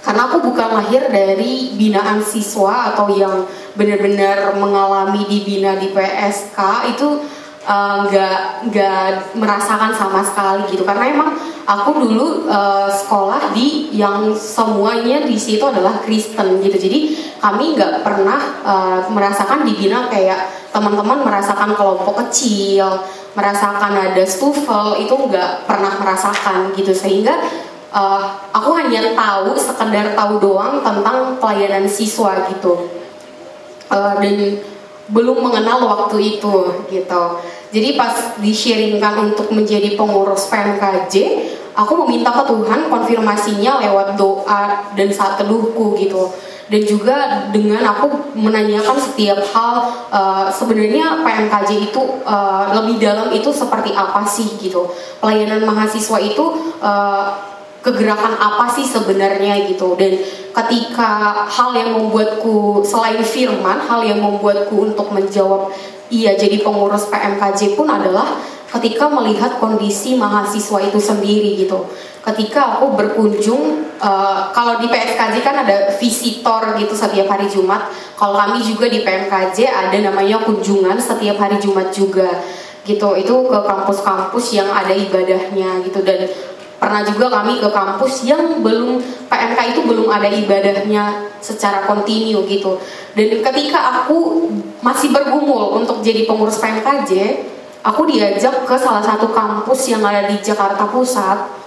Karena 0.00 0.32
aku 0.32 0.40
bukan 0.40 0.80
lahir 0.80 1.12
dari 1.12 1.76
binaan 1.76 2.24
siswa 2.24 2.94
atau 2.94 3.12
yang 3.12 3.44
benar-benar 3.76 4.56
mengalami 4.56 5.28
dibina 5.28 5.76
di 5.76 5.92
PSK 5.92 6.58
itu 6.96 7.20
uh, 7.68 8.08
nggak 8.08 8.64
nggak 8.72 9.36
merasakan 9.36 9.92
sama 9.92 10.24
sekali 10.24 10.72
gitu. 10.72 10.88
Karena 10.88 11.04
emang 11.04 11.36
aku 11.68 12.00
dulu 12.00 12.48
uh, 12.48 12.88
sekolah 12.88 13.52
di 13.52 13.92
yang 13.92 14.32
semuanya 14.32 15.20
di 15.28 15.36
situ 15.36 15.60
adalah 15.68 16.00
Kristen 16.00 16.64
gitu. 16.64 16.76
Jadi 16.80 16.98
kami 17.36 17.76
nggak 17.76 18.00
pernah 18.00 18.40
uh, 18.64 18.98
merasakan 19.12 19.68
dibina 19.68 20.08
kayak 20.08 20.48
teman-teman 20.72 21.26
merasakan 21.26 21.74
kelompok 21.74 22.24
kecil 22.26 23.02
merasakan 23.30 23.94
ada 24.10 24.26
stufel 24.26 24.98
itu 24.98 25.14
nggak 25.14 25.68
pernah 25.68 25.92
merasakan 26.00 26.72
gitu. 26.74 26.96
Sehingga 26.96 27.36
uh, 27.90 28.22
aku 28.54 28.70
hanya 28.78 29.14
tahu 29.14 29.54
sekedar 29.58 30.14
tahu 30.14 30.38
doang 30.42 30.82
tentang 30.82 31.38
pelayanan 31.38 31.86
siswa 31.86 32.46
gitu 32.50 33.00
Uh, 33.90 34.14
dan 34.22 34.62
belum 35.10 35.50
mengenal 35.50 35.82
waktu 35.82 36.38
itu 36.38 36.86
gitu. 36.86 37.22
Jadi 37.74 37.98
pas 37.98 38.38
di-sharingkan 38.38 39.34
untuk 39.34 39.50
menjadi 39.50 39.98
pengurus 39.98 40.46
PMKJ, 40.46 41.14
aku 41.74 42.06
meminta 42.06 42.30
ke 42.30 42.42
Tuhan 42.46 42.86
konfirmasinya 42.86 43.82
lewat 43.82 44.14
doa 44.14 44.94
dan 44.94 45.10
saat 45.10 45.42
teduhku 45.42 45.98
gitu. 45.98 46.30
Dan 46.70 46.86
juga 46.86 47.50
dengan 47.50 47.82
aku 47.82 48.30
menanyakan 48.38 48.94
setiap 48.94 49.42
hal 49.50 49.90
uh, 50.14 50.46
sebenarnya 50.54 51.26
PMKJ 51.26 51.90
itu 51.90 52.22
uh, 52.22 52.70
lebih 52.78 53.02
dalam 53.02 53.34
itu 53.34 53.50
seperti 53.50 53.90
apa 53.90 54.22
sih 54.22 54.54
gitu. 54.62 54.86
Pelayanan 55.18 55.66
mahasiswa 55.66 56.22
itu 56.22 56.78
uh, 56.78 57.58
kegerakan 57.80 58.36
apa 58.36 58.68
sih 58.72 58.84
sebenarnya 58.84 59.68
gitu. 59.68 59.96
Dan 59.96 60.20
ketika 60.52 61.44
hal 61.48 61.72
yang 61.76 61.96
membuatku 61.96 62.84
selain 62.84 63.20
firman 63.24 63.80
hal 63.84 64.04
yang 64.04 64.20
membuatku 64.20 64.92
untuk 64.92 65.08
menjawab 65.12 65.72
iya 66.10 66.34
jadi 66.34 66.60
pengurus 66.60 67.06
PMKJ 67.08 67.78
pun 67.78 67.86
adalah 67.86 68.36
ketika 68.70 69.10
melihat 69.10 69.58
kondisi 69.58 70.14
mahasiswa 70.14 70.78
itu 70.78 70.98
sendiri 71.02 71.58
gitu. 71.58 71.90
Ketika 72.20 72.76
aku 72.76 72.94
berkunjung 73.00 73.96
uh, 73.96 74.52
kalau 74.52 74.76
di 74.78 74.86
PSKJ 74.86 75.40
kan 75.40 75.64
ada 75.64 75.96
visitor 75.96 76.76
gitu 76.76 76.92
setiap 76.94 77.26
hari 77.32 77.48
Jumat. 77.48 77.88
Kalau 78.14 78.36
kami 78.36 78.60
juga 78.60 78.86
di 78.92 79.00
PMKJ 79.00 79.58
ada 79.66 79.96
namanya 79.96 80.44
kunjungan 80.44 81.00
setiap 81.00 81.40
hari 81.40 81.56
Jumat 81.56 81.88
juga 81.90 82.28
gitu. 82.84 83.16
Itu 83.16 83.48
ke 83.48 83.58
kampus-kampus 83.64 84.44
yang 84.54 84.68
ada 84.68 84.92
ibadahnya 84.92 85.80
gitu. 85.82 86.04
Dan 86.04 86.28
pernah 86.80 87.04
juga 87.04 87.28
kami 87.28 87.60
ke 87.60 87.68
kampus 87.68 88.24
yang 88.24 88.64
belum 88.64 89.04
PMK 89.28 89.58
itu 89.76 89.80
belum 89.84 90.08
ada 90.08 90.32
ibadahnya 90.32 91.28
secara 91.44 91.84
kontinu 91.84 92.48
gitu. 92.48 92.80
Dan 93.12 93.44
ketika 93.44 94.00
aku 94.00 94.48
masih 94.80 95.12
bergumul 95.12 95.76
untuk 95.76 96.00
jadi 96.00 96.24
pengurus 96.24 96.56
PMKJ 96.56 97.12
aku 97.84 98.08
diajak 98.08 98.64
ke 98.64 98.76
salah 98.80 99.04
satu 99.04 99.28
kampus 99.28 99.92
yang 99.92 100.00
ada 100.00 100.24
di 100.24 100.40
Jakarta 100.40 100.88
Pusat. 100.88 101.60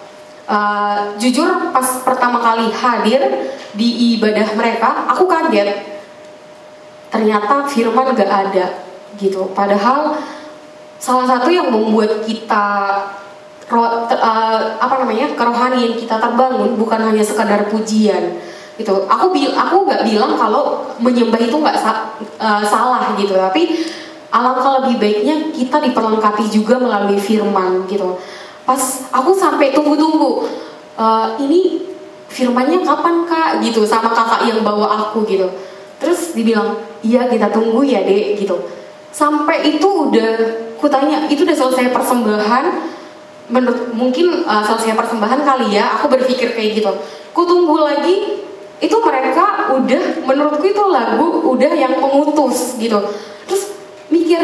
Uh, 0.44 1.16
jujur 1.16 1.72
pas 1.72 2.04
pertama 2.04 2.44
kali 2.44 2.68
hadir 2.68 3.48
di 3.72 4.18
ibadah 4.18 4.50
mereka 4.58 5.08
aku 5.14 5.30
kaget. 5.30 5.94
Ternyata 7.14 7.70
firman 7.70 8.18
gak 8.18 8.28
ada 8.50 8.82
gitu. 9.22 9.46
Padahal 9.54 10.18
salah 10.98 11.26
satu 11.30 11.54
yang 11.54 11.70
membuat 11.70 12.26
kita 12.26 12.66
ro, 13.70 14.08
ter, 14.10 14.18
uh, 14.20 14.76
apa 14.80 14.96
namanya 15.04 15.32
kerohanian 15.38 15.96
kita 15.96 16.20
terbangun 16.20 16.76
bukan 16.76 17.00
hanya 17.00 17.24
sekadar 17.24 17.68
pujian 17.72 18.40
gitu. 18.78 19.06
Aku 19.06 19.30
aku 19.34 19.76
nggak 19.86 20.02
bilang 20.08 20.34
kalau 20.34 20.90
menyembah 20.98 21.38
itu 21.38 21.54
nggak 21.54 21.78
sa 21.78 22.10
uh, 22.42 22.64
salah 22.66 23.14
gitu. 23.16 23.38
Tapi 23.38 23.86
alangkah 24.34 24.82
lebih 24.82 24.98
baiknya 24.98 25.54
kita 25.54 25.78
diperlengkapi 25.78 26.50
juga 26.50 26.82
melalui 26.82 27.22
firman 27.22 27.86
gitu. 27.86 28.18
Pas 28.66 28.80
aku 29.14 29.36
sampai 29.38 29.76
tunggu-tunggu 29.76 30.50
uh, 30.98 31.38
ini 31.38 31.86
firmannya 32.34 32.82
kapan 32.82 33.30
kak? 33.30 33.62
Gitu 33.62 33.86
sama 33.86 34.10
kakak 34.10 34.50
yang 34.50 34.66
bawa 34.66 35.10
aku 35.10 35.22
gitu. 35.30 35.46
Terus 36.02 36.34
dibilang 36.34 36.82
iya 37.06 37.30
kita 37.30 37.54
tunggu 37.54 37.86
ya 37.86 38.02
dek 38.02 38.42
gitu. 38.42 38.58
Sampai 39.14 39.70
itu 39.70 39.86
udah 39.86 40.34
kutanya 40.82 41.30
itu 41.30 41.46
udah 41.46 41.54
selesai 41.54 41.94
persembahan 41.94 42.66
menurut 43.52 43.92
mungkin 43.92 44.48
uh, 44.48 44.64
selesai 44.64 44.96
persembahan 44.96 45.44
kali 45.44 45.76
ya 45.76 46.00
aku 46.00 46.08
berpikir 46.08 46.56
kayak 46.56 46.80
gitu. 46.80 46.92
Ku 47.36 47.44
tunggu 47.44 47.82
lagi 47.82 48.46
itu 48.84 48.98
mereka 49.00 49.72
udah 49.72 50.04
menurutku 50.28 50.66
itu 50.68 50.84
lagu 50.92 51.44
udah 51.52 51.72
yang 51.72 51.96
pengutus 52.00 52.76
gitu. 52.80 53.00
Terus 53.48 53.64
mikir 54.08 54.40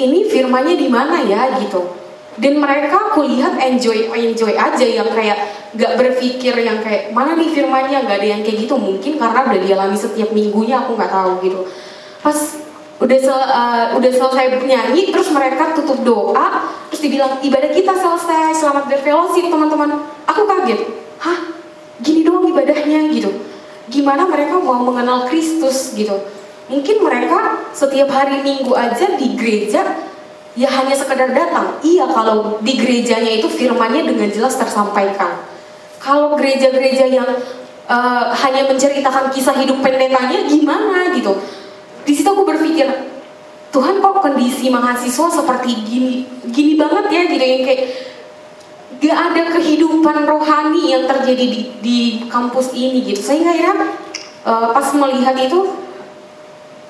ini 0.00 0.28
firmanya 0.28 0.76
di 0.76 0.88
mana 0.88 1.20
ya 1.24 1.60
gitu. 1.60 1.96
Dan 2.40 2.56
mereka 2.56 3.12
aku 3.12 3.26
lihat 3.28 3.60
enjoy 3.60 4.08
enjoy 4.16 4.56
aja 4.56 4.86
yang 4.86 5.08
kayak 5.12 5.50
gak 5.76 5.92
berpikir 6.00 6.56
yang 6.56 6.80
kayak 6.80 7.12
mana 7.12 7.36
nih 7.36 7.52
firmanya? 7.52 8.00
Gak 8.06 8.22
ada 8.22 8.28
yang 8.38 8.40
kayak 8.40 8.64
gitu. 8.64 8.80
Mungkin 8.80 9.20
karena 9.20 9.44
udah 9.44 9.60
dialami 9.60 9.96
setiap 9.98 10.32
minggunya 10.32 10.80
aku 10.80 10.96
nggak 10.96 11.12
tahu 11.12 11.32
gitu. 11.44 11.68
Pas 12.24 12.38
udah 13.00 13.16
sel, 13.16 13.32
uh, 13.32 13.96
udah 13.96 14.10
selesai 14.12 14.60
nyanyi 14.60 15.08
terus 15.08 15.32
mereka 15.32 15.72
tutup 15.72 16.04
doa 16.04 16.68
terus 16.92 17.00
dibilang 17.00 17.40
ibadah 17.40 17.72
kita 17.72 17.96
selesai 17.96 18.52
selamat 18.60 18.92
berfellowship 18.92 19.48
teman-teman. 19.48 20.04
Aku 20.28 20.44
kaget. 20.44 20.84
Hah? 21.16 21.56
Gini 22.04 22.20
doang 22.20 22.44
ibadahnya? 22.52 23.08
Gitu. 23.08 23.30
Gimana 23.88 24.28
mereka 24.28 24.60
mau 24.60 24.84
mengenal 24.84 25.24
Kristus? 25.32 25.96
Gitu. 25.96 26.12
Mungkin 26.68 27.00
mereka 27.00 27.64
setiap 27.72 28.12
hari 28.12 28.44
minggu 28.44 28.76
aja 28.76 29.16
di 29.16 29.32
gereja 29.32 29.96
ya 30.52 30.68
hanya 30.68 30.92
sekedar 30.92 31.32
datang. 31.32 31.80
Iya 31.80 32.04
kalau 32.10 32.60
di 32.60 32.76
gerejanya 32.76 33.40
itu 33.40 33.48
firmannya 33.48 34.12
dengan 34.12 34.28
jelas 34.28 34.60
tersampaikan. 34.60 35.40
Kalau 36.02 36.36
gereja-gereja 36.36 37.06
yang 37.08 37.28
eh, 37.88 38.24
hanya 38.34 38.68
menceritakan 38.68 39.32
kisah 39.32 39.56
hidup 39.56 39.80
pendetanya 39.80 40.44
gimana? 40.44 41.16
Gitu 41.16 41.32
di 42.10 42.18
situ 42.18 42.26
aku 42.26 42.42
berpikir 42.42 42.90
Tuhan 43.70 44.02
kok 44.02 44.18
kondisi 44.18 44.66
mahasiswa 44.66 45.30
seperti 45.30 45.70
gini 45.86 46.26
gini 46.50 46.74
banget 46.74 47.06
ya 47.06 47.22
gitu 47.30 47.44
yang 47.46 47.62
kayak 47.62 47.82
gak 48.98 49.16
ada 49.30 49.42
kehidupan 49.54 50.26
rohani 50.26 50.90
yang 50.90 51.06
terjadi 51.06 51.44
di, 51.46 51.60
di 51.78 51.98
kampus 52.26 52.74
ini 52.74 53.06
gitu. 53.06 53.22
Sehingga 53.22 53.54
akhirnya 53.54 53.94
eh, 54.42 54.66
pas 54.74 54.86
melihat 54.90 55.38
itu 55.38 55.70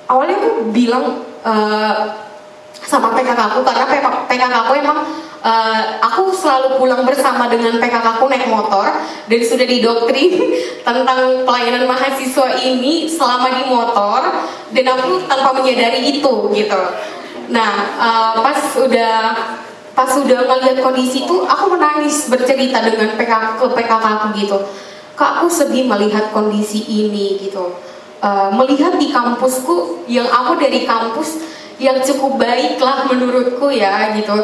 awalnya 0.08 0.40
aku 0.40 0.72
bilang 0.72 1.20
eh, 1.44 2.00
sama 2.80 3.12
PKK 3.12 3.36
aku 3.36 3.60
karena 3.60 3.84
PKK 4.24 4.54
aku 4.64 4.72
emang 4.80 4.98
eh, 5.40 5.82
aku 6.04 6.32
selalu 6.32 6.76
pulang 6.76 7.02
bersama 7.04 7.48
dengan 7.48 7.80
PKK 7.80 8.06
aku 8.20 8.28
naik 8.28 8.48
motor 8.48 8.86
dan 9.28 9.40
sudah 9.40 9.66
didoktrin 9.66 10.36
tentang 10.86 11.44
pelayanan 11.44 11.88
mahasiswa 11.88 12.60
ini 12.60 13.08
selama 13.08 13.48
di 13.52 13.64
motor 13.68 14.20
dan 14.70 14.84
aku 14.96 15.24
tanpa 15.24 15.50
menyadari 15.56 16.20
itu 16.20 16.34
gitu. 16.52 16.80
Nah 17.50 17.72
eh, 17.98 18.34
pas 18.40 18.58
udah 18.76 19.16
pas 19.90 20.10
udah 20.16 20.38
ngeliat 20.48 20.78
kondisi 20.80 21.28
itu 21.28 21.44
aku 21.44 21.76
menangis 21.76 22.30
bercerita 22.30 22.80
dengan 22.84 23.16
PKK 23.16 23.60
ke 23.60 23.66
PKK 23.76 24.04
aku 24.20 24.26
gitu. 24.38 24.58
Kak 25.18 25.44
aku 25.44 25.48
sedih 25.52 25.84
melihat 25.84 26.32
kondisi 26.32 26.80
ini 26.80 27.36
gitu. 27.40 27.76
Eh, 28.20 28.48
melihat 28.52 29.00
di 29.00 29.08
kampusku 29.08 30.04
yang 30.04 30.28
aku 30.28 30.60
dari 30.60 30.84
kampus 30.84 31.40
yang 31.80 31.96
cukup 32.04 32.36
baik 32.36 32.76
lah 32.76 33.08
menurutku 33.08 33.72
ya 33.72 34.12
gitu 34.12 34.36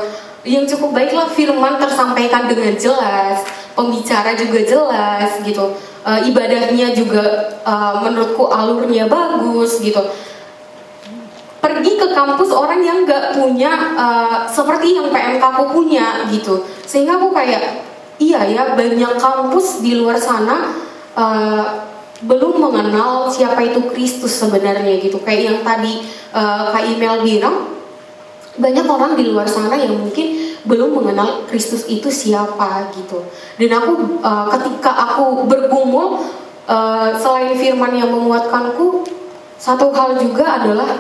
yang 0.47 0.65
cukup 0.65 0.95
baik 0.95 1.13
lah 1.13 1.27
firman 1.29 1.77
tersampaikan 1.83 2.47
dengan 2.47 2.73
jelas 2.79 3.43
pembicara 3.77 4.33
juga 4.33 4.65
jelas 4.65 5.43
gitu. 5.45 5.77
Eh, 6.07 6.21
ibadahnya 6.33 6.97
juga 6.97 7.53
eh, 7.61 7.95
menurutku 8.01 8.49
alurnya 8.49 9.11
bagus 9.11 9.83
gitu. 9.83 10.01
Pergi 11.61 11.99
ke 11.99 12.15
kampus 12.15 12.55
orang 12.55 12.81
yang 12.81 13.05
nggak 13.05 13.37
punya 13.37 13.73
eh, 13.99 14.39
seperti 14.49 14.97
yang 14.97 15.13
PMK 15.13 15.43
aku 15.45 15.65
punya 15.77 16.25
gitu. 16.33 16.65
Sehingga 16.89 17.21
aku 17.21 17.35
kayak 17.37 17.85
iya 18.17 18.41
ya 18.49 18.73
banyak 18.73 19.21
kampus 19.21 19.85
di 19.85 19.99
luar 20.01 20.17
sana 20.17 20.73
eh, 21.13 21.65
belum 22.17 22.57
mengenal 22.57 23.29
siapa 23.29 23.61
itu 23.61 23.85
Kristus 23.93 24.41
sebenarnya 24.41 24.97
gitu. 25.03 25.21
Kayak 25.21 25.43
yang 25.53 25.59
tadi 25.61 26.01
eh, 26.33 26.65
Kak 26.73 26.85
Imel 26.87 27.21
bilang 27.21 27.77
banyak 28.57 28.87
orang 28.89 29.13
di 29.17 29.25
luar 29.29 29.45
sana 29.45 29.77
yang 29.77 30.01
mungkin 30.01 30.36
belum 30.67 30.99
mengenal 31.01 31.47
Kristus 31.47 31.87
itu 31.87 32.11
siapa 32.11 32.91
gitu. 32.93 33.23
Dan 33.57 33.71
aku 33.79 34.21
eh, 34.21 34.47
ketika 34.59 34.93
aku 34.93 35.47
bergumul 35.47 36.27
eh, 36.67 37.11
selain 37.17 37.55
firman 37.55 37.95
yang 37.95 38.11
menguatkanku 38.11 39.07
satu 39.57 39.89
hal 39.95 40.19
juga 40.21 40.61
adalah 40.61 40.91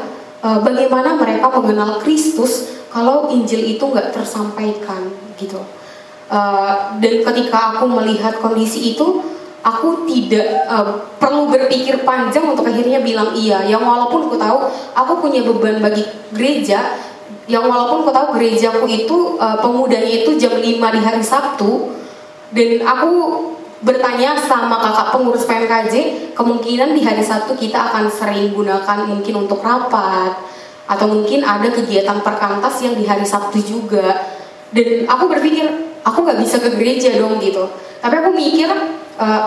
eh, 0.41 0.59
bagaimana 0.63 1.19
mereka 1.19 1.51
mengenal 1.51 2.01
Kristus 2.01 2.79
kalau 2.89 3.29
Injil 3.29 3.77
itu 3.77 3.85
nggak 3.85 4.15
tersampaikan 4.15 5.11
gitu. 5.37 5.61
Eh, 6.27 6.75
dan 7.03 7.15
ketika 7.23 7.77
aku 7.77 7.87
melihat 7.91 8.39
kondisi 8.39 8.95
itu 8.95 9.23
aku 9.67 10.07
tidak 10.07 10.47
eh, 10.67 10.87
perlu 11.19 11.51
berpikir 11.51 12.07
panjang 12.07 12.47
untuk 12.55 12.67
akhirnya 12.71 13.03
bilang 13.03 13.35
iya. 13.35 13.67
Yang 13.67 13.83
walaupun 13.83 14.31
aku 14.31 14.37
tahu 14.39 14.59
aku 14.95 15.13
punya 15.27 15.43
beban 15.43 15.83
bagi 15.83 16.07
gereja 16.31 16.99
yang 17.47 17.65
walaupun 17.71 18.03
aku 18.03 18.11
tahu 18.11 18.27
gerejaku 18.39 18.85
itu 18.91 19.17
eh, 19.39 19.59
pemudanya 19.63 20.11
itu 20.11 20.35
jam 20.35 20.55
5 20.59 20.63
di 20.67 21.01
hari 21.01 21.23
Sabtu 21.23 21.95
dan 22.51 22.71
aku 22.83 23.13
bertanya 23.85 24.35
sama 24.41 24.81
kakak 24.81 25.09
pengurus 25.15 25.45
PMKJ 25.45 25.95
kemungkinan 26.35 26.97
di 26.97 27.07
hari 27.07 27.23
Sabtu 27.23 27.55
kita 27.55 27.93
akan 27.93 28.11
sering 28.11 28.51
gunakan 28.51 28.99
mungkin 29.07 29.47
untuk 29.47 29.63
rapat 29.63 30.35
atau 30.87 31.07
mungkin 31.11 31.43
ada 31.43 31.67
kegiatan 31.71 32.23
perkantas 32.23 32.79
yang 32.83 32.95
di 32.95 33.05
hari 33.05 33.27
Sabtu 33.27 33.59
juga. 33.63 34.27
Dan 34.71 35.07
aku 35.07 35.31
berpikir 35.31 35.67
aku 36.03 36.19
nggak 36.23 36.39
bisa 36.43 36.57
ke 36.63 36.75
gereja 36.75 37.15
dong 37.19 37.39
gitu. 37.43 37.67
Tapi 38.03 38.15
aku 38.23 38.31
mikir 38.35 38.71
eh, 39.23 39.43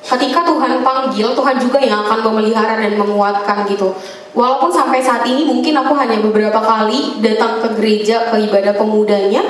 ketika 0.00 0.40
Tuhan 0.44 0.80
panggil 0.80 1.32
Tuhan 1.36 1.56
juga 1.60 1.78
yang 1.80 2.04
akan 2.08 2.18
memelihara 2.32 2.80
dan 2.80 2.96
menguatkan 2.96 3.68
gitu. 3.68 3.92
Walaupun 4.32 4.70
sampai 4.70 5.02
saat 5.02 5.26
ini 5.26 5.42
mungkin 5.42 5.74
aku 5.74 5.92
hanya 5.98 6.22
beberapa 6.22 6.62
kali 6.62 7.18
datang 7.18 7.58
ke 7.60 7.68
gereja 7.76 8.30
ke 8.30 8.46
ibadah 8.46 8.78
pemudanya 8.78 9.42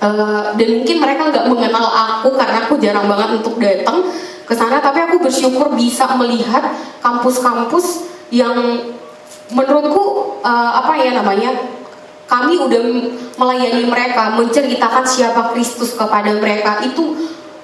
Eh, 0.00 0.44
dan 0.56 0.68
mungkin 0.80 0.96
mereka 0.96 1.28
nggak 1.28 1.44
mengenal 1.44 1.84
aku 1.92 2.32
karena 2.32 2.64
aku 2.64 2.80
jarang 2.80 3.04
banget 3.04 3.36
untuk 3.36 3.60
datang 3.60 4.00
ke 4.48 4.54
sana. 4.56 4.80
Tapi 4.80 4.96
aku 5.04 5.20
bersyukur 5.20 5.76
bisa 5.76 6.08
melihat 6.16 6.72
kampus-kampus 7.04 8.08
yang 8.32 8.80
menurutku 9.52 10.40
eh, 10.40 10.70
apa 10.72 10.96
ya 10.96 11.20
namanya 11.20 11.52
kami 12.24 12.56
udah 12.56 12.80
melayani 13.36 13.84
mereka 13.84 14.40
menceritakan 14.40 15.04
siapa 15.04 15.52
Kristus 15.52 15.92
kepada 15.92 16.32
mereka. 16.32 16.80
Itu 16.80 17.20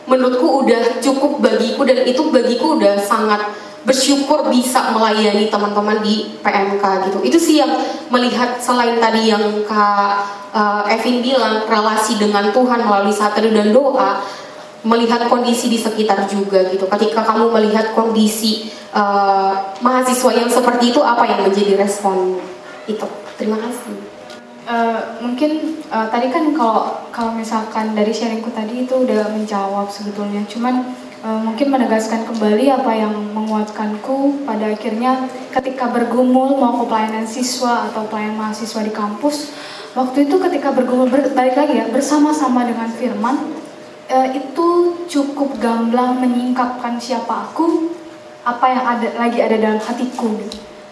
menurutku 0.06 0.62
udah 0.64 1.02
cukup 1.02 1.42
bagiku 1.42 1.82
dan 1.82 2.06
itu 2.06 2.22
bagiku 2.30 2.78
udah 2.78 2.94
sangat 3.02 3.42
bersyukur 3.86 4.50
bisa 4.50 4.90
melayani 4.90 5.46
teman-teman 5.46 6.02
di 6.02 6.34
PMK 6.42 6.82
gitu. 7.06 7.18
Itu 7.22 7.38
sih 7.38 7.62
yang 7.62 7.70
melihat 8.10 8.58
selain 8.58 8.98
tadi 8.98 9.30
yang 9.30 9.42
Kak 9.62 10.10
eh, 10.50 10.94
Evin 10.98 11.22
bilang 11.22 11.62
relasi 11.70 12.18
dengan 12.18 12.50
Tuhan 12.50 12.82
melalui 12.82 13.14
satu 13.14 13.38
dan 13.42 13.70
doa 13.70 14.22
melihat 14.86 15.26
kondisi 15.26 15.70
di 15.70 15.78
sekitar 15.78 16.26
juga 16.26 16.66
gitu. 16.70 16.86
Ketika 16.90 17.22
kamu 17.22 17.54
melihat 17.54 17.94
kondisi 17.94 18.70
eh, 18.90 19.52
mahasiswa 19.82 20.30
yang 20.34 20.50
seperti 20.50 20.90
itu 20.90 21.00
apa 21.02 21.22
yang 21.22 21.46
menjadi 21.46 21.78
respon 21.78 22.42
itu? 22.90 23.06
Terima 23.38 23.58
kasih 23.62 23.95
Eh, 24.66 25.00
mungkin 25.22 25.78
eh, 25.78 26.06
tadi 26.10 26.26
kan 26.26 26.50
kalau 26.50 27.06
kalau 27.14 27.30
misalkan 27.38 27.94
dari 27.94 28.10
sharingku 28.10 28.50
tadi 28.50 28.82
itu 28.82 29.06
udah 29.06 29.30
menjawab 29.30 29.86
sebetulnya. 29.86 30.42
Cuman 30.50 30.90
eh, 31.22 31.38
mungkin 31.38 31.70
menegaskan 31.70 32.26
kembali 32.26 32.74
apa 32.74 32.90
yang 32.90 33.14
menguatkanku 33.30 34.42
pada 34.42 34.74
akhirnya 34.74 35.30
ketika 35.54 35.86
bergumul 35.94 36.58
mau 36.58 36.82
ke 36.82 36.84
pelayanan 36.90 37.22
siswa 37.22 37.86
atau 37.86 38.10
pelayanan 38.10 38.42
mahasiswa 38.42 38.82
di 38.82 38.90
kampus 38.90 39.54
waktu 39.94 40.26
itu 40.26 40.34
ketika 40.34 40.74
bergumul 40.74 41.06
ber- 41.06 41.30
balik 41.30 41.54
lagi 41.54 41.78
ya 41.78 41.86
bersama-sama 41.86 42.66
dengan 42.66 42.90
firman 42.90 43.54
eh, 44.10 44.34
itu 44.34 44.98
cukup 45.06 45.62
gamblang 45.62 46.18
menyingkapkan 46.18 46.98
siapa 46.98 47.54
aku 47.54 47.94
apa 48.42 48.66
yang 48.66 48.82
ada 48.82 49.08
lagi 49.14 49.38
ada 49.46 49.54
dalam 49.62 49.78
hatiku. 49.78 50.42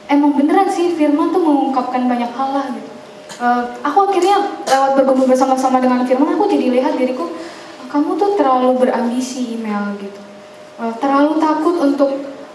Emang 0.07 0.39
beneran 0.39 0.71
sih 0.71 0.95
firman 0.95 1.35
tuh 1.35 1.43
mengungkapkan 1.43 2.07
banyak 2.07 2.31
hal 2.39 2.55
lah 2.55 2.71
gitu 2.71 2.94
Eh, 3.35 3.63
aku 3.83 3.99
akhirnya 4.07 4.63
lewat 4.63 4.95
bergumul 4.95 5.27
bersama-sama 5.27 5.83
dengan 5.83 6.07
firman 6.07 6.39
aku 6.39 6.47
jadi 6.47 6.71
lihat 6.71 6.95
diriku 6.95 7.35
kamu 7.91 8.15
tuh 8.15 8.39
terlalu 8.39 8.87
berambisi 8.87 9.59
email 9.59 9.91
gitu. 9.99 10.21
Eh, 10.79 10.93
terlalu 11.03 11.43
takut 11.43 11.83
untuk 11.83 12.11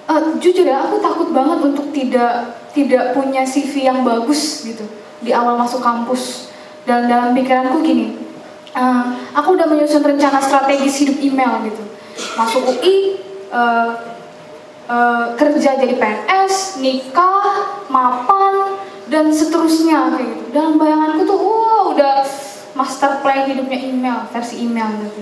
eh, 0.08 0.24
jujur 0.40 0.64
ya 0.64 0.88
aku 0.88 1.04
takut 1.04 1.36
banget 1.36 1.60
untuk 1.68 1.92
tidak 1.92 2.64
tidak 2.72 3.12
punya 3.12 3.44
CV 3.44 3.92
yang 3.92 4.08
bagus 4.08 4.64
gitu 4.64 4.88
di 5.20 5.36
awal 5.36 5.60
masuk 5.60 5.84
kampus. 5.84 6.48
Dan 6.88 7.12
dalam 7.12 7.36
pikiranku 7.36 7.84
gini 7.84 8.16
eh, 8.72 9.04
aku 9.36 9.60
udah 9.60 9.68
menyusun 9.68 10.00
rencana 10.00 10.40
strategis 10.40 11.04
hidup 11.04 11.20
email 11.20 11.60
gitu. 11.68 11.84
Masuk 12.40 12.80
UI 12.80 13.20
eh, 13.52 13.92
eh, 14.88 15.26
kerja 15.36 15.76
jadi 15.76 16.00
PNS 16.00 16.80
nikah 16.80 17.84
mapan 17.92 18.80
dan 19.10 19.34
seterusnya 19.34 20.14
kayak 20.15 20.27
gitu. 20.38 20.44
Dalam 20.53 20.77
bayanganku 20.77 21.26
tuh 21.26 21.38
wah 21.38 21.90
udah 21.91 22.23
master 22.77 23.19
plan 23.26 23.49
hidupnya 23.49 23.80
email 23.81 24.18
versi 24.30 24.64
email 24.64 24.88
gitu. 25.03 25.22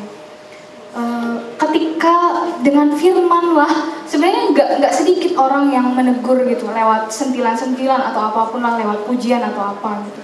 Eh, 0.98 1.36
ketika 1.62 2.48
dengan 2.66 2.90
firman 2.98 3.54
lah 3.54 3.70
sebenarnya 4.10 4.50
nggak 4.50 4.70
nggak 4.82 4.94
sedikit 4.94 5.38
orang 5.38 5.70
yang 5.70 5.94
menegur 5.94 6.42
gitu 6.48 6.66
lewat 6.74 7.14
sentilan-sentilan 7.14 8.02
atau 8.02 8.34
apa 8.34 8.50
pun 8.50 8.66
lah 8.66 8.80
lewat 8.80 9.06
pujian 9.06 9.40
atau 9.44 9.78
apa 9.78 10.04
gitu. 10.10 10.22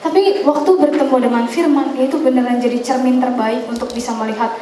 Tapi 0.00 0.44
waktu 0.44 0.70
bertemu 0.80 1.16
dengan 1.20 1.44
firman 1.44 1.92
ya 1.96 2.08
itu 2.08 2.16
beneran 2.20 2.60
jadi 2.60 2.80
cermin 2.80 3.20
terbaik 3.20 3.68
untuk 3.68 3.92
bisa 3.92 4.16
melihat 4.16 4.56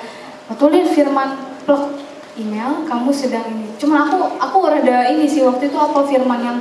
lihat 0.49 0.89
firman 0.95 1.29
plok 1.67 1.95
email 2.39 2.87
kamu 2.87 3.11
sedang 3.11 3.47
ini. 3.51 3.67
Cuma 3.83 4.07
aku 4.07 4.39
aku 4.39 4.57
rada 4.63 5.11
ini 5.11 5.27
sih 5.27 5.43
waktu 5.43 5.75
itu 5.75 5.79
apa 5.79 6.07
firman 6.07 6.39
yang 6.39 6.59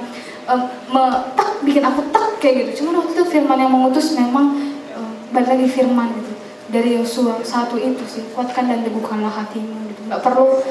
eh, 0.47 0.61
me- 0.89 1.21
tak 1.35 1.61
bikin 1.61 1.83
aku 1.83 2.01
tak 2.09 2.39
kayak 2.39 2.71
gitu. 2.71 2.83
Cuma 2.83 3.03
waktu 3.03 3.13
itu 3.19 3.25
firman 3.27 3.59
yang 3.59 3.71
mengutus 3.71 4.15
memang 4.15 4.55
eh, 4.95 5.11
balik 5.35 5.53
lagi 5.53 5.67
firman 5.67 6.07
gitu 6.17 6.31
dari 6.67 6.99
Yosua 6.99 7.43
satu 7.43 7.75
itu 7.75 8.03
sih. 8.07 8.23
Kuatkan 8.31 8.71
dan 8.71 8.87
teguhkanlah 8.87 9.31
hatimu 9.31 9.91
gitu. 9.91 10.01
Nggak 10.07 10.21
perlu 10.23 10.63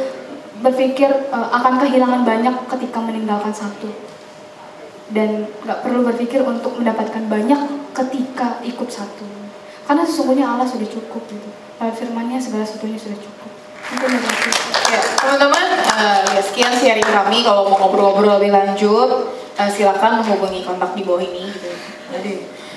berpikir 0.65 1.11
eh, 1.31 1.48
akan 1.53 1.78
kehilangan 1.85 2.23
banyak 2.24 2.55
ketika 2.73 2.98
meninggalkan 3.05 3.53
satu. 3.53 3.93
Dan 5.07 5.47
nggak 5.62 5.86
perlu 5.86 6.03
berpikir 6.03 6.43
untuk 6.43 6.82
mendapatkan 6.82 7.23
banyak 7.31 7.61
ketika 7.94 8.59
ikut 8.66 8.90
satu. 8.90 9.23
Karena 9.86 10.03
sesungguhnya 10.03 10.51
Allah 10.51 10.66
sudah 10.66 10.89
cukup 10.90 11.23
gitu. 11.31 11.48
Lewat 11.78 11.94
firmannya 11.94 12.43
segala 12.43 12.66
sesuatunya 12.66 12.98
sudah 12.98 13.15
cukup. 13.23 13.51
Ya, 14.90 14.98
teman-teman, 15.23 15.66
eh, 15.78 16.23
ya 16.35 16.43
sekian 16.43 16.74
sharing 16.74 17.07
kami. 17.07 17.47
Kalau 17.47 17.70
mau 17.70 17.78
ngobrol-ngobrol 17.78 18.43
lebih 18.43 18.51
lanjut, 18.51 19.31
eh, 19.57 19.70
silakan 19.73 20.20
menghubungi 20.20 20.65
kontak 20.65 20.93
di 20.93 21.03
bawah 21.03 21.23
ini. 21.24 21.49
Gitu. 21.49 21.70
Jadi, 22.12 22.33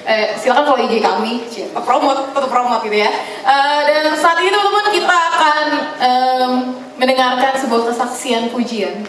eh, 0.07 0.27
silakan 0.39 0.64
follow 0.65 0.88
IG 0.88 1.03
kami, 1.03 1.45
Cie, 1.51 1.69
promote, 1.72 2.31
tetap 2.31 2.49
promote 2.49 2.88
gitu 2.88 2.97
ya. 2.97 3.11
Eh, 3.45 3.80
dan 3.88 4.15
saat 4.15 4.39
ini 4.39 4.49
teman-teman 4.49 4.88
kita 4.89 5.15
akan 5.15 5.65
em, 5.99 6.51
mendengarkan 6.95 7.53
sebuah 7.60 7.93
kesaksian 7.93 8.49
pujian. 8.49 9.06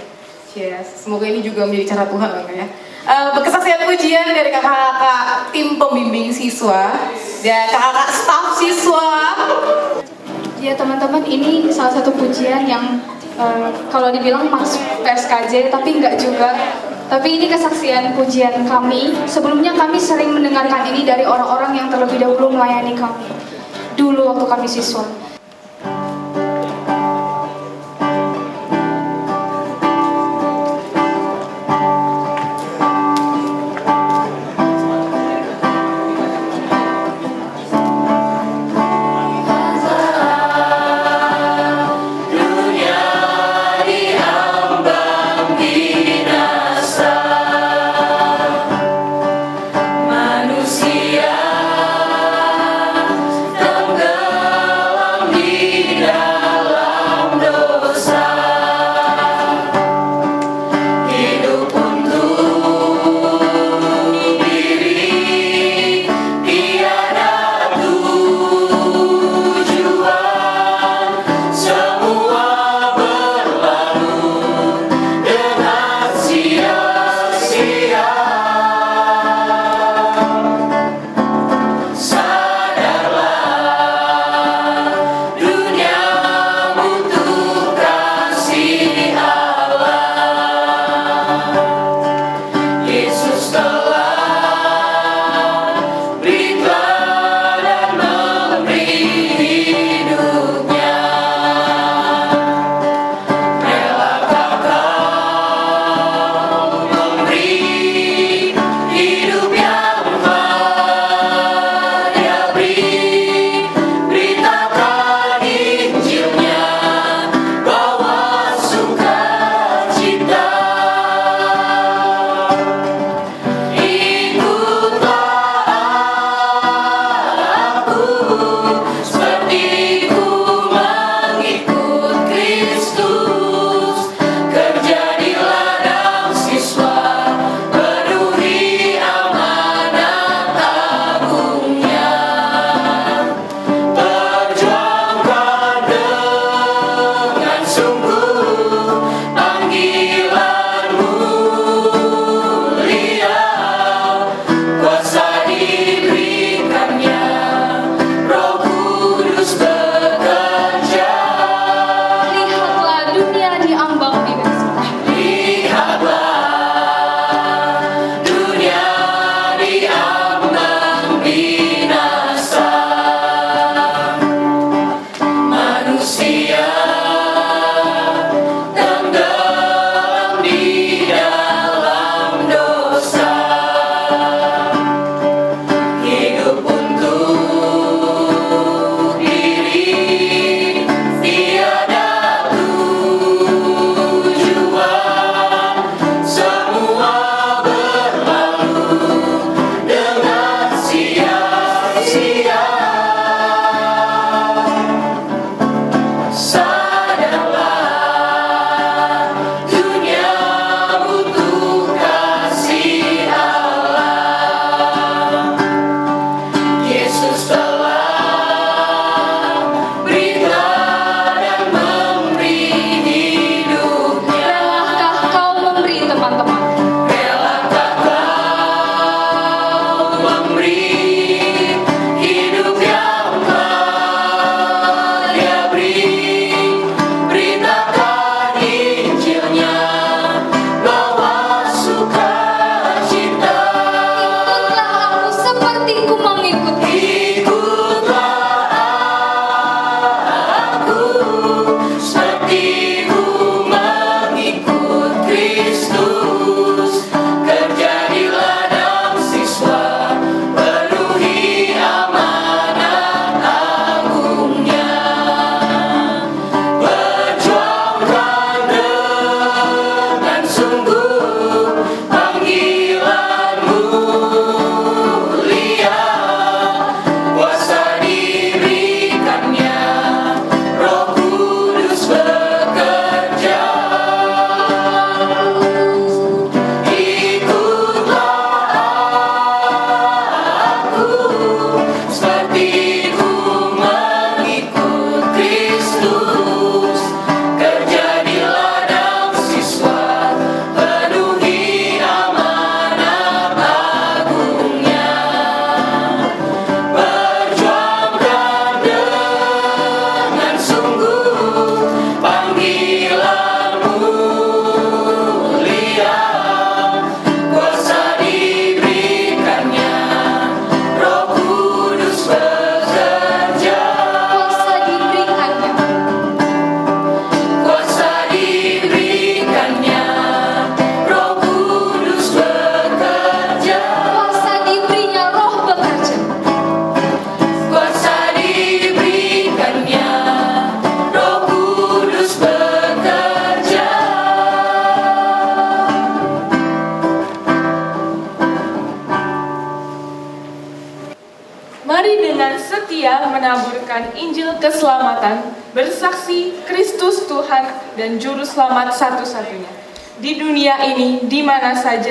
Cie, 0.50 0.82
semoga 0.82 1.30
ini 1.30 1.40
juga 1.40 1.64
menjadi 1.64 1.94
cara 1.94 2.04
Tuhan 2.10 2.28
Bang, 2.34 2.50
ya. 2.50 2.66
Eh, 3.00 3.28
kesaksian 3.40 3.88
pujian 3.88 4.28
dari 4.28 4.52
kakak-kakak 4.52 5.48
tim 5.56 5.80
pembimbing 5.80 6.28
siswa 6.28 6.92
dan 7.40 7.66
kakak-kakak 7.72 8.08
staf 8.12 8.46
siswa 8.60 9.08
Ya 10.60 10.76
teman-teman 10.76 11.24
ini 11.24 11.72
salah 11.72 11.96
satu 11.96 12.12
pujian 12.12 12.68
yang 12.68 13.00
eh, 13.40 13.68
kalau 13.88 14.12
dibilang 14.12 14.44
masuk 14.52 14.84
PSKJ 15.00 15.72
tapi 15.72 15.96
enggak 15.96 16.20
juga. 16.20 16.52
Tapi 17.10 17.42
ini 17.42 17.50
kesaksian 17.50 18.14
pujian 18.14 18.70
kami. 18.70 19.10
Sebelumnya 19.26 19.74
kami 19.74 19.98
sering 19.98 20.30
mendengarkan 20.30 20.86
ini 20.94 21.02
dari 21.02 21.26
orang-orang 21.26 21.74
yang 21.74 21.88
terlebih 21.90 22.22
dahulu 22.22 22.54
melayani 22.54 22.94
kami. 22.94 23.26
Dulu 23.98 24.30
waktu 24.30 24.46
kami 24.46 24.66
siswa. 24.70 25.02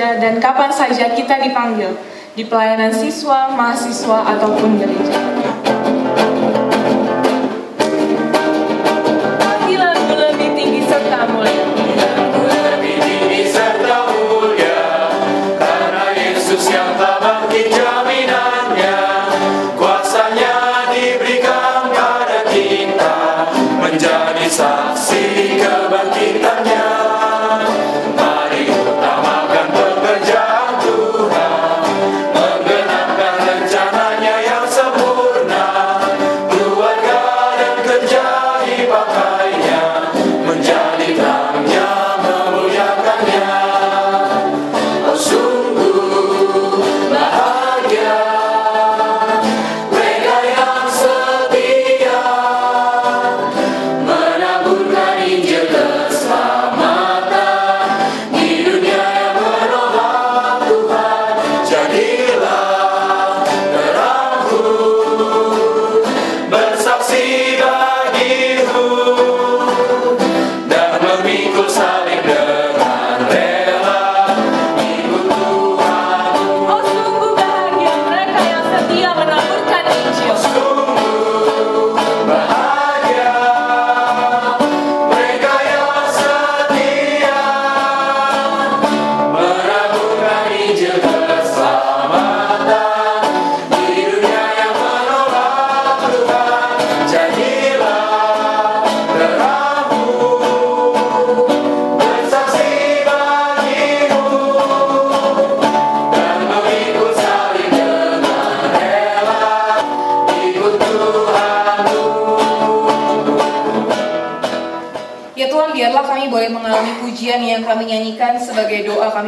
Saja 0.00 0.16
dan 0.16 0.40
kapan 0.40 0.72
saja 0.72 1.12
kita 1.12 1.44
dipanggil, 1.44 1.92
di 2.32 2.48
pelayanan 2.48 2.88
siswa, 2.88 3.52
mahasiswa, 3.52 4.32
ataupun 4.32 4.80
gereja. 4.80 5.39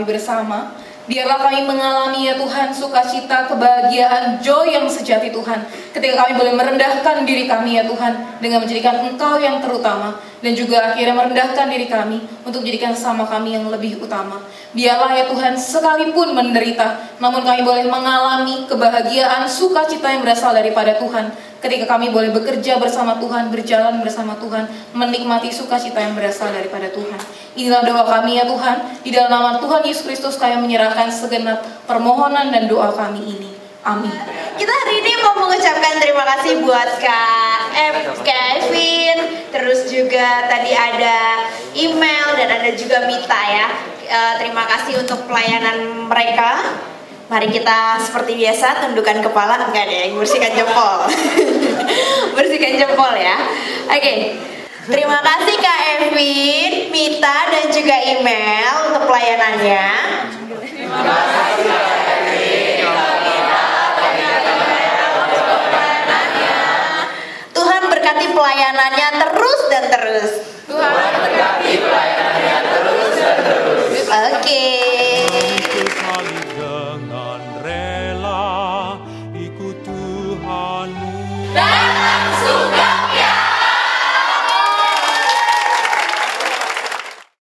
Kami 0.03 0.19
bersama. 0.19 0.75
Biarlah 1.03 1.35
kami 1.35 1.67
mengalami 1.67 2.31
ya 2.31 2.39
Tuhan 2.39 2.71
sukacita, 2.71 3.51
kebahagiaan, 3.51 4.39
joy 4.39 4.71
yang 4.71 4.87
sejati 4.87 5.35
Tuhan. 5.35 5.67
Ketika 5.91 6.15
kami 6.15 6.39
boleh 6.39 6.55
merendahkan 6.55 7.27
diri 7.27 7.51
kami 7.51 7.75
ya 7.75 7.83
Tuhan 7.87 8.39
dengan 8.39 8.63
menjadikan 8.63 9.03
Engkau 9.03 9.35
yang 9.43 9.59
terutama 9.59 10.15
dan 10.39 10.55
juga 10.55 10.95
akhirnya 10.95 11.15
merendahkan 11.19 11.67
diri 11.75 11.91
kami 11.91 12.23
untuk 12.47 12.63
menjadikan 12.63 12.95
sama 12.95 13.27
kami 13.27 13.59
yang 13.59 13.67
lebih 13.67 13.99
utama. 13.99 14.47
Biarlah 14.79 15.11
ya 15.11 15.27
Tuhan 15.27 15.59
sekalipun 15.59 16.39
menderita, 16.39 17.19
namun 17.19 17.43
kami 17.43 17.67
boleh 17.67 17.87
mengalami 17.91 18.71
kebahagiaan, 18.71 19.43
sukacita 19.51 20.07
yang 20.07 20.23
berasal 20.23 20.55
daripada 20.55 21.03
Tuhan. 21.03 21.35
Ketika 21.63 21.87
kami 21.87 22.11
boleh 22.11 22.35
bekerja 22.35 22.83
bersama 22.83 23.23
Tuhan, 23.23 23.55
berjalan 23.55 24.03
bersama 24.03 24.35
Tuhan, 24.35 24.67
menikmati 24.99 25.55
sukacita 25.55 26.03
yang 26.03 26.19
berasal 26.19 26.51
daripada 26.51 26.91
Tuhan. 26.91 27.23
Inilah 27.55 27.87
doa 27.87 28.03
kami 28.03 28.35
ya 28.35 28.45
Tuhan. 28.51 28.99
Di 29.07 29.15
dalam 29.15 29.31
nama 29.31 29.63
Tuhan 29.63 29.87
Yesus 29.87 30.03
Kristus 30.03 30.35
kami 30.35 30.59
menyerahkan 30.59 31.07
segenap 31.15 31.63
permohonan 31.87 32.51
dan 32.51 32.67
doa 32.67 32.91
kami 32.91 33.23
ini. 33.39 33.51
Amin. 33.87 34.11
Kita 34.59 34.73
hari 34.75 35.07
ini 35.07 35.13
mau 35.23 35.39
mengucapkan 35.39 36.03
terima 36.03 36.23
kasih 36.35 36.67
buat 36.67 36.99
Kak 36.99 37.63
F, 37.75 37.99
Kevin, 38.27 39.17
terus 39.51 39.87
juga 39.87 40.47
tadi 40.51 40.71
ada 40.71 41.47
email 41.79 42.27
dan 42.43 42.59
ada 42.59 42.71
juga 42.75 43.07
Mita 43.07 43.43
ya. 43.51 43.67
Eh, 44.07 44.35
terima 44.43 44.67
kasih 44.67 44.99
untuk 45.03 45.31
pelayanan 45.31 46.11
mereka. 46.11 46.75
Mari 47.33 47.49
kita 47.49 47.97
seperti 47.97 48.37
biasa 48.37 48.85
tundukkan 48.85 49.25
kepala 49.25 49.57
enggak 49.57 49.89
deh, 49.89 50.13
bersihkan 50.13 50.53
jempol. 50.53 51.09
bersihkan 52.37 52.77
jempol 52.77 53.09
ya. 53.17 53.41
Oke. 53.89 54.37
Terima 54.85 55.17
kasih 55.25 55.57
Kak 55.57 55.81
Evin, 55.97 56.93
Mita 56.93 57.39
dan 57.49 57.73
juga 57.73 57.97
email 58.05 58.93
untuk 58.93 59.09
pelayanannya. 59.09 59.89
Tuhan 67.57 67.83
berkati 67.89 68.27
pelayanannya 68.29 69.09
terus 69.25 69.61
dan 69.73 69.85
terus. 69.89 70.33
Tuhan 70.69 70.93
berkati 71.17 71.73
pelayanannya 71.81 72.57
terus 72.77 73.11
dan 73.17 73.37
terus. 73.41 74.05
Oke. 74.05 74.69
Ikut 74.93 75.12